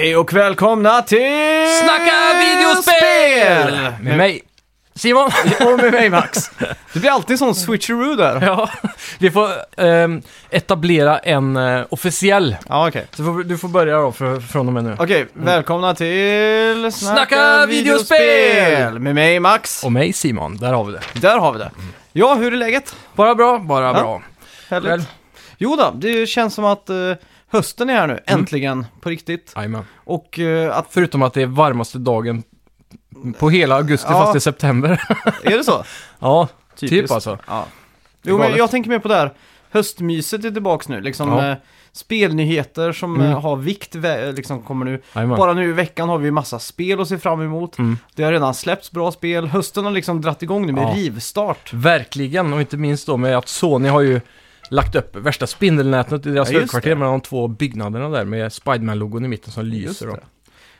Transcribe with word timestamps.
Hej 0.00 0.16
och 0.16 0.32
välkomna 0.32 1.02
till 1.02 1.66
Snacka 1.82 2.14
videospel! 2.40 3.92
Med 4.00 4.16
mig, 4.16 4.42
Simon. 4.94 5.30
Och 5.60 5.76
med 5.78 5.92
mig 5.92 6.10
Max. 6.10 6.50
Det 6.92 7.00
blir 7.00 7.10
alltid 7.10 7.38
sån 7.38 7.54
switcheroo 7.54 8.14
där. 8.14 8.46
ja, 8.46 8.70
vi 9.18 9.30
får 9.30 9.48
ehm, 9.76 10.22
etablera 10.50 11.18
en 11.18 11.56
eh, 11.56 11.84
officiell. 11.90 12.56
Ja, 12.68 12.88
okej. 12.88 13.06
Så 13.12 13.24
får, 13.24 13.44
du 13.44 13.58
får 13.58 13.68
börja 13.68 13.98
då 13.98 14.12
för, 14.12 14.40
från 14.40 14.66
och 14.66 14.72
med 14.72 14.84
nu. 14.84 14.96
Okej, 14.98 15.26
välkomna 15.32 15.94
till 15.94 16.92
Snacka 16.92 17.66
videospel! 17.66 18.98
Med 18.98 19.14
mig 19.14 19.40
Max. 19.40 19.84
Och 19.84 19.92
mig, 19.92 20.12
Simon. 20.12 20.56
Där 20.56 20.72
har 20.72 20.84
vi 20.84 20.92
det. 20.92 21.00
Där 21.20 21.38
har 21.38 21.52
vi 21.52 21.58
det. 21.58 21.70
Ja, 22.12 22.34
hur 22.34 22.52
är 22.52 22.56
läget? 22.56 22.96
Bara 23.14 23.34
bra, 23.34 23.58
bara 23.58 23.86
Ja. 23.86 23.92
bra. 23.92 24.22
Härligt. 24.68 24.90
Själv? 24.90 25.02
Jo 25.58 25.76
då, 25.76 25.92
det 25.94 26.26
känns 26.26 26.54
som 26.54 26.64
att 26.64 26.90
eh, 26.90 26.96
hösten 27.50 27.90
är 27.90 27.94
här 27.94 28.06
nu, 28.06 28.18
äntligen, 28.26 28.86
på 29.00 29.08
riktigt. 29.08 29.52
Jajamän. 29.56 29.84
Och 29.96 30.38
eh, 30.38 30.76
att, 30.76 30.86
Förutom 30.90 31.22
att 31.22 31.34
det 31.34 31.42
är 31.42 31.46
varmaste 31.46 31.98
dagen 31.98 32.42
på 33.38 33.50
hela 33.50 33.74
augusti, 33.76 34.06
Ja. 34.10 34.18
fast 34.18 34.32
det 34.32 34.38
är 34.38 34.40
september. 34.40 35.02
är 35.42 35.56
det 35.58 35.64
så? 35.64 35.84
ja, 36.18 36.48
typ 36.76 36.90
Typiskt. 36.90 37.14
alltså. 37.14 37.38
Ja. 37.46 37.58
Är 37.60 37.64
Jo, 38.22 38.34
men 38.38 38.42
galet. 38.42 38.58
jag 38.58 38.70
tänker 38.70 38.90
mer 38.90 38.98
på 38.98 39.08
det 39.08 39.14
här, 39.14 39.32
höstmyset 39.70 40.44
är 40.44 40.50
tillbaks 40.50 40.88
nu, 40.88 41.00
liksom 41.00 41.28
Ja. 41.28 41.50
eh, 41.50 41.56
spelnyheter 41.92 42.92
som 42.92 43.14
Mm. 43.16 43.30
eh, 43.30 43.40
har 43.40 43.56
vikt, 43.56 43.94
vä- 43.94 44.32
liksom 44.32 44.62
kommer 44.62 44.84
nu. 44.84 45.02
Jajamän. 45.14 45.38
Bara 45.38 45.52
nu 45.52 45.68
i 45.68 45.72
veckan 45.72 46.08
har 46.08 46.18
vi 46.18 46.30
massa 46.30 46.58
spel 46.58 47.00
att 47.00 47.08
se 47.08 47.18
fram 47.18 47.40
emot. 47.42 47.78
Mm. 47.78 47.98
Det 48.14 48.22
har 48.24 48.32
redan 48.32 48.54
släppts 48.54 48.90
bra 48.90 49.12
spel. 49.12 49.46
Hösten 49.46 49.84
har 49.84 49.92
liksom 49.92 50.20
dratt 50.20 50.42
igång 50.42 50.66
nu 50.66 50.72
med 50.72 50.82
Ja. 50.84 50.92
rivstart. 50.94 51.72
Verkligen, 51.72 52.52
och 52.52 52.60
inte 52.60 52.76
minst 52.76 53.06
då 53.06 53.16
med 53.16 53.38
att 53.38 53.48
Sony 53.48 53.88
har 53.88 54.00
ju 54.00 54.20
lagt 54.68 54.94
upp 54.94 55.16
värsta 55.16 55.46
spindelnätet 55.46 56.26
i 56.26 56.30
deras 56.30 56.50
Ja, 56.50 56.58
högkvarter 56.58 56.94
mellan 56.94 57.12
de 57.12 57.20
två 57.20 57.48
byggnaderna 57.48 58.08
där 58.08 58.24
med 58.24 58.52
Spiderman-logon 58.52 59.24
i 59.24 59.28
mitten 59.28 59.52
som 59.52 59.64
lyser. 59.64 60.08
Och 60.08 60.18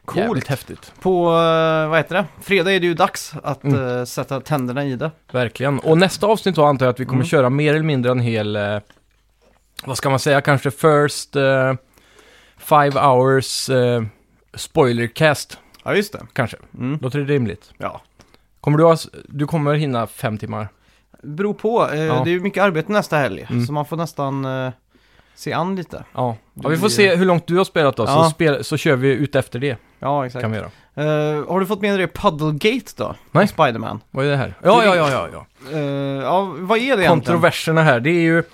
Coolt. 0.05 0.19
Jävligt 0.27 0.47
häftigt. 0.47 0.93
På, 1.01 1.25
eh, 1.27 1.89
vad 1.89 1.97
heter 1.97 2.15
det? 2.15 2.25
Fredag 2.43 2.73
är 2.73 2.81
det 2.81 2.87
ju 2.87 2.95
dags 2.95 3.33
att 3.43 3.65
Mm. 3.65 3.99
eh, 3.99 4.05
sätta 4.05 4.41
tänderna 4.41 4.85
i 4.85 4.97
det. 4.97 5.11
Verkligen. 5.33 5.79
Och 5.79 5.99
nästa 5.99 6.27
avsnitt 6.27 6.55
då 6.55 6.65
antar 6.65 6.87
jag 6.87 6.93
att 6.93 7.01
vi 7.01 7.05
kommer 7.05 7.17
Mm. 7.17 7.27
köra 7.27 7.51
mer 7.51 7.75
eller 7.75 7.85
mindre 7.85 8.11
en 8.13 8.21
hel, 8.21 8.57
eh, 8.57 8.79
vad 9.85 9.97
ska 9.97 10.11
man 10.11 10.19
säga, 10.19 10.41
kanske 10.41 10.71
first 10.71 11.37
eh, 11.37 11.75
five 12.59 13.01
hours 13.01 13.71
eh, 13.71 14.03
spoilercast, 14.55 15.59
Ja, 15.85 15.95
just 15.95 16.13
det. 16.13 16.27
kanske. 16.33 16.57
Mm. 16.79 16.99
Låter 17.03 17.19
det 17.19 17.25
rimligt? 17.35 17.73
Ja. 17.79 18.01
Kommer 18.61 18.79
du 18.79 18.85
ha, 18.85 18.97
du 19.29 19.47
kommer 19.47 19.75
hinna 19.75 20.07
fem 20.07 20.39
timmar? 20.39 20.69
Beror 21.23 21.55
på. 21.55 21.89
Eh, 21.93 22.05
Ja. 22.05 22.21
Det 22.25 22.31
är 22.31 22.33
ju 22.33 22.41
mycket 22.41 22.63
arbete 22.63 22.93
nästa 22.93 23.17
helg. 23.17 23.47
Mm. 23.51 23.67
Så 23.67 23.73
man 23.73 23.85
får 23.85 23.97
nästan 23.97 24.45
eh, 24.45 24.71
se 25.35 25.53
an 25.53 25.77
lite. 25.77 26.05
Ja. 26.15 26.37
Ja 26.55 26.69
vi 26.69 26.77
får 26.77 26.89
se 26.89 27.17
hur 27.17 27.25
långt 27.27 27.47
du 27.47 27.57
har 27.57 27.65
spelat 27.65 27.97
då, 27.97 28.03
Ja. 28.05 28.25
så, 28.25 28.31
spel, 28.31 28.65
så 28.65 28.77
kör 28.77 28.97
vi 28.97 29.09
ut 29.09 29.37
efter 29.37 29.59
det, 29.59 29.77
Ja, 29.99 30.27
exakt. 30.27 30.43
kan 30.43 30.53
vi 30.53 30.59
göra. 30.59 30.71
Eh, 30.95 31.45
har 31.49 31.61
du 31.61 31.67
fått 31.67 31.81
med 31.81 31.99
dig 31.99 32.09
Puddlegate 32.09 32.93
då? 32.97 33.15
Nej. 33.31 33.49
Spiderman. 33.49 34.01
Vad 34.11 34.27
är 34.27 34.31
det 34.31 34.37
här? 34.37 34.55
Ja, 34.63 34.85
ja, 34.85 34.97
ja, 34.97 35.11
ja. 35.11 35.29
ja. 35.33 35.47
Eh, 35.73 35.79
ja, 36.23 36.55
vad 36.59 36.79
är 36.79 36.83
det 36.83 36.85
egentligen? 36.85 37.09
Kontroverserna 37.21 37.83
här, 37.83 38.01
det 38.01 38.11
är 38.11 38.21
ju, 38.21 38.39
eh, 38.39 38.45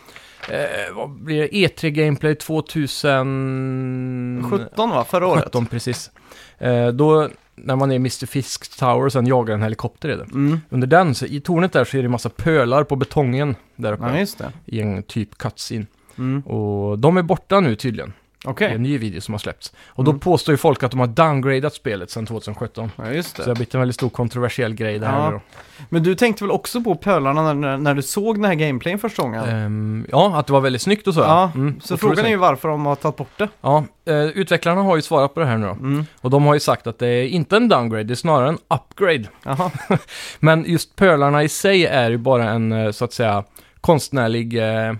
vad 0.94 1.10
blir 1.10 1.40
det, 1.40 1.48
E3 1.48 1.90
Gameplay 1.90 2.34
2017 2.34 4.46
17 4.50 4.90
va? 4.90 5.04
Förra 5.04 5.26
året? 5.26 5.44
17 5.44 5.66
precis. 5.66 6.10
Eh, 6.58 6.88
då, 6.88 7.28
när 7.54 7.76
man 7.76 7.90
är 7.90 7.94
i 7.94 7.96
Mr. 7.96 8.26
Fisk 8.26 8.78
Tower 8.78 9.04
och 9.04 9.12
sen 9.12 9.26
jagar 9.26 9.54
en 9.54 9.62
helikopter 9.62 10.08
är 10.08 10.16
det. 10.16 10.24
Mm. 10.24 10.60
Under 10.68 10.86
den, 10.86 11.14
så 11.14 11.26
i 11.26 11.40
tornet 11.40 11.72
där 11.72 11.84
så 11.84 11.96
är 11.96 12.02
det 12.02 12.08
massa 12.08 12.28
pölar 12.28 12.84
på 12.84 12.96
betongen 12.96 13.56
där 13.76 13.92
uppe. 13.92 14.04
Ja, 14.04 14.18
just 14.18 14.38
det. 14.38 14.52
I 14.64 14.80
en 14.80 15.02
typ 15.02 15.38
cutscene. 15.38 15.86
Mm. 16.18 16.40
Och 16.40 16.98
de 16.98 17.16
är 17.16 17.22
borta 17.22 17.60
nu 17.60 17.76
tydligen. 17.76 18.12
Okej. 18.44 18.68
Det 18.68 18.72
är 18.72 18.76
en 18.76 18.82
ny 18.82 18.98
video 18.98 19.20
som 19.20 19.34
har 19.34 19.38
släppts. 19.38 19.72
Och 19.88 20.04
då 20.04 20.10
Mm. 20.10 20.20
påstår 20.20 20.52
ju 20.52 20.56
folk 20.56 20.82
att 20.82 20.90
de 20.90 21.00
har 21.00 21.06
downgradat 21.06 21.74
spelet 21.74 22.10
sedan 22.10 22.26
2017. 22.26 22.90
Ja, 22.96 23.10
just 23.10 23.36
Så 23.36 23.42
det 23.42 23.50
har 23.50 23.54
blivit 23.54 23.74
en 23.74 23.80
väldigt 23.80 23.94
stor 23.94 24.08
kontroversiell 24.08 24.74
grej 24.74 24.98
det 24.98 25.06
här 25.06 25.18
Ja. 25.18 25.30
nu 25.30 25.36
då. 25.36 25.40
Men 25.88 26.02
du 26.02 26.14
tänkte 26.14 26.44
väl 26.44 26.50
också 26.50 26.80
på 26.82 26.94
pölarna 26.94 27.52
när, 27.52 27.76
när, 27.78 27.94
du 27.94 28.02
såg 28.02 28.36
den 28.36 28.44
här 28.44 28.54
gameplayen 28.54 28.98
första 28.98 29.22
gången? 29.22 29.44
Ehm, 29.44 30.06
ja, 30.10 30.36
att 30.38 30.46
det 30.46 30.52
var 30.52 30.60
väldigt 30.60 30.82
snyggt 30.82 31.06
och 31.06 31.14
så. 31.14 31.20
ja, 31.20 31.50
Mm, 31.54 31.80
så 31.80 31.94
otroligt 31.94 32.00
frågan 32.00 32.18
är 32.18 32.28
ju 32.28 32.34
snyggt. 32.34 32.40
varför 32.40 32.68
de 32.68 32.86
har 32.86 32.94
tagit 32.96 33.16
bort 33.16 33.38
det. 33.38 33.48
Ja, 33.60 33.84
eh, 34.06 34.14
utvecklarna 34.24 34.82
har 34.82 34.96
ju 34.96 35.02
svarat 35.02 35.34
på 35.34 35.40
det 35.40 35.46
här 35.46 35.56
nu 35.58 35.66
då. 35.66 35.72
Mm. 35.72 36.06
Och 36.20 36.30
de 36.30 36.44
har 36.44 36.54
ju 36.54 36.60
sagt 36.60 36.86
att 36.86 36.98
det 36.98 37.06
är 37.08 37.26
inte 37.28 37.56
en 37.56 37.68
downgrade, 37.68 38.04
det 38.04 38.14
är 38.14 38.16
snarare 38.16 38.48
en 38.48 38.58
upgrade. 38.74 39.24
Jaha. 39.44 39.70
Men 40.40 40.64
just 40.66 40.96
pölarna 40.96 41.42
i 41.42 41.48
sig 41.48 41.86
är 41.86 42.10
ju 42.10 42.16
bara 42.18 42.50
en, 42.50 42.72
eh, 42.72 42.90
så 42.90 43.04
att 43.04 43.12
säga, 43.12 43.44
konstnärlig... 43.80 44.58
Eh, 44.58 44.94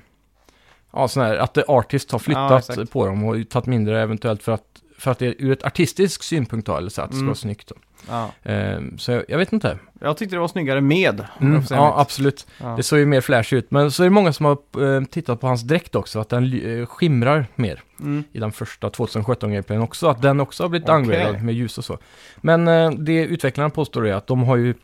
ja, 0.95 1.09
sån 1.09 1.23
här, 1.23 1.37
att 1.37 1.55
the 1.55 1.63
artist 1.69 2.13
har 2.13 2.19
Ja, 2.19 2.23
flyttat 2.23 2.71
exakt. 2.71 2.93
på 2.93 3.07
dem 3.07 3.25
och 3.25 3.49
tagit 3.49 3.67
mindre 3.67 4.03
eventuellt 4.03 4.43
för 4.43 4.53
att, 4.53 4.63
för 4.99 5.11
att 5.11 5.19
det 5.19 5.27
är 5.27 5.35
ur 5.39 5.53
ett 5.53 5.65
artistisk 5.65 6.23
synpunkt 6.23 6.67
då, 6.67 6.77
eller 6.77 6.91
så 6.91 7.03
att 7.03 7.09
det 7.11 7.15
ska 7.15 7.19
Mm. 7.21 7.27
vara 7.27 7.35
snyggt. 7.35 7.69
Då. 7.69 7.75
Ja. 8.09 8.51
Eh, 8.53 8.79
så 8.99 9.13
jag, 9.13 9.25
jag 9.29 9.39
vet 9.39 9.53
inte. 9.53 9.79
Jag 10.01 10.17
tyckte 10.17 10.37
det 10.37 10.41
var 10.41 10.49
snyggare 10.49 10.81
med. 10.81 11.25
Mm, 11.41 11.63
ja, 11.71 11.95
absolut. 12.01 12.47
Ja. 12.61 12.75
Det 12.77 12.83
såg 12.83 12.99
ju 12.99 13.07
mer 13.07 13.21
flash 13.21 13.55
ut. 13.55 13.71
Men 13.71 13.91
så 13.91 14.03
är 14.03 14.05
det 14.05 14.11
många 14.11 14.33
som 14.33 14.47
har 14.47 14.59
eh, 14.97 15.05
tittat 15.05 15.41
på 15.41 15.47
hans 15.47 15.63
dräkt 15.63 15.95
också, 15.95 16.19
att 16.21 16.29
den 16.29 16.61
eh, 16.81 16.87
skimrar 16.87 17.47
mer 17.55 17.83
Mm. 18.01 18.25
i 18.33 18.39
den 18.39 18.53
första 18.53 18.89
2017-gameplayen 18.89 19.83
också. 19.83 20.07
Att 20.09 20.23
den 20.23 20.41
också 20.41 20.63
har 20.65 20.69
blivit 20.69 20.89
Okej. 20.89 21.01
downgradad 21.03 21.43
med 21.43 21.55
ljus 21.55 21.79
och 21.79 21.85
så. 21.85 21.99
Men 22.37 22.65
det 23.05 23.23
utvecklarna 23.25 23.71
påstår 23.71 24.07
är 24.07 24.15
att 24.15 24.27
de 24.27 24.43
har 24.43 24.57
ju 24.57 24.75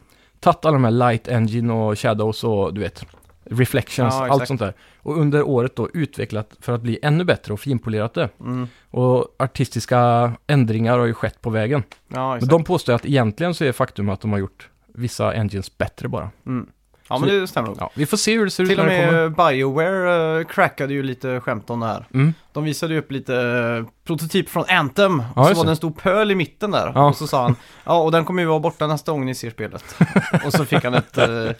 tagit 0.40 0.64
alla 0.64 0.72
de 0.72 0.84
här 0.84 0.90
light 0.90 1.28
engine 1.28 1.72
och 1.72 1.98
shadows 1.98 2.44
och 2.44 2.74
du 2.74 2.80
vet, 2.80 3.04
reflections, 3.50 4.14
Ja, 4.14 4.28
allt 4.30 4.46
sånt 4.48 4.60
där. 4.60 4.74
Och 4.98 5.18
under 5.18 5.42
året 5.42 5.76
då 5.76 5.88
utvecklat 5.94 6.56
för 6.60 6.72
att 6.72 6.80
bli 6.80 6.98
ännu 7.02 7.24
bättre 7.24 7.52
och 7.52 7.60
finpolerat 7.60 8.14
det. 8.14 8.28
Mm. 8.40 8.68
Och 8.90 9.34
artistiska 9.38 10.32
ändringar 10.46 10.98
har 10.98 11.06
ju 11.06 11.14
skett 11.14 11.40
på 11.40 11.50
vägen. 11.50 11.82
Ja, 12.08 12.36
Men 12.40 12.48
de 12.48 12.64
påstår 12.64 12.92
att 12.92 13.06
egentligen 13.06 13.54
så 13.54 13.64
är 13.64 13.72
faktum 13.72 14.08
att 14.08 14.20
de 14.20 14.32
har 14.32 14.38
gjort 14.38 14.68
vissa 14.94 15.32
engines 15.34 15.78
bättre 15.78 16.08
bara. 16.08 16.30
Mm. 16.46 16.66
Ja, 17.08 17.18
men 17.18 17.28
det 17.28 17.46
stämmer 17.46 17.68
nog. 17.68 17.76
Ja, 17.80 17.90
vi 17.94 18.06
får 18.06 18.16
se 18.16 18.36
hur 18.38 18.44
det 18.44 18.50
ser 18.50 18.62
ut 18.62 18.68
Till 18.68 18.80
och 18.80 18.86
när 18.86 18.98
det 18.98 19.06
kommer. 19.06 19.28
med 19.28 19.32
Bioware 19.32 20.38
uh, 20.38 20.46
crackade 20.46 20.94
ju 20.94 21.02
lite 21.02 21.40
skämt 21.40 21.70
om 21.70 21.80
det 21.80 21.86
här. 21.86 22.06
Mm. 22.14 22.34
De 22.52 22.64
visade 22.64 22.98
upp 22.98 23.12
lite 23.12 23.32
uh, 23.34 23.86
prototyp 24.06 24.48
från 24.48 24.64
Anthem. 24.68 25.22
Och 25.34 25.44
så 25.44 25.50
just 25.50 25.56
var 25.58 25.64
det. 25.64 25.68
det 25.68 25.72
en 25.72 25.76
stor 25.76 25.90
pöl 25.90 26.30
i 26.30 26.34
mitten 26.34 26.70
där. 26.70 26.92
Ja. 26.94 27.08
Och 27.08 27.16
så 27.16 27.26
sa 27.26 27.42
han, 27.42 27.56
ja 27.84 27.98
och 28.02 28.12
den 28.12 28.24
kommer 28.24 28.42
ju 28.42 28.48
vara 28.48 28.60
borta 28.60 28.86
nästa 28.86 29.12
gång 29.12 29.24
ni 29.26 29.34
ser 29.34 29.50
spelet. 29.50 29.84
och 30.44 30.52
så 30.52 30.64
fick 30.64 30.84
han 30.84 30.94
ett 30.94 31.18
uh, 31.28 31.50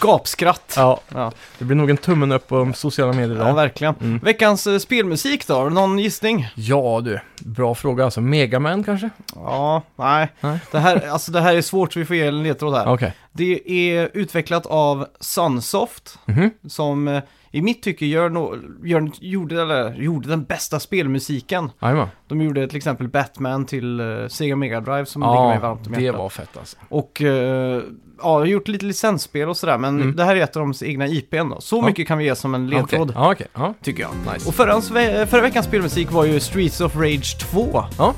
gapskratt. 0.00 0.74
Ja, 0.76 1.00
Ja. 1.08 1.32
det 1.58 1.64
blir 1.64 1.76
nog 1.76 1.90
en 1.90 1.96
tummen 1.96 2.32
upp 2.32 2.48
på 2.48 2.72
sociala 2.74 3.12
medier 3.12 3.38
där. 3.38 3.46
Ja, 3.48 3.52
verkligen. 3.54 3.94
Mm. 4.00 4.18
Veckans 4.18 4.66
eh, 4.66 4.78
spelmusik 4.78 5.46
då? 5.46 5.54
Har 5.54 5.64
du 5.68 5.74
någon 5.74 5.98
gissning? 5.98 6.48
Ja 6.54 7.00
du, 7.04 7.20
bra 7.40 7.74
fråga 7.74 8.04
alltså. 8.04 8.20
Megaman 8.20 8.84
kanske? 8.84 9.10
Ja, 9.34 9.82
nej. 9.96 10.28
Nej. 10.40 10.58
Det, 10.70 10.78
här, 10.78 11.08
alltså, 11.08 11.32
det 11.32 11.40
här 11.40 11.54
är 11.56 11.62
svårt 11.62 11.92
så 11.92 11.98
vi 11.98 12.04
får 12.04 12.16
ge 12.16 12.26
en 12.26 12.42
ledtråd 12.42 12.74
här. 12.74 12.92
Okej. 12.92 13.14
Det 13.32 13.70
är 13.70 14.10
utvecklat 14.14 14.66
av 14.66 15.06
Sunsoft 15.20 16.18
Mhm. 16.24 16.50
som 16.68 17.08
eh, 17.08 17.22
i 17.54 17.62
mitt 17.62 17.82
tycke 17.82 18.06
gör 18.06 18.28
no, 18.30 18.56
gör, 18.84 19.10
gjorde, 19.20 19.62
eller, 19.62 19.94
gjorde 19.94 20.28
den 20.28 20.44
bästa 20.44 20.80
spelmusiken. 20.80 21.70
Jajamän. 21.82 22.08
De 22.28 22.40
gjorde 22.42 22.68
till 22.68 22.76
exempel 22.76 23.08
Batman 23.08 23.64
till 23.66 24.00
uh, 24.00 24.28
Sega 24.28 24.56
Mega 24.56 24.80
Drive 24.80 25.06
som 25.06 25.22
ligger 25.22 25.46
mig 25.48 25.54
Ja, 25.54 25.60
varmt 25.68 25.86
om 25.86 25.92
det 25.92 26.02
hjärtat. 26.02 26.20
var 26.20 26.28
fett 26.28 26.56
alltså. 26.58 26.76
Och 26.88 27.20
uh, 27.24 27.80
ja, 28.22 28.44
gjort 28.44 28.68
lite 28.68 28.84
licensspel 28.84 29.48
och 29.48 29.56
sådär, 29.56 29.78
men 29.78 30.00
Mm. 30.00 30.16
det 30.16 30.24
här 30.24 30.36
är 30.36 30.40
ett 30.40 30.56
av 30.56 30.62
de 30.72 30.86
egna 30.86 31.06
IPn 31.08 31.48
då. 31.48 31.60
Så 31.60 31.76
Ja. 31.76 31.86
mycket 31.86 32.08
kan 32.08 32.18
vi 32.18 32.24
ge 32.24 32.36
som 32.36 32.54
en 32.54 32.66
ledtråd, 32.70 33.00
Okej. 33.10 33.14
Ja, 33.16 33.32
okej. 33.32 33.46
Ja. 33.54 33.74
tycker 33.82 34.02
jag. 34.02 34.10
Nice. 34.34 34.48
Och 34.48 34.54
förra, 34.54 34.80
förra 35.26 35.40
veckans 35.42 35.66
spelmusik 35.66 36.10
var 36.12 36.24
ju 36.24 36.40
Streets 36.40 36.80
of 36.80 36.96
Rage 36.96 37.38
2. 37.40 37.84
Ja. 37.98 38.14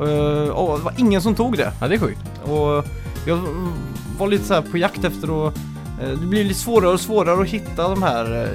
Uh, 0.00 0.48
och 0.48 0.78
det 0.78 0.84
var 0.84 0.94
ingen 0.98 1.22
som 1.22 1.34
tog 1.34 1.56
det. 1.56 1.72
ja, 1.80 1.88
det 1.88 1.94
är 1.94 1.98
sjukt. 1.98 2.20
Och 2.44 2.84
jag 3.26 3.38
var 4.18 4.28
lite 4.28 4.44
så 4.44 4.54
här 4.54 4.62
på 4.62 4.78
jakt 4.78 5.04
efter 5.04 5.48
att 5.48 5.54
det 6.00 6.16
blir 6.26 6.44
lite 6.44 6.60
svårare 6.60 6.90
och 6.92 7.00
svårare 7.00 7.40
att 7.42 7.48
hitta 7.48 7.88
de 7.88 8.02
här 8.02 8.42
eh, 8.44 8.48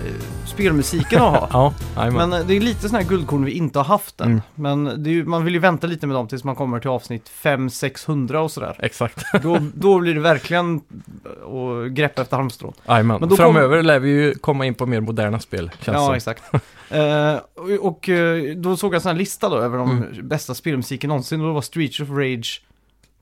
spelmusiken 0.46 1.22
att 1.22 1.52
ha. 1.52 1.74
Ja. 1.96 2.12
Men 2.12 2.34
eh, 2.34 2.40
det 2.40 2.54
är 2.56 2.60
lite 2.60 2.82
sådana 2.82 2.98
här 3.04 3.10
guldkorn 3.10 3.46
vi 3.46 3.52
inte 3.52 3.80
har 3.80 3.84
haft 3.86 4.22
än. 4.22 4.28
Mm. 4.28 4.42
Men 4.56 5.04
ju, 5.06 5.26
man 5.26 5.46
vill 5.46 5.54
ju 5.54 5.60
vänta 5.60 5.88
lite 5.88 6.08
med 6.08 6.16
dem 6.16 6.28
tills 6.28 6.44
man 6.44 6.56
kommer 6.56 6.80
till 6.80 6.90
avsnitt 6.90 7.32
500-600 7.44 8.36
och 8.36 8.52
sådär. 8.52 8.76
Exakt. 8.80 9.24
Då, 9.44 9.58
då 9.74 10.00
blir 10.00 10.14
det 10.14 10.20
verkligen 10.20 10.76
att 10.76 11.92
greppa 11.92 12.22
efter 12.22 12.38
halmstrån. 12.38 12.74
Jajamän. 12.88 13.30
Framöver 13.38 13.84
lär 13.84 14.00
vi 14.00 14.10
ju 14.10 14.34
komma 14.36 14.66
in 14.66 14.74
på 14.76 14.86
mer 14.86 15.00
moderna 15.02 15.40
spel, 15.40 15.72
känns 15.82 15.96
Ja, 15.96 16.06
som. 16.06 16.16
exakt. 16.16 16.44
eh, 16.90 17.36
och, 17.56 17.88
och 17.88 18.10
eh, 18.10 18.56
då 18.56 18.78
såg 18.78 18.90
jag 18.94 18.96
en 18.96 19.02
sån 19.02 19.10
här 19.12 19.18
lista 19.18 19.50
då 19.50 19.58
över 19.58 19.78
de 19.78 19.92
Mm. 19.92 20.28
bästa 20.28 20.54
spelmusiken 20.54 21.08
någonsin 21.08 21.42
och 21.42 21.48
då 21.48 21.54
var 21.54 21.62
Streets 21.62 22.00
of 22.00 22.10
Rage 22.10 22.62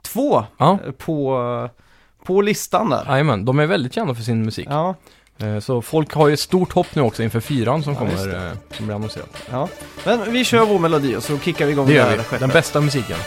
2 0.01 0.43
Ja, 0.57 0.79
eh, 0.85 0.91
på, 0.91 1.69
på 2.29 2.41
listan 2.41 2.89
där. 2.89 3.05
jajamän. 3.09 3.45
De 3.45 3.59
är 3.59 3.65
väldigt 3.65 3.93
kända 3.93 4.15
för 4.15 4.23
sin 4.23 4.45
musik. 4.45 4.67
Ja, 4.69 4.95
Eh, 5.41 5.59
Så 5.59 5.81
folk 5.81 6.13
har 6.13 6.27
ju 6.27 6.33
ett 6.33 6.39
stort 6.39 6.71
hopp 6.73 6.87
nu 6.95 7.01
också 7.01 7.23
inför 7.23 7.39
fyran 7.39 7.83
som 7.83 7.93
just 7.93 7.99
kommer, 8.23 8.47
eh, 8.47 8.51
som 8.77 8.85
blir 8.85 8.95
annonserad. 8.95 9.27
ja. 9.51 9.67
Men 10.05 10.31
vi 10.33 10.43
kör 10.45 10.65
vår 10.65 10.79
melodi 10.79 11.15
och 11.15 11.23
så 11.23 11.39
kickar 11.39 11.65
vi 11.65 11.71
igång 11.71 11.87
Det 11.87 11.93
gör 11.93 12.03
här 12.09 12.11
vi. 12.17 12.23
skeppet. 12.23 12.39
Den 12.39 12.49
bästa 12.49 12.81
musiken. 12.81 13.17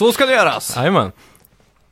Så 0.00 0.12
ska 0.12 0.26
det 0.26 0.32
göras! 0.32 0.76
Jajamän. 0.76 1.12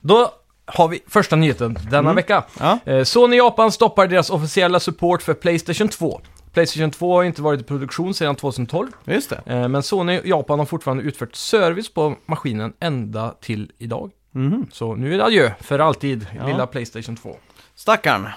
Då 0.01 0.31
har 0.67 0.89
vi 0.89 1.01
första 1.07 1.37
nyheten 1.37 1.79
denna 1.91 2.13
vecka. 2.13 2.45
Ja. 2.61 2.79
Eh, 2.85 3.05
Sony 3.05 3.37
Japan 3.37 3.73
stoppar 3.73 4.07
deras 4.07 4.31
officiella 4.31 4.81
support 4.81 5.23
för 5.23 5.35
Playstation 5.35 5.89
2. 5.89 6.21
Playstation 6.53 6.91
2 6.91 7.17
har 7.17 7.25
inte 7.25 7.43
varit 7.43 7.61
i 7.61 7.65
produktion 7.65 8.15
sedan 8.15 8.37
2012, 8.37 8.89
Just 9.05 9.31
det. 9.31 9.43
eh, 9.47 9.69
men 9.69 9.83
Sony 9.83 10.21
Japan 10.25 10.59
har 10.59 10.67
fortfarande 10.67 11.03
utfört 11.03 11.35
service 11.35 11.95
på 11.95 12.15
maskinen 12.27 12.73
ända 12.81 13.35
till 13.41 13.73
idag. 13.79 14.11
Mhm. 14.33 14.67
Så 14.73 14.95
nu 14.95 15.15
är 15.15 15.19
det 15.19 15.25
adjö 15.25 15.51
för 15.61 15.79
alltid, 15.79 16.27
lilla 16.47 16.67
Playstation 16.67 17.17
2. 17.17 17.37
Stackarn. 17.79 18.29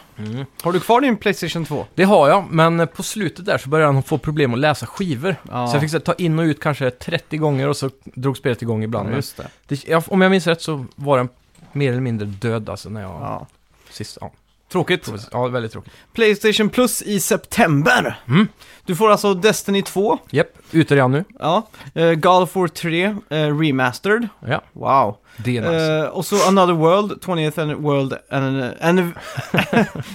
Har 0.63 0.71
du 0.73 0.79
kvar 0.79 1.01
din 1.01 1.17
Playstation 1.17 1.65
2? 1.65 1.85
Det 1.95 2.03
har 2.03 2.29
jag, 2.29 2.45
men 2.51 2.87
på 2.87 3.03
slutet 3.03 3.45
där 3.45 3.57
så 3.57 3.69
började 3.69 3.93
han 3.93 4.03
få 4.03 4.17
problem 4.17 4.53
att 4.53 4.59
läsa 4.59 4.85
skivor. 4.85 5.35
Ja. 5.51 5.67
Så 5.67 5.75
jag 5.75 5.81
fick 5.81 5.91
så 5.91 5.97
här, 5.97 6.01
ta 6.03 6.13
in 6.13 6.39
och 6.39 6.43
ut 6.43 6.59
kanske 6.59 6.91
30 6.91 7.37
gånger 7.37 7.67
och 7.67 7.77
så 7.77 7.89
drog 8.03 8.37
spelet 8.37 8.61
igång 8.61 8.83
ibland. 8.83 9.07
Men 9.07 9.15
Just 9.15 9.37
det. 9.37 9.47
det, 9.67 9.87
jag, 9.87 10.03
om 10.07 10.21
jag 10.21 10.31
minns 10.31 10.47
rätt 10.47 10.61
så 10.61 10.85
var 10.95 11.17
den 11.17 11.29
mer 11.71 11.91
eller 11.91 12.01
mindre 12.01 12.25
död 12.27 12.69
alltså 12.69 12.89
när 12.89 13.01
jag 13.01 13.09
Ja. 13.11 13.47
sist... 13.89 14.17
Ja, 14.21 14.31
Tråkigt. 14.71 15.11
ja 15.31 15.47
väldigt 15.47 15.71
tråkigt. 15.71 15.93
Playstation 16.13 16.69
Plus 16.69 17.01
i 17.01 17.19
september. 17.19 18.19
Mm. 18.27 18.47
Du 18.91 18.95
får 18.95 19.11
alltså 19.11 19.33
Destiny 19.33 19.81
2, 19.81 20.17
Japp, 20.29 20.47
ute 20.71 20.95
redan 20.95 21.11
nu. 21.11 21.23
ja. 21.39 21.67
Uh, 21.97 22.13
God 22.13 22.43
of 22.43 22.55
War 22.55 22.67
3 22.67 23.03
eh, 23.29 23.59
Remastered. 23.59 24.27
Ja, 24.47 24.61
Wow. 24.73 25.17
det 25.37 25.57
är 25.57 25.61
nice. 25.61 25.93
Eh, 25.93 26.03
och 26.05 26.25
så 26.25 26.47
Another 26.47 26.73
World, 26.73 27.11
20th 27.25 27.59
an- 27.61 27.81
World... 27.83 28.13
An, 28.29 28.71
an, 28.81 28.97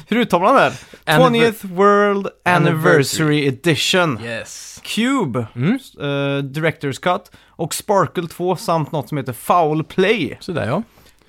hur 0.08 0.16
uttalar 0.16 0.44
man 0.44 0.54
det? 0.54 0.60
här? 0.60 0.72
Anniver- 1.18 1.52
20th 1.52 1.74
World 1.74 2.28
Anniversary 2.44 3.46
Edition. 3.46 4.20
yes. 4.24 4.80
Cube, 4.84 5.46
Mm, 5.54 5.72
eh, 6.00 6.04
Director's 6.42 7.00
Cut 7.00 7.30
och 7.48 7.74
Sparkle 7.74 8.28
2 8.28 8.56
samt 8.56 8.92
något 8.92 9.08
som 9.08 9.18
heter 9.18 9.32
Foul 9.32 9.84
Play. 9.84 10.36
sådär 10.40 10.66
ja. 10.66 10.82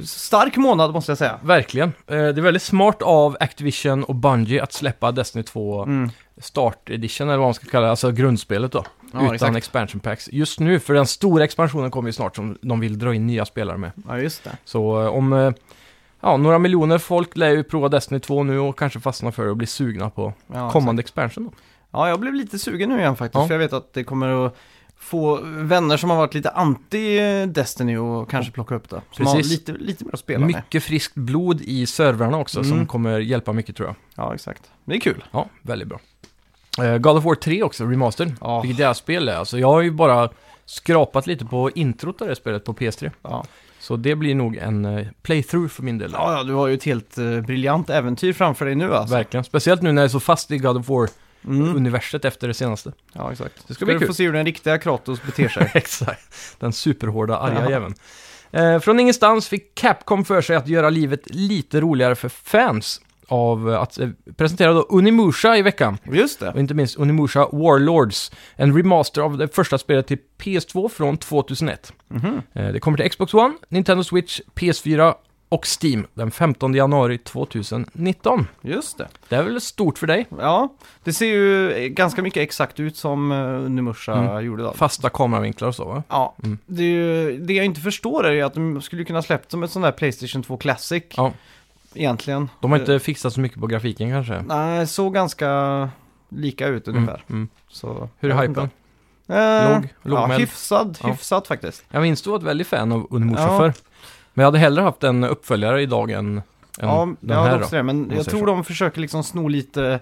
Stark 0.05 0.57
månad 0.57 0.94
måste 0.94 1.11
jag 1.11 1.17
säga. 1.17 1.39
Verkligen. 1.44 1.89
Eh, 2.07 2.15
det 2.15 2.17
är 2.17 2.41
väldigt 2.41 2.63
smart 2.63 3.01
av 3.01 3.38
Activision 3.39 4.03
och 4.03 4.15
Bungie 4.15 4.63
att 4.63 4.73
släppa 4.73 5.11
Destiny 5.11 5.44
2 5.44 5.83
Mm. 5.83 6.09
Start 6.41 6.89
Edition, 6.89 7.27
eller 7.29 7.38
vad 7.38 7.47
man 7.47 7.53
ska 7.53 7.65
kalla 7.65 7.83
det, 7.85 7.89
alltså 7.89 8.11
grundspelet 8.11 8.71
då. 8.71 8.85
Ja, 9.13 9.19
utan 9.19 9.33
exakt. 9.35 9.55
expansion 9.57 9.99
packs. 9.99 10.29
Just 10.31 10.59
nu, 10.59 10.79
för 10.79 10.94
den 10.94 11.07
stora 11.07 11.44
expansionen 11.44 11.91
kommer 11.91 12.09
ju 12.09 12.13
snart 12.13 12.35
som 12.35 12.57
de 12.61 12.79
vill 12.79 12.99
dra 12.99 13.13
in 13.13 13.27
nya 13.27 13.45
spelare 13.45 13.77
med. 13.77 13.91
Ja, 14.07 14.19
just 14.19 14.44
det. 14.44 14.57
Så 14.65 15.01
eh, 15.01 15.07
om 15.07 15.33
eh, 15.33 15.51
ja, 16.21 16.38
några 16.38 16.59
miljoner 16.59 16.97
folk 16.97 17.38
lär 17.38 17.49
ju 17.49 17.63
prova 17.63 17.89
Destiny 17.89 18.19
2 18.19 18.44
nu 18.44 18.59
och 18.59 18.79
kanske 18.79 18.99
fastna 18.99 19.31
för 19.31 19.44
det 19.44 19.49
och 19.49 19.57
bli 19.57 19.67
sugna 19.67 20.09
på 20.09 20.33
Ja, 20.53 20.71
kommande 20.71 20.99
expansion. 20.99 21.44
Då. 21.44 21.51
Ja, 21.91 22.09
jag 22.09 22.19
blev 22.19 22.33
lite 22.33 22.59
sugen 22.59 22.89
nu 22.89 22.99
igen 22.99 23.15
faktiskt. 23.15 23.41
Ja. 23.41 23.47
För 23.47 23.53
jag 23.53 23.59
vet 23.59 23.73
att 23.73 23.94
det 23.94 24.03
kommer 24.03 24.45
att 24.45 24.55
få 24.99 25.39
vänner 25.44 25.97
som 25.97 26.09
har 26.09 26.17
varit 26.17 26.33
lite 26.33 26.49
anti-Destiny 26.49 27.97
och 27.97 28.29
kanske 28.29 28.51
plocka 28.51 28.75
upp 28.75 28.89
det. 28.89 29.01
Som 29.11 29.25
Precis. 29.25 29.45
har 29.45 29.49
lite, 29.49 29.71
lite 29.71 30.05
mer 30.05 30.13
att 30.13 30.19
spela 30.19 30.39
med. 30.39 30.47
Mycket 30.55 30.83
friskt 30.83 31.15
blod 31.15 31.61
i 31.61 31.85
servrarna 31.85 32.38
också 32.38 32.63
som 32.63 32.73
Mm. 32.73 32.88
kommer 32.88 33.19
hjälpa 33.19 33.53
mycket 33.53 33.75
tror 33.75 33.88
jag. 33.88 33.95
Ja, 34.15 34.33
exakt. 34.33 34.63
Det 34.85 34.95
är 34.95 34.99
kul. 34.99 35.23
Ja, 35.31 35.45
väldigt 35.61 35.88
bra. 35.88 35.99
Eh, 36.85 36.97
God 36.97 37.17
of 37.17 37.23
War 37.23 37.35
3 37.35 37.63
också, 37.63 37.85
Remastered. 37.85 38.35
Ja. 38.41 38.61
Vilket 38.61 38.79
jävla 38.79 38.94
spel 38.94 39.29
är. 39.29 39.35
Alltså, 39.35 39.59
jag 39.59 39.67
har 39.67 39.81
ju 39.81 39.91
bara 39.91 40.29
skrapat 40.65 41.27
lite 41.27 41.45
på 41.45 41.71
introt 41.71 42.21
av 42.21 42.27
det 42.27 42.35
spelet 42.35 42.65
på 42.65 42.73
PS3. 42.73 43.11
Ja. 43.21 43.45
Så 43.79 43.95
det 43.95 44.15
blir 44.15 44.35
nog 44.35 44.55
en 44.57 44.85
eh, 44.85 45.07
playthrough 45.21 45.67
för 45.67 45.83
min 45.83 45.97
del. 45.97 46.11
Ja, 46.13 46.38
ja, 46.38 46.44
du 46.44 46.53
har 46.53 46.67
ju 46.67 46.73
ett 46.73 46.83
helt 46.83 47.17
uh, 47.17 47.41
briljant 47.41 47.89
äventyr 47.89 48.33
framför 48.33 48.65
dig 48.65 48.75
nu 48.75 48.94
alltså. 48.95 49.15
Verkligen. 49.15 49.44
Speciellt 49.44 49.81
nu 49.81 49.91
när 49.91 50.01
jag 50.01 50.05
är 50.05 50.11
så 50.11 50.19
fast 50.19 50.51
i 50.51 50.57
God 50.57 50.77
of 50.77 50.89
Mm. 51.47 51.67
War-universet 51.67 52.25
efter 52.25 52.47
det 52.47 52.53
senaste. 52.53 52.91
Ja, 53.13 53.31
exakt. 53.31 53.55
Det 53.55 53.63
ska 53.63 53.73
Ska 53.73 53.85
bli 53.85 53.94
du 53.94 53.99
kul. 53.99 54.07
få 54.07 54.13
se 54.13 54.25
hur 54.25 54.33
den 54.33 54.45
riktiga 54.45 54.77
Kratos 54.77 55.23
beter 55.23 55.47
sig. 55.49 55.71
Exakt. 55.73 56.55
Den 56.59 56.73
superhårda, 56.73 57.38
arga 57.38 57.63
Ja. 57.63 57.69
jäveln. 57.69 57.94
Eh, 58.51 58.79
från 58.79 58.99
ingenstans 58.99 59.47
fick 59.47 59.75
Capcom 59.75 60.25
för 60.25 60.41
sig 60.41 60.55
att 60.55 60.67
göra 60.67 60.89
livet 60.89 61.21
lite 61.25 61.81
roligare 61.81 62.15
för 62.15 62.29
fans 62.29 63.01
av 63.27 63.69
att 63.69 63.99
eh, 63.99 64.09
presentera 64.38 64.73
då 64.73 64.81
Unimusha 64.81 65.57
i 65.57 65.61
veckan. 65.61 65.97
Just 66.11 66.39
det. 66.39 66.49
Och 66.51 66.59
inte 66.59 66.73
minst 66.73 66.97
Unimusha 66.97 67.47
Warlords, 67.51 68.31
en 68.55 68.77
remaster 68.77 69.21
av 69.21 69.38
det 69.38 69.55
första 69.55 69.77
spelet 69.77 70.07
till 70.07 70.17
PS2 70.38 70.89
från 70.89 71.17
2001. 71.17 71.94
Mhm. 72.07 72.41
Eh, 72.53 72.67
det 72.71 72.79
kommer 72.79 72.97
till 72.97 73.09
Xbox 73.09 73.33
One, 73.33 73.53
Nintendo 73.69 74.03
Switch, 74.03 74.41
PS4 74.55 75.13
och 75.49 75.65
Steam 75.83 76.07
den 76.13 76.31
15 76.31 76.73
januari 76.73 77.17
2019. 77.17 78.47
Just 78.61 78.97
det. 78.97 79.07
Det 79.29 79.35
är 79.35 79.44
väl 79.44 79.61
stort 79.61 79.97
för 79.97 80.07
dig? 80.07 80.27
Ja, 80.39 80.69
det 81.03 81.13
ser 81.13 81.25
ju 81.25 81.71
eh, 81.71 81.87
ganska 81.87 82.21
mycket 82.21 82.44
exakt 82.44 82.80
ut 82.80 82.97
som 82.97 83.31
Unimusha 83.31 84.13
Mm. 84.13 84.45
gjorde 84.45 84.63
då. 84.63 84.73
Fasta 84.73 85.09
kameravinklar 85.09 85.68
och 85.68 85.75
så 85.75 85.85
va? 85.85 86.04
Ja, 86.09 86.35
Mm. 86.44 86.57
det, 86.66 86.83
är 86.83 86.87
ju, 86.87 87.37
det 87.37 87.54
jag 87.54 87.66
inte 87.66 87.81
förstår 87.81 88.25
är 88.25 88.31
ju 88.31 88.42
att 88.42 88.54
de 88.54 88.81
skulle 88.81 89.04
kunna 89.04 89.21
släppt 89.21 89.51
som 89.51 89.63
ett 89.63 89.71
sånt 89.71 89.83
där 89.85 89.92
Playstation 89.92 90.44
2 90.44 90.57
Classic. 90.57 91.04
Ja. 91.16 91.31
Egentligen. 91.94 92.49
De 92.61 92.71
har 92.71 92.77
Eh, 92.77 92.81
inte 92.81 92.99
fixat 92.99 93.33
så 93.33 93.39
mycket 93.39 93.59
på 93.59 93.68
grafiken 93.68 94.09
kanske? 94.09 94.42
Nej, 94.47 94.87
såg 94.87 95.13
ganska 95.13 95.89
lika 96.30 96.68
ut 96.68 96.87
ungefär. 96.87 97.23
Mm, 97.27 97.37
mm. 97.42 97.47
Så, 97.69 98.09
Hur 98.19 98.31
är 98.31 98.47
hypen? 98.47 98.69
Eh, 99.30 99.73
Låg? 99.73 99.87
Låg 100.01 100.19
ja, 100.19 100.25
hyfsad, 100.25 100.97
Ja. 101.04 101.09
hyfsad 101.09 101.47
faktiskt. 101.47 101.83
Jag 101.89 102.01
minns 102.01 102.21
du 102.21 102.30
var 102.30 102.37
ett 102.37 102.44
väldigt 102.44 102.68
fan 102.68 102.92
av 102.92 103.07
Unimusha 103.09 103.42
Ja. 103.44 103.57
förr. 103.59 103.73
Men 104.37 104.44
jag 104.44 104.47
hade 104.47 104.59
hellre 104.59 104.81
haft 104.81 105.03
en 105.03 105.23
uppföljare 105.23 105.81
idag 105.81 106.11
än, 106.11 106.37
än 106.37 106.41
Ja, 106.79 107.07
den 107.19 107.37
här 107.37 107.57
då. 107.57 107.63
också 107.63 107.75
det, 107.75 107.83
men 107.83 108.11
jag 108.15 108.25
tror 108.25 108.39
så. 108.39 108.45
de 108.45 108.63
försöker 108.63 109.01
liksom 109.01 109.23
sno 109.23 109.47
lite 109.47 109.99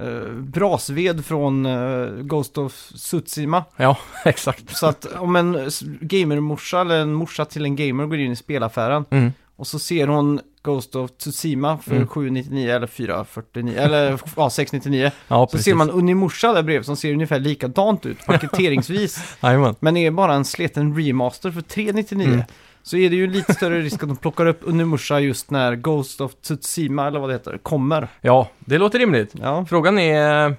eh, 0.00 0.32
brasved 0.38 1.24
från 1.24 1.66
eh, 1.66 2.06
Ghost 2.22 2.58
of 2.58 2.72
Tsushima. 2.74 3.64
Ja, 3.76 3.96
exakt. 4.24 4.76
Så 4.76 4.86
att 4.86 5.06
om 5.18 5.36
en 5.36 5.70
gamermorsa 6.00 6.80
eller 6.80 7.00
en 7.00 7.12
morsa 7.12 7.44
till 7.44 7.64
en 7.64 7.76
gamer 7.76 8.06
går 8.06 8.18
in 8.18 8.32
i 8.32 8.36
spelaffären 8.36 9.04
Mm. 9.10 9.32
och 9.56 9.66
så 9.66 9.78
ser 9.78 10.06
hon 10.06 10.40
Ghost 10.62 10.96
of 10.96 11.10
Tsushima 11.10 11.78
för 11.78 11.94
Mm. 11.96 12.06
799 12.08 12.70
eller 12.70 12.86
449 12.86 13.74
eller 13.78 14.20
ja, 14.36 14.50
699. 14.50 15.10
Ja, 15.28 15.48
Så 15.52 15.58
ser 15.58 15.74
man 15.74 15.90
Unimorsa 15.90 16.52
där 16.52 16.62
bredvid 16.62 16.86
som 16.86 16.96
ser 16.96 17.12
ungefär 17.12 17.38
likadant 17.38 18.06
ut 18.06 18.18
paketeringsvis. 18.26 19.36
Men 19.80 19.96
är 19.96 20.10
bara 20.10 20.34
en 20.34 20.44
sleten 20.44 20.96
remaster 20.96 21.50
för 21.50 21.60
399. 21.60 22.26
Mm. 22.28 22.42
Så 22.90 22.96
är 22.96 23.10
det 23.10 23.16
ju 23.16 23.26
lite 23.26 23.54
större 23.54 23.80
risk 23.80 24.02
att 24.02 24.08
de 24.08 24.16
plockar 24.16 24.46
upp 24.46 24.60
Unimusha 24.62 25.20
just 25.20 25.50
när 25.50 25.74
Ghost 25.76 26.20
of 26.20 26.32
Tsushima 26.34 27.06
eller 27.06 27.20
vad 27.20 27.28
det 27.28 27.34
heter 27.34 27.58
kommer. 27.58 28.08
Ja, 28.20 28.48
det 28.58 28.78
låter 28.78 28.98
rimligt. 28.98 29.34
Ja, 29.40 29.66
Frågan 29.68 29.98
är 29.98 30.46
eh, 30.48 30.52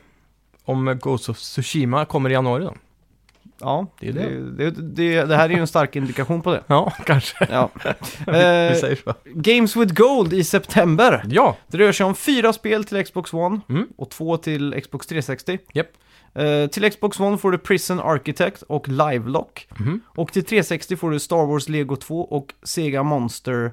om 0.65 0.99
Ghost 1.01 1.29
of 1.29 1.37
Tsushima 1.37 2.05
kommer 2.05 2.29
i 2.29 2.33
januari 2.33 2.63
då? 2.63 2.73
ja 3.59 3.87
Det 3.99 4.07
är 4.07 4.13
det, 4.13 4.51
det, 4.57 4.71
det, 4.71 5.23
det 5.25 5.35
här 5.35 5.49
är 5.49 5.53
ju 5.53 5.59
en 5.59 5.67
stark 5.67 5.95
indikation 5.95 6.41
på 6.41 6.51
det. 6.51 6.63
Ja, 6.67 6.93
kanske. 7.05 7.47
Ja. 7.51 7.69
Eh. 8.33 8.95
Games 9.25 9.75
with 9.75 9.93
Gold 9.93 10.33
i 10.33 10.43
september. 10.43 11.23
Ja, 11.29 11.57
Det 11.67 11.77
rör 11.77 11.91
sig 11.91 12.05
om 12.05 12.15
fyra 12.15 12.53
spel 12.53 12.83
till 12.83 13.03
Xbox 13.05 13.33
One 13.33 13.59
Mm. 13.69 13.87
och 13.97 14.09
två 14.09 14.37
till 14.37 14.81
Xbox 14.83 15.07
360. 15.07 15.59
Japp. 15.73 15.87
Eh, 16.33 16.67
till 16.67 16.91
Xbox 16.91 17.19
One 17.19 17.37
får 17.37 17.51
du 17.51 17.57
Prison 17.57 17.99
Architect 17.99 18.61
och 18.61 18.87
Livelock. 18.87 19.67
Mhm. 19.79 20.01
Och 20.07 20.33
till 20.33 20.45
360 20.45 20.95
får 20.95 21.11
du 21.11 21.19
Star 21.19 21.45
Wars 21.45 21.69
Lego 21.69 21.95
2 21.95 22.21
och 22.21 22.53
Sega 22.63 23.03
Monster 23.03 23.71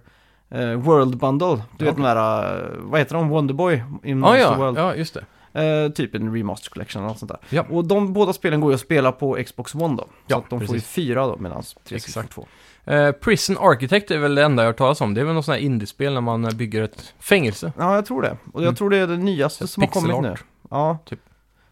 eh, 0.51 0.71
World 0.73 1.17
Bundle. 1.19 1.47
Du 1.79 1.85
vet 1.85 1.93
Okej. 1.93 2.05
den 2.05 2.17
där, 2.17 2.63
eh, 2.63 2.69
vad 2.79 3.01
heter 3.01 3.15
de? 3.15 3.29
Wonderboy 3.29 3.75
in 3.75 3.83
ja, 4.05 4.15
Monster 4.15 4.39
ja, 4.41 4.55
World. 4.57 4.79
ja, 4.79 4.95
just 4.95 5.15
det. 5.15 5.25
Eh, 5.53 5.93
typ 5.93 6.15
en 6.15 6.35
remaster 6.35 6.71
collection 6.71 7.03
eller 7.03 7.09
något 7.09 7.19
sånt 7.19 7.29
där. 7.33 7.41
Ja. 7.51 7.65
Och 7.71 7.85
de 7.85 8.13
båda 8.13 8.33
spelen 8.33 8.61
går 8.61 8.71
ju 8.71 8.75
att 8.75 8.81
spela 8.81 9.13
på 9.13 9.39
Xbox 9.47 9.75
One 9.75 9.97
då. 9.97 10.07
Ja, 10.27 10.37
så 10.37 10.43
att 10.43 10.51
de 10.51 10.59
får 10.61 10.69
ju 10.69 10.81
precis. 10.81 10.89
fyra 10.95 11.27
då 11.27 11.37
medan 11.37 11.63
360 11.63 11.95
Exakt. 11.95 12.35
får 12.35 12.43
två. 12.43 12.93
Eh, 12.93 13.13
Prison 13.13 13.57
Architect 13.61 14.11
är 14.11 14.19
väl 14.19 14.35
det 14.35 14.43
enda 14.45 14.63
jag 14.63 14.67
har 14.67 14.73
hört 14.73 14.79
talas 14.79 15.01
om. 15.01 15.15
Det 15.15 15.21
är 15.21 15.25
väl 15.25 15.35
något 15.35 15.45
sånt 15.45 15.59
här 15.59 15.65
indiespel 15.65 16.15
när 16.15 16.21
man 16.21 16.43
bygger 16.57 16.83
ett 16.83 17.15
fängelse. 17.21 17.73
Ja, 17.79 17.95
jag 17.95 18.07
tror 18.07 18.23
det. 18.23 18.37
Och 18.53 18.61
jag 18.61 18.63
Mm. 18.63 18.75
tror 18.75 18.91
det 18.91 18.97
är 18.97 19.07
det 19.07 19.17
nyaste 19.17 19.65
Ett 19.65 19.71
som 19.71 19.83
har 19.83 19.89
kommit 19.89 20.23
nu. 20.23 20.35
Ja, 20.71 20.99
Typ. 21.05 21.21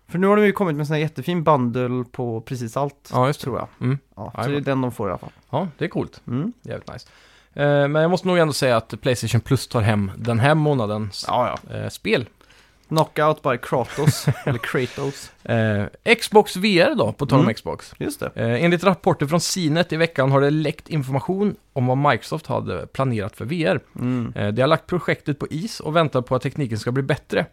För 0.09 0.19
nu 0.19 0.27
har 0.27 0.37
de 0.37 0.45
ju 0.47 0.53
kommit 0.53 0.77
med 0.77 0.81
en 0.83 0.87
sån 0.87 0.95
här 0.95 1.01
jättefin 1.01 1.45
bundle 1.45 2.05
på 2.13 2.41
precis 2.41 2.77
allt. 2.77 3.11
Ja, 3.13 3.27
just 3.27 3.41
det. 3.41 3.45
Tror 3.45 3.59
jag. 3.59 3.69
Mm. 3.81 3.99
Ja, 4.17 4.33
så 4.45 4.51
det 4.51 4.57
är 4.57 4.61
den 4.61 4.81
de 4.81 4.93
får 4.93 5.09
i 5.09 5.11
alla 5.11 5.19
fall. 5.19 5.31
Ja, 5.51 5.69
det 5.79 5.85
är 5.85 5.89
coolt. 5.89 6.21
Mm. 6.27 6.53
Jävligt 6.63 6.93
nice. 6.93 7.09
Eh, 7.55 7.89
men 7.89 7.95
jag 8.03 8.11
måste 8.11 8.29
nog 8.29 8.39
ändå 8.39 8.53
säga 8.53 8.77
att 8.77 9.01
Playstation 9.01 9.41
Plus 9.41 9.69
tar 9.69 9.81
hem 9.81 10.11
den 10.17 10.39
här 10.39 10.55
månadens 10.55 11.25
Ja, 11.29 11.59
ja. 11.69 11.77
eh, 11.77 11.89
spel. 11.89 12.27
Knockout 12.89 13.43
by 13.43 13.59
Kratos, 13.63 14.27
eller 14.45 14.59
Kratos. 14.59 15.31
Eh, 15.45 16.15
Xbox 16.15 16.57
VR 16.57 16.95
då, 16.95 17.13
på 17.13 17.27
tal 17.27 17.39
om 17.39 17.45
Mm. 17.45 17.55
Xbox. 17.55 17.95
Just 17.99 18.21
det. 18.21 18.31
Eh, 18.35 18.65
enligt 18.65 18.85
rapporter 18.85 19.27
från 19.27 19.41
CNET 19.41 19.93
i 19.93 19.97
veckan 19.97 20.31
har 20.33 20.41
det 20.41 20.51
läckt 20.51 20.89
information 20.89 21.57
om 21.73 21.87
vad 21.87 21.99
Microsoft 21.99 22.47
hade 22.47 22.87
planerat 22.87 23.37
för 23.37 23.45
VR. 23.45 23.81
Mm. 23.99 24.33
Eh, 24.37 24.49
de 24.49 24.63
har 24.63 24.69
lagt 24.69 24.87
projektet 24.87 25.39
på 25.39 25.47
is 25.51 25.81
och 25.81 25.97
väntar 25.97 26.23
på 26.23 26.35
att 26.35 26.43
tekniken 26.43 26.79
ska 26.79 26.93
bli 26.93 27.03
bättre. 27.03 27.47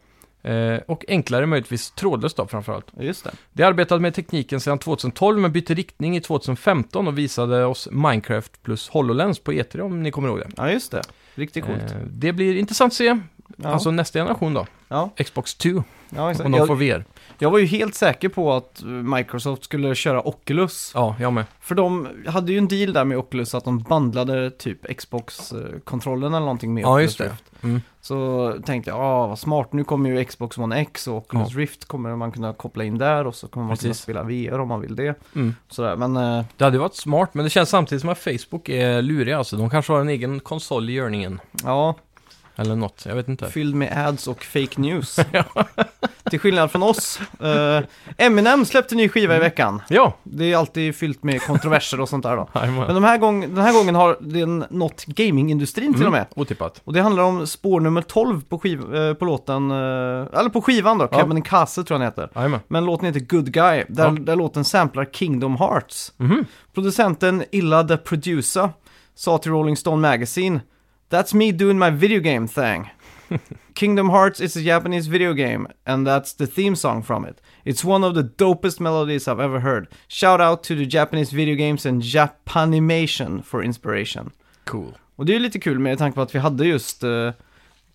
Eh, 0.44 0.80
och 0.88 1.06
enklare 1.08 1.46
möjligtvis 1.46 1.92
trådlöst 1.92 2.38
då 2.38 2.48
framförallt. 2.48 2.86
Just 3.00 3.24
det. 3.24 3.32
De 3.54 3.64
arbetade 3.64 4.02
med 4.02 4.14
tekniken 4.14 4.60
sedan 4.60 4.80
2012 4.80 5.40
men 5.40 5.52
bytte 5.52 5.74
riktning 5.74 6.18
i 6.18 6.22
2015 6.22 7.08
och 7.08 7.18
visade 7.18 7.66
oss 7.66 7.88
Minecraft 7.92 8.64
plus 8.64 8.90
HoloLens 8.90 9.40
på 9.40 9.52
E3 9.52 9.82
om 9.82 10.04
ni 10.04 10.12
kommer 10.12 10.28
ihåg 10.28 10.40
det. 10.40 10.50
Ja, 10.58 10.72
just 10.72 10.92
det. 10.92 11.02
Riktigt 11.36 11.66
coolt. 11.66 11.92
Eh, 11.92 11.98
det 12.08 12.34
blir 12.34 12.56
intressant 12.56 12.92
att 12.92 12.98
se, 12.98 13.20
ja. 13.58 13.70
alltså 13.70 13.92
nästa 13.92 14.20
generation 14.20 14.54
då. 14.54 14.68
Ja, 14.88 15.10
Xbox 15.26 15.56
2, 15.56 15.84
ja 16.10 16.32
exakt. 16.32 16.46
om 16.46 16.52
de 16.52 16.68
får 16.68 16.76
VR. 16.76 17.06
Jag 17.40 17.52
var 17.52 17.60
ju 17.60 17.66
helt 17.66 17.96
säker 17.96 18.30
på 18.30 18.54
att 18.54 18.82
eh, 18.82 18.88
Microsoft 18.88 19.64
skulle 19.64 19.96
köra 19.96 20.28
Oculus. 20.28 20.92
Ja, 20.96 21.16
jag 21.20 21.34
med. 21.34 21.46
För 21.60 21.76
de 21.76 22.08
hade 22.28 22.52
ju 22.52 22.58
en 22.58 22.68
deal 22.68 22.94
där 22.94 23.06
med 23.06 23.18
Oculus 23.18 23.56
att 23.56 23.64
de 23.66 23.80
bandlade 23.80 24.52
typ 24.52 24.98
Xbox-kontrollen 24.98 26.34
eller 26.34 26.40
någonting 26.46 26.74
med 26.74 26.84
Ja, 26.84 26.88
Oculus 26.94 27.04
just 27.10 27.18
det. 27.18 27.24
Rift. 27.26 27.44
Mm. 27.64 27.82
Så 28.02 28.54
tänkte 28.66 28.90
jag, 28.92 29.00
ah, 29.00 29.28
vad 29.28 29.40
smart, 29.40 29.74
nu 29.74 29.84
kommer 29.84 30.10
ju 30.10 30.26
Xbox 30.26 30.58
One 30.58 30.80
X 30.82 31.08
och 31.08 31.18
Oculus 31.18 31.56
Rift 31.56 31.86
kommer 31.86 32.16
man 32.16 32.32
kunna 32.32 32.54
koppla 32.54 32.84
in 32.84 32.98
där 32.98 33.28
och 33.28 33.36
så 33.36 33.48
kommer 33.48 33.68
man 33.68 33.78
kunna 33.78 33.90
Precis. 33.90 34.04
spela 34.04 34.24
VR 34.24 34.60
om 34.60 34.68
man 34.68 34.82
vill 34.82 34.96
det. 34.96 35.16
Mm. 35.36 35.56
Sådär, 35.70 35.96
men 35.96 36.18
eh, 36.18 36.46
Det 36.58 36.64
hade 36.64 36.78
varit 36.78 36.96
smart, 36.96 37.30
men 37.34 37.44
det 37.44 37.50
känns 37.50 37.70
samtidigt 37.70 38.02
som 38.02 38.10
att 38.10 38.20
Facebook 38.20 38.70
är 38.70 39.02
luriga 39.02 39.38
alltså. 39.38 39.58
De 39.58 39.70
kanske 39.70 39.94
har 39.94 40.02
en 40.02 40.10
egen 40.10 40.40
konsol 40.40 40.90
i 40.90 40.94
görningen. 40.94 41.40
ja, 41.64 41.96
Eller 42.56 42.76
något, 42.76 43.06
jag 43.08 43.16
vet 43.16 43.28
inte. 43.28 43.50
fylld 43.50 43.76
med 43.76 44.08
ads 44.08 44.28
och 44.28 44.44
fake 44.44 44.82
news. 44.82 45.20
Till 46.30 46.40
skillnad 46.40 46.72
från 46.72 46.84
oss. 46.84 47.20
Uh, 47.44 47.86
Eminem 48.18 48.66
släppte 48.66 48.96
ny 48.96 49.10
skiva 49.10 49.36
i 49.36 49.40
veckan. 49.40 49.82
Ja! 49.90 50.18
Det 50.24 50.52
är 50.54 50.58
alltid 50.58 50.96
fyllt 50.96 51.24
med 51.24 51.42
kontroverser 51.42 52.00
och 52.02 52.10
sånt 52.10 52.24
där 52.24 52.36
då. 52.36 52.50
Men 52.62 52.96
de 52.96 53.04
här 53.04 53.18
gång, 53.18 53.42
den 53.42 53.58
här 53.66 53.74
gången 53.74 53.96
har 53.96 54.18
den 54.20 54.66
nått 54.70 55.06
gamingindustrin 55.06 55.94
till 55.94 56.06
och 56.06 56.12
med. 56.12 56.20
Mm, 56.20 56.28
Otippat. 56.36 56.82
Och 56.84 56.94
det 56.94 57.02
handlar 57.02 57.24
om 57.24 57.48
spår 57.48 57.80
nummer 57.80 58.02
12 58.02 58.42
på, 58.42 58.60
skiv, 58.60 58.96
eh, 58.96 59.14
på 59.14 59.26
låten, 59.26 59.72
eh, 59.72 59.78
eller 60.40 60.50
på 60.50 60.62
skivan 60.62 60.98
då, 60.98 61.08
Ja. 61.12 61.18
Kevin 61.18 61.42
Kase 61.42 61.84
tror 61.84 61.96
jag 62.02 62.02
den 62.02 62.24
heter. 62.26 62.40
Jajamän. 62.40 62.60
Men 62.68 62.86
låten 62.86 63.06
heter 63.06 63.20
Good 63.20 63.52
Guy, 63.52 63.84
där, 63.90 64.04
Ja. 64.06 64.12
där 64.12 64.36
låten 64.36 64.66
samplar 64.66 65.06
Kingdom 65.06 65.56
Hearts. 65.58 66.14
Mhm. 66.18 66.46
Producenten 66.74 67.44
Illa 67.52 67.84
the 67.84 67.98
Producer 67.98 68.70
sa 69.16 69.38
till 69.38 69.52
Rolling 69.52 69.78
Stone 69.78 70.02
Magazine 70.10 70.60
That's 71.14 71.32
me 71.32 71.52
doing 71.52 71.78
my 71.78 71.92
video 71.92 72.20
game 72.20 72.48
thing. 72.48 72.90
Kingdom 73.76 74.10
Hearts 74.10 74.40
is 74.40 74.56
a 74.56 74.62
Japanese 74.64 75.06
video 75.06 75.34
game 75.34 75.68
and 75.86 76.08
that's 76.08 76.34
the 76.34 76.48
theme 76.48 76.76
song 76.76 77.04
from 77.04 77.26
it. 77.26 77.40
It's 77.66 77.86
one 77.86 78.04
of 78.04 78.16
the 78.16 78.24
dopest 78.24 78.80
melodies 78.80 79.28
I've 79.28 79.40
ever 79.40 79.60
heard. 79.60 79.88
Shout 80.08 80.42
out 80.42 80.64
to 80.64 80.76
the 80.76 80.86
Japanese 80.86 81.32
video 81.36 81.56
games 81.56 81.86
and 81.86 82.02
Japanimation 82.02 83.44
for 83.46 83.64
inspiration. 83.64 84.32
Cool. 84.66 84.98
Och 85.16 85.26
det 85.26 85.32
är 85.32 85.34
ju 85.34 85.40
lite 85.40 85.60
kul 85.60 85.80
med 85.80 85.98
tanke 85.98 86.16
på 86.16 86.22
att 86.22 86.36
vi 86.36 86.40
hade 86.40 86.66
just 86.66 87.04
eh, 87.04 87.32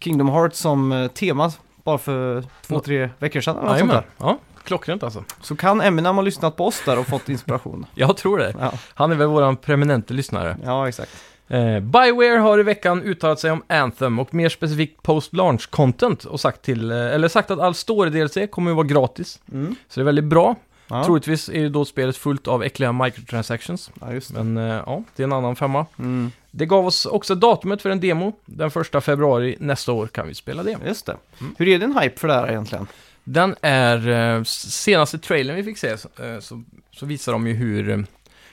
Kingdom 0.01 0.29
Hearts 0.29 0.59
som 0.59 0.93
eh, 0.93 1.09
tema 1.09 1.53
bara 1.85 1.99
för 1.99 2.45
två, 2.67 2.81
tre 2.81 3.11
veckor 3.19 3.41
sedan 3.41 3.59
eller 3.59 3.79
sånt 3.79 3.91
där. 3.91 4.07
Ja, 4.19 4.39
klockrent 4.65 5.03
alltså. 5.03 5.25
Så 5.41 5.57
kan 5.57 5.81
Eminem 5.81 6.15
ha 6.15 6.23
lyssnat 6.23 6.57
på 6.57 6.67
oss 6.67 6.83
där 6.85 6.99
och 6.99 7.07
fått 7.07 7.29
inspiration. 7.29 7.87
Jag 7.95 8.17
tror 8.17 8.39
det. 8.39 8.55
Ja, 8.61 8.73
Han 8.95 9.13
är 9.13 9.17
väl 9.17 9.29
våran 9.29 9.57
preeminente 9.57 10.15
lyssnare. 10.15 10.57
ja 10.65 10.89
exakt. 10.89 11.11
Eh, 11.49 11.81
Bioware 11.81 12.39
har 12.39 12.61
i 12.61 12.63
veckan 12.63 13.03
uttalat 13.03 13.41
sig 13.41 13.51
om 13.51 13.63
Anthem 13.67 14.19
och 14.19 14.35
mer 14.35 14.49
specifikt 14.49 15.03
post-launch 15.03 15.71
content 15.71 16.25
och 16.25 16.41
sagt, 16.41 16.63
till, 16.63 16.91
eh, 16.91 16.97
eller 16.97 17.29
sagt 17.29 17.51
att 17.51 17.61
all 17.61 17.75
story-DLC 17.75 18.47
kommer 18.51 18.71
att 18.71 18.77
vara 18.77 18.87
gratis. 18.87 19.41
Mm. 19.53 19.75
Så 19.89 20.01
det 20.01 20.03
är 20.03 20.05
väldigt 20.05 20.25
bra. 20.25 20.57
Ja. 20.89 21.05
Troligtvis 21.05 21.49
är 21.49 21.61
ju 21.61 21.69
då 21.69 21.85
spelet 21.85 22.17
fullt 22.17 22.49
av 22.49 22.63
äckliga 22.63 22.93
microtransactions. 22.93 23.91
ja, 24.01 24.13
just 24.13 24.35
det. 24.35 24.45
Men 24.45 24.71
eh, 24.71 24.83
ja, 24.87 25.03
det 25.17 25.23
är 25.23 25.25
en 25.25 25.33
annan 25.33 25.57
femma. 25.57 25.87
Mm. 25.99 26.33
Det 26.51 26.67
gav 26.67 26.87
oss 26.87 27.07
också 27.07 27.35
datumet 27.35 27.83
för 27.83 27.91
en 27.91 28.01
demo. 28.01 28.33
Den 28.45 28.71
första 28.71 29.01
februari 29.01 29.57
nästa 29.61 29.93
år 29.93 30.07
kan 30.07 30.29
vi 30.29 30.35
spela 30.35 30.63
det. 30.63 30.77
Just 30.87 31.07
det. 31.07 31.17
Mm. 31.41 31.55
Hur 31.59 31.69
är 31.69 31.79
din 31.79 31.99
hype 31.99 32.21
för 32.21 32.29
det 32.29 32.35
här 32.35 32.49
egentligen? 32.49 32.87
Den 33.25 33.57
är, 33.61 34.09
eh, 34.09 34.43
senaste 34.45 35.19
trailern 35.19 35.57
vi 35.57 35.65
fick 35.65 35.79
se, 35.79 35.89
eh, 35.89 36.39
så, 36.41 36.63
så 36.91 37.07
visar 37.07 37.33
de 37.33 37.47
ju 37.47 37.55
hur... 37.55 38.07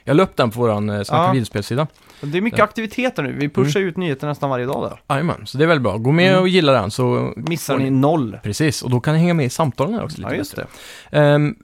Jag 0.08 0.20
upp 0.20 0.36
den 0.36 0.52
på 0.52 0.60
våran 0.60 0.90
eh, 0.90 1.04
Snacka 1.04 1.24
Ja. 1.24 1.32
videospelsida. 1.32 1.88
Det 2.22 2.38
är 2.38 2.42
mycket 2.42 2.60
aktiviteter 2.60 3.24
nu. 3.24 3.32
Vi 3.34 3.50
pushar 3.50 3.80
ut 3.80 3.98
nyheter 3.98 4.28
nästan 4.28 4.50
varje 4.50 4.66
dag 4.66 4.90
där. 4.90 5.16
Jajamän, 5.16 5.42
så 5.48 5.58
det 5.58 5.64
är 5.64 5.68
väldigt 5.68 5.84
bra. 5.84 5.98
Gå 5.98 6.12
med 6.12 6.30
Mm. 6.30 6.42
och 6.42 6.48
gilla 6.48 6.72
den 6.72 6.92
så... 6.92 7.34
Missar 7.36 7.78
ni 7.78 7.90
noll. 7.90 8.38
Precis, 8.44 8.82
och 8.82 8.90
då 8.90 9.00
kan 9.00 9.14
ni 9.14 9.20
hänga 9.20 9.34
med 9.34 9.46
i 9.46 9.50
samtalen 9.50 9.94
här 9.94 10.04
också 10.04 10.18
lite 10.18 10.30
Ja, 10.30 10.36
just 10.38 10.56
bättre. 10.56 10.68
det. 11.12 11.18
Ehm, 11.20 11.56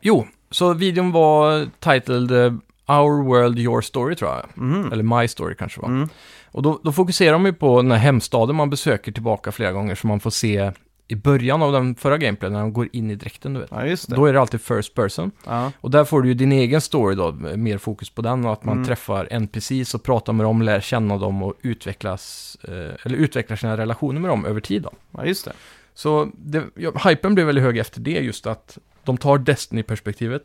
jo, 0.00 0.26
så 0.50 0.72
videon 0.72 1.12
var 1.12 1.66
titled 1.80 2.30
eh, 2.30 2.52
Our 3.00 3.22
World 3.24 3.58
Your 3.58 3.80
Story 3.80 4.14
tror 4.14 4.30
jag. 4.30 4.44
Mhm. 4.54 4.92
Eller 4.92 5.02
My 5.20 5.28
Story 5.28 5.54
kanske 5.58 5.80
var. 5.80 5.88
Mm. 5.88 6.08
Och 6.46 6.62
då, 6.62 6.80
då 6.84 6.92
fokuserar 6.92 7.32
de 7.32 7.46
ju 7.46 7.52
på 7.52 7.82
den 7.82 7.90
här 7.90 7.98
hemstaden 7.98 8.56
man 8.56 8.70
besöker 8.70 9.12
tillbaka 9.12 9.52
flera 9.52 9.72
gånger 9.72 9.94
som 9.94 10.08
man 10.08 10.20
får 10.20 10.30
se 10.30 10.72
i 11.14 11.16
början 11.16 11.62
av 11.62 11.72
den 11.72 11.94
förra 11.94 12.18
gameplayen 12.18 12.52
när 12.52 12.60
de 12.60 12.72
går 12.72 12.88
in 12.92 13.10
i 13.10 13.14
dräkten, 13.14 13.54
du 13.54 13.60
vet. 13.60 13.70
Ja, 13.70 13.86
just 13.86 14.10
det. 14.10 14.16
Då 14.16 14.26
är 14.26 14.32
det 14.32 14.40
alltid 14.40 14.60
first 14.60 14.94
person. 14.94 15.30
Ja. 15.46 15.72
Och 15.80 15.90
där 15.90 16.04
får 16.04 16.22
du 16.22 16.28
ju 16.28 16.34
din 16.34 16.52
egen 16.52 16.80
story 16.80 17.14
då, 17.14 17.32
mer 17.56 17.78
fokus 17.78 18.10
på 18.10 18.22
den 18.22 18.44
och 18.46 18.52
att 18.52 18.64
man 18.64 18.72
Mm. 18.74 18.84
träffar 18.86 19.28
NPCs 19.30 19.94
och 19.94 20.02
pratar 20.02 20.32
med 20.32 20.46
dem, 20.46 20.62
lär 20.62 20.80
känna 20.80 21.18
dem 21.18 21.42
och 21.42 21.54
utvecklas, 21.62 22.56
eh, 22.62 22.72
eller 23.04 23.16
utvecklar 23.16 23.56
sina 23.56 23.76
relationer 23.76 24.20
med 24.20 24.30
dem 24.30 24.46
över 24.46 24.60
tid 24.60 24.82
då. 24.82 24.90
ja, 25.10 25.24
just 25.24 25.44
det. 25.44 25.52
Så 25.94 26.30
det, 26.36 26.62
ja, 26.74 26.92
hypen 27.08 27.34
blev 27.34 27.46
väldigt 27.46 27.64
hög 27.64 27.78
efter 27.78 28.00
det, 28.00 28.10
just 28.10 28.46
att 28.46 28.78
de 29.04 29.16
tar 29.18 29.38
Destiny-perspektivet 29.38 30.42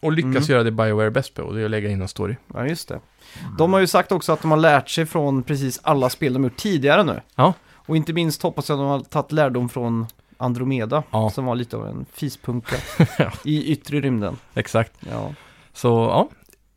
och 0.00 0.12
lyckas 0.12 0.30
Mm. 0.36 0.42
göra 0.48 0.62
det 0.62 0.70
Bioware 0.70 1.10
bäst 1.10 1.34
på, 1.34 1.42
och 1.42 1.54
det 1.54 1.60
är 1.60 1.64
att 1.64 1.70
lägga 1.70 1.88
in 1.88 2.02
en 2.02 2.08
story. 2.08 2.36
Ja, 2.54 2.66
just 2.66 2.88
det. 2.88 3.00
De 3.58 3.72
har 3.72 3.80
ju 3.80 3.86
sagt 3.86 4.12
också 4.12 4.32
att 4.32 4.42
de 4.42 4.50
har 4.50 4.58
lärt 4.58 4.88
sig 4.88 5.06
från 5.06 5.42
precis 5.42 5.80
alla 5.82 6.10
spel 6.10 6.32
de 6.32 6.44
gjort 6.44 6.56
tidigare 6.56 7.02
nu. 7.04 7.20
Ja. 7.34 7.52
Och 7.86 7.96
inte 7.96 8.12
minst 8.12 8.42
hoppas 8.42 8.68
jag 8.68 8.76
att 8.76 8.80
de 8.80 8.88
har 8.88 9.00
tagit 9.00 9.32
lärdom 9.32 9.68
från 9.68 10.06
Andromeda, 10.38 11.02
Ja. 11.10 11.30
som 11.30 11.44
var 11.44 11.54
lite 11.54 11.76
av 11.76 11.86
en 11.86 12.06
fispunka 12.12 12.76
Ja. 13.18 13.32
i 13.44 13.72
yttre 13.72 14.00
rymden. 14.00 14.38
Exakt. 14.54 14.92
Ja. 15.10 15.34
Så 15.72 15.88
ja, 15.88 16.28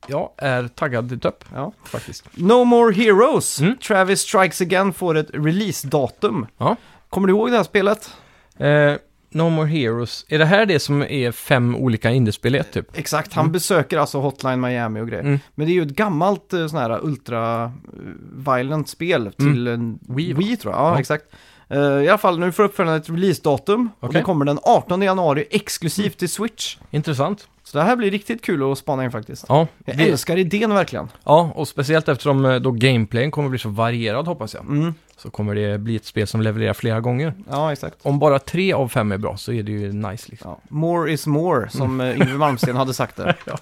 jag 0.08 0.30
är 0.38 0.68
taggad 0.68 1.10
till 1.10 1.20
töpp 1.20 1.44
ja. 1.54 1.72
faktiskt. 1.84 2.26
No 2.34 2.64
More 2.64 2.94
Heroes, 2.94 3.60
Mm. 3.60 3.78
Travis 3.78 4.20
Strikes 4.20 4.62
Again 4.62 4.94
får 4.94 5.18
ett 5.18 5.30
release-datum. 5.34 6.48
Ja. 6.58 6.76
Kommer 7.10 7.28
du 7.28 7.34
ihåg 7.34 7.52
det 7.52 7.58
här 7.58 7.64
spelet? 7.64 8.14
Eh, 8.58 8.94
no 9.32 9.50
More 9.50 9.68
Heroes, 9.68 10.26
är 10.28 10.40
det 10.40 10.46
här 10.46 10.66
det 10.66 10.80
som 10.80 11.02
är 11.04 11.32
fem 11.32 11.76
olika 11.76 12.12
indiespel 12.12 12.56
i 12.56 12.58
ett 12.58 12.72
typ? 12.72 12.98
Exakt, 12.98 13.34
han 13.34 13.52
besöker 13.52 13.98
alltså 13.98 14.20
Hotline 14.20 14.62
Miami 14.62 15.02
och 15.02 15.08
grejer. 15.08 15.24
Mm. 15.24 15.40
Men 15.56 15.68
det 15.68 15.72
är 15.72 15.76
ju 15.76 15.82
ett 15.82 15.90
gammalt 15.96 16.54
eh, 16.54 16.68
sån 16.68 16.80
här 16.80 17.00
ultra-violent 17.06 18.88
spel 18.90 19.32
till 19.38 19.68
en 19.68 20.00
Wii, 20.02 20.34
Wii, 20.34 20.58
tror 20.58 20.74
jag. 20.74 20.82
Ja, 20.82 20.92
Ja. 20.94 21.00
exakt. 21.00 21.26
Eh, 21.70 21.78
I 21.80 22.10
alla 22.10 22.18
fall, 22.18 22.40
nu 22.40 22.52
får 22.52 22.64
uppföljaren 22.64 23.00
ett 23.02 23.10
releasedatum 23.10 23.90
och 24.00 24.04
Okej. 24.04 24.14
den 24.14 24.24
kommer 24.24 24.46
den 24.46 24.60
18 24.64 25.02
januari 25.02 25.46
exklusivt 25.52 26.18
till 26.18 26.30
Switch. 26.30 26.78
Intressant. 26.92 27.48
Så 27.64 27.78
det 27.78 27.84
här 27.84 27.96
blir 27.96 28.12
riktigt 28.12 28.42
kul 28.46 28.72
att 28.72 28.78
spana 28.78 29.04
in 29.04 29.12
faktiskt. 29.12 29.46
Ja, 29.50 29.68
Jag 29.86 29.98
det, 29.98 30.10
älskar 30.10 30.38
idén 30.38 30.74
verkligen. 30.74 31.08
ja, 31.24 31.52
och 31.56 31.68
speciellt 31.68 32.10
eftersom 32.10 32.46
eh, 32.46 32.56
då 32.56 32.72
gameplayen 32.72 33.32
kommer 33.32 33.50
bli 33.50 33.60
så 33.60 33.70
varierad 33.70 34.28
hoppas 34.28 34.54
jag. 34.54 34.64
Mm. 34.66 34.94
Så 35.20 35.30
kommer 35.30 35.56
det 35.56 35.78
bli 35.78 35.96
ett 35.96 36.06
spel 36.06 36.28
som 36.28 36.42
levererar 36.42 36.74
flera 36.74 37.00
gånger. 37.00 37.34
Ja, 37.50 37.72
exakt. 37.72 37.98
Om 38.02 38.20
bara 38.20 38.40
tre 38.40 38.74
av 38.74 38.88
fem 38.88 39.12
är 39.12 39.18
bra 39.18 39.38
så 39.38 39.52
är 39.52 39.64
det 39.64 39.72
ju 39.72 39.94
nice 39.94 40.32
liksom. 40.32 40.52
Ja. 40.52 40.60
More 40.70 41.12
is 41.12 41.28
more, 41.28 41.70
som 41.70 42.02
mm. 42.02 42.22
Yngwie 42.22 42.38
Malmsteen 42.38 42.76
hade 42.76 42.94
sagt 42.94 43.16
det. 43.16 43.36
Ja. 43.46 43.58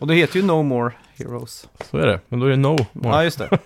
Och 0.00 0.06
det 0.06 0.14
heter 0.14 0.36
ju 0.36 0.46
No 0.46 0.62
More 0.62 0.92
Heroes. 1.14 1.68
Så 1.90 1.98
är 1.98 2.06
det, 2.06 2.20
men 2.28 2.40
då 2.40 2.46
är 2.46 2.50
det 2.50 2.56
no 2.56 2.76
more. 2.92 3.16
Ja, 3.16 3.24
just 3.24 3.38
det. 3.38 3.58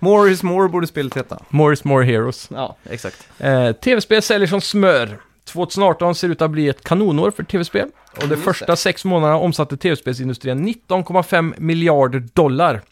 More 0.00 0.30
is 0.30 0.42
more 0.42 0.68
borde 0.68 0.86
spelet 0.86 1.16
heta. 1.16 1.38
More 1.48 1.72
is 1.72 1.84
more 1.84 2.04
heroes. 2.04 2.48
Ja, 2.50 2.76
exakt. 2.90 3.28
Eh, 3.38 3.72
tv-spel 3.72 4.22
säljer 4.22 4.48
som 4.48 4.60
smör. 4.60 5.18
2018 5.44 6.14
ser 6.14 6.28
ut 6.28 6.42
att 6.42 6.50
bli 6.50 6.68
ett 6.68 6.84
kanonår 6.84 7.30
för 7.30 7.42
tv-spel. 7.42 7.88
Och 8.22 8.28
de 8.28 8.36
första 8.36 8.76
sex 8.76 9.04
månaderna 9.04 9.38
omsatte 9.38 9.76
tv-spelsindustrin 9.76 10.68
19,5 10.68 11.54
miljarder 11.58 12.28
dollar. 12.32 12.82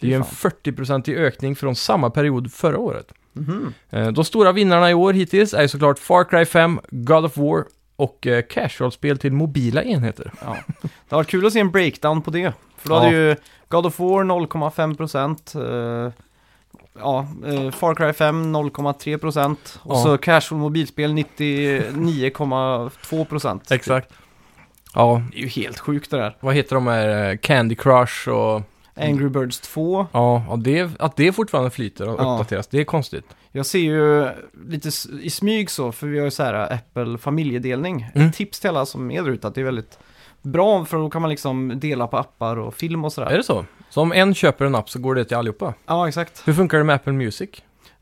Det 0.00 0.06
är 0.06 0.10
ju 0.10 0.16
en 0.16 0.24
fan. 0.24 0.50
40-procentig 0.50 1.16
ökning 1.16 1.56
från 1.56 1.76
samma 1.76 2.10
period 2.10 2.52
förra 2.52 2.78
året. 2.78 3.12
Mhm. 3.36 3.74
Eh, 3.90 4.08
De 4.08 4.24
stora 4.24 4.52
vinnarna 4.52 4.90
i 4.90 4.94
år 4.94 5.12
hittills 5.12 5.54
är 5.54 5.62
ju 5.62 5.68
såklart 5.68 5.98
Far 5.98 6.24
Cry 6.24 6.44
5, 6.44 6.80
God 6.90 7.24
of 7.24 7.36
War 7.36 7.64
och 7.96 8.26
eh, 8.26 8.42
casual-spel 8.42 9.18
till 9.18 9.32
mobila 9.32 9.82
enheter. 9.82 10.32
Ja. 10.44 10.56
Det 11.08 11.14
varit 11.14 11.28
kul 11.28 11.46
att 11.46 11.52
se 11.52 11.60
en 11.60 11.70
breakdown 11.70 12.22
på 12.22 12.30
det. 12.30 12.52
För 12.78 12.88
då 12.88 12.94
Ja. 12.94 12.98
hade 12.98 13.10
ju 13.16 13.36
God 13.68 13.86
of 13.86 13.98
War 13.98 14.24
0,5%. 14.24 15.54
eh, 15.54 16.12
ja, 16.98 17.26
eh, 17.46 17.70
Far 17.70 17.94
Cry 17.94 18.12
5 18.12 18.52
0,3% 18.56 19.78
och 19.82 19.96
Ja. 19.96 20.02
så 20.02 20.18
Casual 20.18 20.60
mobilspel 20.60 21.12
99,2%. 21.12 23.72
Exakt. 23.72 24.12
Ja, 24.94 25.22
Det 25.32 25.38
är 25.38 25.42
ju 25.42 25.48
helt 25.48 25.78
sjukt 25.78 26.10
det 26.10 26.16
där. 26.16 26.36
vad 26.40 26.54
heter 26.54 26.74
de 26.74 26.86
här? 26.86 27.30
eh, 27.30 27.36
Candy 27.36 27.74
Crush 27.74 28.28
och... 28.28 28.62
Angry 28.96 29.28
Birds 29.28 29.60
2. 29.60 30.06
Ja, 30.12 30.44
ja 30.48 30.56
det, 30.56 30.90
att 30.98 31.16
det 31.16 31.32
fortfarande 31.32 31.70
flyter 31.70 32.08
och 32.08 32.20
Ja. 32.20 32.34
uppdateras, 32.34 32.66
det 32.66 32.80
är 32.80 32.84
konstigt. 32.84 33.24
Jag 33.52 33.66
ser 33.66 33.78
ju 33.78 34.28
lite 34.68 34.88
s- 34.88 35.06
i 35.22 35.30
smyg 35.30 35.70
så, 35.70 35.92
för 35.92 36.06
vi 36.06 36.18
har 36.18 36.24
ju 36.24 36.30
så 36.30 36.42
här 36.42 36.72
Apple 36.74 37.18
familjedelning. 37.18 38.06
Mm. 38.14 38.28
Ett 38.28 38.34
tips 38.34 38.60
till 38.60 38.70
alla 38.70 38.86
som 38.86 39.10
är 39.10 39.22
där 39.22 39.30
ute 39.30 39.46
att 39.48 39.54
det 39.54 39.60
är 39.60 39.64
väldigt 39.64 39.98
bra 40.42 40.84
för 40.84 40.96
då 40.96 41.10
kan 41.10 41.22
man 41.22 41.30
liksom 41.30 41.72
dela 41.80 42.06
på 42.06 42.16
appar 42.16 42.56
och 42.56 42.74
film 42.74 43.04
och 43.04 43.12
sådär. 43.12 43.28
Är 43.30 43.36
det 43.36 43.42
så? 43.44 43.64
Så 43.90 44.00
om 44.00 44.12
en 44.12 44.34
köper 44.34 44.64
en 44.64 44.74
app 44.74 44.90
så 44.90 44.98
går 44.98 45.14
det 45.14 45.24
till 45.24 45.36
allihopa? 45.36 45.74
Ja, 45.86 46.08
exakt. 46.08 46.42
Hur 46.48 46.52
funkar 46.52 46.78
det 46.78 46.84
med 46.84 46.94
Apple 46.94 47.12
Music? 47.12 47.50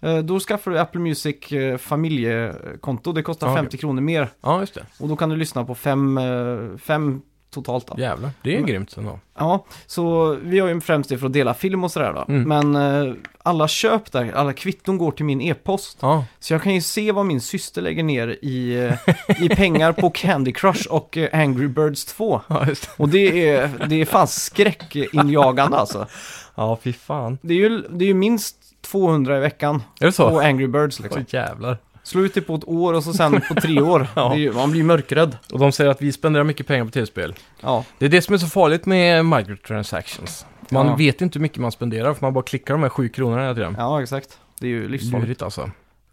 Eh, 0.01 0.19
Då 0.19 0.41
skaffar 0.41 0.71
du 0.71 0.79
Apple 0.79 1.01
Music 1.01 1.53
eh, 1.53 1.77
familjekonto. 1.79 3.13
Det 3.13 3.23
kostar 3.23 3.47
Ja, 3.47 3.53
okej. 3.53 3.63
50 3.63 3.77
kronor 3.79 4.01
mer. 4.01 4.29
Ja, 4.41 4.61
just 4.61 4.75
det. 4.75 4.87
Och 5.01 5.09
då 5.09 5.17
kan 5.17 5.29
du 5.29 5.37
lyssna 5.37 5.65
på 5.65 5.75
fem, 5.75 6.19
eh, 6.19 6.77
fem 6.79 7.23
totalt 7.55 7.87
då. 7.87 7.95
Jävlar, 7.99 8.31
det 8.43 8.57
är 8.57 8.61
grymt 8.61 8.97
ändå. 8.97 9.19
Ja, 9.39 9.65
så 9.87 10.35
vi 10.43 10.59
har 10.59 10.69
ju 10.69 10.81
främst 10.81 11.11
det 11.11 11.19
för 11.19 11.27
att 11.27 11.33
dela 11.33 11.55
film 11.55 11.85
och 11.85 11.91
sådär 11.91 12.13
då. 12.13 12.33
Mm. 12.33 12.49
Men 12.73 13.07
eh, 13.09 13.15
alla 13.43 13.69
köp 13.69 14.13
där, 14.13 14.33
alla 14.33 14.53
kvitton 14.53 14.99
går 14.99 15.11
till 15.13 15.25
min 15.25 15.41
e-post. 15.41 15.99
Ja, 16.01 16.25
Så 16.41 16.55
jag 16.55 16.63
kan 16.63 16.75
ju 16.75 16.81
se 16.81 17.13
vad 17.13 17.27
min 17.27 17.41
syster 17.41 17.83
lägger 17.83 18.03
ner 18.03 18.29
i, 18.43 18.85
eh, 18.85 19.45
i 19.45 19.49
pengar 19.49 19.93
på 19.93 20.11
Candy 20.15 20.53
Crush 20.53 20.87
och 20.91 21.17
eh, 21.17 21.41
Angry 21.41 21.69
Birds 21.69 22.05
2. 22.05 22.41
ja 22.49 22.65
det. 22.65 22.89
Och 22.97 23.09
det 23.09 23.49
är, 23.49 23.71
det 23.89 24.01
är 24.01 24.05
fan 24.05 24.27
skräckinjagande 24.29 25.77
alltså. 25.77 26.07
Ja, 26.55 26.79
fy 26.83 26.93
fan. 26.93 27.39
Det 27.43 27.55
är 27.55 27.59
ju, 27.59 27.83
det 27.91 28.05
är 28.05 28.09
ju 28.09 28.15
minst 28.15 28.57
200 28.83 29.37
i 29.37 29.41
veckan 29.41 29.83
Är 30.01 30.07
det 30.07 30.13
så? 30.13 30.31
på 30.31 30.41
Angry 30.41 30.67
Birds 30.67 31.01
liksom. 31.01 31.25
Så 31.29 31.37
jävlar. 31.37 31.79
Slå 32.05 32.21
ut 32.21 32.35
det 32.35 32.41
på 32.41 32.55
ett 32.55 32.65
år 32.69 32.93
och 32.93 33.05
så 33.05 33.13
sen 33.13 33.41
på 33.49 33.55
tre 33.55 33.81
år. 33.81 34.07
Ja. 34.15 34.29
Det 34.29 34.35
är 34.35 34.39
ju, 34.39 34.53
man 34.53 34.71
blir 34.71 34.83
mörkrädd. 34.85 35.37
Och 35.53 35.59
de 35.59 35.73
säger 35.73 35.91
att 35.91 36.03
vi 36.03 36.13
spenderar 36.13 36.45
mycket 36.45 36.67
pengar 36.67 36.85
på 36.85 36.91
tv-spel. 36.91 37.35
Ja, 37.61 37.85
Det 37.99 38.05
är 38.05 38.09
det 38.09 38.23
som 38.23 38.35
är 38.35 38.39
så 38.39 38.47
farligt 38.47 38.87
med 38.87 39.25
microtransactions. 39.27 40.47
Man 40.71 40.87
Ja. 40.87 40.95
vet 40.97 41.21
inte 41.21 41.39
hur 41.39 41.43
mycket 41.43 41.59
man 41.59 41.73
spenderar 41.73 42.15
för 42.15 42.27
man 42.27 42.35
bara 42.35 42.45
klickar 42.45 42.75
de 42.75 42.83
här 42.83 42.91
sju 42.91 43.09
kronorna 43.09 43.43
hela 43.43 43.55
tiden. 43.55 43.75
ja 43.79 44.03
exakt. 44.03 44.39
Det 44.61 44.67
är 44.67 44.71
ju 44.71 44.89
livsfarligt. 44.89 45.23
Lurigt 45.27 45.43
alltså. 45.43 45.71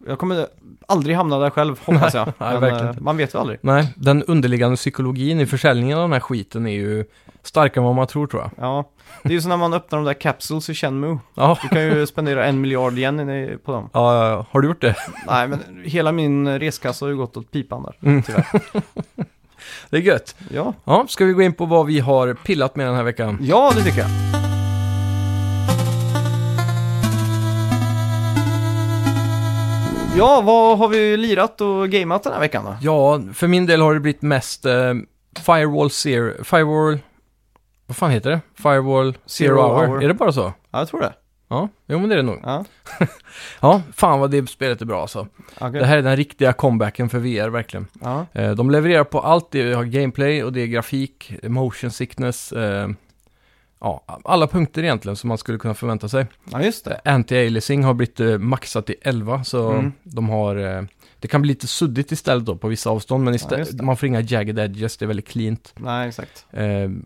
Jag 0.08 0.20
kommer 0.20 0.48
aldrig 0.88 1.16
hamna 1.16 1.40
där 1.40 1.50
själv, 1.50 1.80
hoppas 1.86 2.14
jag. 2.14 2.26
nej, 2.38 2.52
Men, 2.52 2.62
verkligen 2.62 2.86
eh, 2.86 2.90
inte. 2.92 3.04
man 3.04 3.18
vet 3.18 3.34
ju 3.34 3.40
aldrig. 3.40 3.60
Nej, 3.62 3.88
den 3.96 4.24
underliggande 4.24 4.76
psykologin 4.78 5.40
i 5.40 5.46
försäljningen 5.46 5.98
av 5.98 6.04
den 6.04 6.14
här 6.14 6.20
skiten 6.20 6.68
är 6.68 6.72
ju 6.72 7.06
starkare 7.44 7.82
än 7.82 7.86
vad 7.86 7.96
man 7.96 8.08
tror 8.08 8.28
tror 8.28 8.42
jag. 8.42 8.52
Ja, 8.58 8.90
det 9.24 9.30
är 9.30 9.34
ju 9.34 9.42
som 9.42 9.50
när 9.50 9.58
man 9.58 9.74
öppnar 9.74 10.00
de 10.00 10.06
där 10.06 10.14
capsules 10.14 10.70
i 10.70 10.74
Shenmue. 10.74 11.18
Ja, 11.36 11.58
Du 11.62 11.68
kan 11.68 11.82
ju 11.82 12.08
spendera 12.08 12.46
en 12.46 12.62
miljard 12.62 12.98
yen 12.98 13.30
i- 13.30 13.58
på 13.66 13.72
dem. 13.72 13.90
ja, 13.94 14.16
ja, 14.24 14.30
ja. 14.30 14.46
har 14.52 14.62
du 14.62 14.68
gjort 14.68 14.82
det? 14.82 14.96
Nej, 15.28 15.48
men 15.48 15.60
hela 15.86 16.12
min 16.12 16.60
reskassa 16.60 17.06
har 17.06 17.10
ju 17.10 17.18
gått 17.18 17.38
åt 17.38 17.52
pipan 17.52 17.84
där. 17.84 17.96
Mm. 18.10 18.24
Tyvärr. 18.24 18.46
Det 19.90 19.98
är 19.98 20.02
gött. 20.02 20.36
Ja, 20.50 20.74
Ja, 20.84 21.06
ska 21.10 21.26
vi 21.26 21.34
gå 21.34 21.42
in 21.42 21.54
på 21.54 21.66
vad 21.66 21.86
vi 21.86 22.00
har 22.00 22.34
pillat 22.34 22.76
med 22.76 22.88
den 22.88 22.96
här 22.96 23.04
veckan? 23.04 23.38
ja 23.42 23.72
det 23.76 23.84
tycker 23.84 24.00
jag. 24.00 24.10
Ja, 30.18 30.42
vad 30.42 30.78
har 30.78 30.88
vi 30.88 31.18
lirat 31.18 31.62
och 31.62 31.90
gameat 31.90 32.24
den 32.24 32.34
här 32.34 32.40
veckan 32.40 32.66
då? 32.66 32.76
Ja, 32.82 33.22
för 33.34 33.48
min 33.48 33.66
del 33.66 33.82
har 33.82 33.94
det 33.94 34.00
blivit 34.00 34.22
mest 34.22 34.66
eh, 34.66 34.94
Firewall 35.46 35.90
Zero... 35.90 36.44
Firewall... 36.44 37.00
Vad 37.92 37.96
fan 37.96 38.12
heter 38.12 38.30
det? 38.30 38.42
Firewall 38.56 39.14
Zero, 39.14 39.18
Zero 39.26 39.62
hour. 39.62 39.88
Hour. 39.88 40.04
Är 40.04 40.08
det 40.08 40.14
bara 40.14 40.32
så? 40.32 40.54
Ja, 40.72 40.80
jag 40.80 40.88
tror 40.88 41.02
det. 41.02 41.14
Ja, 41.50 41.70
jo 41.88 42.00
men 42.00 42.10
det 42.10 42.16
är 42.16 42.18
det 42.18 42.24
nog. 42.24 42.40
Ja, 42.44 42.66
Ja, 43.62 43.82
fan 43.96 44.20
vad 44.20 44.32
det 44.32 44.50
spelet 44.50 44.82
är 44.82 44.86
bra 44.86 45.02
alltså. 45.02 45.28
okej. 45.60 45.80
Det 45.80 45.86
här 45.86 45.98
är 45.98 46.02
den 46.02 46.16
riktiga 46.16 46.54
comebacken 46.54 47.10
för 47.10 47.20
VR 47.20 47.50
verkligen. 47.50 47.88
Ja, 48.02 48.26
Eh, 48.34 48.52
de 48.52 48.70
levererar 48.72 49.04
på 49.04 49.20
allt, 49.20 49.52
det 49.52 49.74
har 49.74 49.84
gameplay 49.84 50.44
och 50.44 50.54
det 50.54 50.62
är 50.62 50.68
grafik, 50.68 51.34
motion 51.44 51.92
sickness, 51.92 52.52
eh, 52.52 52.90
ja, 53.80 54.04
alla 54.24 54.48
punkter 54.48 54.84
egentligen 54.84 55.16
som 55.16 55.28
man 55.28 55.38
skulle 55.38 55.58
kunna 55.58 55.74
förvänta 55.74 56.10
sig. 56.10 56.26
ja 56.52 56.62
just 56.62 56.86
det. 56.86 57.02
Anti-aliasing 57.06 57.84
har 57.84 57.94
blivit 57.94 58.20
eh, 58.20 58.38
maxat 58.38 58.86
till 58.86 58.96
11, 59.02 59.44
så 59.44 59.72
Mm. 59.72 59.92
de 60.04 60.30
har... 60.30 60.88
Det 61.22 61.28
kan 61.28 61.42
bli 61.42 61.50
lite 61.50 61.68
suddigt 61.68 62.12
istället 62.12 62.46
då 62.46 62.56
på 62.58 62.68
vissa 62.68 62.90
avstånd, 62.90 63.24
men 63.24 63.34
Ja, 63.34 63.36
istället, 63.36 63.78
det. 63.78 63.84
man 63.84 63.98
får 63.98 64.08
inga 64.08 64.22
jagged 64.22 64.60
edges, 64.60 64.98
det 64.98 65.06
är 65.06 65.08
väldigt 65.08 65.28
cleant. 65.28 65.74
Nej, 65.78 66.08
exakt. 66.08 66.46
Eh, 66.52 66.66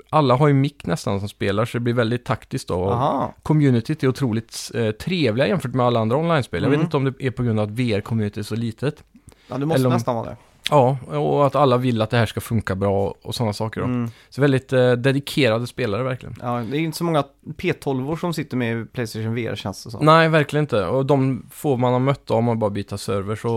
alla 0.10 0.36
har 0.36 0.48
ju 0.48 0.54
mick 0.54 0.86
nästan 0.86 1.20
som 1.20 1.30
spelar, 1.30 1.66
så 1.66 1.78
det 1.78 1.82
blir 1.82 1.94
väldigt 1.94 2.26
taktiskt 2.26 2.68
då. 2.68 2.76
Och 2.76 2.92
Aha. 2.94 3.34
Communityt 3.44 4.04
är 4.04 4.08
otroligt 4.08 4.72
eh, 4.74 4.92
trevliga 4.92 5.48
jämfört 5.48 5.74
med 5.74 5.86
alla 5.86 6.00
andra 6.00 6.18
online-spel. 6.18 6.64
Jag 6.64 6.70
vet 6.70 6.76
Mm. 6.78 6.86
inte 6.86 6.98
om 6.98 7.04
det 7.04 7.14
är 7.20 7.32
på 7.32 7.44
grund 7.44 7.60
av 7.60 7.66
att 7.70 7.72
VR-community 7.76 8.40
är 8.40 8.44
så 8.44 8.56
litet. 8.56 9.04
Ja, 9.48 9.58
det 9.58 9.66
måste 9.66 9.88
om- 9.88 9.94
nästan 9.94 10.16
vara 10.16 10.30
det. 10.30 10.36
Ja, 10.72 10.98
och 11.08 11.48
att 11.48 11.56
alla 11.56 11.78
vill 11.78 12.02
att 12.02 12.10
det 12.10 12.18
här 12.18 12.26
ska 12.26 12.42
funka 12.42 12.76
bra 12.76 13.14
och 13.22 13.36
sådana 13.36 13.54
saker 13.54 13.82
då. 13.82 13.88
Mm. 13.88 14.10
Så 14.30 14.42
väldigt 14.42 14.74
eh, 14.74 14.92
dedikerade 14.92 15.68
spelare 15.68 16.04
verkligen. 16.04 16.36
Ja, 16.42 16.64
det 16.72 16.78
är 16.78 16.80
inte 16.82 16.98
så 16.98 17.04
många 17.04 17.24
P12-or 17.58 18.16
som 18.16 18.34
sitter 18.34 18.58
med 18.58 18.82
i 18.82 18.86
Playstation 18.86 19.36
VR 19.36 19.56
känns 19.56 19.84
det 19.84 19.92
som. 19.92 20.06
Nej, 20.06 20.30
verkligen 20.30 20.64
inte. 20.64 20.86
Och 20.86 21.06
de 21.06 21.46
får 21.52 21.78
man 21.78 21.94
har 21.94 22.00
mött 22.00 22.32
om 22.32 22.44
man 22.46 22.60
bara 22.60 22.70
byta 22.70 22.98
server 22.98 23.36
så 23.36 23.48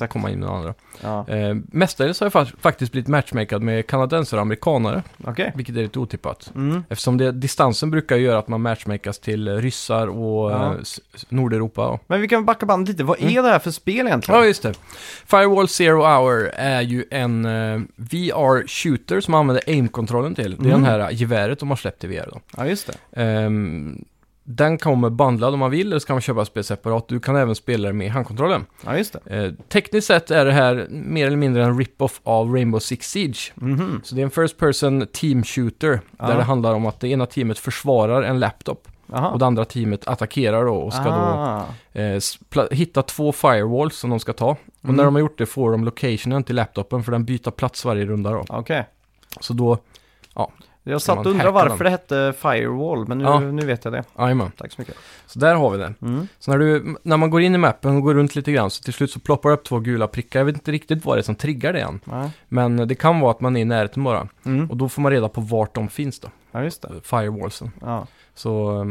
Ja, 0.00 0.06
kommer 0.06 0.22
man 0.22 0.32
in 0.32 0.40
med 0.40 0.48
andra. 0.50 0.74
Ja, 1.00 1.28
Eh, 1.28 1.56
mestadels 1.72 2.20
har 2.20 2.24
jag 2.34 2.46
fa- 2.46 2.54
faktiskt 2.60 2.92
blivit 2.92 3.08
matchmakad 3.08 3.62
med 3.62 3.86
kanadensare 3.86 4.38
och 4.40 4.42
amerikanare, 4.42 5.02
okej. 5.26 5.52
vilket 5.56 5.76
är 5.76 5.82
lite 5.82 5.98
otippat. 5.98 6.52
Mm. 6.54 6.84
Eftersom 6.88 7.16
det, 7.18 7.32
distansen 7.32 7.90
brukar 7.90 8.16
göra 8.16 8.38
att 8.38 8.48
man 8.48 8.60
matchmakas 8.62 9.18
till 9.18 9.60
ryssar 9.60 10.06
och 10.06 10.50
Ja. 10.52 10.72
eh, 10.72 10.78
Nordeuropa. 11.28 11.98
Men 12.06 12.20
vi 12.20 12.28
kan 12.28 12.44
backa 12.44 12.66
bandet 12.66 12.88
lite. 12.88 13.04
Vad 13.04 13.20
är 13.22 13.42
det 13.42 13.48
här 13.48 13.58
för 13.58 13.70
spel 13.70 14.06
egentligen? 14.06 14.34
Mm. 14.36 14.42
Ja, 14.44 14.48
just 14.48 14.62
det. 14.62 14.74
Firewall 15.26 15.68
Zero 15.68 16.02
Hour 16.02 16.49
är 16.56 16.80
ju 16.82 17.04
en 17.10 17.44
eh, 17.44 17.80
VR-shooter 17.96 19.20
som 19.20 19.32
man 19.32 19.38
använder 19.40 19.62
aim-kontrollen 19.66 20.34
till. 20.34 20.50
Det 20.58 20.68
är 20.68 20.74
Mm. 20.74 20.82
den 20.82 20.84
här 21.00 21.10
geväret 21.10 21.58
de 21.58 21.68
har 21.68 21.76
släppt 21.76 22.04
i 22.04 22.06
VR 22.06 22.28
då. 22.32 22.40
Ja, 22.56 22.66
just 22.66 22.86
det. 23.12 23.22
Ehm, 23.22 24.04
den 24.44 24.78
kommer 24.78 25.10
bandlad 25.10 25.54
om 25.54 25.60
man 25.60 25.70
vill, 25.70 25.86
eller 25.86 25.98
så 25.98 26.06
kan 26.06 26.14
man 26.14 26.20
köpa 26.20 26.44
spel 26.44 26.64
separat. 26.64 27.08
Du 27.08 27.20
kan 27.20 27.36
även 27.36 27.54
spela 27.54 27.88
det 27.88 27.92
med 27.94 28.10
handkontrollen. 28.10 28.64
Ja, 28.84 28.96
just 28.96 29.16
det. 29.24 29.44
Eh, 29.44 29.52
tekniskt 29.68 30.06
sett 30.06 30.30
är 30.30 30.44
det 30.44 30.52
här 30.52 30.86
mer 30.90 31.26
eller 31.26 31.36
mindre 31.36 31.64
en 31.64 31.78
rip-off 31.78 32.20
av 32.24 32.54
Rainbow 32.54 32.78
Six 32.80 33.10
Siege. 33.10 33.52
Mhm. 33.54 34.00
Så 34.04 34.14
det 34.14 34.20
är 34.20 34.24
en 34.24 34.30
first 34.30 34.58
person 34.58 35.06
team 35.12 35.44
shooter, 35.44 36.00
Ja. 36.18 36.26
där 36.26 36.36
det 36.36 36.42
handlar 36.42 36.74
om 36.74 36.86
att 36.86 37.00
det 37.00 37.08
ena 37.08 37.26
teamet 37.26 37.58
försvarar 37.58 38.22
en 38.22 38.40
laptop 38.40 38.88
Jaha. 39.12 39.28
och 39.30 39.38
det 39.38 39.46
andra 39.46 39.64
teamet 39.64 40.08
attackerar 40.08 40.64
då 40.64 40.74
och 40.74 40.92
ska 40.92 41.04
då 41.04 41.10
ah. 41.10 41.64
eh, 41.92 42.20
hitta 42.70 43.02
två 43.02 43.32
firewalls 43.32 43.96
som 43.96 44.10
de 44.10 44.20
ska 44.20 44.32
ta. 44.32 44.48
Och 44.50 44.84
Mm. 44.84 44.96
när 44.96 45.04
de 45.04 45.14
har 45.14 45.20
gjort 45.20 45.38
det 45.38 45.46
får 45.46 45.70
de 45.72 45.84
locationen 45.84 46.44
till 46.44 46.56
laptopen 46.56 47.02
för 47.02 47.12
den 47.12 47.24
byter 47.24 47.50
plats 47.50 47.84
varje 47.84 48.04
runda 48.04 48.30
då. 48.30 48.44
Okej. 48.48 48.86
Så 49.40 49.52
då, 49.52 49.78
Jag 50.82 51.00
Ska 51.02 51.14
satt 51.14 51.26
och 51.26 51.32
undrade 51.32 51.50
varför 51.50 51.84
det 51.84 51.90
hette 51.90 52.34
Firewall, 52.38 53.08
men 53.08 53.18
nu, 53.18 53.24
Ja. 53.24 53.40
nu 53.40 53.66
vet 53.66 53.84
jag 53.84 53.92
det. 53.94 54.04
jajamän. 54.18 54.52
Tack 54.56 54.72
så 54.72 54.80
mycket. 54.80 54.94
Så 55.26 55.38
där 55.38 55.54
har 55.54 55.70
vi 55.70 55.78
det. 55.78 55.94
Mm. 56.02 56.28
Så 56.38 56.50
när, 56.50 56.58
du, 56.58 56.96
när 57.02 57.16
man 57.16 57.30
går 57.30 57.40
in 57.40 57.54
i 57.54 57.58
mappen 57.58 57.96
och 57.96 58.02
går 58.02 58.14
runt 58.14 58.34
lite 58.36 58.52
grann 58.52 58.70
så 58.70 58.82
till 58.82 58.92
slut 58.92 59.10
så 59.10 59.20
ploppar 59.20 59.48
det 59.48 59.54
upp 59.54 59.64
två 59.64 59.78
gula 59.78 60.06
prickar. 60.06 60.40
Jag 60.40 60.44
vet 60.44 60.54
inte 60.54 60.72
riktigt 60.72 61.04
vad 61.04 61.16
det 61.16 61.20
är 61.20 61.22
som 61.22 61.34
triggar 61.34 61.72
det 61.72 61.80
än. 61.80 62.00
Ja. 62.04 62.30
Men 62.48 62.76
det 62.88 62.94
kan 62.94 63.20
vara 63.20 63.30
att 63.30 63.40
man 63.40 63.56
är 63.56 63.60
i 63.60 63.64
närheten 63.64 64.04
bara. 64.04 64.28
Mm. 64.44 64.70
Och 64.70 64.76
då 64.76 64.88
får 64.88 65.02
man 65.02 65.12
reda 65.12 65.28
på 65.28 65.40
vart 65.40 65.74
de 65.74 65.88
finns 65.88 66.20
då. 66.20 66.28
ja, 66.52 66.62
just 66.62 66.82
det. 66.82 66.88
Firewallsen. 67.02 67.70
Ja. 67.80 68.06
Så 68.34 68.84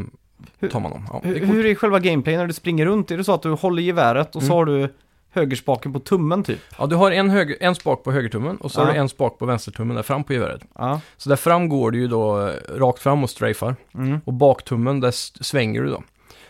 Hur- 0.59 0.69
tar 0.69 0.79
man 0.79 0.91
dem. 0.91 1.07
Ja, 1.13 1.21
Hur, 1.23 1.45
hur 1.45 1.65
är 1.65 1.75
själva 1.75 1.99
gameplay 1.99 2.37
när 2.37 2.47
du 2.47 2.53
springer 2.53 2.85
runt? 2.85 3.11
Är 3.11 3.17
det 3.17 3.23
så 3.23 3.33
att 3.33 3.41
du 3.41 3.51
håller 3.51 3.81
geväret 3.83 4.35
och 4.35 4.41
så 4.43 4.45
Mm. 4.45 4.57
har 4.57 4.65
du 4.65 4.93
högerspaken 5.31 5.93
på 5.93 5.99
tummen 5.99 6.43
typ? 6.43 6.59
Ja, 6.79 6.85
du 6.85 6.95
har 6.95 7.11
en, 7.11 7.29
höger, 7.29 7.57
en 7.59 7.75
spak 7.75 8.03
på 8.03 8.11
högertummen 8.11 8.57
och 8.57 8.71
så 8.71 8.79
Ja. 8.81 8.85
har 8.85 8.93
du 8.93 8.99
en 8.99 9.09
spak 9.09 9.37
på 9.39 9.45
vänstertummen 9.45 9.95
där 9.95 10.03
fram 10.03 10.23
på 10.23 10.33
geväret. 10.33 10.61
Ja. 10.75 11.01
Så 11.17 11.29
där 11.29 11.35
fram 11.35 11.69
går 11.69 11.91
du 11.91 11.99
ju 11.99 12.07
då 12.07 12.47
eh, 12.47 12.53
rakt 12.69 12.99
fram 12.99 13.23
och 13.23 13.29
strafar. 13.29 13.75
Mm. 13.93 14.21
Och 14.25 14.33
baktummen, 14.33 14.99
där 14.99 15.11
svänger 15.43 15.81
du 15.81 15.89
då. 15.89 16.03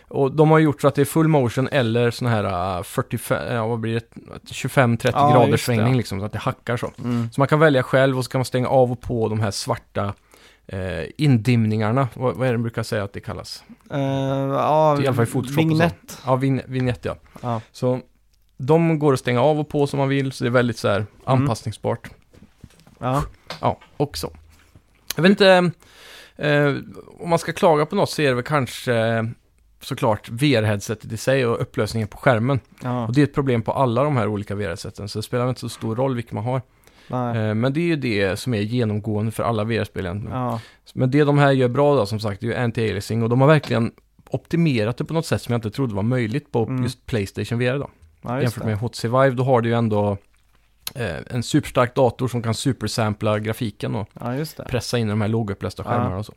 Och 0.08 0.32
de 0.32 0.50
har 0.50 0.58
gjort 0.58 0.80
så 0.80 0.88
att 0.88 0.94
det 0.94 1.00
är 1.00 1.04
full 1.04 1.28
motion 1.28 1.68
eller 1.72 2.10
sån 2.10 2.28
här 2.28 2.76
uh, 2.78 2.82
45, 2.82 3.54
ja, 3.54 3.66
vad 3.66 3.80
blir 3.80 3.94
det, 3.94 4.06
25-30 4.52 5.10
Ja, 5.14 5.30
graders 5.32 5.64
svängning 5.64 5.96
liksom, 5.96 6.20
så 6.20 6.26
att 6.26 6.32
det 6.32 6.38
hackar 6.38 6.76
så. 6.76 6.90
Mm. 7.04 7.28
Så 7.32 7.40
man 7.40 7.48
kan 7.48 7.58
välja 7.60 7.82
själv 7.82 8.18
och 8.18 8.24
så 8.24 8.30
kan 8.30 8.38
man 8.38 8.44
stänga 8.44 8.68
av 8.68 8.92
och 8.92 9.00
på 9.00 9.28
de 9.28 9.40
här 9.40 9.50
svarta 9.50 10.14
eh, 10.72 11.04
indimningarna. 11.16 12.08
Vad, 12.14 12.36
vad 12.36 12.48
är 12.48 12.52
det 12.52 12.58
man 12.58 12.62
brukar 12.62 12.82
säga 12.82 13.04
att 13.04 13.12
det 13.12 13.20
kallas? 13.20 13.64
Eh, 13.90 14.00
ja, 14.00 15.02
I 15.02 15.06
alla 15.06 15.14
fall 15.16 15.24
i 15.24 15.30
Photoshop 15.30 15.58
Vignett. 15.58 16.18
Ja, 16.26 16.36
vin, 16.36 16.60
vignett 16.66 17.04
ja. 17.04 17.16
Ja. 17.42 17.60
Så 17.72 18.00
de 18.56 18.98
går 18.98 19.12
att 19.12 19.20
stänga 19.20 19.42
av 19.42 19.60
och 19.60 19.68
på 19.68 19.86
som 19.86 19.98
man 19.98 20.08
vill, 20.08 20.32
så 20.32 20.44
det 20.44 20.48
är 20.48 20.52
väldigt 20.52 20.78
så 20.78 20.88
Mm. 20.88 21.06
här 21.24 21.32
anpassningsbart. 21.34 22.10
Ja. 22.98 23.22
Ja, 23.60 23.78
också. 23.96 24.30
Jag 25.16 25.22
vet 25.22 25.30
inte, 25.30 25.70
eh, 26.36 26.74
om 27.20 27.30
man 27.30 27.38
ska 27.38 27.52
klaga 27.52 27.86
på 27.86 27.96
något 27.96 28.10
så 28.10 28.22
är 28.22 28.28
det 28.28 28.34
väl 28.34 28.44
kanske 28.44 28.94
eh, 28.94 29.22
såklart 29.80 30.28
VR-headsetet 30.30 31.12
i 31.12 31.16
sig 31.16 31.46
och 31.46 31.60
upplösningen 31.62 32.08
på 32.08 32.16
skärmen. 32.18 32.60
Ja. 32.82 33.06
Och 33.06 33.14
det 33.14 33.20
är 33.20 33.24
ett 33.24 33.34
problem 33.34 33.62
på 33.62 33.72
alla 33.72 34.04
de 34.04 34.16
här 34.16 34.26
olika 34.28 34.54
VR-headseten, 34.54 35.08
så 35.08 35.18
det 35.18 35.22
spelar 35.22 35.48
inte 35.48 35.60
så 35.60 35.68
stor 35.68 35.96
roll 35.96 36.14
vilken 36.14 36.34
man 36.34 36.44
har. 36.44 36.62
Nej. 37.10 37.38
Eh, 37.48 37.54
men 37.54 37.72
det 37.72 37.80
är 37.80 37.84
ju 37.84 37.96
det 37.96 38.38
som 38.38 38.54
är 38.54 38.60
genomgående 38.60 39.32
för 39.32 39.42
alla 39.42 39.64
VR-spel 39.64 40.04
egentligen. 40.06 40.36
Ja. 40.36 40.60
Men 40.94 41.10
det 41.10 41.24
de 41.24 41.38
här 41.38 41.52
gör 41.52 41.68
bra 41.68 41.96
då, 41.96 42.06
som 42.06 42.20
sagt, 42.20 42.40
det 42.40 42.46
är 42.46 42.50
ju 42.50 42.56
anti-aliasing 42.56 43.22
och 43.22 43.28
de 43.28 43.40
har 43.40 43.48
verkligen 43.48 43.92
optimerat 44.30 44.96
det 44.96 45.04
på 45.04 45.14
något 45.14 45.26
sätt 45.26 45.42
som 45.42 45.52
jag 45.52 45.58
inte 45.58 45.70
trodde 45.70 45.94
var 45.94 46.02
möjligt 46.02 46.52
på 46.52 46.62
Mm. 46.64 46.82
just 46.82 47.06
Playstation 47.06 47.58
VR 47.58 47.78
då. 47.78 47.90
ja, 48.22 48.42
Jämfört 48.42 48.64
med 48.64 48.78
HTC 48.78 49.08
Vive, 49.08 49.30
då 49.30 49.44
har 49.44 49.60
du 49.60 49.68
ju 49.68 49.74
ändå 49.74 50.16
eh, 50.94 51.16
en 51.30 51.42
superstark 51.42 51.94
dator 51.94 52.28
som 52.28 52.42
kan 52.42 52.54
supersampla 52.54 53.38
grafiken 53.38 53.94
och 53.94 54.08
Ja, 54.20 54.34
pressa 54.68 54.98
in 54.98 55.08
de 55.08 55.20
här 55.20 55.28
lågupplösta 55.28 55.84
skärmarna 55.84 56.18
och 56.18 56.26
så. 56.26 56.32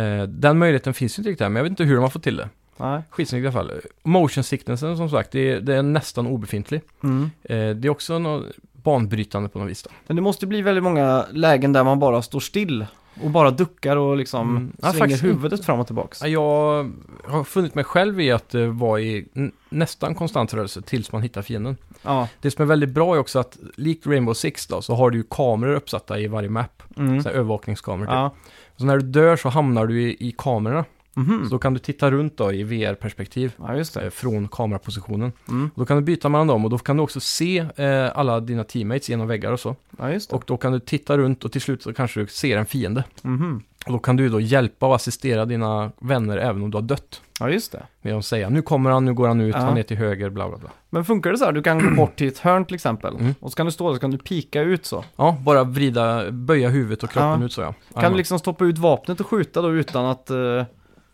Eh, 0.00 0.22
den 0.22 0.58
möjligheten 0.58 0.94
finns 0.94 1.18
ju 1.18 1.20
inte 1.20 1.30
riktigt 1.30 1.42
här, 1.42 1.48
men 1.48 1.56
jag 1.56 1.64
vet 1.64 1.70
inte 1.70 1.84
hur 1.84 1.94
de 1.94 2.02
har 2.02 2.10
fått 2.10 2.22
till 2.22 2.36
det. 2.36 2.48
Nej. 2.76 3.02
Skitsnyggt 3.10 3.44
i 3.44 3.46
alla 3.46 3.52
fall. 3.52 3.72
Motion 4.02 4.44
sicknessen 4.44 4.96
som 4.96 5.10
sagt, 5.10 5.30
det 5.30 5.52
är, 5.52 5.60
det 5.60 5.74
är 5.76 5.82
nästan 5.82 6.26
obefintlig. 6.26 6.80
Mm. 7.04 7.30
Eh, 7.42 7.70
det 7.76 7.88
är 7.88 7.90
också 7.90 8.18
något 8.18 8.44
banbrytande 8.84 9.48
på 9.48 9.58
något 9.58 9.70
vis 9.70 9.82
då. 9.82 9.90
Men 10.06 10.16
det 10.16 10.22
måste 10.22 10.46
bli 10.46 10.62
väldigt 10.62 10.84
många 10.84 11.24
lägen 11.32 11.72
där 11.72 11.84
man 11.84 11.98
bara 11.98 12.22
står 12.22 12.40
still. 12.40 12.86
Och 13.22 13.30
bara 13.30 13.50
duckar 13.50 13.96
och 13.96 14.16
liksom 14.16 14.50
Mm. 14.56 14.72
Ja, 14.82 14.92
svänger 14.92 15.16
huvudet 15.16 15.64
fram 15.64 15.80
och 15.80 15.86
tillbaks. 15.86 16.22
Ja, 16.22 16.28
Jag 16.28 16.90
har 17.24 17.44
funnit 17.44 17.74
mig 17.74 17.84
själv 17.84 18.20
i 18.20 18.30
att 18.30 18.54
eh, 18.54 18.66
vara 18.66 19.00
i 19.00 19.26
nästan 19.68 20.14
konstant 20.14 20.54
rörelse 20.54 20.82
tills 20.82 21.12
man 21.12 21.22
hittar 21.22 21.42
fienden. 21.42 21.76
Ja. 22.02 22.28
Det 22.40 22.50
som 22.50 22.62
är 22.62 22.66
väldigt 22.66 22.90
bra 22.90 23.14
är 23.14 23.18
också 23.18 23.38
att, 23.38 23.58
likt 23.76 24.06
Rainbow 24.06 24.34
Six 24.34 24.66
då, 24.66 24.82
så 24.82 24.94
har 24.94 25.10
du 25.10 25.18
ju 25.18 25.24
kameror 25.30 25.74
uppsatta 25.74 26.18
i 26.18 26.26
varje 26.26 26.48
map. 26.48 26.82
Mm. 26.96 27.22
Så 27.22 27.28
övervakningskameror 27.28 28.06
typ. 28.06 28.14
Ja. 28.14 28.34
Så 28.76 28.84
när 28.84 28.96
du 28.98 29.06
dör 29.06 29.36
så 29.36 29.48
hamnar 29.48 29.86
du 29.86 30.02
i, 30.02 30.16
i 30.28 30.34
kamerorna. 30.38 30.84
Mhm. 31.14 31.44
Så 31.44 31.50
då 31.50 31.58
kan 31.58 31.74
du 31.74 31.78
titta 31.80 32.10
runt 32.10 32.36
då 32.36 32.52
i 32.52 32.62
VR-perspektiv. 32.62 33.52
ja, 33.58 33.76
just 33.76 33.94
det. 33.94 34.00
eh, 34.04 34.10
Från 34.10 34.48
kamerapositionen. 34.48 35.32
Mm. 35.48 35.70
Då 35.74 35.84
kan 35.86 35.96
du 35.96 36.02
byta 36.02 36.28
mellan 36.28 36.46
dem 36.46 36.64
och 36.64 36.70
då 36.70 36.78
kan 36.78 36.96
du 36.96 37.02
också 37.02 37.20
se 37.20 37.58
eh, 37.76 38.18
alla 38.18 38.40
dina 38.40 38.64
teammates 38.64 39.08
genom 39.08 39.26
väggar 39.26 39.52
och 39.52 39.60
så. 39.60 39.76
Ja, 39.98 40.10
just 40.12 40.30
det. 40.30 40.36
Och 40.36 40.44
då 40.46 40.56
kan 40.56 40.72
du 40.72 40.80
titta 40.80 41.18
runt 41.18 41.44
och 41.44 41.52
till 41.52 41.60
slut 41.60 41.82
så 41.82 41.92
kanske 41.94 42.20
du 42.20 42.26
ser 42.26 42.56
en 42.58 42.66
fiende. 42.66 43.04
Mhm. 43.22 43.62
Och 43.86 43.92
då 43.92 43.98
kan 43.98 44.16
du 44.16 44.28
då 44.28 44.40
hjälpa 44.40 44.86
och 44.86 44.94
assistera 44.94 45.44
dina 45.44 45.90
vänner 46.00 46.36
även 46.36 46.62
om 46.62 46.70
du 46.70 46.76
har 46.76 46.82
dött. 46.82 47.20
Ja, 47.40 47.50
just 47.50 47.72
det. 47.72 47.82
Med 48.02 48.14
att 48.14 48.24
säga 48.24 48.48
nu 48.48 48.62
kommer 48.62 48.90
han, 48.90 49.04
nu 49.04 49.14
går 49.14 49.28
han 49.28 49.40
ut, 49.40 49.54
Ja. 49.54 49.60
han 49.60 49.76
är 49.78 49.82
till 49.82 49.96
höger, 49.96 50.30
bla 50.30 50.48
bla 50.48 50.58
bla. 50.58 50.70
Men 50.90 51.04
funkar 51.04 51.30
det 51.32 51.38
så 51.38 51.44
här? 51.44 51.52
Du 51.52 51.62
kan 51.62 51.78
gå 51.78 51.90
bort 51.96 52.16
till 52.16 52.28
ett 52.28 52.38
hörn 52.38 52.64
till 52.64 52.74
exempel. 52.74 53.14
Mm. 53.16 53.34
Och 53.40 53.50
så 53.50 53.56
kan 53.56 53.66
du 53.66 53.72
stå 53.72 53.88
där 53.88 53.94
så 53.94 54.00
kan 54.00 54.10
du 54.10 54.18
pika 54.18 54.60
ut 54.62 54.86
så. 54.86 55.04
Ja, 55.16 55.36
bara 55.44 55.64
vrida, 55.64 56.30
böja 56.30 56.68
huvudet 56.68 57.02
och 57.02 57.10
kroppen 57.10 57.40
Ja. 57.40 57.46
ut 57.46 57.52
så 57.52 57.60
ja. 57.60 57.74
Kan 58.00 58.12
du 58.12 58.18
liksom 58.18 58.38
stoppa 58.38 58.64
ut 58.64 58.78
vapnet 58.78 59.20
och 59.20 59.26
skjuta 59.26 59.62
då 59.62 59.72
utan 59.72 60.04
att... 60.06 60.30
eh, 60.30 60.64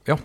Ja. 0.04 0.18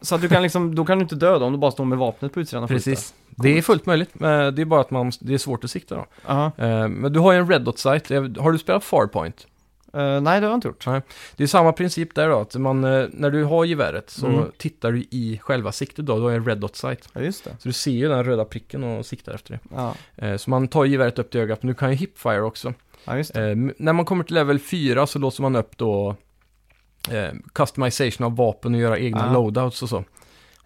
Så 0.00 0.14
att 0.14 0.20
du 0.20 0.28
kan 0.28 0.42
liksom, 0.42 0.74
då 0.74 0.84
kan 0.84 0.98
du 0.98 1.02
inte 1.02 1.14
döda 1.16 1.44
om 1.44 1.52
du 1.52 1.58
bara 1.58 1.70
står 1.70 1.84
med 1.84 1.98
vapnet 1.98 2.32
på 2.32 2.40
utsidan. 2.40 2.68
Precis. 2.68 3.14
Det 3.30 3.58
är 3.58 3.62
fullt 3.62 3.86
möjligt, 3.86 4.10
men 4.12 4.54
det 4.54 4.62
är 4.62 4.66
bara 4.66 4.80
att 4.80 4.90
man, 4.90 5.12
det 5.20 5.34
är 5.34 5.38
svårt 5.38 5.64
att 5.64 5.70
sikta 5.70 5.94
då. 5.94 6.06
Aha. 6.26 6.52
Eh, 6.58 6.88
Men 6.88 7.12
du 7.12 7.20
har 7.20 7.32
ju 7.32 7.38
en 7.38 7.48
Red 7.50 7.62
Dot 7.62 7.78
site. 7.78 8.16
Har 8.38 8.52
du 8.52 8.58
spelat 8.58 8.84
Farpoint? 8.84 9.46
Eh, 9.92 10.20
nej, 10.20 10.40
det 10.40 10.46
har 10.46 10.50
jag 10.52 10.56
inte 10.56 10.68
gjort. 10.68 10.84
Det 11.36 11.42
är 11.42 11.46
samma 11.46 11.72
princip 11.72 12.14
där 12.14 12.28
då, 12.28 12.38
att 12.40 12.54
man, 12.54 12.84
eh, 12.84 13.06
när 13.12 13.30
du 13.30 13.44
har 13.44 13.64
geväret 13.64 14.10
så 14.10 14.26
Mm. 14.26 14.44
tittar 14.58 14.92
du 14.92 14.98
i 15.10 15.38
själva 15.42 15.72
siktet 15.72 16.06
då, 16.06 16.16
du 16.16 16.22
har 16.22 16.30
en 16.30 16.44
Red 16.46 16.58
Dot 16.58 16.76
sight. 16.76 17.08
Ja, 17.12 17.20
just 17.20 17.44
det. 17.44 17.50
Så 17.50 17.68
du 17.68 17.72
ser 17.72 17.90
ju 17.90 18.08
den 18.08 18.24
röda 18.24 18.44
pricken 18.44 18.84
och 18.84 19.06
siktar 19.06 19.32
efter 19.34 19.52
det. 19.52 19.58
Ja, 19.74 19.94
Eh, 20.16 20.36
Så 20.36 20.50
man 20.50 20.68
tar 20.68 20.84
geväret 20.84 21.18
upp 21.18 21.30
till 21.30 21.40
ögat, 21.40 21.62
men 21.62 21.68
du 21.68 21.74
kan 21.74 21.90
ju 21.90 21.96
hipfire 21.96 22.42
också. 22.42 22.74
ja 23.04 23.16
just 23.16 23.34
det. 23.34 23.40
Eh, 23.44 23.50
m- 23.50 23.72
När 23.78 23.92
man 23.92 24.04
kommer 24.04 24.24
till 24.24 24.34
level 24.34 24.58
4 24.58 25.06
så 25.06 25.18
låser 25.18 25.42
man 25.42 25.56
upp 25.56 25.76
då 25.78 26.16
eh, 27.10 27.32
customization 27.52 28.26
av 28.26 28.36
vapen 28.36 28.74
och 28.74 28.80
göra 28.80 28.98
egna 28.98 29.30
Ah. 29.30 29.32
loadouts 29.32 29.82
och 29.82 29.88
så. 29.88 30.04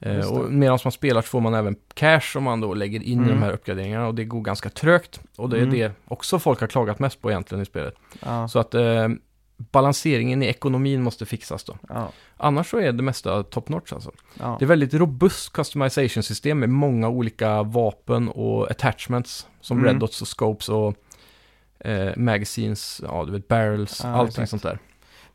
Eh, 0.01 0.33
och 0.33 0.53
medan 0.53 0.79
man 0.85 0.93
spelar 0.93 1.23
så 1.23 1.29
får 1.29 1.41
man 1.41 1.55
även 1.55 1.77
cash 1.95 2.21
som 2.21 2.43
man 2.45 2.61
då 2.61 2.75
lägger 2.75 3.01
in 3.03 3.21
i 3.21 3.25
Mm. 3.25 3.29
de 3.29 3.43
här 3.43 3.53
uppgraderingarna 3.53 4.07
och 4.07 4.15
det 4.15 4.25
går 4.25 4.41
ganska 4.41 4.71
trögt. 4.71 5.21
Och 5.37 5.49
det 5.51 5.57
är 5.57 5.63
Mm. 5.63 5.75
det 5.79 5.93
också 6.05 6.39
folk 6.39 6.61
har 6.61 6.67
klagat 6.67 6.99
mest 6.99 7.23
på 7.23 7.31
egentligen 7.31 7.63
i 7.63 7.67
spelet. 7.67 7.95
Ja, 8.25 8.49
Så 8.49 8.59
att 8.59 8.75
eh, 8.75 9.09
balanseringen 9.57 10.43
i 10.43 10.47
ekonomin 10.47 11.03
måste 11.03 11.27
fixas 11.27 11.65
då. 11.65 11.77
ja, 11.89 12.13
Annars 12.37 12.71
så 12.71 12.79
är 12.79 12.93
det 12.93 13.03
mesta 13.03 13.43
top 13.43 13.69
notch 13.69 13.93
alltså. 13.93 14.11
ja. 14.41 14.57
Det 14.59 14.65
är 14.65 14.67
väldigt 14.67 14.95
robust 14.95 15.53
customization-system 15.53 16.59
med 16.59 16.69
många 16.69 17.09
olika 17.09 17.63
vapen 17.63 18.29
och 18.29 18.71
attachments 18.71 19.47
som 19.61 19.79
Mm. 19.79 19.91
red 19.91 20.01
dots 20.01 20.23
och 20.23 20.29
scopes 20.39 20.69
och 20.69 20.95
eh, 21.81 22.17
magazines, 22.17 23.01
ja 23.05 23.25
du 23.25 23.33
vet 23.33 23.49
barrels, 23.49 24.01
Ja, 24.05 24.09
allting 24.11 24.29
exakt. 24.31 24.51
sånt 24.51 24.63
där. 24.63 24.79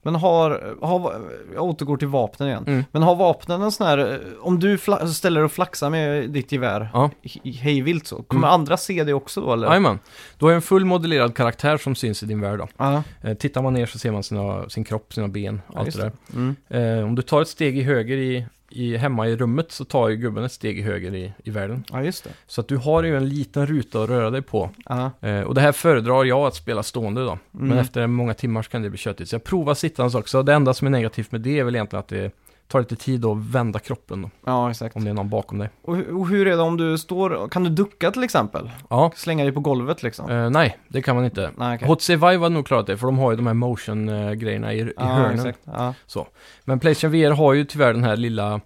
Men 0.03 0.15
har, 0.15 0.75
har, 0.81 1.21
jag 1.53 1.63
återgår 1.63 1.97
till 1.97 2.07
vapnen 2.07 2.49
igen. 2.49 2.63
Mm. 2.67 2.83
Men 2.91 3.03
har 3.03 3.15
vapnen 3.15 3.61
en 3.61 3.71
sån 3.71 3.87
här, 3.87 4.21
om 4.41 4.59
du 4.59 4.77
fla- 4.77 5.07
ställer 5.07 5.43
och 5.43 5.51
flaxar 5.51 5.89
med 5.89 6.29
ditt 6.29 6.51
gevär 6.51 6.89
Ja. 6.93 7.09
hejvilt 7.61 8.07
så, 8.07 8.23
kommer 8.23 8.47
Mm. 8.47 8.53
andra 8.53 8.77
se 8.77 9.03
det 9.03 9.13
också 9.13 9.41
då 9.41 9.53
eller? 9.53 9.67
Jajamän. 9.67 9.99
Du 10.37 10.45
har 10.45 10.49
ju 10.51 10.55
en 10.55 10.61
full 10.61 10.85
modellerad 10.85 11.35
karaktär 11.35 11.77
som 11.77 11.95
syns 11.95 12.23
i 12.23 12.25
din 12.25 12.41
värld 12.41 12.59
då. 12.59 12.67
Ja, 12.77 13.03
Eh, 13.21 13.33
tittar 13.37 13.61
man 13.61 13.73
ner 13.73 13.85
så 13.85 13.99
ser 13.99 14.11
man 14.11 14.23
sina, 14.23 14.69
sin 14.69 14.83
kropp, 14.83 15.13
sina 15.13 15.27
ben, 15.27 15.61
ja, 15.73 15.79
allt 15.79 15.93
det 15.97 16.01
där. 16.01 16.11
Mm. 16.35 16.55
Eh, 16.99 17.05
om 17.05 17.15
du 17.15 17.21
tar 17.21 17.41
ett 17.41 17.47
steg 17.47 17.77
i 17.77 17.83
höger 17.83 18.17
i, 18.17 18.45
i, 18.75 18.97
hemma 18.97 19.27
i 19.27 19.35
rummet 19.35 19.71
så 19.71 19.85
tar 19.85 20.09
ju 20.09 20.15
gubben 20.15 20.43
ett 20.43 20.51
steg 20.51 20.83
höger 20.83 21.15
i, 21.15 21.33
i 21.43 21.49
världen. 21.49 21.83
Ja, 21.91 22.03
just 22.03 22.23
det. 22.23 22.29
Så 22.47 22.61
att 22.61 22.67
du 22.67 22.77
har 22.77 23.03
ju 23.03 23.17
en 23.17 23.29
liten 23.29 23.65
ruta 23.67 24.03
att 24.03 24.09
röra 24.09 24.29
dig 24.29 24.41
på. 24.41 24.69
Ja, 24.85 25.11
Eh, 25.21 25.41
och 25.41 25.55
det 25.55 25.61
här 25.61 25.71
föredrar 25.71 26.23
jag 26.25 26.39
att 26.47 26.55
spela 26.55 26.83
stående 26.83 27.25
då. 27.25 27.37
Men 27.51 27.65
Mm. 27.65 27.77
efter 27.77 28.07
många 28.07 28.33
timmar 28.33 28.61
så 28.61 28.69
kan 28.69 28.81
det 28.81 28.89
bli 28.89 28.97
köttigt. 28.97 29.29
Så 29.29 29.35
jag 29.35 29.43
provar 29.43 29.73
sittandes 29.73 30.15
också. 30.15 30.43
Det 30.43 30.53
enda 30.53 30.73
som 30.73 30.87
är 30.87 30.91
negativt 30.91 31.31
med 31.31 31.41
det 31.41 31.59
är 31.59 31.63
väl 31.63 31.75
egentligen 31.75 31.99
att 31.99 32.07
det 32.07 32.31
tar 32.73 32.79
lite 32.79 32.95
tid 32.95 33.25
att 33.25 33.37
vända 33.37 33.79
kroppen 33.79 34.21
då, 34.21 34.29
ja 34.45 34.69
exakt. 34.71 34.95
om 34.95 35.03
det 35.03 35.09
är 35.09 35.13
någon 35.13 35.29
bakom 35.29 35.57
dig. 35.57 35.69
Och, 35.81 35.95
hu- 35.97 36.11
och 36.11 36.27
hur 36.27 36.47
är 36.47 36.57
det 36.57 36.61
om 36.63 36.77
du 36.77 36.97
står, 36.97 37.47
kan 37.47 37.63
du 37.63 37.69
ducka 37.69 38.11
till 38.11 38.23
exempel? 38.23 38.71
Ja, 38.89 39.11
Slänga 39.15 39.43
dig 39.43 39.53
på 39.53 39.59
golvet 39.59 40.03
liksom? 40.03 40.29
eh, 40.31 40.49
nej, 40.49 40.77
det 40.87 41.01
kan 41.01 41.15
man 41.15 41.25
inte. 41.25 41.51
Nej, 41.57 41.75
okej. 41.75 41.87
HTC 41.87 42.15
Vive 42.15 42.37
hade 42.43 42.49
nog 42.49 42.67
klarat 42.67 42.87
det, 42.87 42.97
för 42.97 43.05
de 43.07 43.17
har 43.17 43.31
ju 43.31 43.37
de 43.37 43.47
här 43.47 43.53
motion-grejerna 43.53 44.73
i, 44.73 44.79
i 44.81 44.93
Ja, 44.97 45.03
hörnen. 45.05 45.33
exakt. 45.47 45.59
Ja, 45.65 45.93
Men 46.65 46.79
Playstation 46.79 47.11
VR 47.21 47.31
har 47.31 47.53
ju 47.53 47.65
tyvärr 47.65 47.93
den 47.93 48.03
här 48.03 48.15
lilla... 48.17 48.61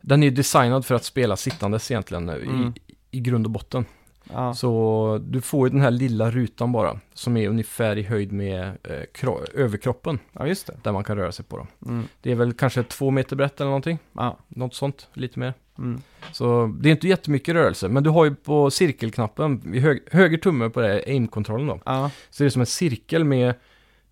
Den 0.00 0.22
är 0.22 0.26
ju 0.26 0.34
designad 0.34 0.86
för 0.86 0.94
att 0.94 1.04
spela 1.04 1.36
sittandes 1.36 1.90
egentligen, 1.90 2.28
eh, 2.28 2.34
Mm. 2.34 2.72
i, 3.10 3.18
i 3.18 3.20
grund 3.20 3.46
och 3.46 3.50
botten. 3.52 3.84
Ja. 4.32 4.54
Så 4.54 5.20
du 5.24 5.40
får 5.40 5.68
ju 5.68 5.72
den 5.72 5.80
här 5.80 5.90
lilla 5.90 6.30
rutan 6.30 6.72
bara, 6.72 7.00
som 7.14 7.36
är 7.36 7.48
ungefär 7.48 7.98
i 7.98 8.02
höjd 8.02 8.32
med 8.32 8.64
eh, 8.82 9.02
kro- 9.14 9.46
överkroppen, 9.54 10.18
ja 10.32 10.46
just 10.46 10.66
det. 10.66 10.76
där 10.82 10.92
man 10.92 11.04
kan 11.04 11.16
röra 11.16 11.32
sig 11.32 11.44
på. 11.44 11.56
Då. 11.56 11.66
Mm. 11.90 12.04
Det 12.22 12.30
är 12.30 12.34
väl 12.34 12.52
kanske 12.52 12.82
två 12.82 13.10
meter 13.10 13.36
brett 13.36 13.60
eller 13.60 13.68
någonting, 13.68 13.98
Ja. 14.12 14.38
något 14.48 14.74
sånt, 14.74 15.08
lite 15.12 15.38
mer. 15.38 15.54
Mm. 15.78 16.00
Så 16.32 16.74
det 16.80 16.88
är 16.88 16.90
inte 16.90 17.08
jättemycket 17.08 17.54
rörelse, 17.54 17.88
men 17.88 18.02
du 18.02 18.10
har 18.10 18.24
ju 18.24 18.34
på 18.34 18.70
cirkelknappen, 18.70 19.74
hög, 19.74 20.02
höger 20.10 20.38
tumme 20.38 20.70
på 20.70 20.80
det 20.80 20.88
här 20.88 21.02
aim-kontrollen 21.06 21.66
då, 21.66 21.80
Ja, 21.84 22.10
så 22.30 22.42
är 22.42 22.44
det 22.44 22.50
som 22.50 22.60
en 22.60 22.66
cirkel 22.66 23.24
med, 23.24 23.54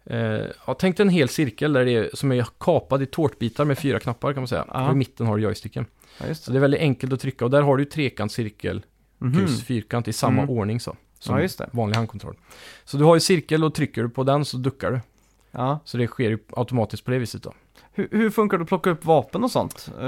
eh, 0.06 0.18
ja, 0.66 0.74
tänk 0.78 0.96
dig 0.96 1.04
en 1.04 1.10
hel 1.10 1.28
cirkel 1.28 1.72
där 1.72 1.84
det 1.84 1.90
är, 1.96 2.10
som 2.14 2.32
är 2.32 2.46
kapad 2.60 3.02
i 3.02 3.06
tårtbitar 3.06 3.64
med 3.64 3.78
fyra 3.78 4.00
knappar 4.00 4.32
kan 4.32 4.40
man 4.42 4.48
säga. 4.48 4.64
Ja. 4.68 4.86
Och 4.88 4.92
i 4.92 4.96
mitten 4.96 5.26
har 5.26 5.36
du 5.36 5.42
joysticken. 5.42 5.86
ja 6.20 6.26
just 6.26 6.44
Så 6.44 6.50
det. 6.50 6.54
det 6.54 6.58
är 6.58 6.60
väldigt 6.60 6.80
enkelt 6.80 7.12
att 7.12 7.20
trycka 7.20 7.44
och 7.44 7.50
där 7.50 7.62
har 7.62 7.76
du 7.76 7.84
trekant, 7.84 8.32
cirkel, 8.32 8.82
Mhm. 9.18 9.32
kryss, 9.34 9.62
fyrkant 9.64 10.08
i 10.08 10.12
samma 10.12 10.42
Mm. 10.42 10.50
ordning 10.50 10.80
så. 10.80 10.96
Som 11.18 11.36
Ja, 11.36 11.42
just 11.42 11.58
det. 11.58 11.68
vanlig 11.72 11.96
handkontroll. 11.96 12.36
Så 12.84 12.96
du 12.96 13.04
har 13.04 13.14
ju 13.16 13.20
cirkel 13.20 13.64
och 13.64 13.74
trycker 13.74 14.02
du 14.02 14.08
på 14.08 14.24
den 14.24 14.44
så 14.44 14.56
duckar 14.56 14.90
du. 14.90 15.00
Ja. 15.50 15.78
Så 15.84 15.98
det 15.98 16.06
sker 16.06 16.30
ju 16.30 16.38
automatiskt 16.56 17.04
på 17.04 17.10
det 17.10 17.18
viset 17.18 17.42
då. 17.42 17.52
Hur, 17.96 18.08
hur 18.10 18.30
funkar 18.30 18.58
det 18.58 18.62
att 18.62 18.68
plocka 18.68 18.90
upp 18.90 19.04
vapen 19.04 19.44
och 19.44 19.50
sånt? 19.50 19.90
Eh. 20.00 20.06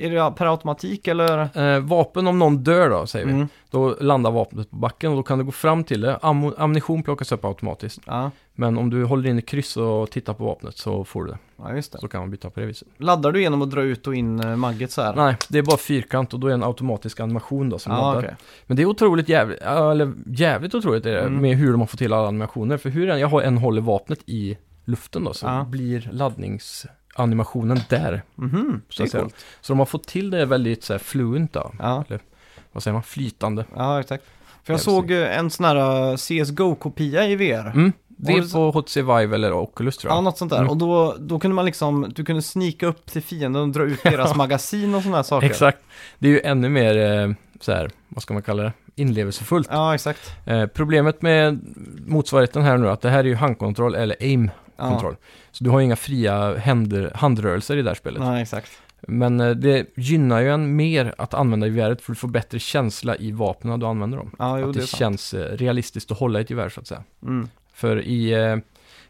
är 0.00 0.10
det 0.10 0.32
per 0.36 0.46
automatik 0.46 1.08
eller? 1.08 1.58
Eh, 1.74 1.80
vapen 1.80 2.26
om 2.26 2.38
någon 2.38 2.56
dör 2.64 2.90
då, 2.90 3.06
säger 3.06 3.26
vi. 3.26 3.32
Mm. 3.32 3.48
Då 3.70 3.96
landar 4.00 4.30
vapnet 4.30 4.70
på 4.70 4.76
backen 4.76 5.10
och 5.10 5.16
då 5.16 5.22
kan 5.22 5.38
du 5.38 5.44
gå 5.44 5.52
fram 5.52 5.84
till 5.84 6.00
det. 6.00 6.18
Ammo- 6.22 6.54
ammunition 6.58 7.02
plockas 7.02 7.32
upp 7.32 7.44
automatiskt. 7.44 8.00
Ja. 8.06 8.30
Men 8.54 8.78
om 8.78 8.90
du 8.90 9.04
håller 9.04 9.30
in 9.30 9.38
i 9.38 9.42
kryss 9.42 9.76
och 9.76 10.10
tittar 10.10 10.32
på 10.34 10.44
vapnet 10.44 10.76
så 10.76 11.04
får 11.04 11.24
du 11.24 11.30
det. 11.30 11.38
ja, 11.56 11.74
just 11.74 11.92
det. 11.92 11.98
Så 11.98 12.08
kan 12.08 12.20
man 12.20 12.30
byta 12.30 12.50
på 12.50 12.60
det 12.60 12.66
viset. 12.66 12.88
Laddar 12.96 13.32
du 13.32 13.40
genom 13.42 13.62
att 13.62 13.70
dra 13.70 13.82
ut 13.82 14.06
och 14.06 14.14
in 14.14 14.58
magget 14.58 14.90
så 14.90 15.02
här? 15.02 15.14
Nej, 15.16 15.36
det 15.48 15.58
är 15.58 15.62
bara 15.62 15.76
fyrkant 15.76 16.34
och 16.34 16.40
då 16.40 16.46
är 16.46 16.48
det 16.50 16.54
en 16.54 16.62
automatisk 16.64 17.20
animation 17.20 17.68
då 17.70 17.78
som 17.78 17.92
Ja, 17.92 18.00
laddar. 18.00 18.18
okej. 18.18 18.36
Men 18.66 18.76
det 18.76 18.82
är 18.82 18.86
otroligt 18.86 19.28
jävligt, 19.28 19.60
eller 19.60 20.12
jävligt 20.26 20.74
otroligt 20.74 21.06
är 21.06 21.12
det, 21.14 21.20
Mm. 21.20 21.40
med 21.42 21.56
hur 21.56 21.72
de 21.72 21.80
har 21.80 21.86
fått 21.86 21.98
till 21.98 22.12
alla 22.12 22.28
animationer. 22.28 22.76
För 22.76 22.90
hur 22.90 23.08
än 23.10 23.20
jag 23.20 23.28
har 23.28 23.42
än 23.42 23.58
håller 23.58 23.80
vapnet 23.80 24.18
i 24.26 24.58
luften 24.84 25.24
då, 25.24 25.32
så 25.32 25.64
blir 25.68 26.08
laddningsanimationen 27.18 27.80
där. 27.88 28.22
Mhm, 28.34 28.82
Så 28.88 29.02
det 29.02 29.04
att 29.04 29.08
är 29.08 29.10
säga. 29.10 29.22
coolt. 29.22 29.34
Så 29.60 29.72
de 29.72 29.78
har 29.78 29.86
fått 29.86 30.06
till 30.06 30.30
det 30.30 30.46
väldigt 30.46 30.84
så 30.84 30.92
här, 30.92 30.98
fluent 30.98 31.52
då. 31.52 31.72
Ja, 31.78 32.04
Vad 32.72 32.82
säger 32.82 32.92
man? 32.92 33.02
Flytande. 33.02 33.64
ja, 33.76 34.00
exakt. 34.00 34.24
För 34.64 34.72
jag 34.72 34.78
Jävligt 34.80 34.84
såg 34.84 35.10
eh, 35.10 35.38
en 35.38 35.50
sån 35.50 35.64
här 35.66 36.10
eh, 36.10 36.16
CSGO-kopia 36.16 37.26
i 37.26 37.36
VR. 37.36 37.70
Mm. 37.74 37.92
Det 38.08 38.32
är 38.32 38.52
på 38.52 38.70
HTC 38.70 39.02
Vive 39.02 39.34
eller 39.34 39.52
Oculus 39.52 39.98
tror 39.98 40.10
Ja, 40.12 40.16
jag. 40.16 40.24
något 40.24 40.38
sånt 40.38 40.50
där. 40.50 40.58
Mm. 40.58 40.70
Och 40.70 40.76
då, 40.76 41.16
då 41.18 41.38
kunde 41.38 41.54
man 41.54 41.64
liksom, 41.64 42.12
du 42.14 42.24
kunde 42.24 42.42
snika 42.42 42.86
upp 42.86 43.06
till 43.06 43.22
fienden 43.22 43.62
och 43.62 43.68
dra 43.68 43.82
ut 43.82 44.02
deras 44.02 44.36
magasin 44.36 44.94
och 44.94 45.02
sådana 45.02 45.16
här 45.16 45.22
saker. 45.22 45.46
Exakt. 45.46 45.78
Det 46.18 46.28
är 46.28 46.32
ju 46.32 46.40
ännu 46.40 46.68
mer, 46.68 46.96
eh, 46.98 47.30
så 47.60 47.72
här, 47.72 47.90
vad 48.08 48.22
ska 48.22 48.34
man 48.34 48.42
kalla 48.42 48.62
det? 48.62 48.72
Inlevelsefullt. 48.94 49.68
Ja, 49.70 49.94
exakt. 49.94 50.20
Eh, 50.46 50.66
problemet 50.66 51.22
med 51.22 51.58
motsvarigheten 52.06 52.62
här 52.62 52.76
nu 52.78 52.86
är 52.86 52.90
att 52.90 53.00
det 53.00 53.10
här 53.10 53.18
är 53.18 53.24
ju 53.24 53.34
handkontroll 53.34 53.94
eller 53.94 54.16
Ja. 54.20 54.50
Aim-kontroll. 54.76 55.16
Så 55.52 55.64
du 55.64 55.70
har 55.70 55.78
ju 55.78 55.84
inga 55.84 55.96
fria 55.96 56.56
händer, 56.56 57.12
handrörelser 57.14 57.76
i 57.76 57.82
det 57.82 57.90
här 57.90 57.94
spelet. 57.94 58.22
Nej, 58.22 58.42
exakt. 58.42 58.70
Men 59.00 59.40
eh, 59.40 59.50
det 59.50 59.86
gynnar 59.96 60.40
ju 60.40 60.50
en 60.50 60.76
mer 60.76 61.14
att 61.18 61.34
använda 61.34 61.66
geväret 61.66 62.02
för 62.02 62.12
du 62.12 62.16
får 62.16 62.28
bättre 62.28 62.58
känsla 62.58 63.16
i 63.16 63.32
vapnen 63.32 63.80
du 63.80 63.86
använder 63.86 64.18
dem. 64.18 64.30
Ja, 64.38 64.58
jo, 64.58 64.66
att 64.68 64.72
det 64.74 64.78
det, 64.78 64.84
är 64.84 64.86
sant. 64.86 64.98
känns 64.98 65.34
eh, 65.34 65.56
realistiskt 65.56 66.10
att 66.10 66.18
hålla 66.18 66.40
ett 66.40 66.50
gevär 66.50 66.68
så 66.68 66.80
att 66.80 66.86
säga. 66.86 67.02
Mm. 67.22 67.48
För 67.72 68.02
i, 68.02 68.32
eh, 68.32 68.38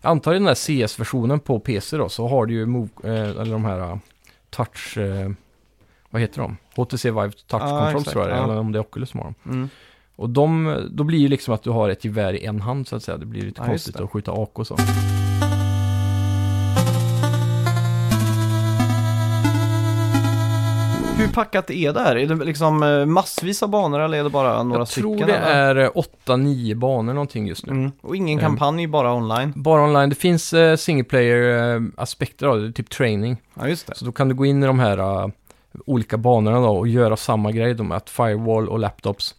jag 0.00 0.10
antar 0.10 0.34
i 0.34 0.38
den 0.38 0.46
här 0.46 0.54
CS-versionen 0.86 1.40
på 1.40 1.60
PC 1.60 1.96
då, 1.96 2.08
så 2.08 2.28
har 2.28 2.46
du 2.46 2.54
ju 2.54 2.66
move, 2.66 2.88
eh, 3.04 3.10
eller 3.30 3.52
de 3.52 3.64
här 3.64 3.78
eh, 3.80 3.96
touch, 4.50 4.98
eh, 4.98 5.30
vad 6.10 6.22
heter 6.22 6.40
de? 6.40 6.56
HTC 6.76 7.10
Vive 7.10 7.30
Touch 7.30 7.62
Ja, 7.62 7.68
Controls 7.80 7.94
exakt, 7.94 8.10
tror 8.10 8.24
jag 8.24 8.30
det 8.32 8.34
är, 8.34 8.38
ja. 8.38 8.44
eller 8.44 8.56
om 8.60 8.72
det 8.72 8.78
är 8.78 8.80
Oculus 8.80 9.10
som 9.10 9.20
har 9.20 9.24
dem. 9.26 9.34
Mm. 9.44 9.68
Och 10.16 10.30
de, 10.30 10.78
då 10.90 11.04
blir 11.04 11.18
ju 11.18 11.28
liksom 11.28 11.54
att 11.54 11.62
du 11.62 11.70
har 11.70 11.88
ett 11.88 12.04
gevär 12.04 12.32
i 12.32 12.44
en 12.44 12.60
hand 12.60 12.88
så 12.88 12.96
att 12.96 13.02
säga. 13.02 13.16
Det 13.16 13.26
blir 13.26 13.42
lite 13.42 13.60
Ja, 13.60 13.62
just 13.62 13.70
konstigt 13.72 13.96
det. 13.96 14.04
att 14.04 14.10
skjuta 14.10 14.32
AK 14.32 14.58
och 14.58 14.66
så. 14.66 14.76
Hur 21.16 21.28
packat 21.28 21.70
är 21.70 21.92
det 21.92 22.00
här? 22.00 22.16
Är 22.16 22.26
det 22.26 22.44
liksom 22.44 22.82
eh, 22.82 23.06
massvis 23.06 23.62
av 23.62 23.68
banor 23.68 24.00
eller 24.00 24.18
är 24.18 24.24
det 24.24 24.30
bara 24.30 24.62
några 24.62 24.80
Jag 24.80 24.88
tror 24.88 25.16
stycken? 25.16 25.28
det 25.28 25.36
eller? 25.36 25.74
är 25.76 25.88
8-9 26.26 26.74
banor 26.74 27.12
någonting 27.14 27.46
just 27.46 27.66
nu. 27.66 27.72
Mm. 27.72 27.92
Och 28.00 28.16
ingen 28.16 28.38
Ehm. 28.38 28.44
kampanj, 28.44 28.86
bara 28.86 29.12
online? 29.14 29.52
Bara 29.56 29.82
online. 29.84 30.08
Det 30.08 30.14
finns 30.14 30.52
uh, 30.54 30.76
single 30.76 31.04
player-aspekter 31.04 32.46
av 32.46 32.60
det, 32.60 32.72
typ 32.72 32.90
training. 32.90 33.36
Ja, 33.54 33.68
just 33.68 33.86
det. 33.86 33.94
Så 33.96 34.04
då 34.04 34.12
kan 34.12 34.28
du 34.28 34.34
gå 34.34 34.46
in 34.46 34.62
i 34.62 34.66
de 34.66 34.78
här 34.78 34.98
eh, 34.98 35.28
olika 35.86 36.16
banorna 36.16 36.60
då 36.60 36.76
och 36.76 36.88
göra 36.88 37.16
samma 37.16 37.52
grej 37.52 37.74
då 37.74 37.82
med 37.84 37.96
att 37.96 38.10
firewall 38.10 38.68
och 38.68 38.78
laptops 38.78 39.34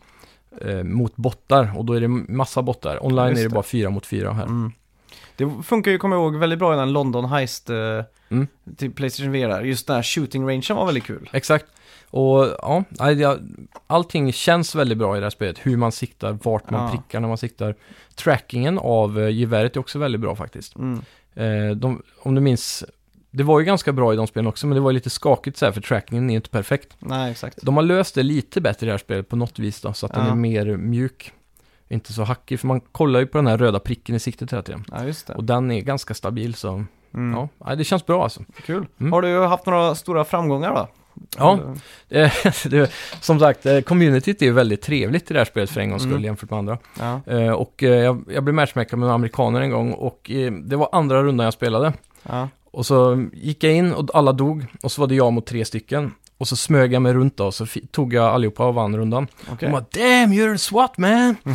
eh, 0.61 0.83
mot 0.83 1.15
bottar. 1.15 1.77
Och 1.77 1.85
då 1.85 1.93
är 1.93 2.01
det 2.01 2.07
massa 2.07 2.61
bottar. 2.61 3.05
Online 3.05 3.27
Just 3.29 3.39
är 3.39 3.43
det 3.43 3.49
det. 3.49 3.53
bara 3.53 3.63
fyra 3.63 3.89
mot 3.89 4.05
fyra 4.05 4.33
här. 4.33 4.43
Mm. 4.43 4.71
Det 5.35 5.49
funkar 5.63 5.91
ju, 5.91 5.97
kommer 5.97 6.15
jag 6.15 6.23
ihåg, 6.23 6.35
väldigt 6.35 6.59
bra 6.59 6.73
i 6.73 6.77
den 6.77 6.93
London 6.93 7.25
Heist 7.25 7.69
eh, 7.69 7.75
Mm. 8.29 8.47
till 8.77 8.91
Playstation 8.91 9.31
VR. 9.31 9.61
Just 9.63 9.87
den 9.87 9.95
här 9.95 10.03
shooting 10.03 10.47
rangen 10.47 10.75
var 10.75 10.85
väldigt 10.85 11.03
kul. 11.03 11.29
Exakt. 11.33 11.65
Och 12.09 12.45
ja, 12.61 12.83
allting 13.87 14.33
känns 14.33 14.75
väldigt 14.75 14.97
bra 14.97 15.17
i 15.17 15.19
det 15.19 15.25
här 15.25 15.29
spelet. 15.29 15.57
Hur 15.63 15.77
man 15.77 15.91
siktar, 15.91 16.37
vart 16.43 16.69
man 16.69 16.83
Ja. 16.83 16.91
prickar 16.91 17.19
när 17.19 17.27
man 17.27 17.37
siktar. 17.37 17.75
Trackingen 18.15 18.77
av 18.79 19.19
eh, 19.19 19.29
geväret 19.29 19.75
är 19.75 19.79
också 19.79 19.99
väldigt 19.99 20.21
bra 20.21 20.35
faktiskt. 20.35 20.75
Mm. 20.75 21.01
Eh, 21.35 21.75
de, 21.75 22.01
om 22.19 22.35
du 22.35 22.41
minns, 22.41 22.83
det 23.31 23.43
var 23.43 23.59
ju 23.59 23.65
ganska 23.65 23.91
bra 23.93 24.13
i 24.13 24.15
de 24.15 24.27
spelen 24.27 24.47
också, 24.47 24.67
men 24.67 24.75
det 24.75 24.81
var 24.81 24.91
lite 24.91 25.09
skakigt 25.09 25.57
så 25.57 25.65
här 25.65 25.71
för 25.71 25.81
trackingen 25.81 26.29
är 26.29 26.35
inte 26.35 26.49
perfekt. 26.49 26.95
Nej, 26.99 27.31
exakt. 27.31 27.57
De 27.61 27.75
har 27.75 27.83
löst 27.83 28.15
det 28.15 28.23
lite 28.23 28.61
bättre 28.61 28.85
i 28.85 28.87
det 28.87 28.93
här 28.93 28.97
spelet 28.97 29.29
på 29.29 29.35
något 29.35 29.59
vis 29.59 29.81
då, 29.81 29.93
så 29.93 30.05
att 30.05 30.13
den 30.13 30.25
Ja. 30.25 30.31
är 30.31 30.35
mer 30.35 30.77
mjuk. 30.77 31.31
Inte 31.89 32.13
så 32.13 32.23
hackig, 32.23 32.59
för 32.59 32.67
man 32.67 32.79
kollar 32.79 33.19
ju 33.19 33.27
på 33.27 33.37
den 33.37 33.47
här 33.47 33.57
röda 33.57 33.79
pricken 33.79 34.15
i 34.15 34.19
siktet 34.19 34.51
hela 34.51 34.61
tiden. 34.63 34.85
Ja, 34.91 35.03
just 35.05 35.27
det. 35.27 35.33
Och 35.33 35.43
den 35.43 35.71
är 35.71 35.81
ganska 35.81 36.13
stabil, 36.13 36.53
så 36.55 36.85
Mm. 37.13 37.47
ja, 37.65 37.75
det 37.75 37.83
känns 37.83 38.05
bra 38.05 38.23
alltså. 38.23 38.41
Kul. 38.65 38.85
Mm. 38.99 39.13
Har 39.13 39.21
du 39.21 39.39
haft 39.45 39.65
några 39.65 39.95
stora 39.95 40.23
framgångar 40.25 40.73
då? 40.75 40.87
Ja, 41.37 41.59
Eh, 42.09 42.31
det, 42.65 42.91
som 43.21 43.39
sagt, 43.39 43.65
eh, 43.65 43.79
communityt 43.81 44.41
är 44.41 44.45
ju 44.45 44.51
väldigt 44.51 44.81
trevligt 44.81 45.31
i 45.31 45.33
det 45.33 45.39
här 45.39 45.45
spelet 45.45 45.69
för 45.69 45.81
en 45.81 45.89
gångs 45.89 46.01
skull 46.01 46.11
Mm. 46.13 46.23
jämfört 46.23 46.49
med 46.49 46.59
andra. 46.59 46.77
Ja. 46.99 47.21
Eh, 47.33 47.51
och 47.51 47.73
jag, 47.83 48.23
jag 48.29 48.43
blev 48.43 48.53
matchmakad 48.55 48.99
med 48.99 49.05
några 49.05 49.15
amerikaner 49.15 49.61
en 49.61 49.71
gång 49.71 49.91
och 49.91 50.31
det 50.63 50.75
var 50.75 50.89
andra 50.91 51.23
rundan 51.23 51.43
jag 51.43 51.53
spelade. 51.53 51.93
ja. 52.23 52.49
Och 52.71 52.85
så 52.85 53.25
gick 53.33 53.63
jag 53.63 53.73
in 53.73 53.93
och 53.93 54.09
alla 54.13 54.31
dog 54.31 54.65
och 54.83 54.91
så 54.91 55.01
var 55.01 55.07
det 55.07 55.15
jag 55.15 55.33
mot 55.33 55.45
tre 55.45 55.65
stycken. 55.65 56.11
Och 56.37 56.47
så 56.47 56.55
smög 56.55 56.93
jag 56.93 57.01
mig 57.01 57.13
runt 57.13 57.37
då 57.37 57.45
och 57.45 57.53
så 57.53 57.65
tog 57.91 58.13
jag 58.13 58.25
allihopa 58.25 58.65
och 58.65 58.73
vann 58.73 58.97
rundan. 58.97 59.27
Okej. 59.51 59.57
De 59.59 59.71
bara 59.71 59.85
“Damn, 59.91 60.33
you're 60.33 60.55
a 60.55 60.57
SWAT 60.57 60.97
man!” 60.97 61.35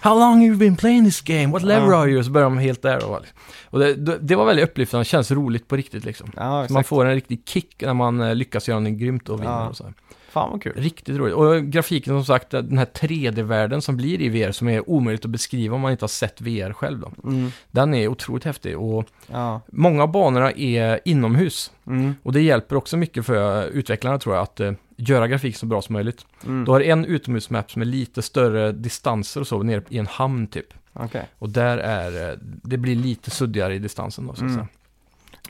“How 0.00 0.18
long 0.18 0.32
have 0.34 0.46
you 0.46 0.56
been 0.56 0.76
playing 0.76 1.04
this 1.04 1.20
game? 1.20 1.46
What 1.46 1.62
level 1.62 1.94
are 1.94 2.10
you?” 2.10 2.24
Så 2.24 2.30
började 2.30 2.54
de 2.54 2.58
helt 2.58 2.82
där 2.82 3.04
och, 3.04 3.20
och 3.64 3.78
det, 3.78 4.18
det, 4.18 4.36
var 4.36 4.44
väldigt 4.44 4.64
upplyftande, 4.64 5.00
det 5.04 5.08
känns 5.08 5.30
roligt 5.30 5.68
på 5.68 5.76
riktigt 5.76 6.04
liksom. 6.04 6.32
Ja, 6.36 6.66
man 6.70 6.84
får 6.84 7.04
en 7.04 7.14
riktig 7.14 7.42
kick 7.46 7.82
när 7.82 7.94
man 7.94 8.20
eh, 8.20 8.34
lyckas 8.34 8.68
göra 8.68 8.80
något 8.80 8.92
grymt 8.92 9.28
och 9.28 9.40
vinner 9.40 9.52
Ja. 9.52 9.68
och 9.68 9.76
så 9.76 9.84
här. 9.84 9.94
Fan 10.30 10.50
vad 10.50 10.62
kul. 10.62 10.72
Riktigt 10.76 11.16
roligt. 11.16 11.34
Och 11.34 11.62
grafiken 11.64 12.14
som 12.14 12.24
sagt, 12.24 12.50
den 12.50 12.78
här 12.78 12.84
3D-världen 12.84 13.82
som 13.82 13.96
blir 13.96 14.20
i 14.20 14.28
VR, 14.28 14.52
som 14.52 14.68
är 14.68 14.90
omöjligt 14.90 15.24
att 15.24 15.30
beskriva 15.30 15.74
om 15.74 15.80
man 15.80 15.92
inte 15.92 16.02
har 16.02 16.08
sett 16.08 16.40
VR 16.40 16.72
själv 16.72 16.98
då. 17.00 17.12
Mm. 17.28 17.50
Den 17.70 17.94
är 17.94 18.08
otroligt 18.08 18.44
häftig 18.44 18.78
och 18.78 19.06
Ja. 19.26 19.60
många 19.72 20.02
av 20.02 20.12
banorna 20.12 20.52
är 20.52 21.00
inomhus. 21.04 21.72
Mm. 21.86 22.14
Och 22.22 22.32
det 22.32 22.40
hjälper 22.40 22.76
också 22.76 22.96
mycket 22.96 23.26
för 23.26 23.66
utvecklarna 23.66 24.18
tror 24.18 24.34
jag 24.34 24.42
att 24.42 24.60
eh, 24.60 24.72
göra 24.96 25.28
grafik 25.28 25.56
så 25.56 25.66
bra 25.66 25.82
som 25.82 25.92
möjligt. 25.92 26.26
Mm. 26.46 26.64
Du 26.64 26.70
har 26.70 26.80
en 26.80 27.04
utomhusmap 27.04 27.70
som 27.70 27.82
är 27.82 27.86
lite 27.86 28.22
större 28.22 28.72
distanser 28.72 29.40
och 29.40 29.46
så, 29.46 29.62
nere 29.62 29.82
i 29.88 29.98
en 29.98 30.06
hamn 30.06 30.46
typ. 30.46 30.66
Okej. 30.92 31.28
Och 31.38 31.48
där 31.48 31.78
är, 31.78 32.30
eh, 32.30 32.36
det 32.42 32.76
blir 32.76 32.96
lite 32.96 33.30
suddigare 33.30 33.74
i 33.74 33.78
distansen 33.78 34.26
då 34.26 34.34
så 34.34 34.44
att 34.44 34.50
Mm. 34.50 34.54
säga. 34.54 34.68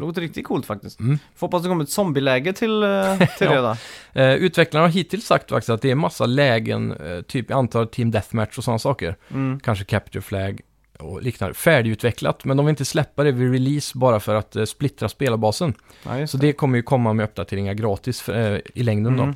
Det 0.01 0.07
låter 0.07 0.21
riktigt 0.21 0.47
coolt 0.47 0.67
faktiskt. 0.67 1.01
Mm. 1.01 1.19
Får 1.37 1.47
hoppas 1.47 1.63
det 1.63 1.69
kommer 1.69 1.85
ett 1.85 1.91
zombieläge 1.91 2.53
till, 2.53 2.83
eh, 2.83 3.19
till 3.19 3.27
Ja. 3.47 3.63
det 3.63 3.77
då. 4.15 4.21
Eh, 4.21 4.35
utvecklarna 4.35 4.87
har 4.87 4.93
hittills 4.93 5.27
sagt 5.27 5.51
faktiskt 5.51 5.71
att 5.71 5.83
det 5.83 5.91
är 5.91 5.95
massa 5.95 6.27
lägen, 6.27 6.93
eh, 6.93 7.21
typ 7.21 7.51
antal 7.51 7.87
team 7.87 8.11
deathmatch 8.11 8.59
och 8.59 8.65
sådana 8.65 8.79
saker. 8.79 9.17
Mm. 9.31 9.61
Kanske 9.61 9.85
capture 9.85 10.23
flag 10.23 10.61
och 10.99 11.23
liknande. 11.23 11.55
Färdigutvecklat, 11.55 12.45
men 12.45 12.57
de 12.57 12.67
vill 12.67 12.71
inte 12.71 12.85
släppa 12.85 13.25
det 13.25 13.33
vid 13.33 13.53
release 13.53 13.99
bara 13.99 14.21
för 14.21 14.35
att 14.35 14.57
eh, 14.57 14.65
splittra 14.65 15.09
spelarbasen. 15.09 15.75
Ja, 16.03 16.27
Så 16.27 16.37
det 16.37 16.53
kommer 16.53 16.77
ju 16.77 16.83
komma 16.83 17.13
med 17.13 17.25
uppdateringar 17.25 17.75
gratis 17.75 18.21
för, 18.21 18.63
i 18.75 18.83
längden 18.83 19.17
då. 19.17 19.23
Mm. 19.23 19.35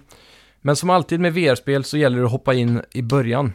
Men 0.60 0.76
som 0.76 0.90
alltid 0.90 1.20
med 1.20 1.34
VR-spel 1.34 1.84
så 1.84 1.96
gäller 1.96 2.18
det 2.18 2.24
att 2.24 2.30
hoppa 2.30 2.54
in 2.54 2.82
i 2.92 3.02
början. 3.02 3.52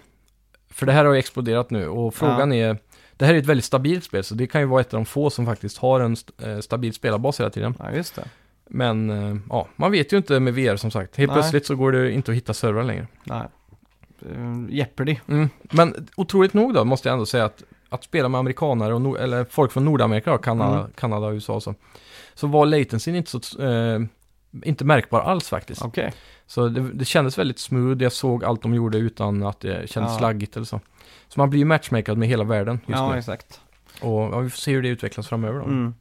För 0.72 0.86
det 0.86 0.92
här 0.92 1.06
har 1.06 1.14
ju 1.14 1.20
exploderat 1.20 1.70
nu 1.70 1.88
och 1.88 2.16
frågan 2.16 2.54
är, 2.54 2.78
det 3.20 3.26
här 3.26 3.34
är 3.34 3.38
ett 3.38 3.46
väldigt 3.46 3.66
stabilt 3.66 4.04
spel 4.04 4.24
så 4.24 4.36
det 4.36 4.48
kan 4.48 4.62
ju 4.62 4.68
vara 4.68 4.82
ett 4.82 4.94
av 4.94 4.98
de 5.00 5.06
få 5.06 5.30
som 5.30 5.46
faktiskt 5.46 5.78
har 5.78 6.00
en 6.00 6.14
st- 6.14 6.34
eh, 6.50 6.60
stabil 6.60 6.94
spelarbas 6.94 7.40
hela 7.40 7.50
tiden. 7.50 7.74
Ja, 7.80 7.92
just 7.92 8.16
det. 8.16 8.24
Men 8.70 9.10
eh, 9.10 9.38
ja, 9.50 9.68
man 9.76 9.92
vet 9.92 10.14
ju 10.14 10.18
inte 10.18 10.40
med 10.40 10.54
VR 10.54 10.76
som 10.76 10.92
sagt. 10.92 11.16
Helt 11.18 11.32
Nej. 11.32 11.42
plötsligt 11.42 11.66
så 11.66 11.76
går 11.76 11.92
det 11.92 12.12
inte 12.12 12.32
att 12.32 12.38
hitta 12.38 12.54
servrar 12.54 12.84
längre. 12.84 13.08
Nej. 13.24 13.44
Uh, 14.32 14.66
Jeopardy. 14.70 15.18
Mm. 15.28 15.50
Men 15.62 16.08
otroligt 16.16 16.54
nog 16.54 16.74
då, 16.74 16.86
måste 16.86 17.08
jag 17.10 17.14
ändå 17.14 17.26
säga 17.26 17.46
att, 17.46 17.64
att 17.90 18.04
spela 18.04 18.30
med 18.30 18.40
amerikanare 18.40 18.94
och 18.94 19.20
eller 19.20 19.46
folk 19.50 19.72
från 19.72 19.86
Nordamerika, 19.86 20.38
Kanada, 20.38 20.80
Mm. 20.80 20.92
Kanada 20.96 21.28
och 21.28 21.34
USA 21.34 21.54
och 21.54 21.64
så, 21.64 21.76
så 22.34 22.48
var 22.48 22.66
latencyn 22.66 23.16
inte 23.16 23.32
så, 23.32 23.62
eh, 23.64 24.00
inte 24.64 24.86
märkbar 24.86 25.22
alls 25.22 25.50
faktiskt. 25.50 25.82
Okej. 25.86 26.14
Så 26.48 26.68
det, 26.68 26.82
det 26.94 27.06
kändes 27.06 27.38
väldigt 27.38 27.60
smooth, 27.60 28.04
jag 28.04 28.12
såg 28.12 28.44
allt 28.46 28.62
de 28.62 28.74
gjorde 28.74 28.98
utan 28.98 29.44
att 29.44 29.60
det 29.60 29.90
kändes 29.90 30.12
Ja. 30.12 30.18
slaggigt 30.18 30.56
eller 30.56 30.66
så. 30.66 30.80
Så 31.28 31.40
man 31.40 31.50
blir 31.50 31.60
ju 31.60 31.66
matchmakad 31.66 32.18
med 32.18 32.28
hela 32.28 32.44
världen 32.44 32.80
just 32.86 33.00
Ja, 33.00 33.12
nu. 33.12 33.18
exakt. 33.18 33.62
Och 34.02 34.22
ja, 34.22 34.40
vi 34.40 34.50
får 34.50 34.58
se 34.58 34.72
hur 34.72 34.82
det 34.82 34.90
utvecklas 34.90 35.28
framöver 35.28 35.60
då. 35.60 35.66
Mm. 35.66 35.94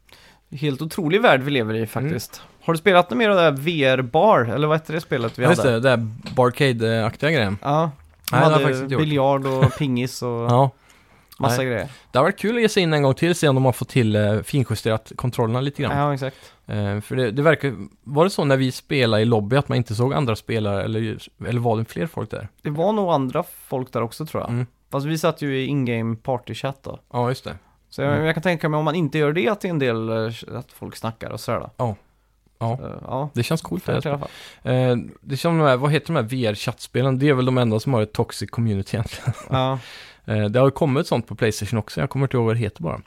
Helt 0.51 0.83
otrolig 0.83 1.23
värld 1.23 1.41
vi 1.43 1.51
lever 1.51 1.75
i 1.75 1.87
faktiskt. 1.87 2.43
Har 2.65 2.73
du 2.73 2.79
spelat 2.79 3.11
något 3.11 3.17
mer 3.19 3.29
av 3.31 3.37
det 3.37 3.43
här 3.43 3.51
VR-bar? 3.53 4.45
Eller 4.55 4.67
vad 4.69 4.77
hette 4.77 4.93
det 4.93 5.01
spelet 5.01 5.39
vi 5.39 5.43
Ja, 5.43 5.49
just 5.49 5.63
hade? 5.63 5.75
det, 5.75 5.81
det 5.81 5.89
där 5.97 6.07
Barcade-aktiga 6.35 7.31
grejen. 7.31 7.59
Ja. 7.63 7.91
De 8.31 8.37
Nej, 8.37 8.45
hade 8.53 8.71
gjort. 8.71 8.89
biljard 8.89 9.47
och 9.47 9.77
pingis 9.79 10.23
och 10.23 10.29
Ja, 10.29 10.71
massa 11.39 11.57
Nej. 11.57 11.67
grejer. 11.67 11.89
det 12.13 12.19
har 12.19 12.25
varit 12.25 12.39
kul 12.39 12.57
att 12.57 12.63
ge 12.63 12.69
sig 12.69 12.83
in 12.83 12.93
en 12.93 13.03
gång 13.03 13.15
till, 13.15 13.35
se 13.35 13.49
om 13.49 13.55
de 13.55 13.65
har 13.65 13.73
fått 13.73 13.89
till 13.89 14.17
eh, 14.17 14.41
finjusterat 14.43 15.13
kontrollerna 15.17 15.61
lite 15.61 15.83
grann. 15.83 15.99
Ja, 15.99 16.15
exakt. 16.15 16.37
Eh, 16.67 17.01
för 17.01 17.17
det, 17.17 17.31
det 17.31 17.43
verkar, 17.43 17.75
var 18.05 18.25
det 18.25 18.31
så 18.31 18.45
när 18.45 18.57
vi 18.57 18.73
spelade 18.73 19.23
i 19.23 19.25
lobby 19.25 19.57
att 19.57 19.69
man 19.69 19.77
inte 19.79 19.95
såg 19.95 20.15
andra 20.15 20.37
spelare 20.37 20.83
eller, 20.85 21.19
eller 21.49 21.61
var 21.61 21.77
det 21.79 21.85
fler 21.85 22.07
folk 22.07 22.31
där? 22.31 22.49
Det 22.63 22.71
var 22.71 22.93
nog 22.93 23.11
andra 23.13 23.45
folk 23.67 23.93
där 23.93 24.03
också 24.03 24.27
tror 24.27 24.43
jag. 24.43 24.51
Mm. 24.51 24.67
Fast 24.91 25.07
vi 25.07 25.19
satt 25.19 25.43
ju 25.43 25.59
i 25.59 25.67
in-game 25.67 26.17
party-chatt 26.17 26.83
då. 26.83 26.99
Ja, 27.13 27.29
just 27.29 27.45
det. 27.45 27.57
Så 27.91 28.03
jag, 28.03 28.13
Mm. 28.13 28.25
jag 28.25 28.35
kan 28.35 28.43
tänka 28.43 28.69
mig 28.69 28.79
om 28.79 28.85
man 28.85 28.95
inte 28.95 29.19
gör 29.19 29.33
det 29.33 29.49
att 29.49 29.61
det 29.61 29.69
är 29.69 29.71
en 29.71 29.79
del, 29.79 30.09
eh, 30.09 30.33
att 30.59 30.73
folk 30.73 30.97
snackar 30.97 31.31
och 31.31 31.41
sådär 31.41 31.61
då. 31.61 31.71
Ja. 31.77 31.97
Ja. 32.61 32.73
Eh, 32.73 32.79
ja. 33.03 33.31
Det 33.35 33.43
känns 33.43 33.63
coolt. 33.63 33.85
Fett 33.85 33.97
i 34.07 34.09
Det, 34.09 34.15
alla 34.15 34.19
fall. 34.19 34.29
eh, 34.63 34.97
det 35.21 35.37
som 35.37 35.59
de 35.59 35.65
här, 35.65 35.77
vad 35.77 35.93
heter 35.93 36.07
de 36.07 36.17
här 36.17 36.23
VR-chattspelen? 36.23 37.19
Det 37.19 37.29
är 37.29 37.35
väl 37.35 37.45
de 37.47 37.59
enda 37.59 37.81
som 37.81 37.95
har 37.95 38.03
ett 38.03 38.13
toxic 38.13 38.51
community 38.51 38.97
egentligen. 38.97 39.33
Ja. 39.51 39.79
Eh, 40.29 40.45
det 40.45 40.59
har 40.59 40.67
ju 40.67 40.71
kommit 40.71 41.07
sånt 41.07 41.27
på 41.27 41.35
Playstation 41.35 41.79
också, 41.79 42.01
jag 42.01 42.11
kommer 42.11 42.25
inte 42.27 42.37
ihåg 42.37 42.47
vad 42.47 42.55
det 42.55 42.61
heter 42.61 42.83
bara. 42.83 43.01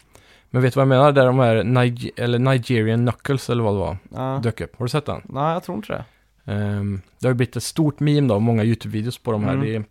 Men 0.49 0.61
vet 0.61 0.73
du 0.73 0.77
vad 0.77 0.81
jag 0.81 0.87
menar? 0.87 1.11
Där 1.11 1.25
de 1.25 1.39
här 1.39 1.55
Nige- 1.63 2.11
eller 2.15 2.39
Nigerian 2.39 2.99
Knuckles 3.07 3.49
eller 3.49 3.63
vad 3.63 3.73
det 3.73 3.79
var, 3.79 3.97
ja. 4.15 4.39
dök 4.43 4.61
upp. 4.61 4.75
Har 4.77 4.85
du 4.85 4.89
sett 4.89 5.05
den? 5.05 5.21
Nej, 5.25 5.53
jag 5.53 5.63
tror 5.63 5.77
inte 5.77 5.93
det. 5.93 6.03
Ehm, 6.53 7.01
det 7.19 7.27
har 7.27 7.31
ju 7.31 7.37
blivit 7.37 7.55
ett 7.55 7.63
stort 7.63 7.99
meme 7.99 8.27
då, 8.27 8.39
många 8.39 8.63
YouTube-videos 8.63 9.23
på 9.23 9.31
de 9.31 9.43
här. 9.43 9.53
Mm. 9.53 9.83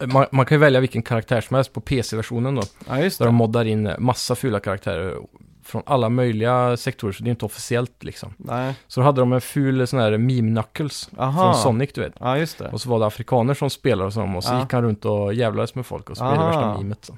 Är, 0.00 0.06
man, 0.06 0.26
man 0.32 0.46
kan 0.46 0.56
ju 0.56 0.60
välja 0.60 0.80
vilken 0.80 1.02
karaktär 1.02 1.40
som 1.40 1.54
helst 1.54 1.72
på 1.72 1.80
PC-versionen 1.80 2.54
då. 2.54 2.62
Ja, 2.88 2.98
just 3.00 3.18
Där 3.18 3.26
det. 3.26 3.28
de 3.28 3.34
moddar 3.34 3.64
in 3.64 3.90
massa 3.98 4.34
fula 4.34 4.60
karaktärer 4.60 5.16
från 5.64 5.82
alla 5.86 6.08
möjliga 6.08 6.76
sektorer, 6.76 7.12
så 7.12 7.22
det 7.22 7.28
är 7.28 7.30
inte 7.30 7.44
officiellt 7.44 8.04
liksom. 8.04 8.34
Nej. 8.36 8.74
Så 8.88 9.00
då 9.00 9.04
hade 9.06 9.20
de 9.20 9.32
en 9.32 9.40
ful 9.40 9.86
sån 9.86 9.98
här 10.00 10.12
meme-knuckles 10.12 11.10
Aha. 11.18 11.42
från 11.42 11.62
Sonic, 11.62 11.92
du 11.94 12.00
vet. 12.00 12.12
Ja, 12.20 12.38
just 12.38 12.58
det. 12.58 12.68
Och 12.68 12.80
så 12.80 12.88
var 12.90 12.98
det 12.98 13.06
afrikaner 13.06 13.54
som 13.54 13.70
spelade 13.70 14.06
och, 14.06 14.12
så, 14.12 14.22
och 14.22 14.44
så 14.44 14.52
Ja. 14.52 14.60
gick 14.60 14.72
han 14.72 14.82
runt 14.82 15.04
och 15.04 15.34
jävlades 15.34 15.74
med 15.74 15.86
folk 15.86 16.10
och 16.10 16.16
så 16.16 16.24
blev 16.24 16.38
det 16.38 16.44
värsta 16.46 16.78
memet. 16.78 17.04
Så. 17.04 17.16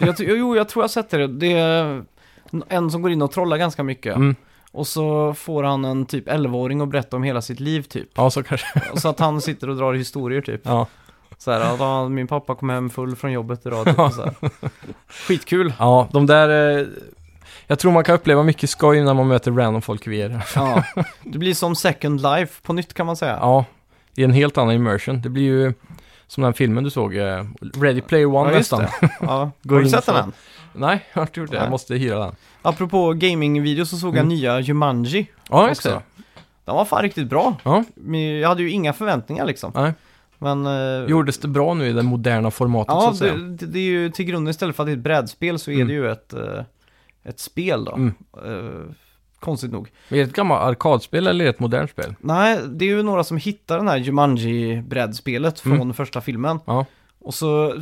Jag, 0.00 0.14
jo, 0.18 0.56
jag 0.56 0.68
tror 0.68 0.82
jag 0.82 0.90
sett 0.90 1.10
det. 1.10 1.26
Det 1.26 1.52
är 1.52 2.04
en 2.68 2.90
som 2.90 3.02
går 3.02 3.12
in 3.12 3.22
och 3.22 3.32
trollar 3.32 3.56
ganska 3.56 3.82
mycket. 3.82 4.16
Mm. 4.16 4.34
Och 4.72 4.86
så 4.86 5.34
får 5.34 5.62
han 5.62 5.84
en 5.84 6.06
typ 6.06 6.28
11-åring 6.28 6.80
att 6.80 6.88
berätta 6.88 7.16
om 7.16 7.22
hela 7.22 7.42
sitt 7.42 7.60
liv 7.60 7.82
typ. 7.82 8.08
Ja, 8.14 8.30
så 8.30 8.42
kanske. 8.42 8.66
Så 8.96 9.08
att 9.08 9.18
han 9.20 9.40
sitter 9.40 9.70
och 9.70 9.76
drar 9.76 9.94
historier 9.94 10.40
typ. 10.40 10.60
Ja. 10.64 10.86
Så 11.38 11.50
här, 11.50 12.04
att 12.04 12.10
min 12.10 12.26
pappa 12.26 12.54
kom 12.54 12.70
hem 12.70 12.90
full 12.90 13.16
från 13.16 13.32
jobbet 13.32 13.66
idag. 13.66 13.86
Typ, 13.86 13.96
så 13.96 14.22
här. 14.22 14.34
Skitkul. 15.08 15.72
ja, 15.78 16.08
de 16.12 16.26
där... 16.26 16.88
Jag 17.66 17.78
tror 17.78 17.92
man 17.92 18.04
kan 18.04 18.14
uppleva 18.14 18.42
mycket 18.42 18.70
skoj 18.70 19.02
när 19.04 19.14
man 19.14 19.28
möter 19.28 19.50
random 19.52 19.82
folk 19.82 20.06
i 20.06 20.10
VR. 20.10 20.42
Ja. 20.54 20.84
Det 21.24 21.38
blir 21.38 21.54
som 21.54 21.76
Second 21.76 22.22
Life 22.22 22.62
på 22.62 22.72
nytt 22.72 22.94
kan 22.94 23.06
man 23.06 23.16
säga. 23.16 23.38
Ja, 23.40 23.64
i 24.14 24.24
en 24.24 24.32
helt 24.32 24.58
annan 24.58 24.74
immersion. 24.74 25.20
Det 25.22 25.28
blir 25.28 25.42
ju 25.42 25.72
som 26.26 26.42
den 26.42 26.54
filmen 26.54 26.84
du 26.84 26.90
såg, 26.90 27.16
eh, 27.16 27.44
Ready 27.80 28.00
Player 28.00 28.26
One 28.26 28.50
Ja, 28.52 28.58
nästan. 28.58 28.80
det. 28.80 28.90
Ja. 29.20 29.50
Har 29.68 29.80
du 29.80 29.88
sett 29.88 30.06
den 30.06 30.16
än? 30.16 30.32
Nej, 30.72 31.04
jag 31.12 31.20
har 31.20 31.26
inte 31.26 31.40
gjort 31.40 31.50
det. 31.50 31.56
Jag 31.56 31.70
måste 31.70 31.94
hyra 31.94 32.18
den. 32.18 32.34
Apropå 32.62 33.12
gamingvideo 33.12 33.86
så 33.86 33.96
såg 33.96 34.08
jag 34.16 34.16
Mm. 34.24 34.28
nya 34.28 34.60
Jumanji. 34.60 35.26
Ja, 35.50 35.70
också. 35.70 35.88
det. 35.88 36.22
Den 36.64 36.74
var 36.74 36.84
fan 36.84 37.02
riktigt 37.02 37.28
bra. 37.28 37.56
Ja, 37.62 37.84
Jag 38.40 38.48
hade 38.48 38.62
ju 38.62 38.70
inga 38.70 38.92
förväntningar 38.92 39.44
liksom. 39.44 39.72
nej. 39.74 39.92
Men... 40.38 40.66
eh, 40.66 41.08
Gjordes 41.10 41.38
det 41.38 41.48
bra 41.48 41.74
nu 41.74 41.86
i 41.88 41.92
det 41.92 42.02
moderna 42.02 42.50
formatet 42.50 42.92
så 42.92 42.98
Ja, 43.00 43.10
att 43.10 43.16
säga? 43.16 43.34
det, 43.34 43.48
det, 43.56 43.66
det 43.66 43.78
är 43.78 43.82
ju 43.82 44.10
till 44.10 44.24
grunden 44.24 44.50
istället 44.50 44.76
för 44.76 44.82
att 44.82 44.86
det 44.86 44.92
är 44.92 44.96
ett 44.96 45.02
brädspel 45.02 45.58
så 45.58 45.70
är 45.70 45.74
Mm. 45.74 45.88
det 45.88 45.94
ju 45.94 46.10
ett, 46.10 46.32
eh, 46.32 46.40
ett 47.28 47.40
spel 47.40 47.84
då. 47.84 47.92
Mm. 47.92 48.14
Eh, 48.46 48.94
konstigt 49.40 49.72
nog. 49.72 49.88
Är 50.08 50.16
det 50.16 50.22
ett 50.22 50.32
gammalt 50.32 50.62
arkadspel 50.62 51.26
eller 51.26 51.44
är 51.44 51.48
det 51.48 51.54
ett 51.54 51.60
modernt 51.60 51.90
spel? 51.90 52.14
Nej, 52.20 52.58
det 52.68 52.84
är 52.84 52.88
ju 52.88 53.02
några 53.02 53.24
som 53.24 53.36
hittar 53.36 53.76
den 53.78 53.88
här 53.88 53.96
Jumanji-brädspelet 53.98 55.60
från 55.60 55.72
Mm. 55.72 55.94
första 55.94 56.20
filmen. 56.20 56.58
Ja. 56.64 56.86
Och 57.20 57.34
så 57.34 57.80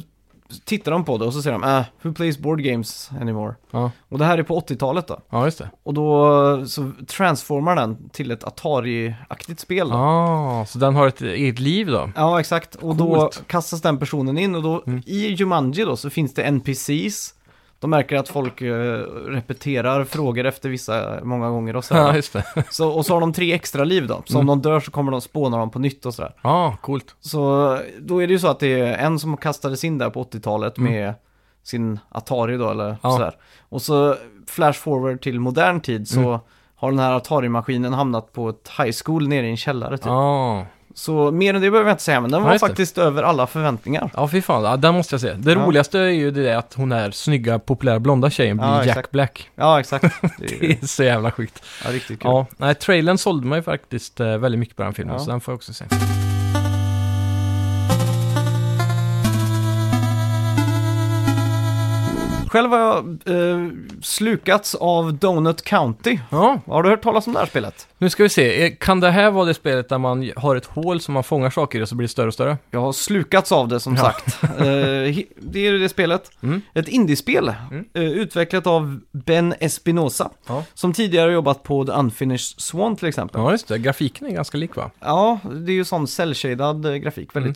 tittar 0.64 0.92
de 0.92 1.04
på 1.04 1.18
det 1.18 1.24
och 1.24 1.32
så 1.32 1.42
säger 1.42 1.58
de 1.58 1.68
äh, 1.78 1.84
who 2.02 2.12
plays 2.14 2.38
board 2.38 2.62
games 2.62 3.10
anymore? 3.20 3.54
Ja, 3.70 3.90
Och 4.08 4.18
det 4.18 4.24
här 4.24 4.38
är 4.38 4.42
på 4.42 4.60
80-talet 4.60 5.06
då. 5.06 5.20
ja 5.30 5.44
just 5.44 5.58
det. 5.58 5.70
Och 5.82 5.94
då 5.94 6.66
så 6.66 6.90
transformar 7.06 7.76
den 7.76 8.08
till 8.08 8.30
ett 8.30 8.44
Atari-aktigt 8.44 9.60
spel 9.60 9.88
då. 9.88 9.94
Ah, 9.94 10.64
så 10.66 10.78
den 10.78 10.94
har 10.94 11.06
ett 11.06 11.22
eget 11.22 11.58
liv 11.58 11.86
då? 11.86 12.10
Ja, 12.16 12.40
exakt. 12.40 12.74
Och 12.74 12.96
då 12.96 13.14
Coolt. 13.14 13.42
kastas 13.46 13.82
den 13.82 13.98
personen 13.98 14.38
in 14.38 14.54
och 14.54 14.62
då 14.62 14.82
Mm. 14.86 15.02
i 15.06 15.26
Jumanji 15.34 15.84
då 15.84 15.96
så 15.96 16.10
finns 16.10 16.34
det 16.34 16.42
NPCs. 16.42 17.34
De 17.84 17.90
märker 17.90 18.16
att 18.16 18.28
folk 18.28 18.62
eh, 18.62 18.72
repeterar 19.28 20.04
frågor 20.04 20.44
efter 20.46 20.68
vissa 20.68 21.18
många 21.22 21.48
gånger 21.50 21.76
och 21.76 21.78
Ja, 21.78 21.82
sådär. 21.82 22.14
just 22.14 22.32
det. 22.32 22.44
så, 22.70 22.88
och 22.88 23.06
så 23.06 23.14
har 23.14 23.20
de 23.20 23.32
tre 23.32 23.52
extra 23.52 23.84
liv 23.84 24.06
då. 24.06 24.22
Så 24.26 24.38
Mm. 24.38 24.48
om 24.50 24.60
de 24.62 24.68
dör 24.68 24.80
så 24.80 24.90
kommer 24.90 25.12
de 25.12 25.20
spåna 25.20 25.56
dem 25.58 25.70
på 25.70 25.78
nytt 25.78 26.06
och 26.06 26.14
sådär. 26.14 26.34
Ja, 26.42 26.76
coolt. 26.82 27.16
Så 27.20 27.40
då 28.00 28.22
är 28.22 28.26
det 28.26 28.32
ju 28.32 28.38
så 28.38 28.48
att 28.48 28.60
det 28.60 28.80
är 28.80 28.96
en 28.98 29.18
som 29.18 29.36
kastades 29.36 29.84
in 29.84 29.98
där 29.98 30.10
på 30.10 30.20
80-talet 30.24 30.78
Mm. 30.78 30.92
med 30.92 31.14
sin 31.62 31.98
Atari 32.08 32.56
då 32.56 32.70
eller 32.70 32.96
Ja. 33.02 33.10
sådär. 33.10 33.34
Och 33.68 33.82
så 33.82 34.16
flash 34.48 34.78
forward 34.78 35.20
till 35.22 35.40
modern 35.40 35.80
tid 35.80 36.08
så 36.08 36.20
Mm. 36.20 36.38
har 36.76 36.90
den 36.90 36.98
här 37.00 37.12
Atari-maskinen 37.16 37.92
hamnat 37.92 38.32
på 38.32 38.48
ett 38.48 38.70
high 38.78 38.92
school 39.04 39.28
nere 39.28 39.46
i 39.46 39.50
en 39.50 39.56
källare 39.56 39.96
typ. 39.98 40.06
Ja. 40.06 40.66
Så 40.96 41.30
mer 41.30 41.54
än 41.54 41.62
det 41.62 41.70
behöver 41.70 41.90
jag 41.90 41.94
inte 41.94 42.02
säga, 42.02 42.20
men 42.20 42.30
den 42.30 42.40
Ja, 42.40 42.44
var 42.46 42.52
just 42.52 42.64
det. 42.64 42.68
faktiskt 42.68 42.98
över 42.98 43.22
alla 43.22 43.46
förväntningar. 43.46 44.10
Ja, 44.14 44.28
fy 44.28 44.42
fan. 44.42 44.64
Ja, 44.64 44.76
den 44.76 44.94
måste 44.94 45.14
jag 45.14 45.20
se. 45.20 45.32
Det 45.34 45.52
Ja. 45.52 45.58
roligaste 45.58 45.98
är 45.98 46.02
ju 46.08 46.30
det 46.30 46.52
att 46.58 46.74
hon 46.74 46.92
är 46.92 47.10
snygga, 47.10 47.58
populära, 47.58 47.98
blonda 48.00 48.30
tjejen 48.30 48.56
blir 48.56 48.66
Ja, 48.66 48.76
Jack 48.78 48.86
exakt. 48.88 49.10
Black. 49.10 49.50
Ja, 49.54 49.80
exakt. 49.80 50.04
Det 50.38 50.44
är, 50.54 50.60
Det 50.60 50.82
är 50.82 50.86
så 50.86 51.02
jävla 51.04 51.30
sjukt. 51.30 51.62
ja, 51.84 51.90
riktigt 51.92 52.20
kul. 52.20 52.30
Ja, 52.30 52.46
nej, 52.56 52.74
trailern 52.74 53.18
sålde 53.18 53.46
mig 53.46 53.62
faktiskt 53.62 54.20
eh, 54.20 54.36
väldigt 54.38 54.58
mycket 54.58 54.76
på 54.76 54.82
den 54.82 54.94
filmen, 54.94 55.14
Ja. 55.14 55.20
så 55.24 55.30
den 55.30 55.40
får 55.40 55.52
jag 55.52 55.56
också 55.56 55.72
se. 55.74 55.84
Själv 62.54 62.70
har 62.70 62.78
jag 62.78 63.18
eh, 63.26 63.68
slukats 64.02 64.74
av 64.74 65.14
Donut 65.14 65.62
County. 65.64 66.18
Ja, 66.30 66.60
Har 66.66 66.82
du 66.82 66.88
hört 66.88 67.02
talas 67.02 67.26
om 67.26 67.32
det 67.32 67.38
här 67.38 67.46
spelet? 67.46 67.88
nu 67.98 68.10
ska 68.10 68.22
vi 68.22 68.28
se. 68.28 68.64
Eh, 68.66 68.72
Kan 68.80 69.00
det 69.00 69.10
här 69.10 69.30
vara 69.30 69.44
det 69.44 69.54
spelet 69.54 69.88
där 69.88 69.98
man 69.98 70.30
har 70.36 70.56
ett 70.56 70.66
hål 70.66 71.00
som 71.00 71.14
man 71.14 71.24
fångar 71.24 71.50
saker 71.50 71.80
i 71.80 71.82
och 71.82 71.88
så 71.88 71.94
blir 71.94 72.04
det 72.04 72.12
större 72.12 72.26
och 72.26 72.34
större? 72.34 72.58
Jag 72.70 72.80
har 72.80 72.92
slukats 72.92 73.52
av 73.52 73.68
det 73.68 73.80
som 73.80 73.94
Ja. 73.94 74.02
sagt. 74.02 74.38
Eh, 74.42 75.16
det 75.38 75.66
är 75.66 75.72
det 75.78 75.88
spelet. 75.88 76.30
Mm. 76.42 76.60
Ett 76.74 76.88
indiespel 76.88 77.52
Mm. 77.70 77.84
eh, 77.94 78.02
utvecklat 78.02 78.66
av 78.66 79.00
Ben 79.12 79.54
Espinosa. 79.60 80.30
Ja. 80.48 80.64
Som 80.74 80.92
tidigare 80.92 81.32
jobbat 81.32 81.62
på 81.62 81.84
The 81.84 81.92
Unfinished 81.92 82.60
Swan 82.60 82.96
till 82.96 83.08
exempel. 83.08 83.40
Ja, 83.40 83.50
just 83.52 83.68
det. 83.68 83.78
Grafiken 83.78 84.26
är 84.26 84.30
ganska 84.30 84.58
lik 84.58 84.76
va? 84.76 84.90
Ja, 85.00 85.38
det 85.52 85.72
är 85.72 85.76
ju 85.76 85.84
sån 85.84 86.06
cell-shaded 86.06 86.86
eh, 86.86 86.94
grafik. 86.96 87.36
Väldigt 87.36 87.46
Mm. 87.46 87.54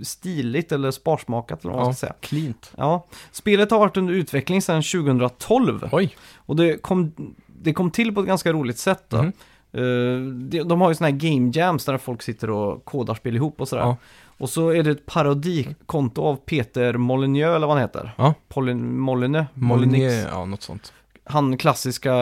St- 0.00 0.04
stiligt 0.04 0.72
eller 0.72 0.90
sparsmakat 0.90 1.64
eller 1.64 1.74
vad 1.74 1.84
man 1.84 1.94
ska 1.94 2.06
säga. 2.06 2.14
cleant. 2.20 2.72
Ja, 2.76 3.06
spelet 3.30 3.70
har 3.70 3.78
varit 3.78 3.96
under 3.96 4.14
utveckling 4.14 4.62
sedan 4.62 4.82
2012. 4.82 5.88
Oj. 5.92 6.16
Och 6.36 6.56
det 6.56 6.82
kom, 6.82 7.12
det 7.46 7.72
kom 7.72 7.90
till 7.90 8.14
på 8.14 8.20
ett 8.20 8.26
ganska 8.26 8.52
roligt 8.52 8.78
sätt. 8.78 9.04
Då. 9.08 9.16
Eh, 9.16 10.20
de, 10.22 10.62
de 10.62 10.80
har 10.80 10.88
ju 10.88 10.94
såna 10.94 11.10
här 11.10 11.16
game 11.16 11.50
jams 11.54 11.84
där 11.84 11.98
folk 11.98 12.22
sitter 12.22 12.50
och 12.50 12.84
kodar 12.84 13.14
spel 13.14 13.36
ihop 13.36 13.60
och 13.60 13.68
sådär. 13.68 13.82
Ja. 13.82 13.96
Och 14.38 14.50
så 14.50 14.68
är 14.68 14.82
det 14.82 14.90
ett 14.90 15.06
parodikonto 15.06 16.22
av 16.22 16.36
Peter 16.36 16.96
Molyneux 16.96 17.56
eller 17.56 17.66
vad 17.66 17.76
han 17.76 17.84
heter. 17.84 18.12
Ja. 18.18 18.34
Polin, 18.48 18.98
Molyneux? 19.00 19.46
Molyneux, 19.54 20.26
ja 20.32 20.44
något 20.44 20.62
sånt. 20.62 20.92
Han 21.30 21.56
klassiska, 21.56 22.12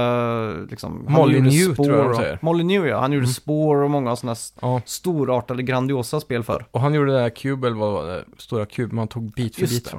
liksom. 0.71 1.05
han 1.09 1.15
Molyneux, 1.15 1.55
gjorde 1.55 1.75
tror 1.75 1.91
jag 1.97 2.05
de 2.05 2.11
och- 2.11 2.17
säger. 2.17 2.39
Molyneux 2.43 2.89
ja, 2.91 3.01
han 3.01 3.13
gjorde 3.13 3.25
Mm. 3.25 3.33
Spore 3.35 3.85
och 3.85 3.91
många 3.91 4.17
sådana 4.17 4.37
Ja, 4.61 4.81
storartade, 4.85 5.63
grandiosa 5.63 6.21
spel 6.21 6.43
för. 6.43 6.67
och 6.71 6.81
han 6.81 6.95
gjorde 6.95 7.13
det 7.13 7.19
där 7.19 7.31
Cube, 7.31 7.67
eller 7.67 7.77
vad 7.77 7.93
var 7.93 8.05
det? 8.07 8.25
Stora 8.39 8.67
Cube, 8.67 8.95
man 8.95 9.09
tog 9.09 9.33
bit 9.33 9.55
för 9.55 9.63
Just 9.63 9.73
bit. 9.85 9.93
det. 9.93 9.99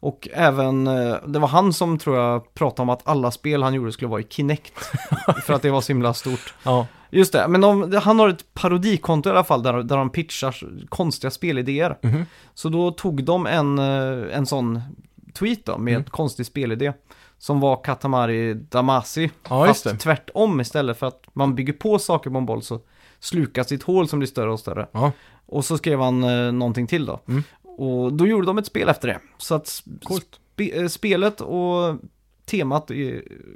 Och 0.00 0.28
även, 0.32 0.86
eh, 0.86 1.16
det 1.26 1.38
var 1.38 1.48
han 1.48 1.72
som 1.72 1.98
tror 1.98 2.16
jag 2.16 2.54
pratade 2.54 2.82
om 2.82 2.90
att 2.90 3.08
alla 3.08 3.30
spel 3.30 3.62
han 3.62 3.74
gjorde 3.74 3.92
skulle 3.92 4.08
vara 4.08 4.20
i 4.20 4.26
Kinect. 4.30 4.72
för 5.44 5.52
att 5.54 5.62
det 5.62 5.70
var 5.70 5.80
så 5.80 5.92
himla 5.92 6.14
stort. 6.14 6.54
Ja, 6.62 6.86
Just 7.10 7.32
det, 7.32 7.48
men 7.48 7.60
de, 7.60 7.92
han 8.02 8.18
har 8.18 8.28
ett 8.28 8.54
parodikonto 8.54 9.28
i 9.28 9.32
alla 9.32 9.44
fall 9.44 9.62
där, 9.62 9.82
där 9.82 9.96
de 9.96 10.10
pitchar 10.10 10.56
konstiga 10.88 11.30
spelidéer. 11.30 11.98
Mhm. 12.02 12.24
Så 12.54 12.68
då 12.68 12.90
tog 12.90 13.24
de 13.24 13.46
en, 13.46 13.78
eh, 13.78 14.36
en 14.36 14.46
sån 14.46 14.80
tweet 15.38 15.64
då 15.66 15.78
med 15.78 15.92
Mm. 15.92 16.02
ett 16.02 16.10
konstig 16.10 16.46
spelidé. 16.46 16.92
Som 17.38 17.60
var 17.60 17.84
Katamari 17.84 18.54
Damacy. 18.54 19.28
ja 19.48 19.66
fast 19.66 19.84
det. 19.84 19.96
tvärtom 19.96 20.60
istället 20.60 20.98
för 20.98 21.06
att 21.06 21.22
man 21.32 21.54
bygger 21.54 21.72
på 21.72 21.98
saker 21.98 22.30
på 22.30 22.38
en 22.38 22.46
boll 22.46 22.62
så 22.62 22.80
slukas 23.20 23.72
ett 23.72 23.82
hål 23.82 24.08
som 24.08 24.18
blir 24.18 24.26
större 24.26 24.50
och 24.52 24.60
större. 24.60 24.86
Ja, 24.92 25.12
Och 25.46 25.64
så 25.64 25.78
skrev 25.78 26.00
han 26.00 26.24
eh, 26.24 26.52
någonting 26.52 26.86
till 26.86 27.06
då. 27.06 27.20
Mm. 27.28 27.42
Och 27.62 28.12
då 28.12 28.26
gjorde 28.26 28.46
de 28.46 28.58
ett 28.58 28.66
spel 28.66 28.88
efter 28.88 29.08
det. 29.08 29.18
Så 29.38 29.54
att 29.54 29.66
s- 29.66 29.82
Coolt. 30.02 30.40
spe, 30.54 30.80
eh, 30.80 30.86
spelet 30.88 31.40
och 31.40 31.96
temat 32.46 32.90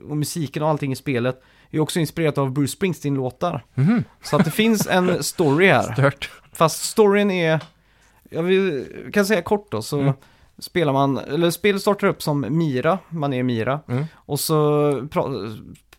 och 0.08 0.16
musiken 0.16 0.62
och 0.62 0.68
allting 0.68 0.92
i 0.92 0.96
spelet 0.96 1.42
är 1.70 1.80
också 1.80 2.00
inspirerat 2.00 2.38
av 2.38 2.50
Bruce 2.52 2.72
Springsteen-låtar. 2.72 3.64
Mhm. 3.74 4.04
Så 4.22 4.36
att 4.36 4.44
det 4.44 4.50
finns 4.50 4.86
en 4.86 5.22
story 5.24 5.66
här. 5.66 5.92
stört. 5.92 6.30
Fast 6.52 6.84
storyn 6.84 7.30
är, 7.30 7.60
jag 8.30 8.42
vill, 8.42 8.86
kan 9.12 9.26
säga 9.26 9.42
kort 9.42 9.70
då, 9.70 9.82
så 9.82 9.98
Mm. 10.00 10.12
Spelar 10.62 10.92
man, 10.92 11.18
eller 11.18 11.50
spelet 11.50 11.82
startar 11.82 12.06
upp 12.06 12.22
som 12.22 12.46
Mira, 12.48 12.98
man 13.08 13.32
är 13.32 13.42
Mira. 13.42 13.80
Mm. 13.88 14.04
Och 14.14 14.40
så 14.40 15.08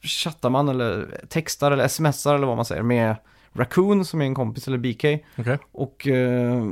chattar 0.02 0.50
man 0.50 0.70
eller 0.70 1.20
textar 1.30 1.72
eller 1.72 1.88
smsar 1.88 2.36
eller 2.36 2.48
vad 2.48 2.56
man 2.56 2.66
säger 2.66 2.84
med 2.84 3.16
Raccoon 3.54 4.06
som 4.06 4.22
är 4.22 4.26
en 4.26 4.36
kompis 4.36 4.68
eller 4.68 4.78
BK. 4.78 5.06
Okej. 5.38 5.58
Och 5.72 6.08
eh, 6.08 6.64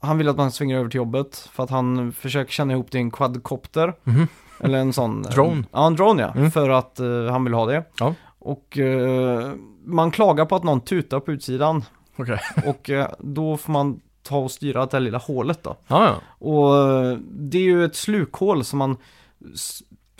han 0.00 0.18
vill 0.18 0.28
att 0.28 0.36
man 0.36 0.52
svänger 0.52 0.78
över 0.78 0.90
till 0.90 0.98
jobbet 0.98 1.48
för 1.52 1.62
att 1.62 1.70
han 1.70 2.12
försöker 2.12 2.52
känna 2.52 2.72
ihop 2.72 2.90
till 2.90 3.00
en 3.00 3.10
quadcopter. 3.10 3.94
Mhm. 4.04 4.28
Eller 4.60 4.78
en 4.78 4.92
sån... 4.92 5.22
Drone. 5.22 5.64
Ja, 5.72 5.86
en 5.86 5.96
drone 5.96 6.22
ja. 6.22 6.32
Mm. 6.36 6.50
För 6.50 6.70
att 6.70 7.00
eh, 7.00 7.24
han 7.30 7.44
vill 7.44 7.54
ha 7.54 7.66
det. 7.66 7.84
Ja. 7.98 8.14
Och 8.38 8.78
eh, 8.78 9.52
man 9.84 10.10
klagar 10.10 10.44
på 10.44 10.56
att 10.56 10.64
någon 10.64 10.80
tutar 10.80 11.20
på 11.20 11.32
utsidan. 11.32 11.84
Okej. 12.16 12.40
Och 12.66 12.90
eh, 12.90 13.08
då 13.18 13.56
får 13.56 13.72
man 13.72 14.00
ta 14.26 14.38
och 14.38 14.50
styra 14.50 14.86
det 14.86 14.92
här 14.92 15.00
lilla 15.00 15.18
hålet 15.18 15.62
då. 15.62 15.76
Ja, 15.86 16.04
ja. 16.04 16.20
Och 16.46 16.78
eh, 16.78 17.18
det 17.30 17.58
är 17.58 17.62
ju 17.62 17.84
ett 17.84 17.96
slukhål 17.96 18.64
som 18.64 18.78
man 18.78 18.96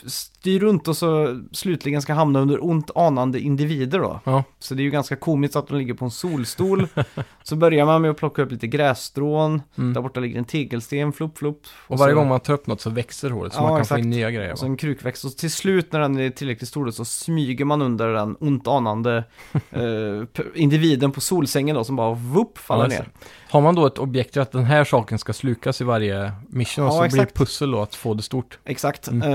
styr 0.05 0.59
runt 0.59 0.87
och 0.87 0.97
så 0.97 1.41
slutligen 1.51 2.01
ska 2.01 2.13
hamna 2.13 2.39
under 2.39 2.65
ont 2.65 2.91
anande 2.95 3.39
individer 3.39 3.99
då. 3.99 4.19
Ja. 4.23 4.43
Så 4.59 4.73
det 4.73 4.81
är 4.81 4.83
ju 4.83 4.89
ganska 4.91 5.15
komiskt 5.15 5.55
att 5.55 5.67
de 5.67 5.77
ligger 5.77 5.93
på 5.93 6.05
en 6.05 6.11
solstol. 6.11 6.87
så 7.43 7.55
börjar 7.55 7.85
man 7.85 8.01
med 8.01 8.11
att 8.11 8.17
plocka 8.17 8.41
upp 8.41 8.51
lite 8.51 8.67
grässtrån. 8.67 9.61
Mm. 9.77 9.93
Där 9.93 10.01
borta 10.01 10.19
ligger 10.19 10.37
en 10.37 10.45
tegelsten, 10.45 11.13
flupp, 11.13 11.37
flupp. 11.37 11.61
Och 11.87 11.97
varje 11.97 12.13
så, 12.13 12.19
gång 12.19 12.27
man 12.29 12.39
tar 12.39 12.53
upp 12.53 12.67
något 12.67 12.81
så 12.81 12.89
växer 12.89 13.29
hålet 13.29 13.53
så 13.53 13.59
Ja, 13.59 13.61
man 13.61 13.69
kan 13.69 13.77
få 13.77 13.81
exakt. 13.81 14.03
in 14.03 14.09
nya 14.09 14.31
grejer. 14.31 14.51
Och 14.51 14.59
så 14.59 14.65
Va? 14.65 14.71
en 14.71 14.77
krukväxt. 14.77 15.25
Och 15.25 15.37
till 15.37 15.51
slut 15.51 15.91
när 15.91 15.99
den 15.99 16.19
är 16.19 16.29
tillräckligt 16.29 16.69
stor 16.69 16.91
så 16.91 17.05
smyger 17.05 17.65
man 17.65 17.81
under 17.81 18.07
den 18.07 18.35
ont 18.39 18.67
anande 18.67 19.23
eh, 19.69 20.43
individen 20.55 21.11
på 21.11 21.21
solsängen 21.21 21.75
då 21.75 21.83
som 21.83 21.95
bara 21.95 22.13
vupp 22.13 22.57
faller 22.57 22.83
Ja, 22.83 22.89
ner. 22.89 23.09
Har 23.49 23.61
man 23.61 23.75
då 23.75 23.85
ett 23.85 23.97
objekt 23.97 24.37
att 24.37 24.51
den 24.51 24.65
här 24.65 24.83
saken 24.83 25.19
ska 25.19 25.33
slukas 25.33 25.81
i 25.81 25.83
varje 25.83 26.31
mission 26.49 26.85
Ja, 26.85 26.91
så 26.91 26.97
blir 26.97 27.09
det 27.09 27.15
exakt. 27.23 27.37
pussel 27.37 27.71
då 27.71 27.81
att 27.81 27.95
få 27.95 28.13
det 28.13 28.23
stort. 28.23 28.59
Exakt, 28.65 29.07
Mm. 29.07 29.31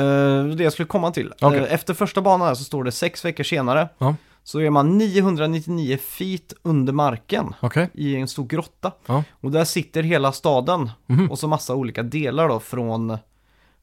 eh, 0.51 0.57
det 0.57 0.65
jag 0.65 0.73
skulle 0.73 0.87
komma 0.87 1.11
till. 1.11 1.33
Okej. 1.41 1.59
Eh, 1.61 1.73
efter 1.75 1.95
första 1.95 2.21
banan 2.23 2.49
här 2.49 2.55
så 2.55 2.65
står 2.65 2.85
det 2.85 2.93
sex 2.93 3.25
veckor 3.25 3.45
senare. 3.45 3.89
Ja. 3.99 4.15
Så 4.45 4.61
är 4.61 4.71
man 4.71 4.99
999 4.99 5.99
feet 5.99 6.53
under 6.63 6.93
marken 6.93 7.55
Okej. 7.61 7.91
i 7.95 8.17
en 8.17 8.29
stor 8.29 8.47
grotta. 8.47 8.93
Ja. 9.07 9.25
Och 9.33 9.51
där 9.51 9.65
sitter 9.65 10.03
hela 10.03 10.33
staden 10.33 10.91
Mhm. 11.07 11.31
och 11.31 11.39
så 11.39 11.49
massa 11.49 11.75
olika 11.75 12.03
delar 12.03 12.49
då 12.49 12.61
från, 12.61 13.19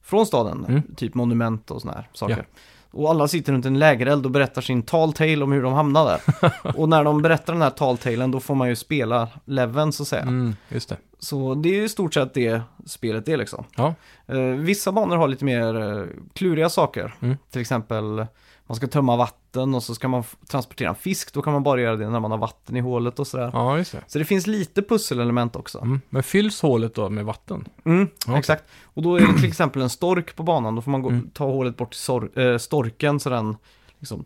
från 0.02 0.26
staden. 0.26 0.64
Mm. 0.68 0.82
Typ 0.96 1.14
monument 1.14 1.70
och 1.70 1.80
såna 1.82 1.92
här 1.94 2.08
saker. 2.12 2.46
Och 2.90 3.10
alla 3.10 3.28
sitter 3.28 3.52
runt 3.52 3.66
en 3.66 3.78
lägereld 3.78 4.24
och 4.24 4.30
berättar 4.30 4.62
sin 4.62 4.82
tall 4.82 5.12
tale 5.12 5.44
om 5.44 5.52
hur 5.52 5.62
de 5.62 5.72
hamnade 5.72 6.20
och 6.74 6.88
när 6.88 7.04
de 7.04 7.22
berättar 7.22 7.52
den 7.52 7.62
här 7.62 7.70
tall 7.70 7.98
talen 7.98 8.30
då 8.30 8.40
får 8.40 8.54
man 8.54 8.68
ju 8.68 8.76
spela 8.76 9.28
leveln 9.44 9.92
så 9.92 10.02
att 10.02 10.08
säga. 10.08 10.22
Mm, 10.22 10.56
just 10.68 10.88
det. 10.88 10.96
Så 11.18 11.54
det 11.54 11.78
är 11.78 11.82
i 11.82 11.88
stort 11.88 12.14
sett 12.14 12.34
det 12.34 12.60
spelet 12.86 13.28
är 13.28 13.36
liksom. 13.36 13.64
Ja. 13.76 13.94
Eh, 14.26 14.38
vissa 14.40 14.92
banor 14.92 15.16
har 15.16 15.28
lite 15.28 15.44
mer 15.44 15.98
eh, 15.98 16.06
kluriga 16.32 16.68
saker. 16.68 17.14
Mm. 17.20 17.36
Till 17.50 17.60
exempel 17.60 18.26
man 18.70 18.76
ska 18.76 18.86
tömma 18.86 19.16
vatten 19.16 19.74
och 19.74 19.82
så 19.82 19.94
ska 19.94 20.08
man 20.08 20.24
transportera 20.48 20.88
en 20.88 20.94
fisk. 20.94 21.32
Då 21.34 21.42
kan 21.42 21.52
man 21.52 21.62
bara 21.62 21.80
göra 21.80 21.96
det 21.96 22.10
när 22.10 22.20
man 22.20 22.30
har 22.30 22.38
vatten 22.38 22.76
i 22.76 22.80
hålet 22.80 23.18
och 23.18 23.26
sådär. 23.26 23.50
Ja, 23.52 23.78
just 23.78 23.92
det. 23.92 24.00
Så 24.06 24.18
det 24.18 24.24
finns 24.24 24.46
lite 24.46 24.82
pusselelement 24.82 25.56
också. 25.56 25.78
Mm. 25.78 26.00
Men 26.08 26.22
fylls 26.22 26.62
hålet 26.62 26.94
då 26.94 27.08
med 27.08 27.24
vatten? 27.24 27.68
Mm, 27.84 28.08
Okej. 28.26 28.38
exakt. 28.38 28.64
Och 28.84 29.02
då 29.02 29.16
är 29.16 29.20
det 29.20 29.34
till 29.34 29.48
exempel 29.48 29.82
en 29.82 29.90
stork 29.90 30.36
på 30.36 30.42
banan. 30.42 30.74
Då 30.74 30.82
får 30.82 30.90
man 30.90 31.02
gå, 31.02 31.08
Mm. 31.08 31.30
ta 31.30 31.44
hålet 31.44 31.76
bort 31.76 31.92
till 31.92 32.44
eh, 32.44 32.58
storken 32.58 33.20
så 33.20 33.30
den 33.30 33.56
liksom 33.98 34.24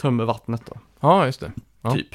tömmer 0.00 0.24
vattnet 0.24 0.62
då. 0.66 0.72
Ja, 1.00 1.26
just 1.26 1.40
det. 1.40 1.52
Ja. 1.82 1.90
Typ. 1.92 2.08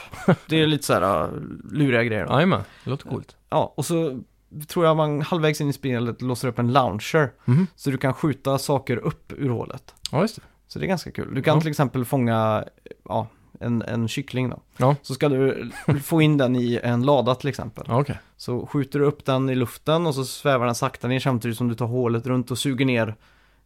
Det 0.49 0.61
är 0.61 0.68
lite 0.68 0.84
så 0.86 0.93
här 0.93 1.24
uh, 1.24 1.30
luriga 1.72 2.03
grejer. 2.03 2.26
Jajamän, 2.30 2.61
det 2.84 2.89
låter 2.89 3.09
coolt. 3.09 3.36
Ja, 3.49 3.74
och 3.78 3.86
så 3.86 4.22
tror 4.68 4.86
jag 4.86 4.97
man 4.97 5.22
halvvägs 5.22 5.61
in 5.61 5.70
i 5.70 5.74
spelet 5.74 6.22
låser 6.22 6.47
upp 6.47 6.59
en 6.59 6.72
launcher. 6.74 7.32
Mhm. 7.45 7.68
Så 7.76 7.89
du 7.91 7.97
kan 7.97 8.14
skjuta 8.14 8.57
saker 8.57 8.97
upp 8.97 9.34
ur 9.38 9.49
hålet. 9.49 9.93
Ja, 10.11 10.22
just 10.22 10.36
det. 10.36 10.41
Så 10.74 10.80
det 10.80 10.86
är 10.86 10.88
ganska 10.88 11.11
kul. 11.11 11.36
Du 11.36 11.41
kan 11.41 11.55
Ja. 11.55 11.61
till 11.61 11.69
exempel 11.69 12.05
fånga 12.05 12.63
ja, 13.09 13.28
en, 13.59 13.82
en 13.82 14.07
kyckling 14.07 14.49
då. 14.49 14.59
Ja. 14.78 14.95
Så 15.01 15.13
ska 15.13 15.30
du 15.30 15.71
få 16.03 16.21
in 16.21 16.38
den 16.38 16.55
i 16.55 16.80
en 16.84 17.03
lada 17.03 17.36
till 17.36 17.49
exempel. 17.49 17.86
Okej. 17.89 18.19
Så 18.38 18.65
skjuter 18.65 18.99
du 18.99 19.05
upp 19.05 19.26
den 19.26 19.49
i 19.49 19.55
luften 19.55 20.07
och 20.07 20.15
så 20.15 20.26
svävar 20.26 20.65
den 20.65 20.76
sakta 20.76 21.07
ner 21.07 21.19
samtidigt 21.19 21.57
som 21.57 21.67
du 21.67 21.76
tar 21.76 21.86
hålet 21.86 22.28
runt 22.28 22.51
och 22.51 22.57
suger 22.57 22.86
ner 22.86 23.15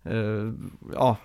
eh, 0.03 0.53
ja, 0.93 1.17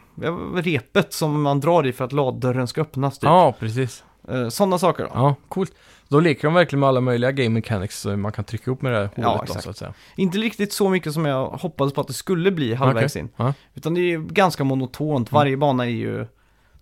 repet 0.54 1.12
som 1.12 1.42
man 1.42 1.60
drar 1.60 1.86
i 1.86 1.92
för 1.92 2.04
att 2.04 2.12
laddörren 2.12 2.66
ska 2.68 2.80
öppnas. 2.80 3.18
Typ. 3.18 3.24
Ja, 3.24 3.54
precis. 3.58 4.04
Eh, 4.28 4.48
Sådana 4.48 4.78
saker 4.78 5.02
då. 5.04 5.10
Ja, 5.14 5.34
coolt. 5.48 5.72
Då 6.08 6.20
leker 6.20 6.42
de 6.42 6.54
verkligen 6.54 6.80
med 6.80 6.88
alla 6.88 7.00
möjliga 7.00 7.32
game 7.32 7.48
mechanics 7.48 8.06
man 8.06 8.32
kan 8.32 8.44
trycka 8.44 8.70
upp 8.70 8.82
med 8.82 8.92
det 8.92 8.98
här 8.98 9.10
Ja, 9.14 9.28
hålet 9.28 9.38
då, 9.38 9.44
exakt. 9.44 9.64
så 9.64 9.70
att 9.70 9.76
säga. 9.76 9.94
Inte 10.16 10.38
riktigt 10.38 10.72
så 10.72 10.88
mycket 10.88 11.12
som 11.12 11.24
jag 11.26 11.46
hoppades 11.46 11.94
på 11.94 12.00
att 12.00 12.06
det 12.06 12.12
skulle 12.12 12.50
bli 12.50 12.74
halvvägs 12.74 13.16
in. 13.16 13.28
Ja. 13.36 13.54
Utan 13.74 13.94
det 13.94 14.00
är 14.00 14.08
ju 14.08 14.24
ganska 14.26 14.64
monotont. 14.64 15.32
Varje 15.32 15.56
bana 15.56 15.84
är 15.84 15.90
ju... 15.90 16.16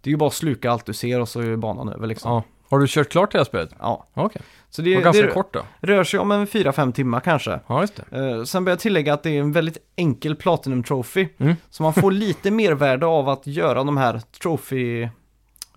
Det 0.03 0.09
är 0.09 0.11
ju 0.11 0.16
bara 0.16 0.26
att 0.26 0.34
sluka 0.34 0.70
allt 0.70 0.86
du 0.86 0.93
ser 0.93 1.20
och 1.20 1.28
så 1.28 1.41
är 1.41 1.57
banan 1.57 1.88
över 1.88 2.07
liksom. 2.07 2.32
ja. 2.32 2.43
Har 2.70 2.78
du 2.78 2.86
kört 2.88 3.09
klart 3.09 3.32
det 3.32 3.38
här 3.38 3.45
spelet? 3.45 3.70
Ja. 3.78 4.07
Okej. 4.14 4.43
Så 4.70 4.82
Det 4.82 4.95
var 4.95 5.03
ganska 5.03 5.22
det 5.22 5.28
kort 5.32 5.55
då? 5.55 5.62
rör 5.80 6.05
sig 6.05 6.20
om 6.20 6.30
en 6.32 6.47
4-5 6.47 6.93
timmar 6.93 7.20
kanske. 7.20 7.61
Ja, 7.66 7.80
just 7.80 8.01
det. 8.11 8.30
Eh, 8.30 8.45
sen 8.45 8.64
bör 8.64 8.72
jag 8.72 8.78
tillägga 8.80 9.14
att 9.14 9.22
det 9.22 9.30
är 9.30 9.41
en 9.41 9.53
väldigt 9.53 9.78
enkel 9.97 10.36
Platinum 10.36 10.82
Trophy. 10.82 11.28
Mm. 11.38 11.55
Så 11.70 11.82
man 11.82 11.93
får 11.95 12.11
lite 12.12 12.51
mervärde 12.51 13.07
av 13.07 13.28
att 13.28 13.47
göra 13.47 13.84
de 13.84 13.97
här 13.97 14.20
trophy, 14.43 15.09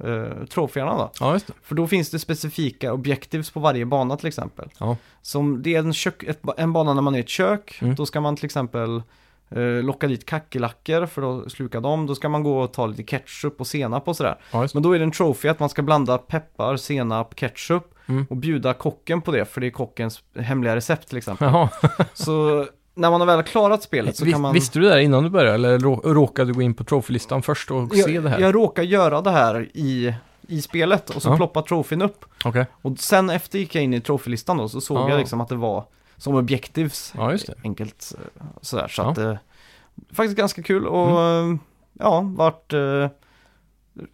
uh, 0.03 0.45
troféerna 0.45 0.97
då. 0.97 1.11
Ja, 1.19 1.33
just 1.33 1.47
det. 1.47 1.53
För 1.63 1.75
då 1.75 1.87
finns 1.87 2.09
det 2.09 2.19
specifika 2.19 2.93
objectives 2.93 3.51
på 3.51 3.59
varje 3.59 3.85
bana 3.85 4.17
till 4.17 4.27
exempel. 4.27 4.69
Ja. 4.77 4.97
Som 5.21 5.63
det 5.63 5.75
är 5.75 5.79
en, 5.79 5.93
kök, 5.93 6.23
ett, 6.23 6.41
en 6.57 6.73
bana 6.73 6.93
när 6.93 7.01
man 7.01 7.13
är 7.15 7.19
i 7.19 7.21
ett 7.21 7.29
kök. 7.29 7.79
Mm. 7.81 7.95
Då 7.95 8.05
ska 8.05 8.21
man 8.21 8.35
till 8.35 8.45
exempel 8.45 9.01
eh, 9.49 9.61
locka 9.61 10.07
dit 10.07 10.25
kackerlackor 10.25 11.05
för 11.05 11.45
att 11.45 11.51
sluka 11.51 11.79
dem. 11.79 12.05
Då 12.07 12.15
ska 12.15 12.29
man 12.29 12.43
gå 12.43 12.59
och 12.59 12.73
ta 12.73 12.85
lite 12.85 13.03
ketchup 13.03 13.59
och 13.59 13.67
senap 13.67 14.07
och 14.07 14.15
sådär. 14.15 14.35
Ja. 14.51 14.67
Men 14.73 14.83
då 14.83 14.91
är 14.91 14.99
det 14.99 15.05
en 15.05 15.11
trophy 15.11 15.47
att 15.49 15.59
man 15.59 15.69
ska 15.69 15.81
blanda 15.81 16.17
peppar, 16.17 16.77
senap, 16.77 17.35
ketchup 17.35 17.83
Mm. 18.05 18.25
och 18.29 18.37
bjuda 18.37 18.73
kocken 18.73 19.21
på 19.21 19.31
det. 19.31 19.45
För 19.45 19.61
det 19.61 19.67
är 19.67 19.71
kockens 19.71 20.23
hemliga 20.39 20.75
recept 20.75 21.07
till 21.07 21.17
exempel. 21.17 21.67
Så 22.13 22.65
när 22.95 23.11
man 23.11 23.21
har 23.21 23.27
väl 23.27 23.43
klarat 23.43 23.83
spelet 23.83 24.15
så 24.15 24.25
Vis, 24.25 24.33
kan 24.33 24.41
man... 24.41 24.53
Visste 24.53 24.79
du 24.79 24.85
det 24.85 24.91
här 24.91 24.99
innan 24.99 25.23
du 25.23 25.29
började? 25.29 25.55
Eller 25.55 25.79
rå, 25.79 25.95
råkade 26.03 26.49
du 26.49 26.53
gå 26.53 26.61
in 26.61 26.73
på 26.73 26.83
trofélistan 26.83 27.41
först 27.41 27.71
och 27.71 27.95
se 27.95 28.11
jag, 28.11 28.23
det 28.23 28.29
här? 28.29 28.39
jag 28.39 28.55
råkar 28.55 28.83
göra 28.83 29.21
det 29.21 29.31
här 29.31 29.69
i, 29.73 30.15
i 30.47 30.61
spelet 30.61 31.09
och 31.09 31.21
så 31.21 31.29
Ja. 31.29 31.35
ploppar 31.37 31.61
trofén 31.61 32.01
upp. 32.01 32.25
Okej. 32.45 32.65
Och 32.81 32.99
sen 32.99 33.29
efter 33.29 33.59
gick 33.59 33.75
jag 33.75 33.83
in 33.83 33.93
i 33.93 34.01
trofélistan 34.01 34.57
då 34.57 34.69
så 34.69 34.81
såg 34.81 34.97
Ja. 34.97 35.09
jag 35.09 35.17
liksom 35.19 35.41
att 35.41 35.49
det 35.49 35.55
var 35.55 35.85
som 36.17 36.35
objectives. 36.35 37.13
Ja, 37.17 37.31
just 37.31 37.47
det. 37.47 37.53
Enkelt 37.63 38.13
eh, 38.17 38.43
sådär. 38.61 38.87
Så 38.87 39.01
Ja. 39.01 39.11
att 39.11 39.17
eh, 39.17 39.35
faktiskt 40.13 40.37
ganska 40.37 40.63
kul 40.63 40.87
och 40.87 41.21
eh, 41.21 41.55
ja, 41.93 42.21
vart 42.37 42.73
eh, 42.73 43.07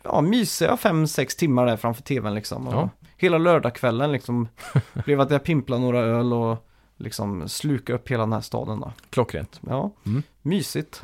ja, 0.03 0.21
mysiga 0.21 0.77
fem 0.77 1.07
sex 1.07 1.35
timmar 1.35 1.65
där 1.65 1.77
framför 1.77 2.03
tvn 2.03 2.33
liksom. 2.35 2.67
Och 2.67 2.73
Ja. 2.73 2.89
Hela 3.17 3.37
lördagskvällen 3.37 4.11
liksom 4.11 4.47
blev 5.05 5.21
att 5.21 5.31
jag 5.31 5.43
pimplade 5.43 5.81
några 5.81 5.99
öl 5.99 6.33
och 6.33 6.65
liksom 6.99 7.49
sluka 7.49 7.93
upp 7.93 8.09
hela 8.11 8.23
den 8.23 8.33
här 8.33 8.41
staden 8.41 8.79
då. 8.79 8.91
Klockrent. 9.09 9.59
Ja, 9.67 9.91
Mm. 10.05 10.23
mysigt. 10.41 11.01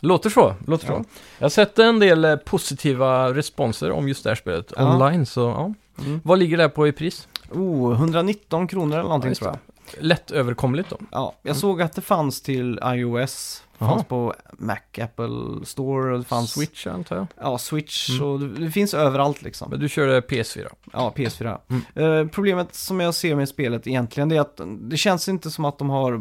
Låter 0.00 0.30
så. 0.30 0.54
Låter 0.66 0.86
Ja. 0.92 1.02
så. 1.02 1.04
Jag 1.38 1.44
har 1.44 1.50
sett 1.50 1.78
en 1.78 1.98
del 1.98 2.24
eh, 2.24 2.36
positiva 2.36 3.34
responser 3.34 3.90
om 3.90 4.08
just 4.08 4.24
det 4.24 4.30
här 4.30 4.34
spelet 4.34 4.72
Ja. 4.76 4.94
online, 4.94 5.26
så 5.26 5.40
ja. 5.40 5.74
Mm. 6.04 6.20
Vad 6.24 6.38
ligger 6.38 6.56
det 6.58 6.68
på 6.68 6.88
i 6.88 6.92
pris? 6.92 7.28
Oh, 7.50 7.92
119 7.94 8.66
kronor 8.68 8.92
eller 8.92 9.02
någonting 9.02 9.30
Ja, 9.30 9.34
tror 9.34 9.50
jag. 9.50 9.58
Lätt 10.04 10.30
överkomligt 10.30 10.90
då. 10.90 10.96
Ja, 11.10 11.34
jag 11.42 11.56
såg 11.56 11.82
att 11.82 11.92
det 11.92 12.00
fanns 12.00 12.40
till 12.40 12.80
iOS, 12.84 13.62
fanns 13.88 14.04
på 14.04 14.34
Mac, 14.58 14.76
Apple 15.00 15.30
Store 15.64 16.12
och 16.12 16.18
det 16.18 16.24
fanns 16.24 16.52
Switch 16.52 16.86
antar 16.86 17.16
jag. 17.16 17.26
Ja, 17.40 17.58
Switch 17.58 18.10
Mm. 18.10 18.28
och 18.28 18.40
det, 18.40 18.48
det 18.64 18.70
finns 18.70 18.94
överallt 18.94 19.42
liksom. 19.42 19.70
Men 19.70 19.80
du 19.80 19.88
körde 19.88 20.20
PS4? 20.20 20.66
Ja, 20.92 21.12
PS4. 21.16 21.58
Mm. 21.68 21.82
Eh, 22.26 22.30
problemet 22.32 22.74
som 22.74 23.00
jag 23.00 23.14
ser 23.14 23.34
med 23.36 23.48
spelet 23.48 23.86
egentligen 23.86 24.28
det 24.28 24.36
är 24.36 24.40
att 24.40 24.60
det 24.80 24.96
känns 24.96 25.28
inte 25.28 25.50
som 25.50 25.64
att 25.64 25.78
de 25.78 25.90
har 25.90 26.20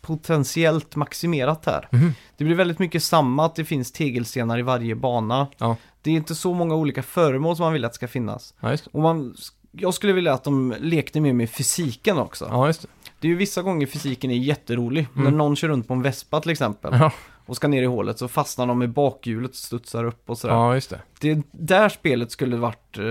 potentiellt 0.00 0.96
maximerat 0.96 1.66
här. 1.66 1.88
Mhm. 1.92 2.12
Det 2.36 2.44
blir 2.44 2.54
väldigt 2.54 2.78
mycket 2.78 3.02
samma, 3.02 3.46
att 3.46 3.54
det 3.54 3.64
finns 3.64 3.92
tegelstenar 3.92 4.58
i 4.58 4.62
varje 4.62 4.94
bana. 4.94 5.46
Ja. 5.58 5.76
Det 6.02 6.10
är 6.10 6.14
inte 6.14 6.34
så 6.34 6.54
många 6.54 6.74
olika 6.74 7.02
föremål 7.02 7.56
som 7.56 7.64
man 7.64 7.72
vill 7.72 7.84
att 7.84 7.92
det 7.92 7.96
ska 7.96 8.08
finnas. 8.08 8.54
Ja. 8.60 8.76
Och 8.92 9.00
man, 9.02 9.36
jag 9.76 9.94
skulle 9.94 10.12
vilja 10.12 10.32
att 10.32 10.44
de 10.44 10.74
lekte 10.80 11.20
mer 11.20 11.32
med 11.32 11.50
fysiken 11.50 12.18
också. 12.18 12.48
Ja, 12.50 12.66
just 12.66 12.82
det. 12.82 12.88
Det 13.20 13.28
är 13.28 13.30
ju 13.30 13.36
vissa 13.36 13.62
gånger 13.62 13.86
fysiken 13.86 14.30
är 14.30 14.34
jätterolig. 14.34 15.08
Mm. 15.14 15.24
När 15.24 15.30
någon 15.30 15.56
kör 15.56 15.68
runt 15.68 15.88
på 15.88 15.94
en 15.94 16.02
vespa 16.02 16.40
till 16.40 16.50
exempel 16.50 16.96
Ja, 16.98 17.12
och 17.46 17.56
ska 17.56 17.68
ner 17.68 17.82
i 17.82 17.86
hålet 17.86 18.18
så 18.18 18.28
fastnar 18.28 18.66
de 18.66 18.82
i 18.82 18.88
bakhjulet 18.88 19.50
och 19.50 19.56
studsar 19.56 20.04
upp 20.04 20.30
och 20.30 20.38
sådär. 20.38 20.54
ja 20.54 20.74
just 20.74 20.90
det. 20.90 21.00
Det 21.20 21.30
är 21.30 21.42
där 21.52 21.88
spelet 21.88 22.30
skulle 22.30 22.56
varit 22.56 22.98
eh, 22.98 23.04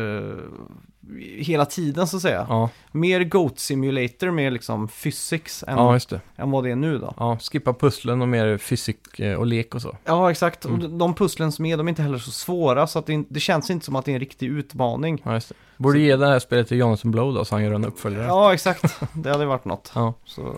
hela 1.37 1.65
tiden 1.65 2.07
så 2.07 2.15
att 2.17 2.21
säga. 2.21 2.45
Ja, 2.49 2.69
Mer 2.91 3.23
Goat 3.23 3.59
Simulator 3.59 4.31
med 4.31 4.53
liksom 4.53 4.87
physics 4.87 5.63
än, 5.67 5.77
ja 5.77 5.93
just 5.93 6.09
det. 6.09 6.21
än 6.35 6.51
vad 6.51 6.63
det 6.63 6.71
är 6.71 6.75
nu 6.75 6.97
då. 6.97 7.13
Ja, 7.17 7.37
skippa 7.51 7.73
pusslen 7.73 8.21
och 8.21 8.27
mer 8.27 8.57
fysik 8.57 9.19
eh, 9.19 9.35
och 9.35 9.45
lek 9.45 9.75
och 9.75 9.81
så. 9.81 9.97
Ja, 10.05 10.31
exakt. 10.31 10.65
Mm. 10.65 10.81
Och 10.81 10.89
de- 10.89 11.13
pusslen 11.13 11.51
som 11.51 11.65
är, 11.65 11.77
de 11.77 11.87
är 11.87 11.89
inte 11.89 12.01
heller 12.01 12.17
så 12.17 12.31
svåra 12.31 12.87
så 12.87 12.99
att 12.99 13.05
det, 13.05 13.23
det 13.29 13.39
känns 13.39 13.69
inte 13.69 13.85
som 13.85 13.95
att 13.95 14.05
det 14.05 14.11
är 14.11 14.13
en 14.13 14.19
riktig 14.19 14.47
utmaning. 14.47 15.21
Ja, 15.25 15.33
just 15.33 15.49
det. 15.49 15.55
Borde 15.77 15.99
ge 15.99 16.15
det 16.15 16.27
här 16.27 16.39
spelet 16.39 16.67
till 16.67 16.77
Jonathan 16.77 17.11
Blow 17.11 17.33
då, 17.33 17.45
så 17.45 17.55
han 17.55 17.63
gör 17.63 17.71
en 17.73 17.85
uppföljare. 17.85 18.25
Ja, 18.25 18.53
exakt. 18.53 18.99
Det 19.13 19.29
hade 19.31 19.45
varit 19.45 19.65
något. 19.65 19.91
Ja, 19.95 20.13
Så, 20.25 20.55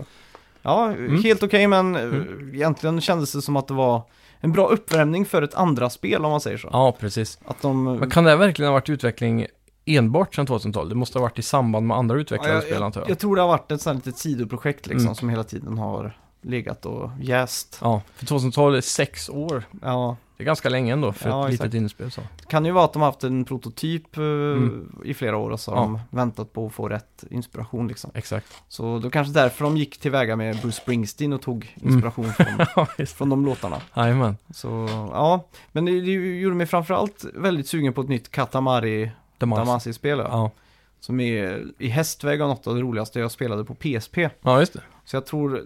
ja, 0.61 0.85
Mm. 0.91 1.23
helt 1.23 1.43
okej 1.43 1.67
men 1.67 1.95
eh, 1.95 2.01
Mm. 2.01 2.51
egentligen 2.53 3.01
kändes 3.01 3.31
det 3.31 3.41
som 3.41 3.55
att 3.55 3.67
det 3.67 3.73
var 3.73 4.01
en 4.39 4.51
bra 4.51 4.67
uppvärmning 4.67 5.25
för 5.25 5.41
ett 5.41 5.53
andra 5.53 5.89
spel 5.89 6.25
om 6.25 6.31
man 6.31 6.41
säger 6.41 6.57
så. 6.57 6.69
ja 6.71 6.95
precis. 6.99 7.39
Att 7.45 7.61
de... 7.61 7.83
Men 7.83 8.09
kan 8.09 8.23
det 8.23 8.35
verkligen 8.35 8.67
ha 8.67 8.73
varit 8.73 8.89
utveckling 8.89 9.47
enbart 9.85 10.35
sedan 10.35 10.45
2012? 10.45 10.89
Det 10.89 10.95
måste 10.95 11.17
ha 11.17 11.23
varit 11.23 11.39
i 11.39 11.41
samband 11.41 11.87
med 11.87 11.97
andra 11.97 12.15
Ja, 12.15 12.21
utvecklade 12.21 12.53
jag, 12.53 12.63
spel 12.63 12.83
antar 12.83 13.01
jag, 13.01 13.09
jag. 13.09 13.19
tror 13.19 13.35
det 13.35 13.41
har 13.41 13.49
varit 13.49 13.71
ett 13.71 13.81
sånt 13.81 14.05
litet 14.05 14.19
sidoprojekt 14.19 14.87
liksom 14.87 15.05
Mm. 15.07 15.15
som 15.15 15.29
hela 15.29 15.43
tiden 15.43 15.77
har 15.77 16.17
legat 16.41 16.85
och 16.85 17.11
jäst. 17.21 17.79
Ja, 17.81 18.01
för 18.15 18.25
2012 18.25 18.75
är 18.75 18.81
sex 18.81 19.29
år. 19.29 19.63
Ja, 19.81 20.15
Det 20.37 20.43
är 20.43 20.45
ganska 20.45 20.69
länge 20.69 20.93
ändå 20.93 21.11
för 21.13 21.29
Ja, 21.29 21.47
ett 21.47 21.53
exakt. 21.53 21.63
litet 21.73 21.81
inspel 21.81 22.11
så. 22.11 22.21
det 22.21 22.45
kan 22.47 22.65
ju 22.65 22.71
vara 22.71 22.85
att 22.85 22.93
de 22.93 23.01
har 23.01 23.09
haft 23.09 23.23
en 23.23 23.45
prototyp 23.45 24.17
eh, 24.17 24.23
Mm. 24.23 24.95
i 25.05 25.13
flera 25.13 25.37
år 25.37 25.49
och 25.49 25.59
så 25.59 25.71
har 25.71 25.77
Ja. 25.77 25.83
de 25.83 25.99
väntat 26.17 26.53
på 26.53 26.65
att 26.67 26.73
få 26.73 26.89
rätt 26.89 27.23
inspiration 27.29 27.87
liksom. 27.87 28.11
Exakt. 28.13 28.47
Så 28.67 28.99
då 28.99 29.09
kanske 29.09 29.33
därför 29.33 29.63
de 29.65 29.77
gick 29.77 29.97
tillväga 29.97 30.35
med 30.35 30.55
Bruce 30.61 30.77
Springsteen 30.81 31.33
och 31.33 31.41
tog 31.41 31.75
Mm. 31.81 31.93
inspiration 31.93 32.33
från, 32.33 32.47
Ja, 32.75 32.87
just 32.97 33.17
från 33.17 33.29
de 33.29 33.45
låtarna. 33.45 33.81
Jajamän. 33.95 34.37
Så 34.53 34.87
ja, 35.11 35.47
men 35.71 35.85
det, 35.85 36.01
det 36.01 36.11
gjorde 36.11 36.55
mig 36.55 36.67
framförallt 36.67 37.25
väldigt 37.33 37.67
sugen 37.67 37.93
på 37.93 38.01
ett 38.01 38.09
nytt 38.09 38.31
Katamari 38.31 39.11
Damas. 39.37 39.59
Damasi-spel. 39.59 40.19
Ja. 40.19 40.51
Som 40.99 41.19
är 41.19 41.63
i 41.77 41.87
hästväg 41.87 42.41
och 42.41 42.47
något 42.47 42.67
av 42.67 42.75
det 42.75 42.81
roligaste 42.81 43.19
jag 43.19 43.31
spelade 43.31 43.65
på 43.65 43.75
PSP. 43.75 44.17
ja, 44.41 44.59
just 44.59 44.73
det. 44.73 44.81
Så 45.05 45.15
jag 45.15 45.25
tror 45.25 45.63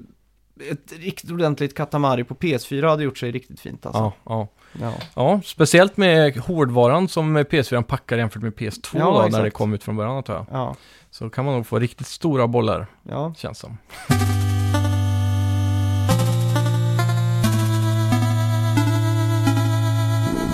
ett 0.71 0.93
riktigt 0.99 1.31
ordentligt 1.31 1.75
Katamari 1.75 2.23
på 2.23 2.35
PS4 2.35 2.89
hade 2.89 3.03
gjort 3.03 3.17
sig 3.17 3.31
riktigt 3.31 3.59
fint 3.59 3.85
alltså. 3.85 4.01
Ja, 4.01 4.13
ja. 4.25 4.47
Ja. 4.81 4.93
ja, 5.15 5.41
speciellt 5.45 5.97
med 5.97 6.37
hårdvaran 6.37 7.07
som 7.07 7.37
PS4 7.37 7.83
packar 7.83 8.17
jämfört 8.17 8.41
med 8.41 8.53
PS2 8.53 8.99
Ja, 8.99 9.21
då, 9.21 9.37
när 9.37 9.43
det 9.43 9.51
kom 9.51 9.73
ut 9.73 9.83
från 9.83 9.95
början 9.95 10.17
antar 10.17 10.33
jag. 10.33 10.45
Ja. 10.51 10.75
Så 11.11 11.29
kan 11.29 11.45
man 11.45 11.53
nog 11.53 11.67
få 11.67 11.79
riktigt 11.79 12.07
stora 12.07 12.47
bollar, 12.47 12.87
ja. 13.03 13.33
känns 13.37 13.59
som. 13.59 13.77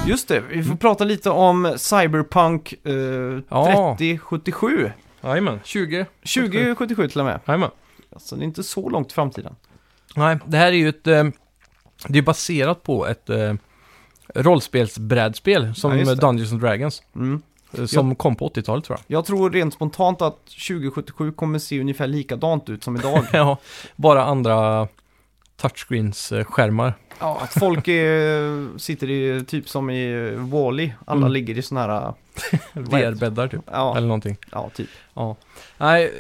Just 0.08 0.28
det, 0.28 0.40
vi 0.40 0.64
får 0.64 0.76
prata 0.76 1.04
lite 1.04 1.30
om 1.30 1.74
Cyberpunk 1.78 2.74
eh, 2.84 2.94
Ja. 3.50 3.96
3077. 3.98 4.92
Jajamän, 5.22 5.60
20. 5.64 6.06
2077 6.36 7.08
till 7.08 7.20
och 7.20 7.26
med. 7.26 7.40
Jajamän. 7.48 7.70
Alltså 8.14 8.36
det 8.36 8.42
är 8.44 8.46
inte 8.46 8.64
så 8.64 8.90
långt 8.90 9.12
i 9.12 9.14
framtiden. 9.14 9.56
Nej, 10.16 10.38
det 10.46 10.58
här 10.58 10.68
är 10.68 10.72
ju 10.72 10.90
ett... 10.90 11.08
Eh, 11.08 11.24
det 12.08 12.18
är 12.20 12.22
baserat 12.24 12.84
på 12.84 13.08
ett 13.08 13.30
eh, 13.30 13.54
rollspelsbrädspel 14.36 15.76
som 15.76 15.92
Ja, 15.92 15.98
just 15.98 16.12
det. 16.12 16.16
Dungeons 16.28 16.52
and 16.52 16.62
Dragons. 16.62 17.04
Mm. 17.16 17.42
eh, 17.78 17.86
Som 17.86 18.16
kom 18.16 18.36
på 18.36 18.50
80-talet 18.50 18.86
tror 18.86 18.98
jag. 19.08 19.18
Jag 19.18 19.26
tror 19.26 19.52
rent 19.52 19.74
spontant 19.74 20.22
att 20.22 20.46
2077 20.68 21.32
kommer 21.32 21.60
se 21.60 21.80
ungefär 21.80 22.08
likadant 22.08 22.70
ut 22.70 22.84
som 22.84 22.96
idag. 22.96 23.24
ja, 23.34 23.58
bara 23.96 24.26
andra 24.26 24.88
touchscreens-skärmar. 25.62 26.94
ja, 27.20 27.40
att 27.42 27.54
folk 27.60 27.88
är, 27.88 28.78
sitter 28.80 29.10
i, 29.10 29.46
typ 29.46 29.70
som 29.70 29.90
i 29.90 30.32
Wall-E. 30.36 30.94
Alla 31.06 31.18
Mm. 31.20 31.32
ligger 31.32 31.58
i 31.58 31.62
sådana 31.62 31.94
här... 31.94 32.14
VR-bäddar 32.74 33.48
typ. 33.48 33.62
Ja, 33.72 33.98
Eller 33.98 34.08
någonting. 34.08 34.38
ja, 34.52 34.70
typ. 34.76 34.90
Ja. 35.14 35.36
Nej, 35.78 36.12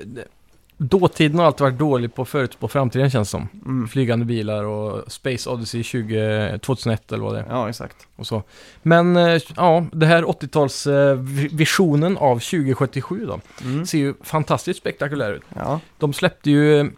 dåtiden 0.78 1.40
har 1.40 1.46
alltid 1.46 1.62
varit 1.62 1.78
dålig 1.78 2.16
på 2.16 2.26
förut 2.26 2.60
på 2.60 2.68
framtiden 2.68 3.10
känns 3.10 3.30
som. 3.30 3.48
Mm. 3.66 3.88
Flygande 3.88 4.26
bilar 4.26 4.64
och 4.64 5.12
Space 5.12 5.50
Odyssey 5.50 5.84
20, 5.84 6.60
2001 6.62 7.12
eller 7.12 7.24
vad 7.24 7.34
det 7.34 7.40
är. 7.40 7.46
Ja, 7.50 7.70
exakt. 7.70 8.08
Och 8.16 8.28
så. 8.28 8.44
Men 8.82 9.16
eh, 9.18 9.42
ja, 9.56 9.86
det 9.92 10.06
här 10.06 10.24
80-talsvisionen 10.24 12.18
av 12.18 12.36
2077 12.40 13.26
då. 13.26 13.40
Mm. 13.64 13.86
Ser 13.86 13.98
ju 13.98 14.14
fantastiskt 14.24 14.80
spektakulär 14.80 15.32
ut. 15.34 15.44
Ja, 15.56 15.80
De 15.98 16.14
släppte 16.14 16.52
ju 16.52 16.92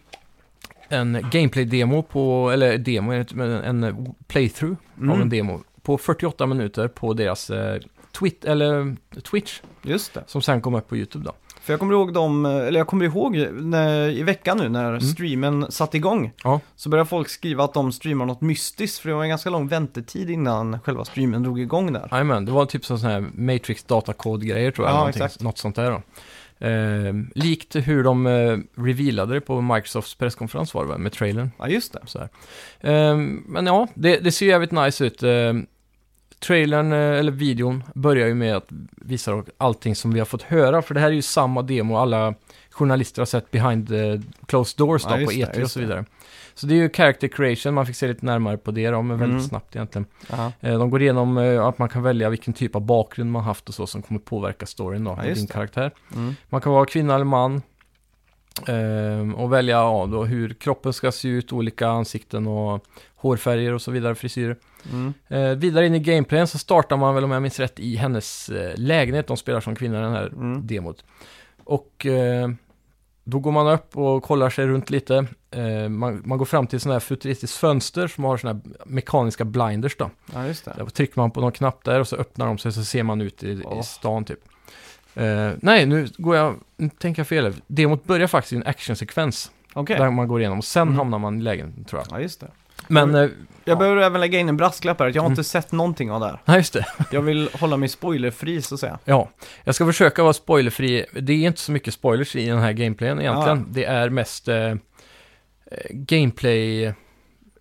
en 0.90 1.14
gameplay-demo 1.32 2.02
på, 2.04 2.52
eller 2.52 2.78
demo, 2.78 3.12
en 3.14 4.06
playthrough 4.28 4.78
av 4.98 5.04
Mm. 5.04 5.22
en 5.22 5.30
demo 5.30 5.64
på 5.82 5.98
48 5.98 6.46
minuter 6.46 6.88
på 6.88 7.14
deras 7.14 7.50
eh, 7.50 7.80
twit 8.20 8.46
eller 8.46 8.96
Twitch, 9.32 9.60
Just 9.82 10.14
det. 10.14 10.24
som 10.28 10.42
sen 10.42 10.62
kom 10.62 10.76
upp 10.76 10.88
på 10.90 10.98
YouTube 10.98 11.26
då. 11.26 11.32
För 11.62 11.74
jag 11.74 11.80
kommer 11.80 11.94
ihåg 11.94 12.14
dem, 12.14 12.46
eller 12.46 12.80
jag 12.80 12.88
kommer 12.88 13.06
ihåg 13.06 13.38
när, 13.54 14.10
i 14.10 14.24
veckan 14.24 14.58
nu 14.58 14.70
när 14.70 15.00
streamen 15.00 15.72
satte 15.72 15.98
igång. 15.98 16.18
Mm. 16.20 16.32
Ja. 16.44 16.60
Så 16.76 16.90
började 16.90 17.10
folk 17.10 17.30
skriva 17.30 17.64
att 17.64 17.74
de 17.74 17.92
streamar 17.92 18.26
något 18.26 18.42
mystiskt, 18.42 19.00
för 19.00 19.10
det 19.10 19.16
var 19.16 19.24
en 19.24 19.30
ganska 19.30 19.50
lång 19.50 19.68
väntetid 19.68 20.30
innan 20.30 20.80
själva 20.80 21.06
streamen 21.06 21.44
drog 21.44 21.60
igång 21.60 21.94
där. 21.94 22.08
Jajamän, 22.12 22.46
det 22.46 22.52
var 22.52 22.66
typ 22.66 22.86
sån 22.86 22.98
här 22.98 23.26
Matrix 23.34 23.84
datakod-grejer 23.84 24.72
tror 24.72 24.88
jag. 24.88 25.14
Ja. 25.20 25.30
Något 25.40 25.58
sånt 25.58 25.76
där 25.76 25.92
då. 25.92 26.02
Eh, 26.60 27.14
likt 27.36 27.76
hur 27.76 28.04
de 28.04 28.28
eh, 28.28 28.58
revealade 28.76 29.34
det 29.34 29.42
på 29.42 29.62
Microsofts 29.62 30.16
presskonferens 30.16 30.74
var 30.74 30.84
det 30.84 30.90
väl, 30.90 31.00
med 31.00 31.12
trailern. 31.12 31.52
Ja, 31.58 31.68
just 31.68 31.94
det. 31.94 32.00
Så 32.06 32.20
här. 32.20 32.30
Eh, 32.80 33.18
men 33.46 33.66
ja, 33.66 33.88
det, 33.94 34.18
det 34.18 34.32
ser 34.32 34.46
jävligt 34.46 34.72
nice 34.72 35.06
ut. 35.06 35.24
Eh, 35.24 35.54
trailern, 36.40 36.92
eh, 36.94 37.20
eller 37.20 37.32
videon, 37.32 37.84
börjar 37.94 38.28
ju 38.28 38.34
med 38.34 38.56
att 38.56 38.68
visa 38.92 39.44
allting 39.58 39.96
som 39.96 40.14
vi 40.14 40.20
har 40.20 40.26
fått 40.26 40.42
höra. 40.42 40.82
För 40.82 40.94
det 40.94 41.00
här 41.00 41.08
är 41.08 41.12
ju 41.12 41.22
samma 41.22 41.62
demo 41.62 41.98
alla 41.98 42.34
journalister 42.72 43.22
har 43.22 43.26
sett 43.26 43.52
behind 43.52 43.88
the 43.88 44.22
closed 44.46 44.78
doors 44.78 45.04
då, 45.04 45.10
Ja, 45.10 45.16
på 45.16 45.22
just 45.22 45.32
det, 45.32 45.46
E3 45.46 45.50
och 45.50 45.60
just 45.60 45.74
så 45.74 45.80
det. 45.80 46.06
Så 46.58 46.68
det 46.68 46.74
är 46.74 46.78
ju 46.78 46.90
character 46.90 47.28
creation, 47.28 47.74
man 47.74 47.86
fick 47.86 47.96
se 47.96 48.08
lite 48.08 48.26
närmare 48.26 48.58
på 48.58 48.72
det 48.72 48.90
då, 48.90 49.02
men 49.02 49.18
väldigt 49.20 49.36
Mm. 49.38 49.48
snabbt 49.50 49.76
egentligen. 49.76 50.06
Ja, 50.30 50.52
Eh, 50.60 50.80
De 50.80 50.90
går 50.90 51.02
igenom 51.02 51.38
eh, 51.38 51.66
att 51.66 51.78
man 51.80 51.90
kan 51.90 52.04
välja 52.04 52.30
vilken 52.30 52.54
typ 52.54 52.76
av 52.76 52.82
bakgrund 52.82 53.32
man 53.32 53.44
haft 53.44 53.70
och 53.70 53.76
så 53.76 53.88
som 53.88 54.02
kommer 54.02 54.20
påverka 54.20 54.66
storyn 54.66 55.04
då, 55.04 55.20
Ja, 55.26 55.34
din 55.34 55.48
karaktär. 55.48 55.92
mm. 56.16 56.36
Man 56.50 56.62
kan 56.62 56.72
vara 56.72 56.86
kvinna 56.86 57.16
eller 57.16 57.26
man. 57.26 57.62
ehm, 58.68 59.36
och 59.36 59.54
välja 59.54 59.76
ja, 59.78 60.08
då, 60.12 60.24
hur 60.26 60.54
kroppen 60.54 60.94
ska 60.94 61.12
se 61.12 61.28
ut, 61.28 61.54
olika 61.54 61.88
ansikten 61.88 62.48
och 62.48 62.86
hårfärger 63.16 63.74
och 63.74 63.82
så 63.82 63.92
vidare, 63.92 64.16
frisyrer. 64.16 64.56
Mm. 64.92 65.14
Eh, 65.28 65.58
vidare 65.58 65.86
in 65.88 65.96
i 65.96 66.00
gameplayen 66.00 66.48
så 66.48 66.58
startar 66.58 66.98
man 66.98 67.16
väl 67.16 67.24
om 67.24 67.32
jag 67.32 67.42
minns 67.42 67.60
rätt 67.60 67.80
i 67.80 67.96
hennes 67.96 68.50
eh, 68.50 68.74
lägenhet. 68.78 69.28
De 69.28 69.38
spelar 69.38 69.60
som 69.62 69.76
kvinna 69.76 70.00
i 70.00 70.02
den 70.02 70.12
här 70.12 70.28
Mm. 70.28 70.68
demot. 70.68 71.04
Och 71.64 72.06
eh, 72.06 72.50
då 73.30 73.40
går 73.40 73.52
man 73.52 73.68
upp 73.68 73.98
och 73.98 74.24
kollar 74.24 74.50
sig 74.50 74.68
runt 74.68 74.90
lite. 74.90 75.26
Eh, 75.52 75.90
man, 75.90 76.22
man 76.26 76.38
går 76.38 76.46
fram 76.46 76.68
till 76.68 76.80
sådana 76.80 76.94
här 76.96 77.00
futuristiskt 77.00 77.58
fönster 77.58 78.08
som 78.08 78.24
har 78.24 78.38
sådana 78.38 78.60
här 78.64 78.86
mekaniska 78.86 79.46
blinders 79.46 79.96
då. 79.98 80.10
ja 80.34 80.46
just 80.48 80.66
det. 80.66 80.74
Där 80.78 80.86
trycker 80.86 81.20
man 81.20 81.32
på 81.32 81.42
någon 81.42 81.52
knapp 81.52 81.84
där 81.84 82.00
och 82.00 82.08
så 82.08 82.16
öppnar 82.16 82.46
de 82.48 82.58
sig 82.58 82.72
så 82.72 82.84
ser 82.84 83.04
man 83.04 83.22
ut 83.22 83.44
i, 83.44 83.62
Åh. 83.66 83.80
i 83.80 83.84
stan 83.84 84.26
typ. 84.26 84.40
Eh, 85.16 85.52
nej, 85.62 85.86
nu 85.86 86.08
går 86.18 86.36
jag, 86.36 86.56
nu 86.78 86.90
tänker 86.90 87.20
jag 87.20 87.28
fel. 87.28 87.54
Demot 87.68 88.04
börjar 88.04 88.28
faktiskt 88.28 88.54
i 88.54 88.56
en 88.56 88.64
actionsekvens. 88.68 89.52
Okej. 89.74 89.98
Där 89.98 90.12
man 90.12 90.28
går 90.28 90.40
igenom 90.40 90.58
och 90.58 90.66
sen 90.66 90.82
Mm. 90.82 90.96
hamnar 90.98 91.20
man 91.20 91.40
i 91.40 91.42
lägenheten 91.44 91.84
tror 91.84 92.02
jag. 92.08 92.18
Ja, 92.18 92.22
just 92.22 92.40
det. 92.40 92.48
Men, 92.88 93.16
eh, 93.16 93.22
Jag 93.22 93.76
Ja. 93.76 93.80
behöver 93.80 94.02
även 94.02 94.22
lägga 94.22 94.40
in 94.40 94.50
en 94.50 94.58
brasklapp 94.58 95.00
här, 95.00 95.08
att 95.08 95.16
jag 95.16 95.22
har 95.22 95.28
Mm. 95.28 95.34
inte 95.34 95.44
sett 95.44 95.72
någonting 95.72 96.12
av 96.12 96.20
det 96.20 96.26
här. 96.26 96.42
nej 96.46 96.58
just 96.58 96.74
det. 96.74 96.86
Jag 97.12 97.22
vill 97.22 97.50
hålla 97.54 97.78
mig 97.78 97.90
spoilerfri 97.90 98.62
så 98.62 98.74
att 98.76 98.80
säga. 98.82 99.00
Ja, 99.06 99.30
jag 99.64 99.76
ska 99.76 99.86
försöka 99.86 100.24
vara 100.24 100.34
spoilerfri. 100.34 101.06
Det 101.14 101.34
är 101.34 101.48
inte 101.48 101.60
så 101.60 101.72
mycket 101.72 101.94
spoilers 101.94 102.36
i 102.36 102.46
den 102.46 102.60
här 102.60 102.72
gameplayen 102.74 103.22
egentligen. 103.22 103.58
Ja. 103.60 103.66
Det 103.70 103.86
är 103.86 104.10
mest 104.10 104.48
eh, 104.48 104.56
eh, 104.56 104.76
gameplay, 105.90 106.94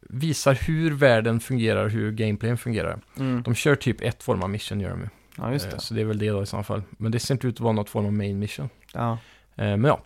visar 0.00 0.54
hur 0.54 0.90
världen 0.94 1.40
fungerar, 1.40 1.88
hur 1.88 2.12
gameplayen 2.12 2.58
fungerar. 2.58 2.98
Mm. 3.18 3.42
De 3.42 3.54
kör 3.54 3.74
typ 3.74 4.00
ett 4.02 4.22
form 4.22 4.42
av 4.42 4.50
mission 4.50 4.80
gör 4.80 4.90
de 4.90 5.00
ju. 5.00 5.08
Ja, 5.38 5.52
just 5.52 5.66
Eh, 5.66 5.72
det. 5.72 5.80
Så 5.80 5.94
det 5.94 6.00
är 6.00 6.04
väl 6.04 6.18
det 6.18 6.28
då 6.30 6.42
i 6.42 6.46
så 6.46 6.62
fall. 6.62 6.82
Men 6.90 7.12
det 7.12 7.18
ser 7.18 7.34
inte 7.34 7.46
ut 7.46 7.54
att 7.54 7.60
vara 7.60 7.72
något 7.72 7.90
form 7.90 8.06
av 8.06 8.12
main 8.12 8.38
mission. 8.38 8.68
Ja. 8.92 9.12
Eh, 9.56 9.76
men 9.76 9.84
ja. 9.84 10.00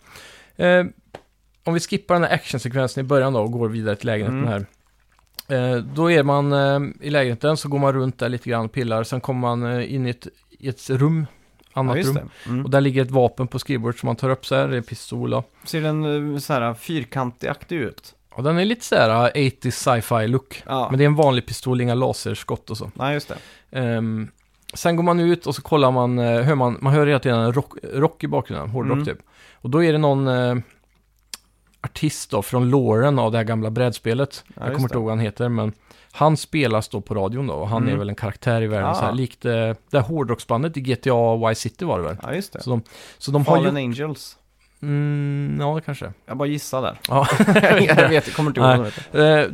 Eh, 0.65 0.85
om 1.63 1.73
vi 1.73 1.79
skippar 1.79 2.15
den 2.15 2.23
här 2.23 2.31
actionsekvensen 2.33 3.05
i 3.05 3.07
början 3.07 3.33
då 3.33 3.39
och 3.39 3.51
går 3.51 3.69
vidare 3.69 3.95
till 3.95 4.05
lägenheten 4.07 4.37
Mm. 4.39 4.49
här. 4.49 4.65
Eh, 5.51 5.75
då 5.75 6.11
är 6.11 6.23
man 6.23 6.53
eh, 6.53 6.79
i 7.01 7.09
lägenheten, 7.09 7.57
så 7.57 7.69
går 7.69 7.79
man 7.79 7.93
runt 7.93 8.19
där 8.19 8.29
lite 8.29 8.49
grann 8.49 8.69
pillar. 8.69 9.03
Sen 9.03 9.21
kommer 9.21 9.39
man 9.39 9.63
eh, 9.63 9.93
in 9.93 10.07
i 10.07 10.09
ett, 10.09 10.27
i 10.49 10.67
ett 10.67 10.89
rum, 10.89 11.25
annat 11.73 11.97
ja, 11.97 12.03
rum. 12.03 12.29
Mm. 12.47 12.65
Och 12.65 12.71
där 12.71 12.81
ligger 12.81 13.01
ett 13.01 13.11
vapen 13.11 13.47
på 13.47 13.59
skrivbordet 13.59 13.99
som 13.99 14.07
man 14.07 14.15
tar 14.15 14.29
upp 14.29 14.45
så 14.45 14.55
här, 14.55 14.67
det 14.67 14.77
är 14.77 14.81
pistol 14.81 15.29
då. 15.29 15.43
Ser 15.63 15.81
den 15.81 16.41
så 16.41 16.53
här 16.53 16.73
fyrkantig-aktig 16.73 17.75
ut? 17.75 18.15
Och 18.33 18.43
den 18.43 18.57
är 18.59 18.65
lite 18.65 18.85
så 18.85 18.95
här 18.95 19.25
uh, 19.25 19.41
80s 19.41 19.71
sci-fi 19.71 20.27
look. 20.27 20.63
Ja. 20.65 20.87
Men 20.89 20.97
det 20.97 21.03
är 21.03 21.05
en 21.05 21.15
vanlig 21.15 21.45
pistol, 21.45 21.81
inga 21.81 21.95
laserskott 21.95 22.69
och 22.69 22.77
så. 22.77 22.91
Nej, 22.93 23.13
just 23.13 23.27
det. 23.27 23.37
Ehm, 23.79 24.27
sen 24.73 24.95
går 24.95 25.03
man 25.03 25.19
ut 25.19 25.47
och 25.47 25.55
så 25.55 25.61
kollar 25.61 25.91
man, 25.91 26.17
hör 26.17 26.55
man, 26.55 26.77
man 26.81 26.93
hör 26.93 27.07
hela 27.07 27.19
tiden 27.19 27.39
en 27.39 27.53
rock, 27.53 27.73
rock 27.93 28.23
i 28.23 28.27
bakgrunden, 28.27 28.69
hårdrock 28.69 28.95
Mm. 28.95 29.05
typ. 29.05 29.17
Och 29.53 29.69
då 29.69 29.83
är 29.83 29.91
det 29.91 29.97
någon 29.97 30.27
artist 31.83 32.31
då 32.31 32.41
från 32.41 32.69
låren 32.69 33.19
av 33.19 33.31
det 33.31 33.37
här 33.37 33.45
gamla 33.45 33.69
brädspelet. 33.69 34.43
Ja, 34.47 34.53
jag 34.55 34.65
kommer 34.73 34.79
inte 34.79 34.95
ihåg 34.95 35.03
vad 35.03 35.11
han 35.11 35.19
heter, 35.19 35.49
men 35.49 35.73
han 36.11 36.37
spelas 36.37 36.89
då 36.89 37.01
på 37.01 37.13
radion 37.15 37.47
då 37.47 37.53
och 37.53 37.69
han 37.69 37.81
Mm. 37.81 37.93
är 37.93 37.97
väl 37.97 38.09
en 38.09 38.15
karaktär 38.15 38.61
i 38.61 38.67
världen 38.67 38.89
Ah. 38.89 38.93
så 38.95 39.01
här, 39.05 39.13
likt 39.13 39.45
eh, 39.45 39.51
det 39.51 39.75
här 39.93 40.01
hårdrocksbandet 40.01 40.77
i 40.77 40.81
GTA 40.81 41.51
Y 41.51 41.55
City 41.55 41.85
var 41.85 41.97
det 41.99 42.03
väl. 42.05 42.17
Ja, 42.23 42.33
just 42.33 42.53
det. 42.53 42.61
Så 42.61 42.69
de, 42.69 42.81
så 43.17 43.31
de 43.31 43.45
har 43.45 43.55
Fallen 43.55 43.65
gjort... 43.83 43.99
Angels. 43.99 44.37
Mm, 44.81 45.57
ja, 45.59 45.79
kanske. 45.79 46.13
Jag 46.25 46.37
bara 46.37 46.47
gissar 46.47 46.81
där. 46.81 46.99
Ja. 47.09 47.27
jag 47.97 48.09
vet, 48.09 48.27
jag 48.27 48.35
kommer 48.35 48.49
inte 48.49 48.59
ihåg 48.59 48.77
vad 48.77 48.85
heter. 48.85 49.51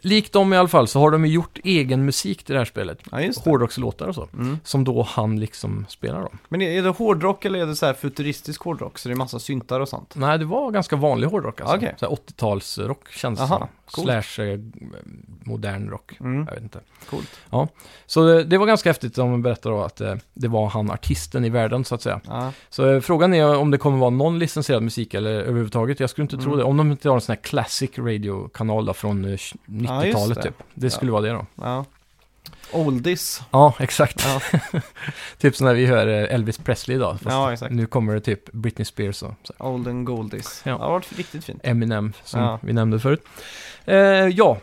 Likt 0.00 0.32
dem 0.32 0.52
i 0.52 0.56
alla 0.56 0.68
fall 0.68 0.88
så 0.88 1.00
har 1.00 1.10
de 1.10 1.26
ju 1.26 1.32
gjort 1.32 1.58
egen 1.64 2.04
musik 2.04 2.44
till 2.44 2.52
det 2.52 2.60
här 2.60 2.64
spelet. 2.64 2.98
Ja, 3.10 3.20
just 3.20 3.44
det. 3.44 3.50
Hårdrockslåtar 3.50 4.08
och 4.08 4.14
så. 4.14 4.28
Mm. 4.32 4.58
Som 4.64 4.84
då 4.84 5.02
han 5.02 5.40
liksom 5.40 5.86
spelar 5.88 6.20
då. 6.20 6.30
Men 6.48 6.62
är 6.62 6.82
det 6.82 6.88
hårdrock 6.88 7.44
eller 7.44 7.58
är 7.58 7.66
det 7.66 7.76
så 7.76 7.86
här 7.86 7.94
futuristisk 7.94 8.62
hårdrock? 8.62 8.98
Så 8.98 9.08
det 9.08 9.12
är 9.12 9.16
massa 9.16 9.38
syntar 9.38 9.80
och 9.80 9.88
sånt? 9.88 10.14
Nej, 10.16 10.38
det 10.38 10.44
var 10.44 10.70
ganska 10.70 10.96
vanlig 10.96 11.28
hårdrock 11.28 11.60
alltså. 11.60 11.86
Så 11.96 12.06
här 12.06 12.16
80-talsrock 12.16 13.10
känns 13.10 13.40
det 13.40 13.46
som. 13.46 13.68
Coolt. 13.90 14.06
Slash 14.24 14.42
eh, 14.44 14.58
modern 15.44 15.90
rock. 15.90 16.16
Mm. 16.20 16.44
Jag 16.48 16.54
vet 16.54 16.62
inte. 16.62 16.80
Coolt. 17.10 17.40
Så 18.06 18.38
eh, 18.38 18.44
det 18.44 18.58
var 18.58 18.66
ganska 18.66 18.88
häftigt 18.88 19.16
man 19.16 19.42
berättar 19.42 19.70
då 19.70 19.82
att 19.82 20.00
eh, 20.00 20.14
det 20.34 20.48
var 20.48 20.68
han 20.68 20.90
artisten 20.90 21.44
i 21.44 21.48
världen 21.48 21.84
så 21.84 21.94
att 21.94 22.02
säga. 22.02 22.20
Ja. 22.26 22.52
Så 22.70 22.90
eh, 22.94 23.00
frågan 23.00 23.34
är 23.34 23.56
om 23.56 23.70
det 23.70 23.78
kommer 23.78 23.98
vara 23.98 24.10
någon 24.10 24.38
licensierad 24.38 24.82
musik 24.82 25.14
eller 25.14 25.30
överhuvudtaget. 25.30 26.00
Jag 26.00 26.10
skulle 26.10 26.22
inte 26.22 26.36
tro 26.36 26.46
Mm. 26.46 26.58
det. 26.58 26.64
Om 26.64 26.76
de 26.76 26.90
inte 26.90 27.08
har 27.08 27.14
en 27.16 27.20
sån 27.20 27.32
här 27.34 27.42
classic 27.42 27.98
radio-kanal 27.98 28.84
då 28.86 28.92
från 28.94 29.24
eh, 29.24 29.28
90-talet 29.66 30.36
det. 30.36 30.42
typ. 30.42 30.62
Det 30.74 30.90
skulle 30.90 31.12
vara 31.12 31.22
det 31.22 31.30
då. 31.30 31.46
ja. 31.54 31.84
Oldies. 32.72 33.42
Ja, 33.50 33.74
exakt. 33.78 34.26
Ja. 34.72 34.80
typ 35.38 35.56
som 35.56 35.66
när 35.66 35.74
vi 35.74 35.86
hör 35.86 36.06
eh, 36.06 36.34
Elvis 36.34 36.58
Presley 36.58 36.96
idag. 36.96 37.18
Ja, 37.24 37.52
exakt. 37.52 37.72
nu 37.74 37.86
kommer 37.86 38.14
det 38.14 38.20
typ 38.20 38.52
Britney 38.52 38.84
Spears 38.84 39.22
och 39.22 39.34
så. 39.42 39.52
Olden 39.58 40.04
Goldies. 40.04 40.62
Ja. 40.64 40.70
Ja. 40.70 40.76
Det 40.78 40.84
har 40.84 40.90
varit 40.90 41.18
riktigt 41.18 41.44
fint. 41.44 41.60
Eminem 41.64 42.12
som 42.24 42.40
Ja. 42.40 42.58
vi 42.62 42.72
nämnde 42.72 43.00
förut. 43.00 43.24
Eh, 43.88 44.28
ja, 44.28 44.58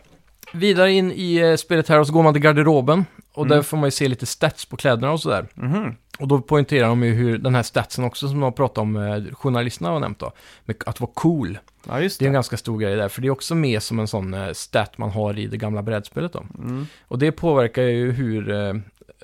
vidare 0.53 0.91
in 0.91 1.11
i 1.11 1.35
eh, 1.37 1.55
spelet 1.55 1.87
här 1.89 1.99
och 1.99 2.07
så 2.07 2.13
går 2.13 2.23
man 2.23 2.33
till 2.33 2.41
garderoben. 2.43 3.05
Och 3.33 3.45
Mm. 3.45 3.55
där 3.57 3.63
får 3.63 3.77
man 3.77 3.87
ju 3.87 3.91
se 3.91 4.07
lite 4.07 4.25
stats 4.25 4.65
på 4.65 4.77
kläderna 4.77 5.11
och 5.11 5.19
sådär. 5.21 5.47
Mhm. 5.53 5.95
Och 6.19 6.27
då 6.27 6.41
poängterar 6.41 6.87
de 6.87 7.03
ju 7.03 7.13
hur 7.13 7.37
den 7.37 7.55
här 7.55 7.63
statsen 7.63 8.03
också 8.05 8.27
som 8.27 8.35
de 8.39 8.43
har 8.43 8.51
pratat 8.51 8.77
om, 8.77 8.95
eh, 8.95 9.23
journalisterna 9.33 9.89
har 9.89 9.99
nämnt 9.99 10.19
då. 10.19 10.31
Med 10.65 10.75
att 10.85 10.99
vara 10.99 11.11
cool. 11.13 11.57
Ja, 11.87 12.01
just 12.01 12.19
Det 12.19 12.25
är 12.25 12.27
en 12.27 12.33
det. 12.33 12.37
ganska 12.37 12.57
stor 12.57 12.79
grej 12.79 12.95
där, 12.95 13.09
för 13.09 13.21
det 13.21 13.27
är 13.27 13.31
också 13.31 13.55
med 13.55 13.83
som 13.83 13.99
en 13.99 14.07
sån 14.07 14.33
eh, 14.33 14.51
stat 14.53 14.97
man 14.97 15.09
har 15.09 15.39
i 15.39 15.47
det 15.47 15.57
gamla 15.57 15.81
brädspelet 15.83 16.33
då. 16.33 16.45
Mm. 16.59 16.87
Och 17.07 17.19
det 17.19 17.31
påverkar 17.31 17.83
ju 17.83 18.11
hur, 18.11 18.51
eh, 18.51 18.73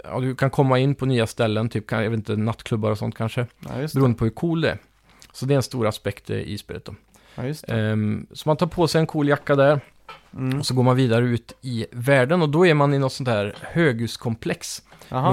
ja, 0.03 0.19
du 0.19 0.35
kan 0.35 0.49
komma 0.49 0.79
in 0.79 0.95
på 0.95 1.05
nya 1.05 1.27
ställen, 1.27 1.69
typ, 1.69 1.87
kan- 1.87 2.03
jag 2.03 2.09
vet 2.09 2.17
inte, 2.17 2.35
nattklubbar 2.35 2.91
och 2.91 2.97
sånt 2.97 3.15
kanske. 3.17 3.45
Ja, 3.59 3.81
just 3.81 3.93
det. 3.93 3.99
Beroende 3.99 4.17
på 4.17 4.23
hur 4.25 4.31
cool 4.31 4.61
det 4.61 4.69
är. 4.71 4.77
Så 5.33 5.45
det 5.45 5.53
är 5.53 5.55
en 5.55 5.63
stor 5.63 5.87
aspekt 5.87 6.29
eh, 6.29 6.37
i 6.37 6.57
spelet 6.57 6.85
då. 6.85 6.93
Ja, 7.35 7.45
just 7.45 7.67
det. 7.67 7.73
Ehm, 7.81 8.27
så 8.31 8.49
man 8.49 8.57
tar 8.57 8.67
på 8.67 8.87
sig 8.87 8.99
en 8.99 9.07
cool 9.07 9.27
jacka 9.27 9.55
där 9.55 9.79
Mm. 10.37 10.59
och 10.59 10.65
så 10.65 10.73
går 10.73 10.83
man 10.83 10.95
vidare 10.95 11.25
ut 11.25 11.53
i 11.61 11.85
världen 11.91 12.41
och 12.41 12.49
då 12.49 12.65
är 12.67 12.73
man 12.73 12.93
i 12.93 12.99
något 12.99 13.13
sånt 13.13 13.29
här 13.29 13.55
höghuskomplex 13.61 14.81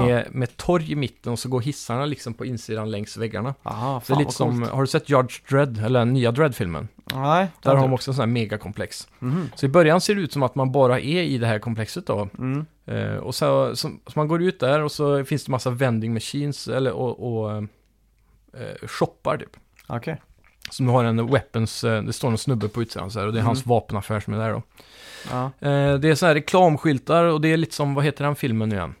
med, 0.05 0.27
med 0.31 0.57
torg 0.57 0.91
i 0.91 0.95
mitten 0.95 1.31
och 1.33 1.39
så 1.39 1.49
går 1.49 1.61
hissarna 1.61 2.05
liksom 2.05 2.33
på 2.33 2.45
insidan 2.45 2.91
längs 2.91 3.17
väggarna. 3.17 3.53
Aha, 3.63 4.01
Så 4.05 4.13
det 4.13 4.17
är 4.17 4.19
lite 4.19 4.31
som, 4.31 4.63
har 4.63 4.81
du 4.81 4.87
sett 4.87 5.09
Judge 5.09 5.49
Dredd, 5.49 5.85
eller 5.85 5.99
den 5.99 6.13
nya 6.13 6.31
Dredd-filmen? 6.31 6.87
Nej, 7.13 7.47
Där 7.61 7.75
har 7.75 7.81
de 7.81 7.93
också 7.93 8.11
en 8.11 8.15
sån 8.15 8.21
här 8.21 8.27
megakomplex. 8.27 9.07
Mhm. 9.19 9.49
Så 9.55 9.65
i 9.65 9.69
början 9.69 10.01
ser 10.01 10.15
det 10.15 10.21
ut 10.21 10.33
som 10.33 10.43
att 10.43 10.55
man 10.55 10.71
bara 10.71 10.99
är 10.99 11.23
i 11.23 11.37
det 11.37 11.47
här 11.47 11.59
komplexet 11.59 12.07
då. 12.07 12.29
Mm. 12.37 12.65
Eh, 12.85 13.15
och 13.15 13.35
så, 13.35 13.75
så, 13.75 13.89
så 14.07 14.13
man 14.19 14.27
går 14.27 14.41
ut 14.41 14.59
där 14.59 14.83
och 14.83 14.91
så 14.91 15.25
finns 15.25 15.45
det 15.45 15.51
massa 15.51 15.69
vending 15.69 16.13
machines 16.13 16.67
eller, 16.67 16.91
och, 16.91 17.43
och 17.43 17.51
eh, 17.57 17.67
shoppar 18.87 19.37
typ. 19.37 19.57
Okej. 19.87 20.21
Som 20.71 20.87
har 20.89 21.03
en 21.03 21.27
weapons, 21.27 21.83
eh, 21.83 22.03
det 22.03 22.13
står 22.13 22.29
en 22.31 22.37
snubbe 22.37 22.67
på 22.67 22.81
utsidan 22.81 23.11
så 23.11 23.19
här 23.19 23.25
och 23.27 23.33
det 23.33 23.37
är 23.37 23.41
Mm. 23.41 23.47
hans 23.47 23.65
vapenaffär 23.65 24.19
som 24.19 24.33
är 24.33 24.37
där 24.37 24.51
då. 24.53 24.61
Ja. 25.31 25.43
Eh, 25.45 25.93
det 25.95 26.09
är 26.09 26.15
så 26.15 26.25
här 26.25 26.33
reklamskyltar 26.33 27.23
och 27.23 27.41
det 27.41 27.53
är 27.53 27.57
lite 27.57 27.75
som, 27.75 27.93
vad 27.95 28.05
heter 28.05 28.23
den 28.23 28.35
filmen 28.35 28.69
nu 28.69 28.75
igen? 28.75 28.95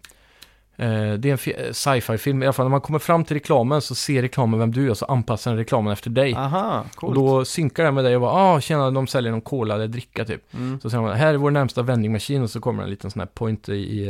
Eh, 0.77 1.13
det 1.13 1.27
är 1.29 1.31
en 1.31 1.37
fi- 1.37 1.73
sci-fi 1.73 2.17
film, 2.17 2.43
i 2.43 2.45
alla 2.45 2.53
fall 2.53 2.65
när 2.65 2.69
man 2.71 2.81
kommer 2.81 2.99
fram 2.99 3.25
till 3.25 3.35
reklamen 3.35 3.81
så 3.81 3.95
ser 3.95 4.21
reklamen 4.21 4.59
vem 4.59 4.71
du 4.71 4.85
är 4.85 4.89
och 4.89 4.97
så 4.97 5.05
anpassar 5.05 5.51
den 5.51 5.57
reklamen 5.57 5.93
efter 5.93 6.09
dig. 6.09 6.33
Aha, 6.35 6.85
och 7.01 7.13
då 7.13 7.45
synkar 7.45 7.83
den 7.83 7.93
med 7.95 8.03
dig 8.03 8.15
och 8.15 8.21
bara, 8.21 8.31
ah, 8.31 8.61
tjena, 8.61 8.91
de 8.91 9.07
säljer 9.07 9.31
någon 9.31 9.41
cola 9.41 9.75
eller 9.75 9.87
dricka 9.87 10.25
typ. 10.25 10.53
Mm. 10.53 10.79
Så 10.81 10.89
säger 10.89 11.01
man, 11.03 11.15
här 11.17 11.33
är 11.33 11.37
vår 11.37 11.51
närmsta 11.51 11.81
vending 11.81 12.11
machine 12.11 12.43
och 12.43 12.49
så 12.49 12.59
kommer 12.61 12.83
en 12.83 12.89
liten 12.89 13.11
sån 13.11 13.19
här 13.19 13.27
point 13.27 13.69
i, 13.69 14.05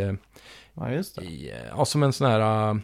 Ja, 0.74 0.91
just 0.91 1.16
det. 1.16 1.22
i 1.26 1.53
ja, 1.78 1.86
som 1.86 2.03
en 2.03 2.14
sån 2.14 2.28
här, 2.32 2.80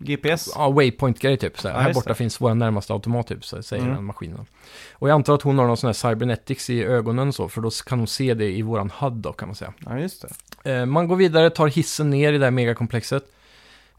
GPS. 0.00 0.48
ja, 0.54 0.70
waypoint-grej 0.70 1.36
typ. 1.36 1.58
Så 1.60 1.68
här, 1.68 1.74
Ja, 1.74 1.80
här 1.80 1.94
borta 1.94 2.08
det. 2.08 2.14
finns 2.14 2.40
vår 2.40 2.54
närmaste 2.54 2.92
automat 2.92 3.26
typ, 3.26 3.44
så 3.44 3.62
säger 3.62 3.82
Mm. 3.82 3.94
den 3.94 4.04
maskinen. 4.04 4.46
Och 4.92 5.08
jag 5.08 5.14
antar 5.14 5.34
att 5.34 5.42
hon 5.42 5.58
har 5.58 5.66
någon 5.66 5.76
sån 5.76 5.88
här 5.88 5.92
cybernetics 5.92 6.70
i 6.70 6.84
ögonen 6.84 7.32
så, 7.32 7.48
för 7.48 7.60
då 7.60 7.70
kan 7.70 7.98
hon 7.98 8.08
se 8.08 8.34
det 8.34 8.50
i 8.50 8.62
våran 8.62 8.90
HUD 8.98 9.12
då 9.12 9.32
kan 9.32 9.48
man 9.48 9.54
säga. 9.54 9.72
Ja, 9.86 9.98
just 9.98 10.24
det. 10.62 10.72
Eh, 10.72 10.86
man 10.86 11.08
går 11.08 11.16
vidare, 11.16 11.50
tar 11.50 11.66
hissen 11.66 12.10
ner 12.10 12.32
i 12.32 12.38
det 12.38 12.44
här 12.46 12.50
megakomplexet. 12.50 13.24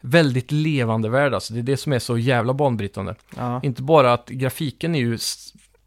Väldigt 0.00 0.50
levande 0.52 1.08
värld 1.08 1.34
alltså, 1.34 1.52
det 1.54 1.58
är 1.60 1.62
det 1.62 1.76
som 1.76 1.92
är 1.92 1.98
så 1.98 2.18
jävla 2.18 2.54
banbrytande. 2.54 3.14
Ja. 3.36 3.60
Inte 3.62 3.82
bara 3.82 4.12
att 4.12 4.28
grafiken 4.28 4.94
är 4.94 4.98
ju, 4.98 5.18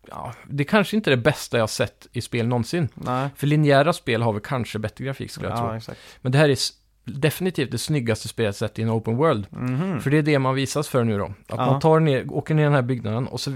ja, 0.10 0.34
det 0.50 0.64
kanske 0.64 0.96
inte 0.96 1.10
är 1.10 1.16
det 1.16 1.22
bästa 1.22 1.58
jag 1.58 1.70
sett 1.70 2.08
i 2.12 2.22
spel 2.22 2.48
någonsin. 2.48 2.88
Nej. 2.94 3.30
För 3.36 3.48
linjära 3.48 3.94
spel 3.94 4.22
har 4.22 4.34
väl 4.34 4.42
kanske 4.42 4.80
bättre 4.80 5.06
grafik 5.06 5.32
skulle 5.32 5.48
jag 5.50 5.58
tro. 5.58 5.68
Ja, 5.68 5.78
exakt. 5.78 6.00
Men 6.22 6.32
det 6.32 6.38
här 6.38 6.50
är 6.50 6.58
definitivt 7.06 7.72
det 7.72 7.78
snyggaste 7.78 8.54
sett 8.54 8.80
i 8.80 8.82
en 8.82 8.90
open 8.90 9.16
world. 9.18 9.48
Mhm. 9.50 10.02
För 10.02 10.10
det 10.12 10.18
är 10.18 10.22
det 10.22 10.40
man 10.40 10.56
visas 10.56 10.88
för 10.88 11.04
nu 11.04 11.18
då. 11.18 11.26
Att 11.26 11.34
Ja. 11.48 11.56
man 11.72 11.80
tar 11.82 12.00
ner, 12.00 12.34
åker 12.34 12.54
ner 12.56 12.62
i 12.62 12.66
den 12.66 12.74
här 12.74 12.82
byggnaden 12.82 13.28
och 13.28 13.40
så 13.40 13.54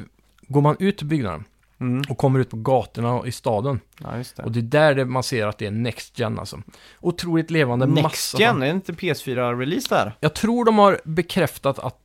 går 0.47 0.61
man 0.61 0.75
ut 0.79 1.01
ur 1.01 1.05
byggnaden 1.05 1.43
Mm. 1.81 2.01
och 2.09 2.17
kommer 2.17 2.39
ut 2.39 2.49
på 2.49 2.57
gatorna 2.57 3.21
i 3.27 3.31
staden. 3.31 3.79
Ja, 3.99 4.17
just 4.17 4.35
det. 4.37 4.43
Och 4.43 4.51
det 4.51 4.59
är 4.59 4.61
där 4.61 4.95
det 4.95 5.05
man 5.05 5.23
ser 5.23 5.47
att 5.47 5.57
det 5.57 5.65
är 5.65 5.71
Next 5.71 6.19
Gen 6.19 6.39
alltså. 6.39 6.61
Otroligt 6.99 7.51
levande, 7.51 7.85
Next 7.85 8.03
massa... 8.03 8.37
Gen, 8.39 8.61
är 8.61 8.65
det 8.65 8.71
inte 8.71 8.91
PS4-release 8.91 9.89
där? 9.89 10.13
Jag 10.19 10.33
tror 10.35 10.65
de 10.65 10.77
har 10.77 10.99
bekräftat 11.03 11.79
att 11.79 11.99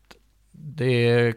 det 0.52 1.08
är... 1.08 1.34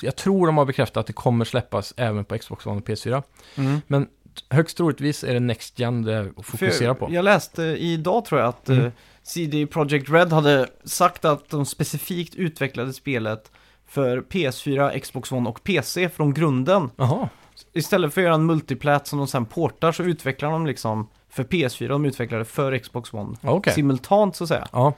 Jag 0.00 0.16
tror 0.16 0.46
de 0.46 0.56
har 0.58 0.64
bekräftat 0.64 0.96
att 0.96 1.06
det 1.06 1.12
kommer 1.12 1.44
släppas 1.44 1.94
även 1.96 2.24
på 2.24 2.38
Xbox 2.38 2.66
One 2.66 2.80
och 2.80 2.86
PS4. 2.88 3.22
Mm. 3.56 3.80
Men 3.86 4.08
högst 4.50 4.76
troligtvis 4.76 5.24
är 5.24 5.34
det 5.34 5.40
Next 5.40 5.78
Gen 5.78 6.02
det 6.02 6.32
fokuserar 6.42 6.94
på. 6.94 7.08
Jag 7.10 7.24
läste 7.24 7.62
idag 7.62 8.24
tror 8.24 8.40
jag 8.40 8.48
att 8.48 8.68
Mm. 8.68 8.84
eh, 8.86 8.92
CD 9.22 9.66
Projekt 9.66 10.10
Red 10.10 10.32
hade 10.32 10.68
sagt 10.84 11.24
att 11.24 11.48
de 11.50 11.66
specifikt 11.66 12.34
utvecklade 12.34 12.92
spelet 12.92 13.50
för 13.88 14.20
PS4, 14.20 14.98
Xbox 14.98 15.32
One 15.32 15.48
och 15.48 15.62
PC 15.62 16.08
från 16.08 16.34
grunden. 16.34 16.90
Jaha, 16.96 17.28
Istället 17.72 18.14
för 18.14 18.20
att 18.20 18.24
göra 18.24 18.34
en 18.34 18.46
multiplat 18.46 19.06
som 19.06 19.18
de 19.18 19.28
sen 19.28 19.44
portar 19.44 19.92
så 19.92 20.02
utvecklar 20.02 20.50
de 20.50 20.66
liksom 20.66 21.08
för 21.30 21.44
PS4, 21.44 21.88
de 21.88 22.04
utvecklade 22.04 22.44
för 22.44 22.78
Xbox 22.78 23.12
One. 23.14 23.36
Okej. 23.42 23.72
Simultant 23.72 24.36
så 24.36 24.44
att 24.44 24.48
säga. 24.48 24.68
Ja, 24.72 24.92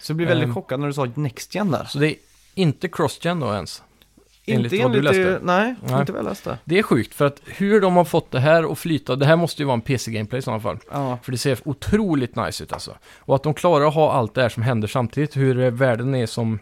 Så 0.00 0.10
jag 0.10 0.16
blev 0.16 0.28
väldigt 0.28 0.46
Ehm. 0.48 0.54
chockad 0.54 0.80
när 0.80 0.86
du 0.86 0.92
sa 0.92 1.04
Next 1.14 1.54
Gen 1.54 1.70
där. 1.70 1.84
så 1.84 1.98
det 1.98 2.08
är 2.10 2.16
inte 2.54 2.88
Cross-Gen 2.88 3.40
då 3.40 3.52
ens? 3.54 3.82
Enligt 4.46 4.72
inte 4.72 4.84
vad 4.84 4.92
du 4.92 4.98
enligt 4.98 5.16
läste? 5.16 5.40
Nej, 5.42 5.74
Nej. 5.82 6.00
inte 6.00 6.12
jag 6.12 6.24
läste. 6.24 6.58
Det 6.64 6.78
är 6.78 6.82
sjukt, 6.82 7.14
för 7.14 7.26
att 7.26 7.40
hur 7.46 7.80
de 7.80 7.96
har 7.96 8.04
fått 8.04 8.30
det 8.30 8.40
här 8.40 8.72
att 8.72 8.78
flyta, 8.78 9.16
det 9.16 9.26
här 9.26 9.36
måste 9.36 9.62
ju 9.62 9.66
vara 9.66 9.74
en 9.74 9.80
PC-gameplay 9.80 10.38
i 10.38 10.42
sådana 10.42 10.60
fall. 10.60 10.78
Ja, 10.90 11.18
För 11.22 11.32
det 11.32 11.38
ser 11.38 11.58
otroligt 11.64 12.36
nice 12.36 12.64
ut 12.64 12.72
alltså. 12.72 12.96
Och 13.18 13.34
att 13.34 13.42
de 13.42 13.54
klarar 13.54 13.86
att 13.86 13.94
ha 13.94 14.12
allt 14.12 14.34
det 14.34 14.42
här 14.42 14.48
som 14.48 14.62
händer 14.62 14.88
samtidigt, 14.88 15.36
hur 15.36 15.70
världen 15.70 16.14
är 16.14 16.26
som... 16.26 16.58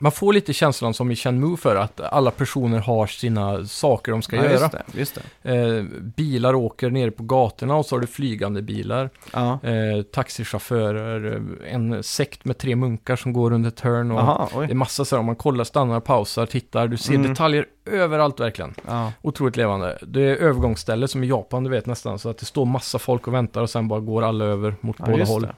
Man 0.00 0.12
får 0.12 0.32
lite 0.32 0.52
känslan 0.52 0.94
som 0.94 1.10
i 1.10 1.16
Shenmue 1.16 1.56
för 1.56 1.76
att 1.76 2.00
alla 2.00 2.30
personer 2.30 2.78
har 2.78 3.06
sina 3.06 3.64
saker 3.66 4.12
de 4.12 4.22
ska 4.22 4.36
ja 4.36 4.42
göra. 4.42 4.52
just 4.52 4.72
det. 4.72 4.82
Just 4.94 5.18
det. 5.42 5.52
Eh, 5.78 5.84
bilar 6.16 6.54
åker 6.54 6.90
nere 6.90 7.10
på 7.10 7.22
gatorna 7.22 7.76
och 7.76 7.86
så 7.86 7.94
har 7.96 8.00
du 8.00 8.06
flygande 8.06 8.62
bilar. 8.62 9.10
Ja. 9.32 9.58
Eh, 9.62 10.02
taxichaufförer, 10.12 11.36
eh, 11.66 11.74
en 11.74 12.02
sekt 12.02 12.44
med 12.44 12.58
tre 12.58 12.76
munkar 12.76 13.16
som 13.16 13.32
går 13.32 13.52
under 13.52 13.72
hörn. 13.82 14.10
Och 14.10 14.20
Aha, 14.20 14.50
det 14.54 14.70
är 14.70 14.74
massa 14.74 15.04
så 15.04 15.16
här, 15.16 15.20
om 15.20 15.26
man 15.26 15.36
kollar, 15.36 15.64
stannar, 15.64 16.00
pausar, 16.00 16.46
tittar. 16.46 16.88
Du 16.88 16.96
ser 16.96 17.14
Mm. 17.14 17.28
detaljer 17.28 17.66
överallt 17.86 18.40
verkligen. 18.40 18.74
Ja. 18.86 19.12
Otroligt 19.22 19.56
levande. 19.56 19.98
Det 20.02 20.20
är 20.20 20.36
övergångsställe 20.36 21.08
som 21.08 21.24
i 21.24 21.26
Japan, 21.26 21.64
du 21.64 21.70
vet 21.70 21.86
nästan. 21.86 22.18
Så 22.18 22.28
att 22.28 22.38
det 22.38 22.46
står 22.46 22.64
massa 22.64 22.98
folk 22.98 23.26
och 23.28 23.34
väntar 23.34 23.62
och 23.62 23.70
sen 23.70 23.88
bara 23.88 24.00
går 24.00 24.22
alla 24.22 24.44
över 24.44 24.74
mot 24.80 24.96
Ja, 24.98 25.04
båda 25.06 25.24
håll. 25.24 25.42
det. 25.42 25.54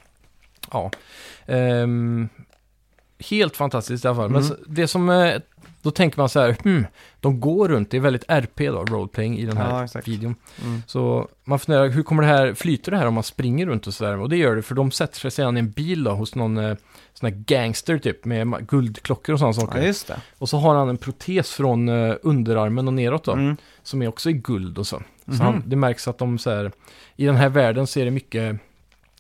Ja. 0.73 0.91
Ehm, 1.47 2.29
helt 3.19 3.57
fantastiskt 3.57 4.05
i 4.05 4.09
alla 4.09 4.17
fall. 4.17 4.31
Men 4.31 4.43
Mm. 4.43 4.49
så- 4.49 4.65
det 4.67 4.89
som, 4.89 5.09
eh, 5.11 5.35
då 5.83 5.91
tänker 5.91 6.19
man 6.19 6.29
så 6.29 6.41
här, 6.41 6.57
hmm, 6.65 6.87
de 7.21 7.41
går 7.41 7.69
runt, 7.69 7.91
det 7.91 7.97
är 7.97 8.01
väldigt 8.01 8.25
RP 8.29 8.67
då, 8.69 8.85
roleplaying 8.85 9.39
i 9.39 9.47
den 9.47 9.57
här 9.57 9.89
Ja, 9.95 10.01
videon. 10.05 10.35
Mm. 10.65 10.83
Så 10.87 11.29
man 11.45 11.59
funderar, 11.59 11.89
hur 11.89 12.03
kommer 12.03 12.23
det 12.23 12.29
här, 12.29 12.55
flyter 12.55 12.91
det 12.93 12.99
här 12.99 13.07
om 13.07 13.15
man 13.15 13.23
springer 13.23 13.67
runt 13.67 13.87
och 13.87 13.95
sådär? 13.95 14.19
Och 14.19 14.29
det 14.29 14.37
gör 14.37 14.57
det, 14.57 14.63
för 14.63 14.75
de 14.75 14.91
sätter 14.91 15.19
sig 15.21 15.31
sedan 15.31 15.57
i 15.57 15.61
en 15.61 15.71
bil 15.71 16.05
då 16.05 16.11
hos 16.11 16.35
någon 16.35 16.57
eh, 16.59 16.77
sån 17.15 17.31
här 17.33 17.37
gangster 17.47 17.99
typ, 17.99 18.25
med 18.25 18.67
guldklockor 18.69 19.33
och 19.33 19.39
sådana 19.39 19.53
saker. 19.55 19.95
Ja. 20.09 20.15
Och 20.39 20.49
så 20.49 20.59
har 20.59 20.75
han 20.75 20.89
en 20.89 20.97
protes 20.99 21.51
från 21.53 21.89
eh, 21.89 22.15
underarmen 22.23 22.87
och 22.89 22.95
neråt 22.95 23.25
då, 23.25 23.33
Mm. 23.33 23.57
som 23.83 24.03
är 24.03 24.09
också 24.09 24.31
i 24.31 24.33
guld 24.33 24.79
och 24.79 24.87
så. 24.87 24.97
Så 25.25 25.31
Mhm. 25.33 25.41
han, 25.41 25.63
det 25.67 25.77
märks 25.77 26.09
att 26.09 26.19
de 26.19 26.39
så 26.39 26.51
här, 26.51 26.73
i 27.17 27.27
den 27.27 27.37
här 27.37 27.49
världen 27.49 27.87
så 27.87 28.01
är 28.01 28.05
det 28.05 28.11
mycket, 28.11 28.57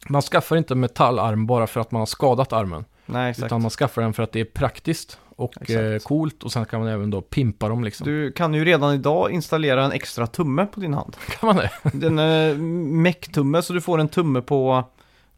man 0.09 0.22
skaffar 0.22 0.57
inte 0.57 0.74
metallarm 0.74 1.47
bara 1.47 1.66
för 1.66 1.80
att 1.80 1.90
man 1.90 1.99
har 2.01 2.07
skadat 2.07 2.53
armen. 2.53 2.84
Nej, 3.07 3.31
exakt. 3.31 3.47
Utan 3.47 3.63
man 3.63 3.71
skaffar 3.71 4.03
den 4.03 4.13
för 4.13 4.23
att 4.23 4.33
det 4.33 4.41
är 4.41 4.45
praktiskt 4.45 5.19
och 5.37 5.53
Exakt. 5.61 5.81
eh, 5.81 6.09
coolt 6.09 6.43
och 6.43 6.53
sen 6.53 6.65
kan 6.65 6.81
man 6.81 6.89
även 6.89 7.11
då 7.11 7.21
pimpa 7.21 7.69
dem 7.69 7.85
liksom. 7.85 8.07
Du 8.07 8.33
kan 8.33 8.55
ju 8.55 8.65
redan 8.65 8.95
idag 8.95 9.31
installera 9.31 9.85
en 9.85 9.93
extra 9.93 10.27
tumme 10.27 10.67
på 10.67 10.81
din 10.81 10.95
hand. 10.95 11.17
Kan 11.41 11.47
man 11.47 11.57
det? 11.57 11.71
Den 11.93 12.19
är 12.19 12.55
meck-tumme 13.03 13.63
så 13.63 13.73
du 13.73 13.81
får 13.81 13.99
en 13.99 14.09
tumme 14.09 14.41
på 14.41 14.85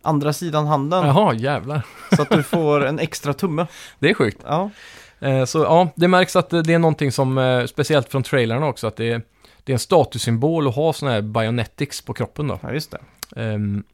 andra 0.03 0.33
sidan 0.33 0.67
handen. 0.67 1.07
Jaha, 1.07 1.35
jävlar. 1.35 1.83
Så 2.17 2.23
att 2.23 2.31
du 2.31 2.43
får 2.43 2.85
en 2.87 2.99
extra 2.99 3.35
tumme. 3.35 3.67
Det 3.99 4.11
är 4.11 4.15
sjukt. 4.15 4.39
Ja, 4.47 4.71
Eh, 5.21 5.45
så 5.45 5.59
ja, 5.59 5.89
det 5.95 6.09
märks 6.09 6.37
att 6.37 6.51
det 6.51 6.75
är 6.75 6.79
någonting 6.79 7.13
som, 7.13 7.39
eh, 7.39 7.65
speciellt 7.67 8.09
från 8.09 8.23
trailerna 8.23 8.67
också, 8.67 8.87
att 8.87 8.97
det 8.97 9.13
är, 9.13 9.23
det 9.65 9.73
är 9.73 9.75
en 9.75 9.79
statussymbol 9.79 10.69
att 10.69 10.75
ha 10.75 10.93
sådana 10.93 11.15
här 11.15 11.23
bionetics 11.23 12.01
på 12.03 12.13
kroppen 12.13 12.47
då. 12.49 12.59
ja 12.63 12.73
just 12.73 12.91
det. 12.91 12.99
Ehm, 13.43 13.85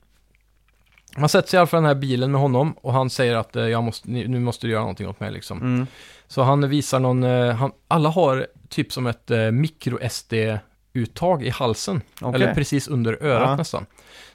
man 1.17 1.29
sätter 1.29 1.49
sig 1.49 1.57
i 1.57 1.59
alla 1.59 1.67
fall 1.67 1.79
i 1.79 1.83
den 1.83 1.87
här 1.89 1.95
bilen 1.95 2.33
med 2.33 2.41
honom 2.41 2.73
och 2.73 2.93
han 2.93 3.11
säger 3.11 3.37
att 3.37 3.57
eh, 3.57 3.63
jag 3.69 3.83
måste, 3.85 4.11
ni- 4.11 4.29
nu 4.29 4.41
måste 4.41 4.67
du 4.67 4.71
göra 4.71 4.81
någonting 4.83 5.09
åt 5.09 5.21
mig 5.21 5.33
liksom. 5.33 5.61
Mm. 5.61 5.87
Så 6.27 6.43
han 6.43 6.69
visar 6.69 7.01
någon, 7.01 7.23
eh, 7.25 7.55
han, 7.55 7.73
alla 7.89 8.09
har 8.09 8.47
typ 8.69 8.93
som 8.93 9.07
ett 9.07 9.31
eh, 9.31 9.39
micro-SD-uttag 9.51 11.43
i 11.47 11.51
halsen. 11.51 12.01
Okej. 12.21 12.35
Eller 12.43 12.55
precis 12.55 12.89
under 12.89 13.23
örat 13.23 13.49
Ja. 13.49 13.57
nästan. 13.57 13.87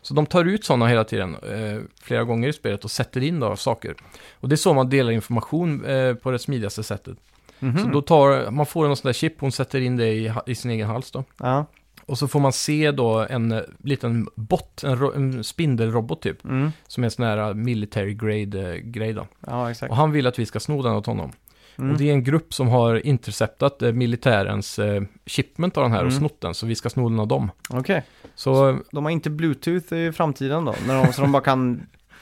Så 0.01 0.13
de 0.13 0.25
tar 0.25 0.45
ut 0.45 0.65
sådana 0.65 0.87
hela 0.87 1.03
tiden, 1.03 1.35
eh, 1.35 1.79
flera 2.01 2.23
gånger 2.23 2.47
i 2.47 2.53
spelet 2.53 2.83
och 2.83 2.91
sätter 2.91 3.23
in 3.23 3.39
då 3.39 3.55
saker. 3.55 3.95
Och 4.33 4.49
det 4.49 4.55
är 4.55 4.57
så 4.57 4.73
man 4.73 4.89
delar 4.89 5.11
information 5.11 5.85
eh, 5.85 6.13
på 6.13 6.31
det 6.31 6.39
smidigaste 6.39 6.83
sättet. 6.83 7.17
Mhm. 7.59 7.77
Så 7.77 7.87
då 7.89 8.01
tar, 8.01 8.51
man 8.51 8.65
får 8.65 8.85
en 8.89 8.95
sån 8.95 9.07
där 9.09 9.13
chip, 9.13 9.41
hon 9.41 9.51
sätter 9.51 9.81
in 9.81 9.97
det 9.97 10.07
i, 10.13 10.27
ha- 10.27 10.43
i 10.45 10.55
sin 10.55 10.71
egen 10.71 10.87
hals 10.87 11.11
då. 11.11 11.23
Ja. 11.37 11.65
Och 12.09 12.17
så 12.17 12.27
får 12.27 12.39
man 12.39 12.53
se 12.53 12.91
då 12.91 13.25
en 13.29 13.51
eh, 13.51 13.61
liten 13.83 14.27
bot, 14.35 14.83
en, 14.83 14.95
ro- 14.99 15.13
en 15.15 15.43
spindelrobot 15.43 16.21
typ. 16.21 16.45
Mm. 16.45 16.71
Som 16.87 17.03
är 17.03 17.05
en 17.07 17.11
sån 17.11 17.25
här 17.25 17.37
eh, 17.49 17.53
military 17.53 18.13
grade 18.13 18.73
eh, 18.73 18.75
grej 18.75 19.13
då. 19.13 19.27
Ja, 19.47 19.71
exakt. 19.71 19.89
Och 19.91 19.97
han 19.97 20.11
vill 20.11 20.27
att 20.27 20.39
vi 20.39 20.45
ska 20.45 20.59
sno 20.59 20.81
den 20.81 20.93
åt 20.95 21.05
honom. 21.05 21.31
Mm. 21.77 21.91
Och 21.91 21.97
det 21.97 22.09
är 22.09 22.13
en 22.13 22.23
grupp 22.23 22.53
som 22.53 22.67
har 22.67 23.05
interceptat 23.07 23.81
eh, 23.81 23.91
militärens 23.91 24.79
eh, 24.79 25.01
shipment 25.25 25.77
av 25.77 25.83
den 25.83 25.91
här 25.91 25.99
och 26.05 26.11
Mm. 26.11 26.19
snott 26.19 26.41
den, 26.41 26.53
så 26.53 26.65
vi 26.65 26.75
ska 26.75 26.89
sno 26.89 27.09
den 27.09 27.19
av 27.19 27.27
dem. 27.27 27.51
Okej. 27.69 28.03
Så 28.35 28.79
De 28.91 29.03
har 29.03 29.11
inte 29.11 29.29
bluetooth 29.29 29.93
i 29.93 30.11
framtiden 30.11 30.65
då? 30.65 30.75
När 30.87 31.03
de, 31.05 31.13
så 31.13 31.21
de 31.21 31.31
bara 31.31 31.43
kan 31.43 31.81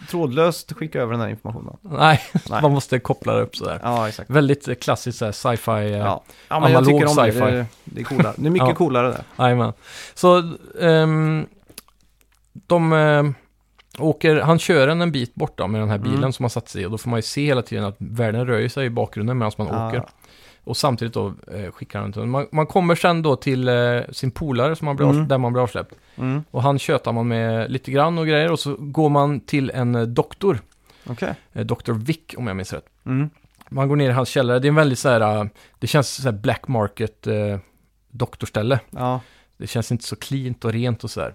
trådlöst 0.09 0.73
skicka 0.73 1.01
över 1.01 1.11
den 1.11 1.21
här 1.21 1.29
informationen? 1.29 1.77
nej, 1.81 2.21
Nej. 2.49 2.61
man 2.61 2.71
måste 2.71 2.99
koppla 2.99 3.33
det 3.33 3.41
upp 3.41 3.55
sådär. 3.55 3.79
Ja, 3.83 4.07
exakt. 4.07 4.29
Väldigt 4.29 4.83
klassiskt 4.83 5.17
såhär 5.17 5.31
sci-fi. 5.31 5.71
eh, 5.71 5.97
Ja, 5.97 6.23
ja 6.49 6.59
men 6.59 6.71
jag 6.71 6.77
analog 6.77 6.85
tycker 7.01 7.09
om 7.19 7.25
det. 7.25 7.31
sci-fi. 7.31 7.51
det. 7.51 7.65
Det 7.83 8.01
är 8.01 8.05
coolare. 8.05 8.33
Det 8.37 8.47
är 8.47 8.51
mycket 8.51 8.67
Ja. 8.69 8.75
coolare 8.75 9.07
där. 9.07 9.23
Jajamän. 9.45 9.73
Så 10.13 10.53
ehm, 10.81 11.45
de 12.53 12.93
ehm, 12.93 13.33
åker, 13.99 14.35
han 14.35 14.59
kör 14.59 14.87
en 14.87 15.01
en 15.01 15.11
bit 15.11 15.35
bort 15.35 15.57
då 15.57 15.67
med 15.67 15.81
den 15.81 15.89
här 15.89 15.97
bilen 15.97 16.17
Mm. 16.17 16.33
som 16.33 16.43
han 16.43 16.49
satt 16.49 16.69
sig 16.69 16.85
och 16.85 16.91
då 16.91 16.97
får 16.97 17.09
man 17.09 17.17
ju 17.17 17.21
se 17.23 17.45
hela 17.45 17.61
tiden 17.61 17.83
att 17.85 17.95
världen 17.97 18.47
rör 18.47 18.67
sig 18.67 18.85
i 18.85 18.89
bakgrunden 18.89 19.37
medan 19.37 19.51
man 19.57 19.67
åker. 19.87 20.03
Och 20.67 20.77
samtidigt 20.77 21.13
då 21.13 21.33
eh, 21.53 21.71
skickar 21.71 21.99
han 22.01 22.13
till 22.13 22.21
man, 22.25 22.47
man 22.51 22.67
kommer 22.67 22.95
sen 22.95 23.21
då 23.21 23.35
till 23.35 23.67
eh, 23.67 24.01
sin 24.11 24.31
polare 24.31 24.75
som 24.75 24.85
man 24.85 24.95
blir 24.95 25.09
Mm. 25.09 25.27
där 25.27 25.37
man 25.37 25.53
blir 25.53 25.63
avsläppt. 25.63 25.95
Mm. 26.15 26.43
Och 26.51 26.63
han 26.63 26.79
tjötar 26.79 27.11
man 27.13 27.27
med 27.27 27.71
lite 27.71 27.91
grann 27.91 28.17
och 28.17 28.27
grejer 28.27 28.51
och 28.51 28.59
så 28.59 28.75
går 28.79 29.09
man 29.09 29.39
till 29.39 29.69
en 29.73 29.95
eh, 29.95 30.01
doktor, 30.01 30.59
Okej. 31.09 31.33
eh, 31.53 31.65
Dr. 31.65 31.91
Vick 31.91 32.33
om 32.37 32.47
jag 32.47 32.55
minns 32.55 32.73
rätt. 32.73 32.85
Mm. 33.05 33.29
Man 33.69 33.87
går 33.87 33.95
ner 33.95 34.09
i 34.09 34.13
hans 34.13 34.29
källare, 34.29 34.59
det 34.59 34.67
är 34.67 34.69
en 34.69 34.75
väldigt 34.75 34.99
så 34.99 35.09
här, 35.09 35.21
eh, 35.41 35.45
det 35.79 35.87
känns 35.87 36.15
så 36.15 36.23
här 36.23 36.31
black 36.31 36.67
market 36.67 37.27
eh, 37.27 37.57
doktorställe. 38.11 38.79
Ja, 38.89 39.21
Det 39.57 39.67
känns 39.67 39.91
inte 39.91 40.03
så 40.03 40.15
cleant 40.15 40.65
och 40.65 40.71
rent 40.71 41.03
och 41.03 41.11
sådär. 41.11 41.33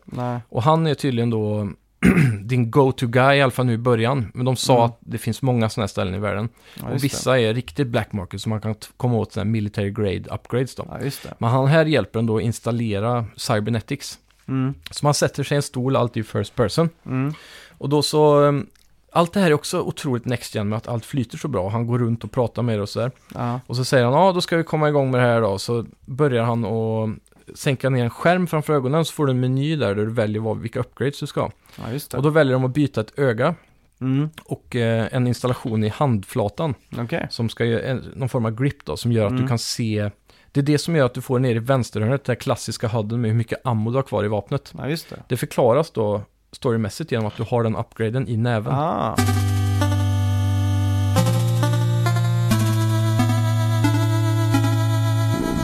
Och 0.49 0.63
han 0.63 0.87
är 0.87 0.95
tydligen 0.95 1.31
då 1.31 1.71
din 2.43 2.71
go-to-guy 2.71 3.37
i 3.39 3.43
alla 3.43 3.51
fall 3.53 3.67
nu 3.67 3.73
i 3.73 3.79
början. 3.79 4.31
Men 4.35 4.45
de 4.45 4.57
sa 4.57 4.73
Mm. 4.75 4.85
att 4.87 4.99
det 5.01 5.19
finns 5.19 5.43
många 5.43 5.69
sådana 5.69 5.83
här 5.83 5.89
ställen 5.89 6.15
i 6.15 6.19
världen. 6.19 6.49
Ja, 6.81 6.89
och 6.89 7.05
vissa 7.05 7.41
är 7.41 7.55
riktigt 7.55 7.87
black 7.87 8.13
market 8.13 8.41
så 8.43 8.49
man 8.49 8.61
kan 8.61 8.75
komma 8.97 9.15
åt 9.17 9.33
sådana 9.33 9.49
här 9.49 9.53
military 9.53 9.91
grade 9.91 10.35
upgrades 10.35 10.75
då. 10.75 10.83
det. 10.83 10.89
Ja, 10.93 11.05
just 11.05 11.23
det. 11.23 11.35
Men 11.39 11.51
han 11.51 11.67
här 11.67 11.85
hjälper 11.85 12.19
en 12.19 12.27
då 12.27 12.37
att 12.37 12.43
installera 12.43 13.25
cybernetics. 13.37 14.19
Mm. 14.49 14.75
Så 14.91 15.07
man 15.07 15.15
sätter 15.15 15.45
sig 15.45 15.55
i 15.55 15.57
en 15.57 15.63
stol, 15.63 15.97
alltid 15.97 16.21
i 16.21 16.25
first 16.27 16.55
person. 16.55 16.89
Mm. 17.07 17.35
Och 17.79 17.89
då 17.89 18.03
så, 18.03 18.41
um, 18.41 18.67
allt 19.13 19.33
det 19.33 19.41
här 19.41 19.47
är 19.51 19.55
också 19.55 19.81
otroligt 19.81 20.25
next 20.25 20.55
gen 20.55 20.69
med 20.69 20.77
att 20.77 20.89
allt 20.89 21.05
flyter 21.05 21.39
så 21.39 21.49
bra. 21.49 21.69
Han 21.69 21.87
går 21.87 21.99
runt 21.99 22.25
och 22.25 22.31
pratar 22.33 22.63
med 22.63 22.79
det 22.79 22.83
och 22.83 22.89
sådär. 22.89 23.11
Ja. 23.35 23.61
Och 23.67 23.77
så 23.77 23.85
säger 23.85 24.05
han, 24.05 24.15
ja 24.15 24.33
då 24.33 24.41
ska 24.41 24.57
vi 24.57 24.65
komma 24.65 24.89
igång 24.89 25.11
med 25.11 25.21
det 25.21 25.27
här 25.27 25.41
då. 25.41 25.59
Så 25.59 25.85
börjar 26.05 26.45
han 26.45 26.65
att 26.65 27.11
sänka 27.55 27.91
ner 27.91 28.05
en 28.05 28.11
skärm 28.11 28.47
framför 28.47 28.73
ögonen 28.73 29.05
så 29.05 29.13
får 29.13 29.27
du 29.27 29.31
en 29.33 29.41
meny 29.41 29.77
där, 29.77 29.95
där 29.95 30.05
du 30.07 30.13
väljer 30.13 30.43
vad, 30.43 30.59
vilka 30.59 30.81
upgrades 30.81 31.21
du 31.21 31.27
ska 31.27 31.41
ha. 31.41 31.51
ja. 31.77 32.17
Och 32.17 32.23
då 32.23 32.31
väljer 32.31 32.53
de 32.53 32.65
att 32.65 32.75
byta 32.75 33.01
ett 33.01 33.19
öga. 33.19 33.55
Mm. 34.01 34.31
och 34.45 34.77
eh, 34.77 35.09
en 35.13 35.27
installation 35.27 35.85
i 35.85 35.89
handflatan 35.89 36.75
Okej. 36.99 37.27
som 37.31 37.49
ska 37.49 37.65
göra 37.65 37.83
en, 37.83 37.97
någon 38.17 38.29
form 38.29 38.45
av 38.45 38.63
grip 38.63 38.85
då, 38.85 38.97
som 38.97 39.13
gör 39.13 39.25
att 39.27 39.31
Mm. 39.31 39.43
du 39.43 39.49
kan 39.49 39.59
se 39.59 40.11
det 40.53 40.61
är 40.61 40.65
det 40.65 40.79
som 40.79 40.97
gör 40.97 41.07
att 41.07 41.15
du 41.15 41.21
får 41.21 41.39
ner 41.39 41.55
i 41.57 41.59
vänsterhörnet, 41.59 42.25
den 42.25 42.37
klassiska 42.37 42.89
hudden 42.89 43.21
med 43.21 43.31
hur 43.31 43.39
mycket 43.39 43.67
ammo 43.67 43.91
du 43.91 43.97
har 43.97 44.03
kvar 44.03 44.25
i 44.25 44.29
vapnet. 44.29 44.75
Ja, 44.79 44.85
det. 44.85 45.05
Det 45.29 45.37
förklaras 45.37 45.91
då 45.91 46.23
storymässigt 46.53 47.13
genom 47.13 47.27
att 47.27 47.37
du 47.37 47.43
har 47.43 47.63
den 47.63 47.77
upgraden 47.77 48.29
i 48.29 48.37
näven. 48.37 48.73
Ah. 48.75 49.17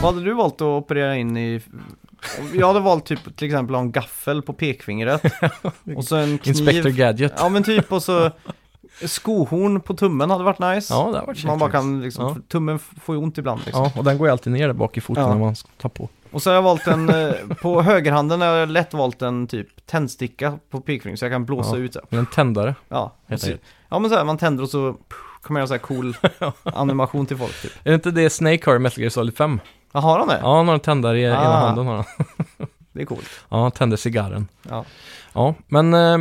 Vad 0.02 0.14
hade 0.14 0.24
du 0.26 0.34
valt 0.34 0.54
att 0.54 0.60
operera 0.62 1.16
in 1.16 1.36
i? 1.36 1.60
Jag 2.54 2.66
hade 2.66 2.80
valt 2.80 3.04
typ 3.06 3.36
till 3.36 3.46
exempel 3.46 3.74
ha 3.74 3.82
en 3.82 3.92
gaffel 3.92 4.42
på 4.42 4.52
pekfingret. 4.52 5.22
och 5.96 6.04
så 6.04 6.16
en 6.16 6.38
kniv. 6.38 6.48
Inspector 6.56 6.90
Gadget. 6.90 7.32
Ja 7.38 7.48
men 7.48 7.62
typ 7.62 7.92
och 7.92 8.02
så 8.02 8.30
skohorn 9.04 9.80
på 9.80 9.94
tummen 9.94 10.30
hade 10.30 10.44
varit 10.44 10.58
nice. 10.58 10.94
Ja, 10.94 11.10
det 11.12 11.18
har 11.18 11.26
varit 11.26 11.44
man 11.44 11.58
bara 11.58 11.70
kan 11.70 12.00
liksom, 12.02 12.24
Ja. 12.24 12.36
tummen 12.48 12.78
får 12.78 13.14
ju 13.14 13.22
ont 13.22 13.38
ibland 13.38 13.60
liksom. 13.64 13.82
Ja, 13.84 13.92
och 13.98 14.04
den 14.04 14.18
går 14.18 14.26
ju 14.28 14.32
alltid 14.32 14.52
ner 14.52 14.66
där 14.66 14.74
bak 14.74 14.96
i 14.96 15.00
foten 15.00 15.22
Ja. 15.22 15.28
när 15.28 15.38
man 15.38 15.54
tar 15.80 15.88
på. 15.88 16.08
Och 16.30 16.42
så 16.42 16.50
har 16.50 16.54
jag 16.54 16.62
valt 16.62 16.86
en, 16.86 17.08
eh, 17.08 17.32
på 17.62 17.82
högerhanden 17.82 18.40
har 18.40 18.48
jag 18.48 18.68
lätt 18.68 18.94
valt 18.94 19.22
en 19.22 19.46
typ 19.46 19.86
tändsticka 19.86 20.58
på 20.70 20.80
pekfingret 20.80 21.18
så 21.18 21.24
jag 21.24 21.32
kan 21.32 21.44
blåsa 21.44 21.70
Ja. 21.76 21.82
ut 21.82 21.92
så. 21.94 22.00
En 22.10 22.26
tändare, 22.26 22.74
Ja, 22.88 23.12
så, 23.36 23.50
ja 23.88 23.98
men 23.98 24.10
så 24.10 24.16
här, 24.16 24.24
man 24.24 24.38
tänder 24.38 24.62
och 24.62 24.70
så 24.70 24.96
kommer 25.42 25.60
jag 25.60 25.68
så 25.68 25.74
här 25.74 25.78
cool 25.78 26.16
animation 26.62 27.26
till 27.26 27.36
folk 27.36 27.62
typ. 27.62 27.72
Är 27.84 27.90
det 27.90 27.94
inte 27.94 28.10
det 28.10 28.30
Snake 28.30 28.70
har 28.70 28.76
i 28.76 28.78
Metal 28.78 29.00
Gear 29.00 29.10
Solid 29.10 29.36
5? 29.36 29.60
Ja, 29.92 30.00
har 30.00 30.18
han 30.18 30.28
det? 30.28 30.38
Ja, 30.42 30.56
han 30.56 30.66
har 30.68 30.74
en 30.74 30.80
tändare 30.80 31.20
i 31.20 31.24
ena 31.24 31.38
Ah. 31.38 31.66
handen. 31.66 31.86
Har 31.86 31.94
han. 31.96 32.04
Det 32.92 33.02
är 33.02 33.06
coolt. 33.06 33.28
Ja, 33.48 33.62
han 33.62 33.70
tänder 33.70 33.96
cigarren. 33.96 34.48
Ja. 34.68 34.84
Ja, 35.32 35.54
men 35.66 35.94
eh, 35.94 36.18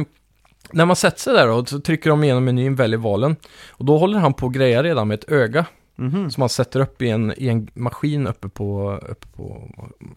när 0.72 0.86
man 0.86 0.96
sätter 0.96 1.20
sig 1.20 1.34
där 1.34 1.48
då, 1.48 1.66
så 1.66 1.80
trycker 1.80 2.10
de 2.10 2.24
igenom 2.24 2.46
menyn, 2.46 2.76
väljer 2.76 2.98
valen. 2.98 3.36
Och 3.70 3.86
då 3.86 3.98
håller 3.98 4.20
han 4.20 4.34
på 4.34 4.46
att 4.46 4.52
greja 4.54 4.84
redan 4.84 5.08
med 5.08 5.16
ett 5.20 5.32
öga 5.32 5.66
Mhm. 6.00 6.32
som 6.32 6.42
han 6.42 6.50
sätter 6.50 6.80
upp 6.80 7.02
i 7.02 7.10
en, 7.10 7.34
i 7.38 7.48
en 7.50 7.68
maskin 7.74 8.28
uppe 8.28 8.50
på, 8.50 9.00
uppe 9.10 9.28
på 9.28 9.62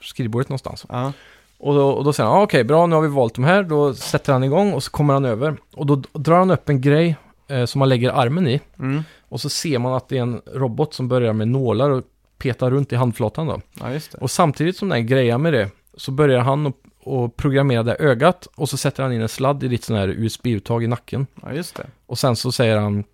skrivbordet 0.01 0.49
någonstans. 0.49 0.87
Ja. 0.89 1.13
Och 1.59 1.75
då, 1.75 1.91
och 1.91 2.05
då 2.05 2.13
säger 2.13 2.31
han, 2.31 2.39
ah, 2.39 2.43
okej, 2.43 2.65
bra, 2.65 2.87
nu 2.87 2.95
har 2.95 3.03
vi 3.03 3.09
valt 3.09 3.35
de 3.35 3.45
här. 3.45 3.63
Då 3.63 3.95
sätter 3.95 4.33
han 4.33 4.45
igång 4.45 4.73
och 4.73 4.83
så 4.83 4.91
kommer 4.91 5.15
han 5.15 5.25
över. 5.25 5.57
Och 5.77 5.87
då 5.87 6.03
drar 6.13 6.39
han 6.39 6.51
upp 6.51 6.69
en 6.69 6.81
grej 6.81 7.17
eh, 7.49 7.65
som 7.65 7.79
man 7.79 7.89
lägger 7.89 8.11
armen 8.11 8.49
i. 8.49 8.61
Mm. 8.79 9.03
Och 9.29 9.41
så 9.41 9.49
ser 9.49 9.79
man 9.79 9.93
att 9.95 10.09
det 10.09 10.19
är 10.19 10.23
en 10.23 10.41
robot 10.55 10.95
som 10.95 11.09
börjar 11.09 11.33
med 11.33 11.49
nålar 11.49 11.91
och 11.91 12.03
petar 12.41 12.71
runt 12.71 12.93
i 12.93 12.97
handflatan 12.97 13.47
då. 13.47 13.61
ja, 13.81 13.93
just 13.93 14.13
det. 14.13 14.19
Och 14.19 14.31
samtidigt 14.31 14.77
som 14.77 14.89
den 14.89 15.07
grejar 15.07 15.39
med 15.39 15.53
det 15.53 15.71
så 15.97 16.11
börjar 16.11 16.41
han 16.41 16.67
att 16.67 16.75
och 17.03 17.37
programmera 17.37 17.83
det 17.83 17.95
ögat 17.99 18.49
och 18.57 18.69
så 18.69 18.77
sätter 18.77 19.03
han 19.03 19.13
in 19.13 19.21
en 19.21 19.29
sladd 19.29 19.63
i 19.65 19.69
ditt 19.69 19.85
sån 19.85 19.97
här 19.97 20.09
USB-uttag 20.09 20.85
i 20.85 20.87
nacken. 20.87 21.27
Ja, 21.43 21.53
just 21.53 21.77
det. 21.77 21.87
Och 22.07 22.19
sen 22.19 22.37
så 22.37 22.53
säger 22.53 22.77
han 22.77 23.05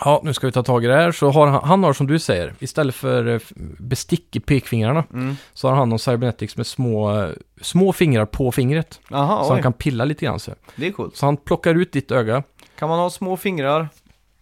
Ja, 0.00 0.20
nu 0.24 0.32
ska 0.34 0.46
vi 0.46 0.52
ta 0.52 0.62
tag 0.62 0.84
i 0.84 0.86
det 0.86 0.94
här. 0.94 1.12
Så 1.12 1.30
har 1.30 1.46
han, 1.46 1.62
han 1.68 1.84
har 1.84 1.92
som 1.92 2.06
du 2.06 2.18
säger, 2.18 2.54
istället 2.58 2.94
för 2.94 3.26
eh, 3.34 3.40
bestick 3.78 4.36
i 4.36 4.40
pekfingrarna, 4.40 5.04
Mm. 5.12 5.36
så 5.54 5.68
har 5.68 5.76
han 5.76 5.88
någon 5.88 5.98
cybernetics 5.98 6.56
med 6.56 6.66
små, 6.66 7.28
små 7.60 7.92
fingrar 7.92 8.26
på 8.26 8.52
fingret. 8.52 9.00
Jaha, 9.10 9.42
så 9.44 9.48
han 9.48 9.56
oj. 9.58 9.62
kan 9.62 9.72
pilla 9.72 10.04
lite 10.04 10.24
grann 10.24 10.40
så. 10.40 10.52
Det 10.76 10.86
är 10.86 10.92
coolt. 10.92 11.16
Så 11.16 11.26
han 11.26 11.36
plockar 11.36 11.74
ut 11.74 11.92
ditt 11.92 12.10
öga, 12.10 12.42
Kan 12.78 12.88
man 12.88 12.98
ha 12.98 13.10
små 13.10 13.36
fingrar 13.36 13.88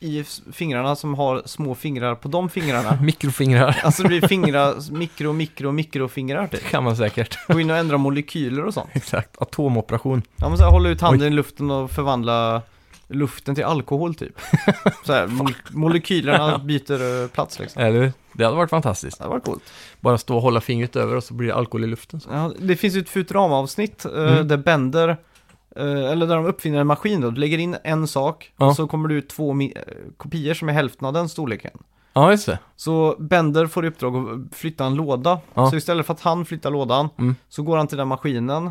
i 0.07 0.25
fingrarna 0.53 0.97
som 0.97 1.15
har 1.15 1.43
små 1.45 1.75
fingrar 1.75 2.15
på 2.15 2.29
de 2.29 2.49
fingrarna? 2.49 2.99
mikrofingrar, 3.03 3.81
Alltså 3.85 4.03
det 4.03 4.09
blir 4.09 4.29
fingrar, 4.29 4.93
mikro, 4.93 5.33
mikro, 5.33 5.73
mikrofingrar 5.73 6.47
typ. 6.47 6.69
kan 6.71 6.85
man 6.85 6.97
säkert. 6.97 7.39
Gå 7.49 7.61
in 7.61 7.71
och 7.71 7.77
ändra 7.77 7.99
molekyler 7.99 8.65
och 8.65 8.75
sånt. 8.75 8.91
Exakt, 8.93 9.43
atomoperation. 9.43 10.23
Ja 10.37 10.49
men 10.49 10.59
så 10.59 10.65
här, 10.65 10.71
hålla 10.71 10.89
ut 10.89 11.01
handen 11.01 11.29
i 11.33 11.37
luften 11.37 11.71
och 11.71 11.91
förvandla 11.91 12.63
luften 13.09 13.55
till 13.55 13.65
alkohol 13.65 14.15
typ. 14.15 14.41
Så 15.05 15.13
här, 15.13 15.27
mol- 15.27 15.55
molekylerna 15.71 16.59
byter 16.59 17.23
eh, 17.23 17.29
plats 17.29 17.59
liksom. 17.59 17.83
Eller? 17.83 18.13
Det 18.33 18.45
hade 18.45 18.57
varit 18.57 18.71
fantastiskt. 18.71 19.19
Det 19.19 19.29
var 19.29 19.41
coolt. 19.41 19.63
Bara 20.01 20.19
stå 20.19 20.37
och 20.37 20.43
hålla 20.43 20.61
fingret 20.61 20.97
över 20.97 21.17
och 21.17 21.25
så 21.25 21.35
blir 21.35 21.49
det 21.49 21.55
alkohol 21.55 21.85
i 21.85 21.87
luften. 21.87 22.21
Så. 22.21 22.29
Ja, 22.33 22.53
det 22.59 22.77
finns 22.77 22.95
ju 22.97 23.01
ett 23.01 23.09
Futurama-avsnitt 23.09 24.05
eh, 24.05 24.13
Mm. 24.13 24.49
där 24.49 24.57
Bender, 24.57 25.17
eller 25.83 26.27
där 26.27 26.37
de 26.37 26.47
uppfinner 26.47 26.79
en 26.79 26.87
maskin 26.87 27.21
då. 27.21 27.31
Du 27.31 27.41
lägger 27.41 27.59
in 27.59 27.77
en 27.85 28.07
sak 28.09 28.53
Ja. 28.57 28.67
och 28.67 28.77
så 28.77 28.87
kommer 28.87 29.09
det 29.09 29.15
ut 29.15 29.29
två 29.29 29.61
eh, 29.61 29.69
kopior 30.17 30.55
som 30.55 30.69
är 30.69 30.73
hälften 30.73 31.07
av 31.07 31.13
den 31.13 31.29
storleken. 31.29 31.79
Ja, 32.13 32.31
just 32.31 32.47
det. 32.47 32.59
Så 32.77 33.17
Bender 33.19 33.67
får 33.67 33.85
i 33.85 33.89
uppdrag 33.89 34.17
att 34.17 34.57
flytta 34.57 34.85
en 34.85 34.95
låda. 34.95 35.39
Ja. 35.55 35.71
Så 35.71 35.77
istället 35.77 36.07
för 36.07 36.15
att 36.15 36.21
han 36.21 36.45
flyttar 36.45 36.71
lådan 36.71 37.09
Mm. 37.19 37.35
så 37.49 37.63
går 37.63 37.77
han 37.77 37.87
till 37.87 37.99
den 37.99 38.09
maskinen. 38.09 38.71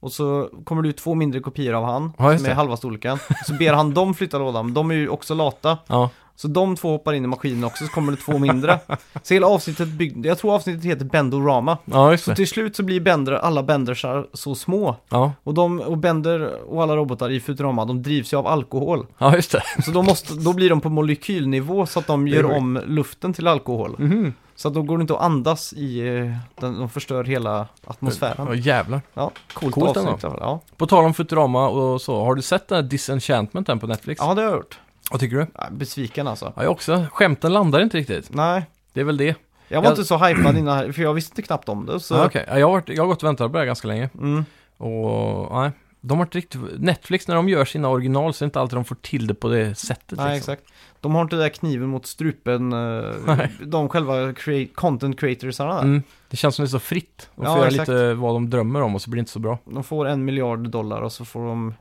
Och 0.00 0.12
så 0.12 0.50
kommer 0.64 0.82
det 0.82 0.88
ut 0.88 0.96
två 0.96 1.14
mindre 1.14 1.40
kopior 1.40 1.74
av 1.74 1.84
han, 1.84 2.12
Ja, 2.18 2.38
som 2.38 2.46
är 2.46 2.54
halva 2.54 2.76
storleken. 2.76 3.18
Så 3.46 3.54
ber 3.54 3.72
han 3.72 3.94
dem 3.94 4.14
flytta 4.14 4.38
lådan, 4.38 4.64
men 4.66 4.74
de 4.74 4.90
är 4.90 4.94
ju 4.94 5.08
också 5.08 5.34
lata. 5.34 5.78
Ja, 5.86 6.10
Så 6.40 6.48
de 6.48 6.76
två 6.76 6.90
hoppar 6.90 7.12
in 7.12 7.24
i 7.24 7.26
maskinen 7.26 7.64
också, 7.64 7.84
så 7.86 7.92
kommer 7.92 8.12
det 8.12 8.18
två 8.18 8.38
mindre. 8.38 8.80
Så 9.22 9.34
hela 9.34 9.46
avsnittet 9.46 9.88
byggde, 9.88 10.28
jag 10.28 10.38
tror 10.38 10.54
avsnittet 10.54 10.84
heter 10.84 11.04
Bendorama. 11.04 11.78
ja 11.84 12.10
just 12.10 12.24
Så 12.24 12.30
det. 12.30 12.34
till 12.36 12.48
slut 12.48 12.76
så 12.76 12.82
blir 12.82 13.00
Bender, 13.00 13.32
alla 13.32 13.62
Bendersar 13.62 14.26
så 14.32 14.54
små. 14.54 14.96
Ja, 15.08 15.32
Och, 15.44 15.54
de, 15.54 15.80
och 15.80 15.98
Bender 15.98 16.62
och 16.72 16.82
alla 16.82 16.96
robotar 16.96 17.30
i 17.30 17.40
Futurama, 17.40 17.84
de 17.84 18.02
drivs 18.02 18.32
ju 18.32 18.36
av 18.36 18.46
alkohol. 18.46 19.06
ja 19.18 19.34
just 19.34 19.52
det. 19.52 19.62
Så 19.84 19.90
då, 19.90 20.02
måste, 20.02 20.34
då 20.34 20.52
blir 20.52 20.70
de 20.70 20.80
på 20.80 20.88
molekylnivå 20.90 21.86
så 21.86 21.98
att 21.98 22.06
de 22.06 22.28
gör 22.28 22.44
om 22.56 22.80
luften 22.86 23.32
till 23.32 23.46
alkohol. 23.46 23.94
Mhm. 23.98 24.34
Så 24.56 24.68
att 24.68 24.74
då 24.74 24.82
går 24.82 24.98
det 24.98 25.02
inte 25.02 25.14
att 25.14 25.22
andas 25.22 25.72
i, 25.72 26.00
eh, 26.00 26.32
den, 26.60 26.78
de 26.78 26.88
förstör 26.88 27.24
hela 27.24 27.50
Ja, 27.50 27.66
atmosfären. 27.86 28.60
jävlar. 28.62 29.00
Ja, 29.14 29.30
coolt, 29.52 29.74
Coolt 29.74 29.96
avsnitt. 29.96 30.22
Ja. 30.22 30.60
På 30.76 30.86
tal 30.86 31.04
om 31.04 31.14
Futurama 31.14 31.68
och 31.68 32.00
så, 32.00 32.24
har 32.24 32.34
du 32.34 32.42
sett 32.42 32.68
den 32.68 32.76
här 32.76 32.82
Disenchantment 32.82 33.80
på 33.80 33.86
Netflix? 33.86 34.20
ja, 34.24 34.34
det 34.34 34.42
har 34.42 34.48
jag 34.48 34.56
gjort. 34.56 34.78
Vad 35.10 35.20
tycker 35.20 35.36
du? 35.36 35.46
Ja, 35.54 35.68
besviken 35.70 36.26
alltså. 36.28 36.52
Ja, 36.56 36.62
jag 36.62 36.72
också. 36.72 37.06
Skämten 37.12 37.52
landar 37.52 37.80
inte 37.80 37.96
riktigt. 37.96 38.34
Nej, 38.34 38.62
Det 38.92 39.00
är 39.00 39.04
väl 39.04 39.16
det. 39.16 39.34
jag 39.68 39.78
var 39.80 39.84
Jag- 39.86 39.92
inte 39.92 40.04
så 40.04 40.18
hypad 40.18 40.56
innan, 40.56 40.92
för 40.92 41.02
jag 41.02 41.14
visste 41.14 41.42
knappt 41.42 41.68
om 41.68 41.86
det. 41.86 42.00
Så, 42.00 42.14
Ja, 42.14 42.26
okej. 42.26 42.44
Ja, 42.48 42.58
jag, 42.58 42.66
har 42.66 42.72
varit, 42.72 42.88
jag 42.88 43.02
har 43.02 43.08
gått 43.08 43.22
och 43.22 43.28
väntat 43.28 43.46
på 43.46 43.52
det 43.52 43.58
här 43.58 43.66
ganska 43.66 43.88
länge. 43.88 44.10
mm, 44.20 44.44
Och 44.76 45.48
nej, 45.62 45.70
de 46.00 46.18
har 46.18 46.26
inte 46.26 46.38
riktigt... 46.38 46.60
Netflix 46.78 47.28
när 47.28 47.34
de 47.34 47.48
gör 47.48 47.64
sina 47.64 47.88
original 47.88 48.34
så 48.34 48.44
är 48.44 48.46
det 48.46 48.48
inte 48.48 48.60
alltid 48.60 48.76
de 48.76 48.84
får 48.84 48.94
till 48.94 49.26
det 49.26 49.34
på 49.34 49.48
det 49.48 49.74
sättet. 49.74 50.18
nej, 50.18 50.34
liksom. 50.34 50.52
exakt. 50.54 50.72
De 51.00 51.14
har 51.14 51.22
inte 51.22 51.36
den 51.36 51.42
där 51.42 51.48
kniven 51.48 51.88
mot 51.88 52.06
strupen, 52.06 52.72
eh, 52.72 53.10
Nej. 53.26 53.52
de 53.60 53.88
själva 53.88 54.14
crea- 54.32 54.68
content 54.74 55.20
creatorsarna 55.20 55.74
där. 55.74 55.82
Mm, 55.82 56.02
det 56.30 56.36
känns 56.36 56.54
som 56.54 56.64
det 56.64 56.66
är 56.66 56.70
så 56.70 56.78
fritt. 56.78 57.30
De 57.34 57.44
får 57.44 57.54
Ja, 57.54 57.56
göra 57.58 57.68
exakt. 57.68 57.88
lite 57.88 58.14
vad 58.14 58.34
de 58.34 58.50
drömmer 58.50 58.82
om 58.82 58.94
och 58.94 59.02
så 59.02 59.10
blir 59.10 59.16
det 59.18 59.20
inte 59.20 59.32
så 59.32 59.38
bra. 59.38 59.58
De 59.64 59.84
får 59.84 60.08
en 60.08 60.24
miljard 60.24 60.68
dollar 60.70 61.00
och 61.00 61.12
så 61.12 61.24
får 61.24 61.46
de 61.46 61.74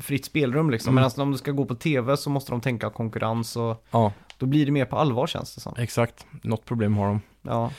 fritt 0.00 0.24
spelrum 0.24 0.70
liksom. 0.70 0.98
Mm. 0.98 1.02
Medan 1.16 1.26
om 1.26 1.32
det 1.32 1.38
ska 1.38 1.50
gå 1.52 1.64
på 1.64 1.74
tv 1.74 2.16
så 2.16 2.30
måste 2.30 2.52
de 2.52 2.60
tänka 2.60 2.90
konkurrens 2.90 3.56
och 3.56 3.84
Ja, 3.90 4.12
då 4.38 4.46
blir 4.46 4.66
det 4.66 4.72
mer 4.72 4.84
på 4.84 4.96
allvar 4.96 5.26
känns 5.26 5.54
det 5.54 5.60
som. 5.60 5.74
exakt. 5.78 6.26
Något 6.42 6.64
problem 6.64 6.96
har 6.96 7.06
de. 7.06 7.20
Ja, 7.42 7.70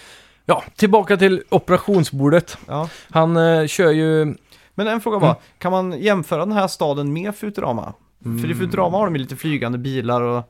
Ja, 0.45 0.63
tillbaka 0.75 1.17
till 1.17 1.43
operationsbordet. 1.49 2.57
ja. 2.67 2.89
Han 3.09 3.37
eh, 3.37 3.67
kör 3.67 3.91
ju... 3.91 4.35
Men 4.75 4.87
en 4.87 5.01
fråga 5.01 5.19
bara, 5.19 5.35
kan 5.57 5.71
man 5.71 5.91
jämföra 6.01 6.39
den 6.45 6.51
här 6.57 6.67
staden 6.67 7.13
med 7.13 7.35
Futurama? 7.35 7.93
För 8.23 8.51
i 8.51 8.55
Futurama 8.55 8.97
har 8.97 9.05
de 9.05 9.15
ju 9.15 9.21
lite 9.21 9.35
flygande 9.35 9.77
bilar 9.77 10.21
och 10.21 10.43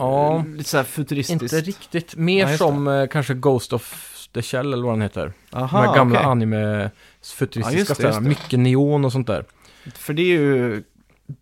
Mm. 0.00 0.12
Ja, 0.12 0.36
eh, 0.38 0.46
lite 0.46 0.70
såhär 0.70 0.84
futuristiskt. 0.84 1.42
inte 1.42 1.60
riktigt. 1.60 2.16
Mer 2.16 2.40
Ja, 2.42 2.48
just 2.48 2.58
som 2.58 2.88
eh, 2.88 3.06
kanske 3.06 3.34
Ghost 3.34 3.72
of 3.72 4.14
the 4.34 4.42
Shell 4.42 4.72
eller 4.72 4.82
vad 4.84 4.92
den 4.92 5.02
heter. 5.02 5.32
Aha, 5.52 5.80
de 5.82 5.88
här 5.88 5.94
gamla 5.96 6.18
okej. 6.18 6.30
anime 6.30 6.56
Ja, 6.82 6.88
futuristiska 7.36 7.78
det, 7.88 7.94
städerna. 7.94 8.20
Mycket 8.28 8.58
neon 8.58 9.04
och 9.04 9.12
sånt 9.12 9.26
där. 9.26 9.44
För 9.94 10.12
det 10.14 10.22
är 10.22 10.26
ju 10.26 10.82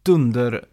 dunder 0.03 0.65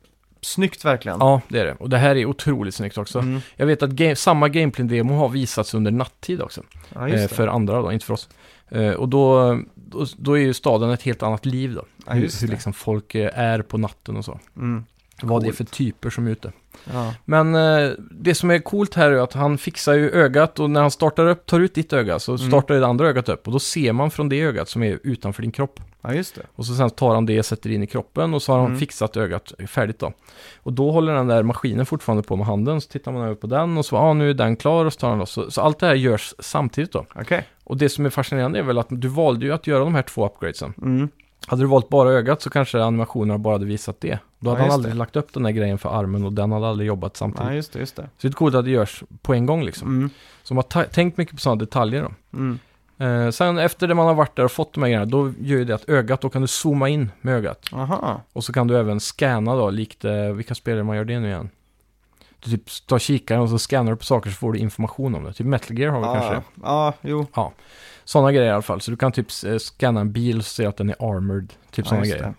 snyggt 0.42 0.86
verkligen. 0.86 1.18
Ja, 1.20 1.42
det 1.48 1.60
är 1.60 1.66
det. 1.66 1.74
Och 1.80 1.90
det 1.90 1.98
här 1.98 2.16
är 2.16 2.26
otroligt 2.26 2.76
snyggt 2.76 2.98
också. 2.98 3.20
Mm. 3.20 3.42
Jag 3.56 3.66
vet 3.66 3.84
att 3.84 3.90
ga- 3.90 4.16
samma 4.16 4.48
gameplay-demo 4.50 5.14
har 5.18 5.30
visats 5.30 5.74
under 5.74 5.92
nattid 5.92 6.42
också. 6.42 6.62
ja 6.96 7.08
eh, 7.08 7.28
för 7.28 7.48
andra 7.48 7.82
då, 7.82 7.92
inte 7.92 8.06
för 8.06 8.14
oss. 8.14 8.30
Eh, 8.70 8.92
och 8.92 9.10
då, 9.10 9.60
då, 9.76 10.06
då 10.18 10.34
är 10.38 10.42
ju 10.42 10.54
staden 10.54 10.90
ett 10.90 11.02
helt 11.02 11.24
annat 11.24 11.46
liv 11.46 11.74
då. 11.74 11.86
Ja, 12.06 12.14
hur 12.14 12.42
hur 12.42 12.48
liksom 12.48 12.74
folk 12.74 13.16
eh, 13.16 13.40
är 13.40 13.62
på 13.62 13.78
natten 13.78 14.18
och 14.18 14.26
så. 14.26 14.40
Mm. 14.58 14.86
Vad 15.22 15.44
det 15.44 15.48
är 15.48 15.54
för 15.54 15.64
typer 15.64 16.10
som 16.10 16.28
är 16.28 16.32
ute. 16.32 16.52
Ja. 16.94 17.14
Men 17.26 17.56
eh, 17.56 17.92
det 18.12 18.36
som 18.36 18.52
är 18.52 18.60
coolt 18.60 18.94
här 18.96 19.12
är 19.12 19.18
att 19.18 19.34
han 19.34 19.58
fixar 19.58 19.94
ju 19.94 20.10
ögat 20.12 20.60
och 20.60 20.70
när 20.70 20.82
han 20.82 20.92
startar 20.92 21.28
upp, 21.28 21.46
tar 21.46 21.60
ut 21.60 21.76
ditt 21.76 21.94
öga 21.94 22.20
så 22.20 22.36
Mm. 22.36 22.48
startar 22.48 22.76
det 22.76 22.88
andra 22.88 23.08
ögat 23.08 23.30
upp 23.30 23.48
och 23.48 23.54
då 23.54 23.60
ser 23.60 23.94
man 23.94 24.12
från 24.12 24.30
det 24.30 24.42
ögat 24.42 24.70
som 24.70 24.84
är 24.84 25.00
utanför 25.04 25.42
din 25.42 25.52
kropp. 25.52 25.80
Ja, 26.08 26.14
just 26.14 26.36
det. 26.36 26.42
Och 26.56 26.66
så 26.66 26.76
sen 26.76 26.90
tar 26.90 27.14
han 27.14 27.26
det 27.26 27.44
sätter 27.44 27.70
in 27.72 27.84
i 27.84 27.88
kroppen 27.88 28.34
och 28.34 28.42
så 28.42 28.52
har 28.52 28.60
han 28.60 28.68
Mm. 28.68 28.80
fixat 28.80 29.18
ögat 29.18 29.54
färdigt 29.68 30.00
då. 30.00 30.14
Och 30.64 30.74
då 30.74 30.92
håller 30.92 31.14
den 31.14 31.28
där 31.28 31.44
maskinen 31.44 31.86
fortfarande 31.86 32.24
på 32.24 32.36
med 32.36 32.48
handen, 32.48 32.82
så 32.82 32.90
tittar 32.90 33.12
man 33.12 33.22
över 33.24 33.36
på 33.36 33.48
den 33.48 33.78
och 33.78 33.86
så, 33.86 33.96
ja 33.96 34.00
ah, 34.00 34.14
nu 34.14 34.30
är 34.30 34.34
den 34.34 34.56
klar 34.56 34.86
och 34.86 34.94
så 34.94 35.00
tar 35.00 35.10
han 35.10 35.20
loss. 35.20 35.32
Så, 35.32 35.52
så 35.52 35.62
allt 35.62 35.80
det 35.80 35.88
här 35.88 35.96
görs 35.96 36.34
samtidigt 36.40 36.92
då. 36.92 37.06
Okej. 37.16 37.48
Och 37.64 37.78
det 37.78 37.90
som 37.90 38.06
är 38.06 38.10
fascinerande 38.10 38.60
är 38.60 38.64
väl 38.64 38.78
att 38.78 38.88
du 38.90 39.08
valde 39.08 39.46
ju 39.46 39.52
att 39.52 39.68
göra 39.68 39.84
de 39.84 39.96
här 39.96 40.02
två 40.02 40.26
upgradesen. 40.26 40.74
Mm. 40.82 41.10
Hade 41.48 41.62
du 41.62 41.68
valt 41.68 41.90
bara 41.90 42.10
ögat 42.12 42.42
så 42.42 42.50
kanske 42.50 42.84
animationerna 42.84 43.38
bara 43.38 43.54
hade 43.54 43.66
visat 43.66 44.02
det. 44.02 44.20
Då 44.40 44.50
Ja, 44.50 44.50
hade 44.50 44.60
han 44.62 44.66
just 44.68 44.74
aldrig 44.76 44.94
det. 44.94 44.98
lagt 44.98 45.16
upp 45.16 45.34
den 45.34 45.44
där 45.44 45.52
grejen 45.52 45.78
för 45.78 45.90
armen 46.00 46.26
och 46.26 46.34
den 46.34 46.52
hade 46.52 46.68
aldrig 46.68 46.88
jobbat 46.88 47.18
samtidigt. 47.18 47.48
Ja, 47.50 47.56
just 47.56 47.74
det, 47.74 47.80
just 47.80 47.96
det. 47.96 48.02
Så 48.02 48.28
det 48.28 48.28
är 48.28 48.32
coolt 48.32 48.56
att 48.56 48.66
det 48.66 48.72
görs 48.72 49.04
på 49.22 49.34
en 49.34 49.46
gång 49.46 49.64
liksom. 49.64 49.88
Mm. 49.88 50.10
Så 50.44 50.54
de 50.54 50.58
har 50.58 50.84
tänkt 50.84 51.18
mycket 51.18 51.36
på 51.36 51.40
sådana 51.42 51.60
detaljer 51.60 52.02
då. 52.02 52.38
Mm. 52.38 52.60
Eh, 52.98 53.30
sen 53.30 53.58
efter 53.58 53.88
det 53.88 53.94
man 53.96 54.08
har 54.08 54.14
varit 54.14 54.36
där 54.36 54.44
och 54.46 54.52
fått 54.52 54.74
de 54.74 54.84
här 54.84 54.88
grejerna, 54.90 55.06
då 55.06 55.34
gör 55.40 55.58
ju 55.58 55.66
det 55.66 55.76
att 55.76 55.90
ögat, 55.90 56.22
då 56.22 56.30
kan 56.30 56.42
du 56.42 56.48
zooma 56.48 56.90
in 56.90 57.12
med 57.22 57.36
ögat. 57.36 57.66
Aha. 57.74 58.22
Och 58.34 58.44
så 58.44 58.54
kan 58.54 58.68
du 58.68 58.78
även 58.80 59.00
scanna 59.00 59.56
då, 59.56 59.70
likt, 59.70 60.06
eh, 60.06 60.14
vilka 60.14 60.56
spelare 60.56 60.84
man 60.84 60.96
gör 60.98 61.06
det 61.06 61.20
nu 61.20 61.28
igen? 61.28 61.50
Du 62.40 62.52
typ 62.52 62.64
tar 62.88 63.00
kikaren 63.00 63.42
och 63.42 63.50
så 63.50 63.58
scannar 63.60 63.92
du 63.92 63.98
på 63.98 64.04
saker 64.06 64.30
så 64.30 64.36
får 64.36 64.54
du 64.54 64.60
information 64.60 65.16
om 65.16 65.24
det. 65.24 65.34
Typ 65.34 65.48
Metal 65.48 65.80
Gear 65.80 65.92
har 65.92 66.00
vi 66.00 66.06
Ja, 66.06 66.14
kanske. 66.14 66.42
ja, 66.64 66.94
jo. 67.02 67.28
Sådana 68.04 68.32
grejer 68.32 68.48
i 68.48 68.52
alla 68.52 68.62
fall. 68.62 68.82
Så 68.82 68.92
du 68.92 68.98
kan 68.98 69.12
typ 69.12 69.28
eh, 69.46 69.58
scanna 69.58 70.02
en 70.02 70.12
bil 70.12 70.38
och 70.38 70.46
se 70.46 70.66
att 70.66 70.78
den 70.78 70.90
är 70.90 70.96
armored. 71.16 71.50
Typ 71.72 71.86
Ja, 71.86 71.90
sådana 71.90 72.06
grejer. 72.06 72.24
det. 72.24 72.34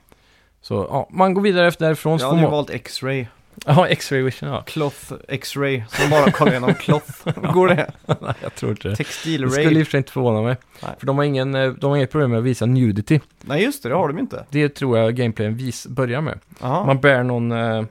Så 0.60 0.86
ja, 0.90 1.08
man 1.10 1.34
går 1.34 1.42
vidare 1.42 1.66
efter 1.68 1.84
därifrån. 1.84 2.18
Jag 2.18 2.28
hade 2.28 2.40
ju 2.40 2.46
valt 2.46 2.70
X-ray. 2.70 3.26
Ja, 3.66 3.86
X-ray 3.88 4.22
vision 4.22 4.48
ja. 4.48 4.62
Cloth 4.62 5.12
X-ray. 5.28 5.82
Som 5.88 6.10
bara 6.10 6.30
kollar 6.30 6.52
igenom 6.52 6.74
cloth. 6.80 7.28
Går 7.52 7.68
det? 7.68 7.90
Nej, 8.20 8.34
jag 8.42 8.54
tror 8.54 8.70
inte 8.70 8.88
det. 8.88 8.94
Det 8.94 9.04
Textil-ray. 9.04 9.48
skulle 9.50 9.80
i 9.80 9.82
och 9.82 9.86
för 9.86 9.90
sig 9.90 9.98
inte 9.98 10.12
förvåna 10.12 10.42
mig. 10.42 10.56
Nej. 10.82 10.90
För 10.98 11.06
de 11.06 11.16
har, 11.18 11.24
ingen, 11.24 11.54
eh, 11.54 11.70
de 11.72 11.90
har 11.90 11.96
inget 11.96 12.10
problem 12.10 12.30
med 12.30 12.38
att 12.38 12.44
visa 12.44 12.66
nudity. 12.66 13.20
Nej, 13.40 13.62
just 13.64 13.82
det. 13.82 13.88
Det 13.88 13.94
har 13.94 14.08
de 14.08 14.18
inte. 14.18 14.44
Det 14.50 14.68
tror 14.68 14.98
jag 14.98 15.14
gameplayen 15.16 15.56
vis, 15.56 15.86
börjar 15.86 16.20
med. 16.20 16.38
Aha. 16.60 16.86
Man 16.86 17.00
bär 17.00 17.22
någon... 17.22 17.52
Eh, 17.52 17.84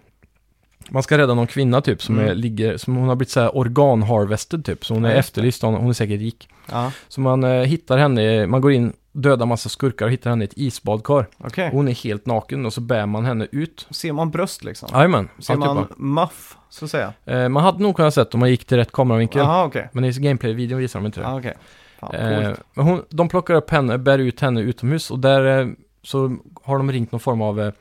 man 0.89 1.03
ska 1.03 1.18
rädda 1.18 1.34
någon 1.34 1.47
kvinna 1.47 1.82
typ 1.82 2.01
som, 2.03 2.16
Mm. 2.20 2.32
är, 2.32 2.36
ligger, 2.36 2.78
som 2.78 2.95
hon 2.95 3.07
har 3.09 3.16
blivit 3.16 3.32
så 3.32 3.39
här 3.39 3.57
organ-harvested 3.57 4.66
typ. 4.66 4.86
Så 4.86 4.93
hon 4.93 5.05
är 5.05 5.09
Ja, 5.09 5.13
det. 5.13 5.20
efterlyst, 5.20 5.61
hon, 5.61 5.74
hon 5.74 5.89
är 5.89 5.93
säkert 5.93 6.20
rik. 6.20 6.49
Ja, 6.72 6.91
Så 7.07 7.22
man 7.22 7.43
eh, 7.43 7.51
hittar 7.63 7.97
henne, 7.97 8.47
man 8.47 8.61
går 8.61 8.72
in, 8.72 8.93
dödar 9.16 9.45
massa 9.45 9.70
skurkar 9.70 10.05
och 10.05 10.11
hittar 10.11 10.30
henne 10.30 10.43
i 10.43 10.47
ett 10.47 10.57
isbadkar. 10.57 11.28
okej. 11.38 11.70
Hon 11.72 11.88
är 11.88 11.91
helt 12.03 12.26
naken 12.26 12.66
och 12.66 12.74
så 12.74 12.82
bär 12.82 13.05
man 13.05 13.26
henne 13.26 13.47
ut. 13.51 13.88
Ser 13.89 14.13
man 14.13 14.32
bröst 14.32 14.63
liksom? 14.63 14.89
Jajamän, 14.93 15.30
Ser 15.39 15.53
alltihopa. 15.53 15.88
man 15.97 16.13
muff, 16.24 16.57
så 16.70 16.86
att 16.86 16.91
säga? 16.91 17.13
Eh, 17.26 17.49
man 17.49 17.63
hade 17.63 17.84
nog 17.84 17.95
kunnat 17.95 18.13
sett 18.13 18.34
om 18.34 18.39
man 18.39 18.49
gick 18.49 18.66
till 18.66 18.78
rätt 18.78 18.91
kameravinkel. 18.91 19.41
Jaha, 19.41 19.66
okej. 19.66 19.89
Men 19.93 20.03
i 20.05 20.11
gameplay-videon 20.11 20.80
visar 20.80 20.99
de 20.99 21.05
inte 21.05 21.20
det. 21.20 21.26
Ja, 21.28 21.38
okej. 21.38 21.53
Fan, 21.99 22.16
Eh, 22.16 22.53
men 22.74 22.86
hon, 22.86 23.03
de 23.09 23.30
plockar 23.30 23.53
upp 23.53 23.70
henne, 23.70 23.97
bär 23.97 24.20
ut 24.20 24.39
henne 24.41 24.61
utomhus 24.61 25.11
och 25.11 25.20
där 25.20 25.59
eh, 25.61 25.68
så 26.03 26.38
har 26.63 26.78
de 26.78 26.91
ringt 26.91 27.11
någon 27.11 27.20
form 27.20 27.41
av 27.41 27.61
eh, 27.61 27.72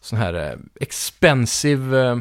sån 0.00 0.18
här 0.18 0.34
eh, 0.34 0.58
expensive 0.80 2.00
eh, 2.08 2.18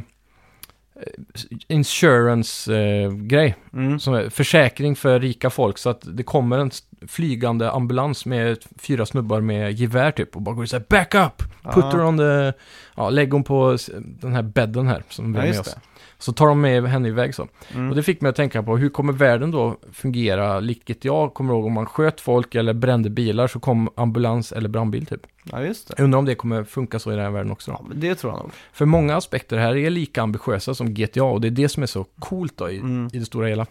insurance-grej. 1.67 3.55
Mm. 3.73 3.99
som 3.99 4.13
är 4.13 4.29
försäkring 4.29 4.95
för 4.95 5.19
rika 5.19 5.49
folk. 5.49 5.77
Så 5.77 5.89
att 5.89 6.01
det 6.03 6.23
kommer 6.23 6.57
en 6.57 6.71
flygande 7.07 7.71
ambulans 7.71 8.25
med 8.25 8.57
fyra 8.79 9.05
snubbar 9.05 9.41
med 9.41 9.73
gevär 9.73 10.11
typ 10.11 10.35
och 10.35 10.41
bara 10.41 10.55
går 10.55 10.63
och 10.63 10.69
säger 10.69 10.85
back 10.89 11.15
up! 11.15 11.43
Put 11.73 11.83
her 11.83 12.03
on 12.03 12.17
the... 12.17 12.53
Ja, 12.95 13.09
lägg 13.09 13.33
hon 13.33 13.43
på 13.43 13.77
den 13.97 14.33
här 14.35 14.41
bädden 14.41 14.87
här 14.87 15.03
som 15.09 15.33
vi 15.33 15.39
Ja, 15.39 15.45
har 15.45 15.49
med 15.51 15.59
oss. 15.59 15.65
det. 15.73 15.79
Så 16.19 16.33
tar 16.33 16.47
de 16.47 16.61
med 16.61 16.83
henne 16.83 17.07
iväg 17.07 17.35
så. 17.35 17.47
Mm. 17.73 17.89
Och 17.89 17.95
det 17.95 18.03
fick 18.03 18.21
mig 18.21 18.29
att 18.29 18.35
tänka 18.35 18.63
på 18.63 18.77
hur 18.77 18.89
kommer 18.89 19.13
världen 19.13 19.51
då 19.51 19.77
fungera, 19.91 20.59
likt 20.59 21.05
jag 21.05 21.33
kommer 21.33 21.53
ihåg 21.53 21.65
om 21.65 21.73
man 21.73 21.85
sköt 21.85 22.21
folk 22.21 22.55
eller 22.55 22.73
brände 22.73 23.09
bilar 23.09 23.47
så 23.47 23.59
kom 23.59 23.89
ambulans 23.95 24.51
eller 24.51 24.69
brandbil 24.69 25.05
typ. 25.05 25.21
Ja, 25.43 25.61
just 25.61 25.87
det. 25.87 25.93
Jag 25.97 26.03
undrar 26.03 26.19
om 26.19 26.25
det 26.25 26.35
kommer 26.35 26.63
funka 26.63 26.99
så 26.99 27.11
i 27.11 27.15
den 27.15 27.23
här 27.23 27.31
världen 27.31 27.51
också. 27.51 27.71
Ja, 27.71 27.85
men 27.89 27.99
det 27.99 28.15
tror 28.15 28.33
jag 28.33 28.39
nog. 28.41 28.51
För 28.73 28.85
många 28.85 29.15
aspekter 29.15 29.57
här 29.57 29.75
är 29.75 29.89
lika 29.89 30.21
ambitiösa 30.21 30.73
som 30.75 30.93
GTA 30.93 31.23
och 31.23 31.41
det 31.41 31.47
är 31.47 31.51
det 31.51 31.69
som 31.69 31.83
är 31.83 31.87
så 31.87 32.03
coolt 32.19 32.57
då 32.57 32.69
i, 32.69 32.77
Mm. 32.77 33.09
i 33.13 33.19
det 33.19 33.25
stora 33.25 33.47
hela. 33.47 33.65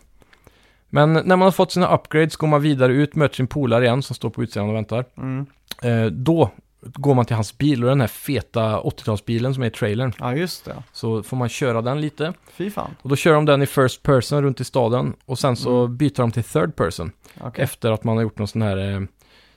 Men 0.89 1.13
när 1.13 1.25
man 1.37 1.41
har 1.43 1.51
fått 1.51 1.73
sina 1.73 1.95
upgrades 1.95 2.37
går 2.37 2.47
man 2.47 2.63
vidare 2.63 2.93
ut, 2.93 3.15
möter 3.15 3.35
sin 3.35 3.47
polare 3.47 3.85
igen 3.85 4.03
som 4.03 4.17
står 4.17 4.31
på 4.31 4.43
utsidan 4.43 4.69
och 4.69 4.75
väntar. 4.75 5.05
Mm. 5.17 5.47
Eh, 5.83 6.07
då 6.07 6.51
går 6.95 7.14
man 7.14 7.24
till 7.24 7.37
hans 7.37 7.59
bil 7.59 7.82
och 7.84 7.89
den 7.91 8.01
här 8.01 8.09
feta 8.09 8.80
80-talsbilen 8.80 9.53
som 9.55 9.62
är 9.62 9.66
i 9.66 9.70
trailern. 9.70 10.12
Ja, 10.18 10.34
just 10.34 10.64
det. 10.64 10.82
Så 10.93 11.22
får 11.22 11.37
man 11.37 11.49
köra 11.49 11.82
den 11.82 12.01
lite. 12.01 12.32
Fy 12.53 12.70
fan. 12.70 12.91
Och 13.03 13.09
då 13.09 13.16
kör 13.16 13.32
de 13.34 13.45
den 13.45 13.62
i 13.62 13.66
first 13.66 14.03
person 14.03 14.43
runt 14.43 14.61
i 14.61 14.64
staden 14.64 15.14
och 15.26 15.39
sen 15.39 15.57
så 15.57 15.84
Mm. 15.84 15.97
byter 15.97 16.16
de 16.16 16.32
till 16.32 16.45
third 16.45 16.76
person. 16.76 17.12
Okej. 17.41 17.64
Efter 17.64 17.93
att 17.93 18.05
man 18.05 18.16
har 18.16 18.22
gjort 18.22 18.39
någon 18.39 18.49
sån 18.49 18.62
här... 18.62 18.76
Eh, 18.95 19.01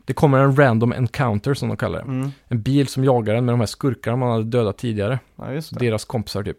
det 0.05 0.13
kommer 0.13 0.39
en 0.39 0.55
random 0.55 0.93
encounter 0.93 1.53
som 1.53 1.67
de 1.67 1.77
kallar 1.77 1.99
det. 1.99 2.05
Mm. 2.05 2.31
En 2.47 2.61
bil 2.61 2.87
som 2.87 3.03
jagar 3.03 3.35
en 3.35 3.45
med 3.45 3.53
de 3.53 3.59
här 3.59 3.67
skurkarna 3.67 4.17
man 4.17 4.31
hade 4.31 4.43
dödat 4.43 4.77
tidigare. 4.77 5.19
Ja, 5.35 5.53
just 5.53 5.73
det. 5.79 5.85
Deras 5.85 6.05
kompisar 6.05 6.43
typ. 6.43 6.57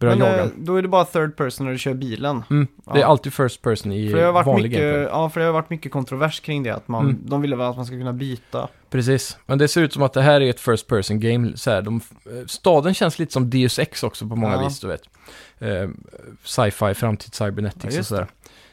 Börjar 0.00 0.16
Men 0.16 0.26
jaga 0.26 0.38
eh, 0.38 0.44
en. 0.44 0.64
då 0.64 0.76
är 0.76 0.82
det 0.82 0.88
bara 0.88 1.04
third 1.04 1.36
person 1.36 1.66
när 1.66 1.72
du 1.72 1.78
kör 1.78 1.94
bilen. 1.94 2.42
Mm, 2.50 2.66
det 2.84 2.90
är 2.90 2.98
Ja. 2.98 3.06
alltid 3.06 3.32
first 3.32 3.62
person 3.62 3.92
i 3.92 4.10
För 4.10 4.18
det 4.18 4.24
har 4.24 4.32
varit 4.32 4.46
vanlig 4.46 4.70
mycket, 4.70 4.80
gameplay. 4.84 5.02
ja, 5.10 5.30
för 5.30 5.40
det 5.40 5.46
har 5.46 5.52
varit 5.52 5.70
mycket 5.70 5.92
kontrovers 5.92 6.40
kring 6.40 6.62
det. 6.62 6.70
Att 6.74 6.88
man, 6.88 7.04
Mm. 7.04 7.18
de 7.24 7.40
ville 7.42 7.56
väl 7.56 7.66
att 7.66 7.76
man 7.76 7.86
ska 7.86 7.94
kunna 7.96 8.12
byta. 8.12 8.68
Precis, 8.90 9.38
men 9.46 9.58
det 9.58 9.68
ser 9.68 9.82
ut 9.82 9.92
som 9.92 10.02
att 10.02 10.12
det 10.12 10.22
här 10.22 10.40
är 10.40 10.50
ett 10.50 10.60
first 10.60 10.86
person 10.86 11.20
game. 11.20 11.56
Så 11.56 11.70
här, 11.70 11.82
de, 11.82 12.00
eh, 12.26 12.46
staden 12.46 12.94
känns 12.94 13.18
lite 13.18 13.32
som 13.32 13.50
Deus 13.50 13.78
Ex 13.78 14.02
också 14.02 14.28
på 14.28 14.36
många 14.36 14.54
Ja. 14.54 14.64
vis, 14.68 14.80
du 14.80 14.86
vet. 14.86 15.02
Eh, 15.58 15.88
Sci-fi, 16.44 16.94
framtid, 16.94 17.34
cybernetics 17.34 17.84
Ja, 17.84 17.88
och 17.90 17.94
just 17.96 18.08
sådär. 18.08 18.26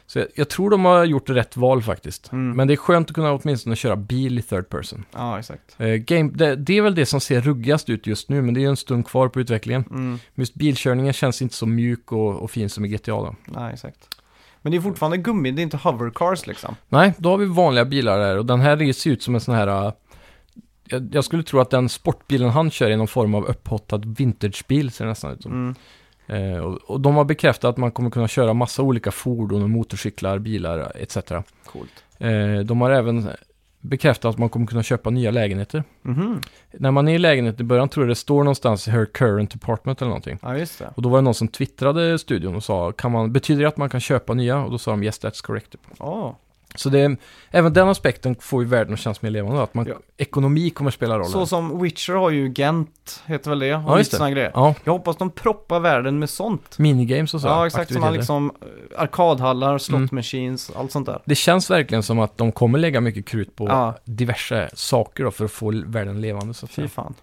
Så 0.08 0.18
jag, 0.18 0.28
jag 0.34 0.48
tror 0.48 0.70
de 0.70 0.84
har 0.84 1.04
gjort 1.04 1.30
rätt 1.30 1.56
val 1.56 1.82
faktiskt. 1.82 2.32
Mm. 2.32 2.56
Men 2.56 2.68
det 2.68 2.74
är 2.74 2.76
skönt 2.76 3.10
att 3.10 3.14
kunna 3.14 3.32
åtminstone 3.32 3.76
köra 3.76 3.96
bil 3.96 4.38
i 4.38 4.42
third 4.42 4.68
person. 4.68 5.04
Ja, 5.12 5.38
exakt. 5.38 5.76
Eh, 5.78 5.94
game, 5.94 6.30
det, 6.34 6.56
det 6.56 6.78
är 6.78 6.82
väl 6.82 6.94
det 6.94 7.06
som 7.06 7.20
ser 7.20 7.40
ruggigast 7.40 7.90
ut 7.90 8.06
just 8.06 8.28
nu, 8.28 8.42
men 8.42 8.54
det 8.54 8.60
är 8.60 8.62
ju 8.62 8.68
en 8.68 8.76
stund 8.76 9.06
kvar 9.06 9.28
på 9.28 9.40
utvecklingen. 9.40 9.84
Mm. 9.90 10.18
Just 10.34 10.54
bilkörningen 10.54 11.12
känns 11.12 11.42
inte 11.42 11.54
så 11.54 11.66
mjuk 11.66 12.12
och, 12.12 12.36
och 12.36 12.50
fin 12.50 12.70
som 12.70 12.84
i 12.84 12.88
GTA 12.88 13.12
då. 13.12 13.34
Nej, 13.44 13.72
exakt. 13.74 14.08
Men 14.62 14.72
det 14.72 14.78
är 14.78 14.80
fortfarande 14.82 15.16
gummi, 15.16 15.50
det 15.50 15.60
är 15.60 15.64
inte 15.64 15.76
hovercars 15.76 16.46
liksom. 16.46 16.76
Nej, 16.88 17.14
då 17.18 17.30
har 17.30 17.38
vi 17.38 17.46
vanliga 17.46 17.84
bilar 17.84 18.18
där 18.18 18.38
och 18.38 18.46
den 18.46 18.60
här 18.60 18.92
ser 18.92 19.10
ut 19.10 19.22
som 19.22 19.34
en 19.34 19.40
sån 19.40 19.54
här... 19.54 19.86
äh, 19.86 19.92
jag, 20.84 21.08
jag 21.14 21.24
skulle 21.24 21.42
tro 21.42 21.60
att 21.60 21.70
den 21.70 21.88
sportbilen 21.88 22.50
han 22.50 22.70
kör 22.70 22.90
är 22.90 22.96
någon 22.96 23.08
form 23.08 23.34
av 23.34 23.44
upphottad 23.44 24.02
vintagebil, 24.04 24.90
ser 24.90 25.04
det 25.04 25.08
nästan 25.08 25.32
ut 25.32 25.42
som. 25.42 25.52
Mm. 25.52 25.74
Eh, 26.28 26.58
och, 26.58 26.76
och 26.90 27.00
de 27.00 27.16
har 27.16 27.24
bekräftat 27.24 27.68
att 27.68 27.76
man 27.76 27.90
kommer 27.90 28.10
kunna 28.10 28.28
köra 28.28 28.54
massa 28.54 28.82
olika 28.82 29.10
fordon 29.10 29.70
motorcyklar, 29.70 30.38
bilar 30.38 30.92
etc. 30.94 31.16
Coolt. 31.64 32.04
Eh, 32.18 32.58
de 32.64 32.80
har 32.80 32.90
även 32.90 33.28
bekräftat 33.80 34.30
att 34.30 34.38
man 34.38 34.48
kommer 34.48 34.66
kunna 34.66 34.82
köpa 34.82 35.10
nya 35.10 35.30
lägenheter. 35.30 35.84
Mhm. 36.02 36.40
När 36.72 36.90
man 36.90 37.08
är 37.08 37.14
i 37.14 37.18
lägenhet 37.18 37.60
i 37.60 37.64
början 37.64 37.88
tror 37.88 38.04
jag 38.04 38.10
det 38.10 38.14
står 38.14 38.44
någonstans 38.44 38.88
her 38.88 39.04
current 39.04 39.54
apartment 39.54 40.00
eller 40.02 40.08
någonting. 40.08 40.38
Ja, 40.42 40.56
just 40.56 40.78
det. 40.78 40.92
Och 40.96 41.02
då 41.02 41.08
var 41.08 41.18
det 41.18 41.22
någon 41.22 41.34
som 41.34 41.48
twittrade 41.48 42.18
studion 42.18 42.54
och 42.54 42.64
sa, 42.64 42.92
kan 42.92 43.12
man, 43.12 43.32
betyder 43.32 43.62
det 43.62 43.68
att 43.68 43.76
man 43.76 43.90
kan 43.90 44.00
köpa 44.00 44.34
nya? 44.34 44.64
Och 44.64 44.70
då 44.70 44.78
sa 44.78 44.90
de 44.90 45.02
yes 45.02 45.20
that's 45.20 45.44
correct. 45.44 45.74
Ja, 45.98 46.38
Så 46.74 46.88
det, 46.88 47.16
även 47.50 47.72
den 47.72 47.88
aspekten 47.88 48.36
får 48.40 48.62
ju 48.62 48.68
världen 48.68 48.94
att 48.94 49.00
kännas 49.00 49.22
mer 49.22 49.30
levande. 49.30 49.62
Att 49.62 49.74
man, 49.74 49.86
Ja. 49.86 49.94
ekonomi 50.16 50.70
kommer 50.70 50.90
spela 50.90 51.18
roll. 51.18 51.26
så 51.26 51.38
här. 51.38 51.44
som 51.46 51.82
Witcher 51.82 52.12
har 52.12 52.30
ju 52.30 52.52
Gent, 52.56 53.22
heter 53.26 53.50
väl 53.50 53.58
det? 53.58 53.74
Och 53.74 53.82
Ja, 53.86 53.96
lite 53.96 54.16
såna 54.16 54.30
grejer. 54.30 54.50
Ja, 54.54 54.74
Jag 54.84 54.92
hoppas 54.92 55.16
de 55.16 55.30
proppar 55.30 55.80
världen 55.80 56.18
med 56.18 56.30
sånt. 56.30 56.78
minigames 56.78 57.34
och 57.34 57.40
så. 57.40 57.46
ja, 57.48 57.66
exakt. 57.66 57.92
Som 57.92 58.12
liksom, 58.12 58.52
eh, 58.94 59.00
arkadhallar, 59.02 59.78
slot 59.78 59.96
Mm. 59.98 60.08
machines, 60.12 60.70
allt 60.76 60.92
sånt 60.92 61.06
där. 61.06 61.22
Det 61.24 61.34
känns 61.34 61.70
verkligen 61.70 62.02
som 62.02 62.18
att 62.18 62.36
de 62.38 62.52
kommer 62.52 62.78
lägga 62.78 63.00
mycket 63.00 63.26
krut 63.26 63.56
på 63.56 63.66
Ja. 63.68 63.94
diverse 64.04 64.70
saker 64.74 65.24
då, 65.24 65.30
för 65.30 65.44
att 65.44 65.50
få 65.52 65.72
världen 65.86 66.20
levande. 66.20 66.54
Så 66.54 66.66
att 66.66 66.72
Fy 66.72 66.88
fan. 66.88 67.14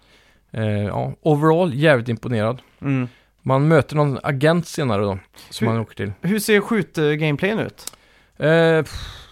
Eh, 0.52 0.64
ja, 0.64 1.12
overall, 1.22 1.74
jävligt 1.74 2.08
imponerad. 2.08 2.58
Mm. 2.80 3.08
Man 3.42 3.68
möter 3.68 3.96
någon 3.96 4.18
agent 4.22 4.66
senare 4.66 5.02
då, 5.02 5.18
som 5.50 5.66
Hur- 5.66 5.74
man 5.74 5.82
åker 5.82 5.94
till. 5.94 6.12
Hur 6.20 6.38
ser 6.38 6.60
skjut-gameplayen 6.60 7.58
ut? 7.60 7.92
Eh, 8.38 8.82
pff, 8.82 9.25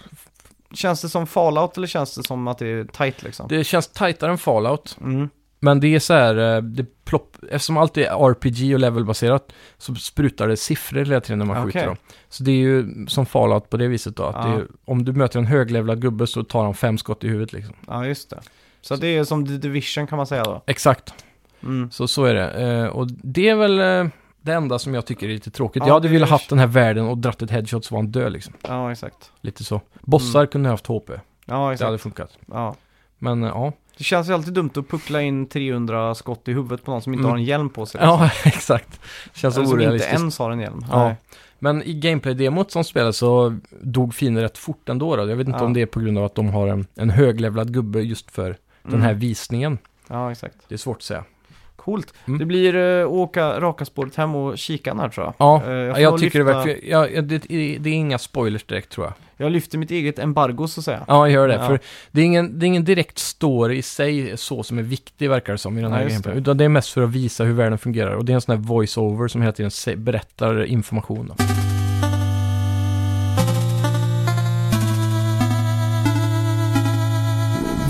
Känns 0.75 1.03
det 1.03 1.09
som 1.09 1.27
Fallout 1.27 1.77
eller 1.77 1.87
känns 1.87 2.15
det 2.15 2.23
som 2.23 2.49
att 2.49 2.59
det 2.59 2.67
är 2.69 2.85
tight 2.85 3.23
liksom? 3.23 3.47
det 3.49 3.65
känns 3.65 3.89
tajtare 3.89 4.31
än 4.31 4.39
Fallout, 4.39 4.97
Mm. 5.01 5.29
men 5.61 5.81
det 5.81 5.95
är 5.95 5.99
så 5.99 6.15
här, 6.15 6.57
eh, 6.57 6.63
det 6.63 6.87
plopp, 7.05 7.37
eftersom 7.51 7.77
allt 7.77 7.97
är 7.97 8.31
RPG 8.31 8.75
och 8.75 8.81
levelbaserat 8.81 9.53
så 9.79 9.95
sprutar 9.95 10.49
det 10.49 10.57
siffror 10.57 10.99
hela 11.05 11.21
tiden 11.21 11.39
när 11.39 11.47
man 11.47 11.57
Okej. 11.57 11.73
skjuter 11.73 11.87
dem. 11.87 11.97
Så 12.29 12.43
det 12.43 12.51
är 12.51 12.57
ju 12.57 13.07
som 13.07 13.27
Fallout 13.27 13.71
på 13.71 13.77
det 13.77 13.89
viset 13.89 14.17
då, 14.17 14.23
att 14.23 14.35
Ja. 14.35 14.55
är, 14.55 14.67
om 14.85 15.05
du 15.05 15.13
möter 15.13 15.39
en 15.39 15.47
höglevlad 15.47 16.01
gubbe 16.03 16.27
så 16.27 16.43
tar 16.45 16.65
han 16.65 16.75
fem 16.75 16.99
skott 16.99 17.25
i 17.25 17.29
huvudet 17.29 17.53
liksom. 17.53 17.75
Ja, 17.89 18.07
just 18.07 18.31
det. 18.31 18.41
Så 18.81 18.97
det 18.97 19.07
är 19.07 19.25
som 19.25 19.47
The 19.47 19.53
Division 19.53 20.07
kan 20.07 20.17
man 20.17 20.27
säga 20.27 20.45
då? 20.45 20.63
Exakt. 20.67 21.15
Mm. 21.63 21.91
Så, 21.91 22.09
så 22.09 22.25
är 22.25 22.35
det. 22.35 22.51
Eh, 22.51 22.87
och 22.87 23.09
det 23.11 23.49
är 23.49 23.55
väl 23.55 23.79
eh, 23.81 24.07
det 24.45 24.53
enda 24.53 24.79
som 24.79 24.95
jag 24.95 25.07
tycker 25.07 25.29
är 25.29 25.33
lite 25.33 25.51
tråkigt. 25.51 25.81
Ja, 25.83 25.87
jag 25.87 25.95
hade 25.95 26.09
det 26.09 26.11
är- 26.11 26.13
velat 26.13 26.31
haft 26.31 26.49
den 26.51 26.59
här 26.59 26.67
världen 26.67 27.05
och 27.05 27.19
dratt 27.19 27.43
ett 27.43 27.51
headshot 27.51 27.85
så 27.85 27.95
var 27.95 28.03
han 28.03 28.11
död 28.11 28.33
liksom. 28.33 28.55
Ja, 28.63 28.93
exakt. 28.93 29.33
Lite 29.41 29.65
så. 29.65 29.81
Bossar 30.01 30.41
Mm. 30.41 30.49
kunde 30.51 30.69
ha 30.69 30.73
haft 30.73 30.87
HP. 30.87 31.11
Ja, 31.11 31.21
Det 31.47 31.55
hade 31.63 31.73
exakt. 31.73 32.03
funkat. 32.03 32.39
Ja. 32.47 32.75
Men 33.19 33.43
eh, 33.43 33.49
ja. 33.49 33.73
Det 33.99 34.05
känns 34.05 34.29
ju 34.29 34.33
alltid 34.33 34.55
dumt 34.55 34.71
att 34.77 34.89
puckla 34.89 35.23
in 35.23 35.47
300 35.47 36.15
skott 36.15 36.49
i 36.49 36.53
huvudet 36.53 36.85
på 36.85 36.91
någon 36.91 37.03
som 37.03 37.13
inte 37.13 37.21
Mm. 37.21 37.31
har 37.31 37.39
en 37.39 37.45
hjälm 37.45 37.71
på 37.71 37.87
sig. 37.87 38.01
liksom. 38.01 38.19
Ja, 38.21 38.31
exakt. 38.45 39.01
Känns 39.35 39.57
Eller 39.57 39.67
som 39.67 39.75
inte 39.75 39.85
orealistiskt. 39.87 40.19
ens 40.19 40.39
har 40.39 40.51
en 40.51 40.61
hjälm. 40.61 40.85
Ja. 40.91 41.05
Nej. 41.05 41.17
Men 41.59 41.83
i 41.83 41.95
gameplay-demot 41.95 42.71
som 42.71 42.85
spelades 42.85 43.17
så 43.17 43.59
dog 43.81 44.15
fienden 44.15 44.43
rätt 44.43 44.59
fort 44.59 44.89
ändå. 44.89 45.17
Då. 45.17 45.29
Jag 45.29 45.37
vet 45.37 45.47
inte 45.47 45.59
Ja. 45.59 45.65
om 45.67 45.73
det 45.73 45.83
är 45.83 45.87
på 45.87 46.01
grund 46.01 46.19
av 46.19 46.25
att 46.25 46.35
de 46.35 46.49
har 46.49 46.69
en, 46.69 46.87
en 46.95 47.11
höglevlad 47.11 47.73
gubbe 47.75 48.01
just 48.01 48.31
för 48.31 48.57
den 48.83 49.01
här 49.03 49.09
Mm. 49.11 49.21
visningen. 49.21 49.79
Ja, 50.09 50.33
exakt. 50.33 50.57
Det 50.69 50.75
är 50.75 50.79
svårt 50.79 50.97
att 50.97 51.03
säga. 51.03 51.25
Coolt. 51.85 52.15
Mm. 52.27 52.39
Det 52.39 52.45
blir 52.45 52.75
uh, 52.77 53.13
åka 53.13 53.61
raka 53.61 53.85
spåret 53.85 54.17
hem 54.17 54.35
och 54.35 54.59
kika 54.59 54.95
här 54.95 55.09
tror 55.09 55.27
jag. 55.27 55.35
Ja, 55.39 55.63
Eh, 55.67 55.73
jag, 55.73 56.11
nog 56.11 56.21
tycker 56.21 56.39
det 56.39 56.45
lyfta- 56.45 56.59
verkar... 56.67 56.81
Ja, 56.89 57.09
ja, 57.09 57.23
det, 57.23 57.39
det 57.79 57.91
är 57.91 57.95
inga 57.95 58.19
spoilers 58.19 58.65
direkt 58.65 58.91
tror 58.91 59.07
jag. 59.07 59.15
Jag 59.37 59.53
lyfter 59.53 59.79
mitt 59.79 59.91
eget 59.91 60.19
embargo 60.19 60.67
så 60.69 60.81
att 60.81 60.85
säga. 60.85 61.05
Ja, 61.09 61.29
gör 61.29 61.49
det. 61.49 61.55
Ja. 61.55 61.67
För 61.67 61.81
det 62.11 62.21
är, 62.21 62.25
ingen, 62.25 62.59
det 62.59 62.67
är 62.67 62.69
ingen 62.69 62.85
direkt 62.85 63.19
story 63.19 63.77
i 63.77 63.83
sig 63.83 64.37
så 64.37 64.63
som 64.63 64.79
är 64.79 64.83
viktig 64.83 65.31
verkar 65.31 65.53
det 65.53 65.59
som 65.59 65.79
i 65.79 65.83
den 65.83 65.93
här 65.93 66.03
Ja, 66.03 66.09
gameplayen. 66.09 66.37
det. 66.37 66.41
Utan 66.41 66.57
det 66.59 66.65
är 66.65 66.69
mest 66.69 66.89
för 66.93 67.03
att 67.03 67.11
visa 67.11 67.45
hur 67.45 67.53
världen 67.55 67.79
fungerar. 67.79 68.15
Och 68.15 68.25
det 68.25 68.33
är 68.33 68.35
en 68.35 68.41
sån 68.41 68.57
här 68.57 68.63
voice-over 68.65 69.29
som 69.29 69.43
hela 69.43 69.53
tiden 69.53 69.71
berättar 70.05 70.65
information. 70.65 71.27
Då. 71.37 71.45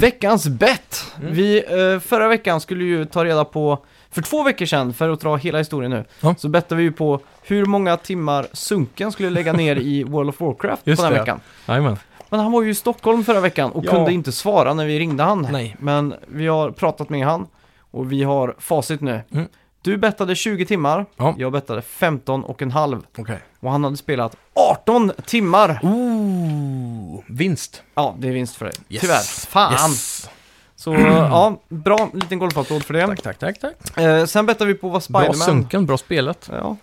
Veckans 0.05 0.49
bett. 0.49 1.05
Mm. 1.21 1.33
Vi, 1.35 1.57
eh, 1.95 2.01
förra 2.01 2.29
veckan 2.29 2.61
skulle 2.61 2.85
ju 2.85 3.05
ta 3.05 3.25
reda 3.25 3.45
på, 3.45 3.85
för 4.11 4.23
två 4.23 4.43
veckor 4.43 4.67
sedan, 4.67 4.93
för 4.95 5.09
att 5.09 5.21
dra 5.21 5.37
hela 5.37 5.59
historien 5.59 5.91
nu, 5.91 6.05
Ja. 6.21 6.35
så 6.39 6.49
bettade 6.49 6.75
vi 6.79 6.83
ju 6.83 6.93
på 6.93 7.21
hur 7.43 7.65
många 7.67 7.97
timmar 7.97 8.47
Sunken 8.53 9.13
skulle 9.13 9.31
lägga 9.31 9.53
ner 9.53 9.77
i 9.77 10.05
World 10.09 10.29
of 10.29 10.41
Warcraft 10.41 10.83
Just 10.87 11.03
på 11.03 11.05
den 11.05 11.13
det. 11.13 11.19
veckan. 11.21 11.41
Jajamän. 11.69 11.97
Men 12.31 12.41
han 12.41 12.53
var 12.53 12.63
ju 12.63 12.71
i 12.71 12.75
Stockholm 12.75 13.25
förra 13.25 13.41
veckan 13.41 13.71
och 13.71 13.85
Ja. 13.85 13.91
kunde 13.91 14.13
inte 14.13 14.33
svara 14.33 14.75
när 14.75 14.87
vi 14.87 14.99
ringde 14.99 15.23
han. 15.23 15.49
Nej. 15.53 15.77
Men 15.81 16.15
vi 16.27 16.47
har 16.47 16.71
pratat 16.71 17.09
med 17.09 17.27
han 17.27 17.47
och 17.91 18.13
vi 18.13 18.23
har 18.23 18.55
facit 18.59 19.01
nu. 19.01 19.21
Mm. 19.33 19.47
Du 19.85 19.97
bettade 19.97 20.35
20 20.35 20.67
timmar, 20.67 21.07
Ja. 21.17 21.35
jag 21.39 21.53
bettade 21.53 21.83
15 21.83 22.45
och 22.45 22.63
en 22.63 22.71
halv. 22.71 23.03
Okej. 23.19 23.39
Och 23.61 23.71
han 23.71 23.85
hade 23.85 23.97
spelat 23.97 24.37
18 24.55 25.13
timmar! 25.27 25.81
Ooh, 25.83 27.21
vinst. 27.27 27.83
Ja, 27.95 28.15
det 28.19 28.29
är 28.29 28.33
vinst 28.33 28.57
för 28.57 28.65
dig. 28.65 28.75
Yes. 28.89 29.01
Tyvärr. 29.01 29.47
Fan! 29.51 29.73
Yes. 29.73 30.31
Så 30.77 30.95
ja, 30.95 31.61
bra 31.69 32.11
liten 32.15 32.39
golfapplåd 32.39 32.85
för 32.85 32.95
det. 32.95 33.07
Tack, 33.07 33.23
tack, 33.23 33.39
tack, 33.39 33.59
tack. 33.61 33.99
Eh, 33.99 34.25
sen 34.25 34.47
bettade 34.47 34.73
vi 34.73 34.75
på 34.79 34.89
vad 34.89 34.93
Bra 34.93 35.01
Spiderman... 35.01 35.35
sunken, 35.47 35.87
bra 35.87 35.99
spelet. 35.99 36.49
Ja, 36.53 36.77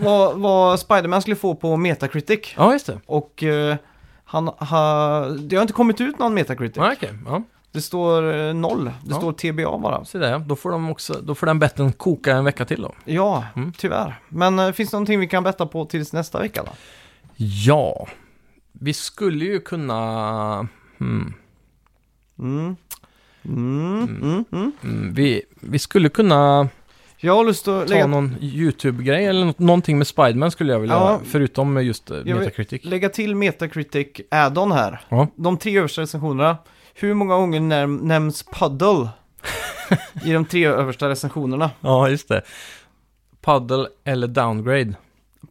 vad, 0.00 0.38
vad 0.38 0.80
Spiderman 0.80 1.22
skulle 1.22 1.36
få 1.36 1.54
på 1.54 1.76
Metacritic. 1.76 2.54
Ja, 2.56 2.72
just 2.72 2.86
det. 2.86 3.00
Och 3.06 3.42
eh, 3.42 3.76
han 4.24 4.48
ha, 4.48 5.20
det 5.28 5.56
har 5.56 5.62
inte 5.62 5.74
kommit 5.74 6.00
ut 6.00 6.18
någon 6.18 6.34
Metacritic. 6.34 6.76
Ja, 6.76 6.92
okej. 6.92 7.10
Ja, 7.26 7.42
Det 7.76 7.82
står 7.82 8.34
eh, 8.48 8.54
noll. 8.54 8.84
Det 8.84 8.90
Ja. 9.10 9.16
står 9.16 9.32
TBA 9.32 9.78
bara. 9.78 10.04
se 10.04 10.18
där. 10.18 10.38
Då 10.38 10.56
får, 10.56 10.70
de 10.70 10.90
också, 10.90 11.20
då 11.22 11.34
får 11.34 11.46
den 11.46 11.58
betten 11.58 11.92
koka 11.92 12.32
en 12.36 12.44
vecka 12.44 12.64
till 12.64 12.82
då. 12.82 12.94
Ja, 13.04 13.44
Mm. 13.56 13.72
tyvärr. 13.78 14.20
Men 14.28 14.58
eh, 14.58 14.72
finns 14.72 14.90
det 14.90 14.94
någonting 14.96 15.20
vi 15.20 15.28
kan 15.28 15.42
betta 15.42 15.66
på 15.66 15.84
tills 15.84 16.12
nästa 16.12 16.38
vecka 16.40 16.62
då? 16.62 16.70
Ja, 17.36 18.08
vi 18.72 18.92
skulle 18.92 19.44
ju 19.44 19.60
kunna... 19.60 20.68
Hmm. 20.98 21.34
Mm. 22.38 22.76
Mm. 23.44 24.02
Mm. 24.04 24.44
Mm. 24.52 24.72
Mm, 24.84 25.14
vi, 25.14 25.42
vi 25.60 25.78
skulle 25.78 26.08
kunna 26.08 26.68
Jag 27.20 27.36
har 27.36 27.44
lust 27.44 27.68
att 27.68 27.86
ta 27.88 27.94
lägga, 27.94 28.06
någon 28.06 28.36
YouTube-grej 28.40 29.24
eller 29.26 29.54
någonting 29.56 29.98
med 29.98 30.06
Spiderman 30.06 30.50
skulle 30.50 30.72
jag 30.72 30.80
vilja 30.80 30.96
Ja. 30.96 31.10
göra. 31.10 31.20
Förutom 31.24 31.72
med 31.72 31.84
just 31.84 32.10
eh, 32.10 32.16
Metacritic. 32.24 32.84
lägga 32.84 33.08
till 33.08 33.34
Metacritic 33.36 34.08
add-on 34.30 34.72
här. 34.72 35.00
Ja. 35.08 35.26
De 35.36 35.56
tre 35.56 35.78
översta 35.78 36.02
recensionerna. 36.02 36.56
Hur 36.98 37.14
många 37.14 37.34
gånger 37.34 37.60
näm- 37.60 38.02
nämns 38.02 38.42
puddle 38.42 39.08
i 40.24 40.32
de 40.32 40.44
tre 40.44 40.66
översta 40.66 41.08
recensionerna? 41.08 41.70
ja, 41.80 42.08
just 42.08 42.28
det. 42.28 42.42
Paddle 43.40 43.88
eller 44.04 44.26
downgrade. 44.26 44.94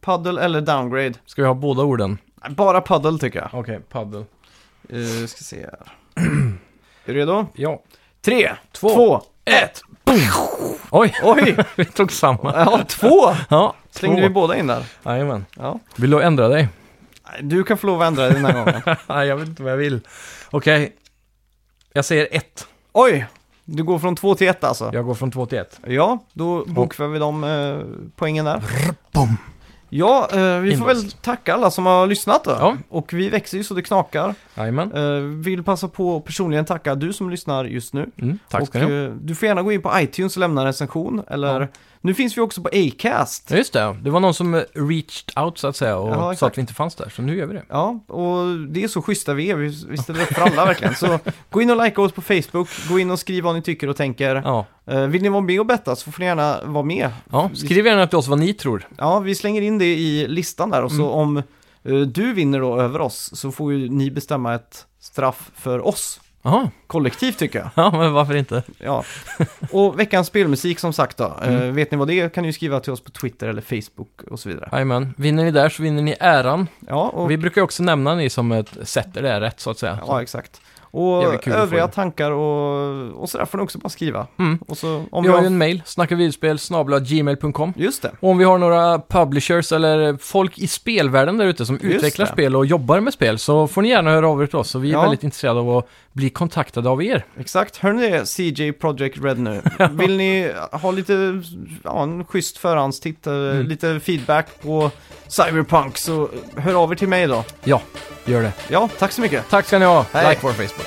Puddle 0.00 0.40
eller 0.42 0.60
downgrade? 0.60 1.14
Ska 1.26 1.42
vi 1.42 1.48
ha 1.48 1.54
båda 1.54 1.82
orden? 1.82 2.18
Bara 2.50 2.80
puddle 2.80 3.18
tycker 3.18 3.38
jag. 3.38 3.48
Okej, 3.52 3.80
paddle. 3.88 4.24
Uh, 4.92 5.26
ska 5.26 5.44
se 5.44 5.56
här. 5.56 5.92
är 7.04 7.12
du 7.12 7.14
redo? 7.14 7.46
Ja. 7.54 7.82
Tre, 8.20 8.52
Två. 8.72 8.88
två, 8.88 9.22
ett. 9.44 9.82
Oj, 10.90 11.14
Oj! 11.22 11.56
vi 11.76 11.84
tog 11.84 12.12
samma. 12.12 12.52
Ja, 12.56 12.84
två! 12.88 13.34
Ja, 13.48 13.74
Slängde 13.90 14.20
vi 14.20 14.28
båda 14.28 14.56
in 14.56 14.66
där. 14.66 14.84
Jajamän. 15.04 15.44
Ja. 15.56 15.80
Vill 15.96 16.10
du 16.10 16.22
ändra 16.22 16.48
dig? 16.48 16.68
Du 17.40 17.64
kan 17.64 17.78
få 17.78 17.86
lov 17.86 18.02
att 18.02 18.06
ändra 18.08 18.24
dig 18.24 18.32
den 18.32 18.44
här 18.44 18.52
gången. 18.52 18.82
Nej, 19.06 19.28
jag 19.28 19.36
vet 19.36 19.48
inte 19.48 19.62
vad 19.62 19.72
jag 19.72 19.76
vill. 19.76 20.00
Okej. 20.50 20.96
Jag 21.96 22.04
säger 22.04 22.28
ett. 22.30 22.66
Oj! 22.92 23.26
Du 23.64 23.84
går 23.84 23.98
från 23.98 24.16
två 24.16 24.34
till 24.34 24.48
ett 24.48 24.64
alltså. 24.64 24.90
Jag 24.92 25.04
går 25.04 25.14
från 25.14 25.30
två 25.30 25.46
till 25.46 25.58
ett. 25.58 25.80
Ja, 25.86 26.18
då 26.32 26.64
bokför 26.64 27.06
vi 27.06 27.18
de 27.18 27.44
eh, 27.44 27.78
poängen 28.16 28.44
där. 28.44 28.62
Bom. 29.12 29.36
Ja, 29.88 30.28
eh, 30.32 30.58
vi 30.58 30.76
får 30.76 30.86
väl 30.86 31.10
tacka 31.10 31.54
alla 31.54 31.70
som 31.70 31.86
har 31.86 32.06
lyssnat 32.06 32.44
då. 32.44 32.50
Ja. 32.50 32.76
Och 32.88 33.12
vi 33.12 33.28
växer 33.28 33.58
ju 33.58 33.64
så 33.64 33.74
det 33.74 33.82
knakar. 33.82 34.34
Jajamän. 34.54 34.92
Eh, 34.92 35.20
vill 35.44 35.62
passa 35.62 35.88
på 35.88 36.16
att 36.16 36.24
personligen 36.24 36.64
tacka 36.64 36.94
du 36.94 37.12
som 37.12 37.30
lyssnar 37.30 37.64
just 37.64 37.92
nu. 37.94 38.10
Mm, 38.22 38.38
tack 38.50 38.60
och 38.62 38.68
ska 38.68 38.78
ni 38.78 38.84
ha. 38.84 38.92
eh, 38.92 39.10
du 39.20 39.34
får 39.34 39.48
gärna 39.48 39.62
gå 39.62 39.72
in 39.72 39.82
på 39.82 39.92
iTunes 40.00 40.36
och 40.36 40.40
lämna 40.40 40.60
en 40.60 40.66
recension. 40.66 41.22
Eller, 41.30 41.60
Ja. 41.60 41.66
nu 42.00 42.14
finns 42.14 42.36
vi 42.36 42.40
också 42.40 42.62
på 42.62 42.68
Acast. 42.72 43.50
Ja, 43.50 43.56
just 43.56 43.72
det. 43.72 43.96
Det 44.02 44.10
var 44.10 44.20
någon 44.20 44.34
som 44.34 44.54
eh, 44.54 44.60
reached 44.74 45.38
out 45.44 45.58
så 45.58 45.66
att 45.68 45.76
säga 45.76 45.96
och 45.96 46.08
Ja, 46.10 46.14
sa 46.14 46.32
exakt. 46.32 46.52
att 46.52 46.58
vi 46.58 46.60
inte 46.60 46.74
fanns 46.74 46.94
där. 46.94 47.08
Så 47.08 47.22
nu 47.22 47.36
gör 47.38 47.46
vi 47.46 47.54
det. 47.54 47.64
Ja, 47.68 48.00
och 48.06 48.56
det 48.68 48.84
är 48.84 48.88
så 48.88 49.02
schyssta 49.02 49.34
vi 49.34 49.50
är. 49.50 49.54
Vi, 49.56 49.84
vi 49.88 49.96
ställer 49.96 50.22
upp 50.22 50.34
för 50.34 50.42
alla 50.42 50.64
verkligen. 50.64 50.94
Så 50.94 51.18
gå 51.50 51.62
in 51.62 51.70
och 51.70 51.84
likea 51.84 52.04
oss 52.04 52.12
på 52.12 52.22
Facebook. 52.22 52.68
Gå 52.88 52.98
in 52.98 53.10
och 53.10 53.18
skriv 53.18 53.44
vad 53.44 53.54
ni 53.54 53.62
tycker 53.62 53.88
och 53.88 53.96
tänker. 53.96 54.42
Ja. 54.44 54.66
Eh, 54.86 55.00
vill 55.00 55.22
ni 55.22 55.28
vara 55.28 55.40
med 55.40 55.60
och 55.60 55.66
betta 55.66 55.96
så 55.96 56.12
får 56.12 56.20
ni 56.20 56.26
gärna 56.26 56.60
vara 56.64 56.84
med. 56.84 57.10
ja. 57.30 57.50
Skriv 57.54 57.86
gärna 57.86 58.06
till 58.06 58.18
oss 58.18 58.28
vad 58.28 58.38
ni 58.38 58.54
tror. 58.54 58.88
Ja, 58.98 59.18
vi 59.18 59.34
slänger 59.34 59.62
in 59.62 59.78
det 59.78 59.94
i 59.94 60.28
listan 60.28 60.70
där 60.70 60.82
och 60.82 60.90
så 60.90 60.96
Mm. 61.02 61.06
om 61.06 61.36
eh, 61.84 61.94
du 62.00 62.32
vinner 62.32 62.60
då 62.60 62.80
över 62.80 63.00
oss 63.00 63.30
så 63.34 63.52
får 63.52 63.72
ju 63.72 63.88
ni 63.88 64.10
bestämma 64.10 64.54
ett 64.54 64.86
straff 65.00 65.50
för 65.54 65.86
oss. 65.86 66.20
Jaha. 66.42 66.70
Kollektivt 66.86 67.38
tycker 67.38 67.58
jag. 67.58 67.68
Ja, 67.84 67.98
men 67.98 68.12
varför 68.12 68.36
inte? 68.36 68.62
Ja. 68.78 69.04
Och 69.70 70.00
veckans 70.00 70.26
spelmusik 70.26 70.78
som 70.78 70.92
sagt 70.92 71.16
då. 71.16 71.24
Eh, 71.42 71.48
Mm. 71.54 71.74
vet 71.74 71.90
ni 71.90 71.96
vad 71.96 72.08
det 72.08 72.14
är 72.20 72.28
kan 72.28 72.44
ni 72.44 72.52
skriva 72.52 72.80
till 72.80 72.92
oss 72.92 73.00
på 73.00 73.10
Twitter 73.10 73.48
eller 73.48 73.62
Facebook 73.62 74.22
och 74.30 74.40
så 74.40 74.48
vidare. 74.48 74.68
Jajamän. 74.72 75.14
Vinner 75.16 75.44
ni 75.44 75.50
där 75.50 75.68
så 75.68 75.82
vinner 75.82 76.02
ni 76.02 76.16
äran. 76.20 76.66
Ja, 76.88 77.08
och, 77.08 77.30
Vi 77.30 77.36
brukar 77.36 77.62
också 77.62 77.82
nämna 77.82 78.14
ni 78.14 78.30
som 78.30 78.52
ett 78.52 78.70
sätter 78.82 79.22
det 79.22 79.40
rätt 79.40 79.60
så 79.60 79.70
att 79.70 79.78
säga. 79.78 79.98
ja 80.06 80.22
exakt. 80.22 80.60
Och 80.90 81.46
övriga 81.48 81.88
tankar 81.88 82.30
och, 82.30 83.22
och 83.22 83.28
sådär 83.28 83.44
får 83.44 83.58
ni 83.58 83.64
också 83.64 83.78
bara 83.78 83.88
skriva. 83.88 84.26
Mm. 84.38 84.58
Och 84.68 84.78
så 84.78 85.04
om 85.10 85.22
vi 85.22 85.28
vi 85.28 85.28
har 85.28 85.34
har... 85.34 85.42
ju 85.42 85.46
en 85.46 85.58
mail, 85.58 85.82
snackavidspel 85.84 86.58
gmail.com. 87.08 87.72
Just 87.76 88.02
det. 88.02 88.10
Och 88.20 88.30
om 88.30 88.38
vi 88.38 88.44
har 88.44 88.58
några 88.58 88.98
publishers 88.98 89.72
eller 89.72 90.16
folk 90.16 90.58
i 90.58 90.66
spelvärlden 90.66 91.38
där 91.38 91.46
ute 91.46 91.66
som 91.66 91.78
Just 91.82 91.84
utvecklar 91.96 92.26
det. 92.26 92.32
spel 92.32 92.56
och 92.56 92.66
jobbar 92.66 93.00
med 93.00 93.12
spel 93.12 93.38
så 93.38 93.66
får 93.66 93.82
ni 93.82 93.88
gärna 93.88 94.10
höra 94.10 94.28
av 94.28 94.42
er 94.42 94.46
till 94.46 94.58
oss. 94.58 94.70
Så 94.70 94.78
vi 94.78 94.88
är 94.88 94.92
Ja. 94.92 95.00
väldigt 95.02 95.24
intresserade 95.24 95.60
av 95.60 95.70
att 95.76 95.88
bli 96.16 96.30
kontaktade 96.30 96.88
av 96.88 97.02
er. 97.02 97.24
Exakt. 97.40 97.76
Hör 97.76 97.92
ni 97.92 98.10
det, 98.10 98.26
CJ 98.26 98.72
Project 98.72 99.18
Red 99.24 99.38
nu? 99.38 99.62
Vill 99.90 100.16
ni 100.16 100.52
ha 100.72 100.90
lite, 100.90 101.42
ja, 101.84 102.02
en 102.02 102.24
schysst 102.24 102.58
förhandstitt, 102.58 103.26
Mm. 103.26 103.66
lite 103.66 104.00
feedback 104.00 104.46
på 104.62 104.90
Cyberpunk 105.28 105.98
så 105.98 106.28
hör 106.56 106.82
av 106.82 106.92
er 106.92 106.96
till 106.96 107.08
mig 107.08 107.26
då. 107.26 107.44
Ja, 107.64 107.82
gör 108.24 108.42
det. 108.42 108.52
Ja, 108.68 108.88
tack 108.98 109.12
så 109.12 109.20
mycket. 109.20 109.48
Tack 109.50 109.66
ska 109.66 109.78
ni 109.78 109.84
ha. 109.84 110.06
Hej. 110.12 110.28
Like 110.28 110.40
vår 110.42 110.52
Facebook. 110.52 110.86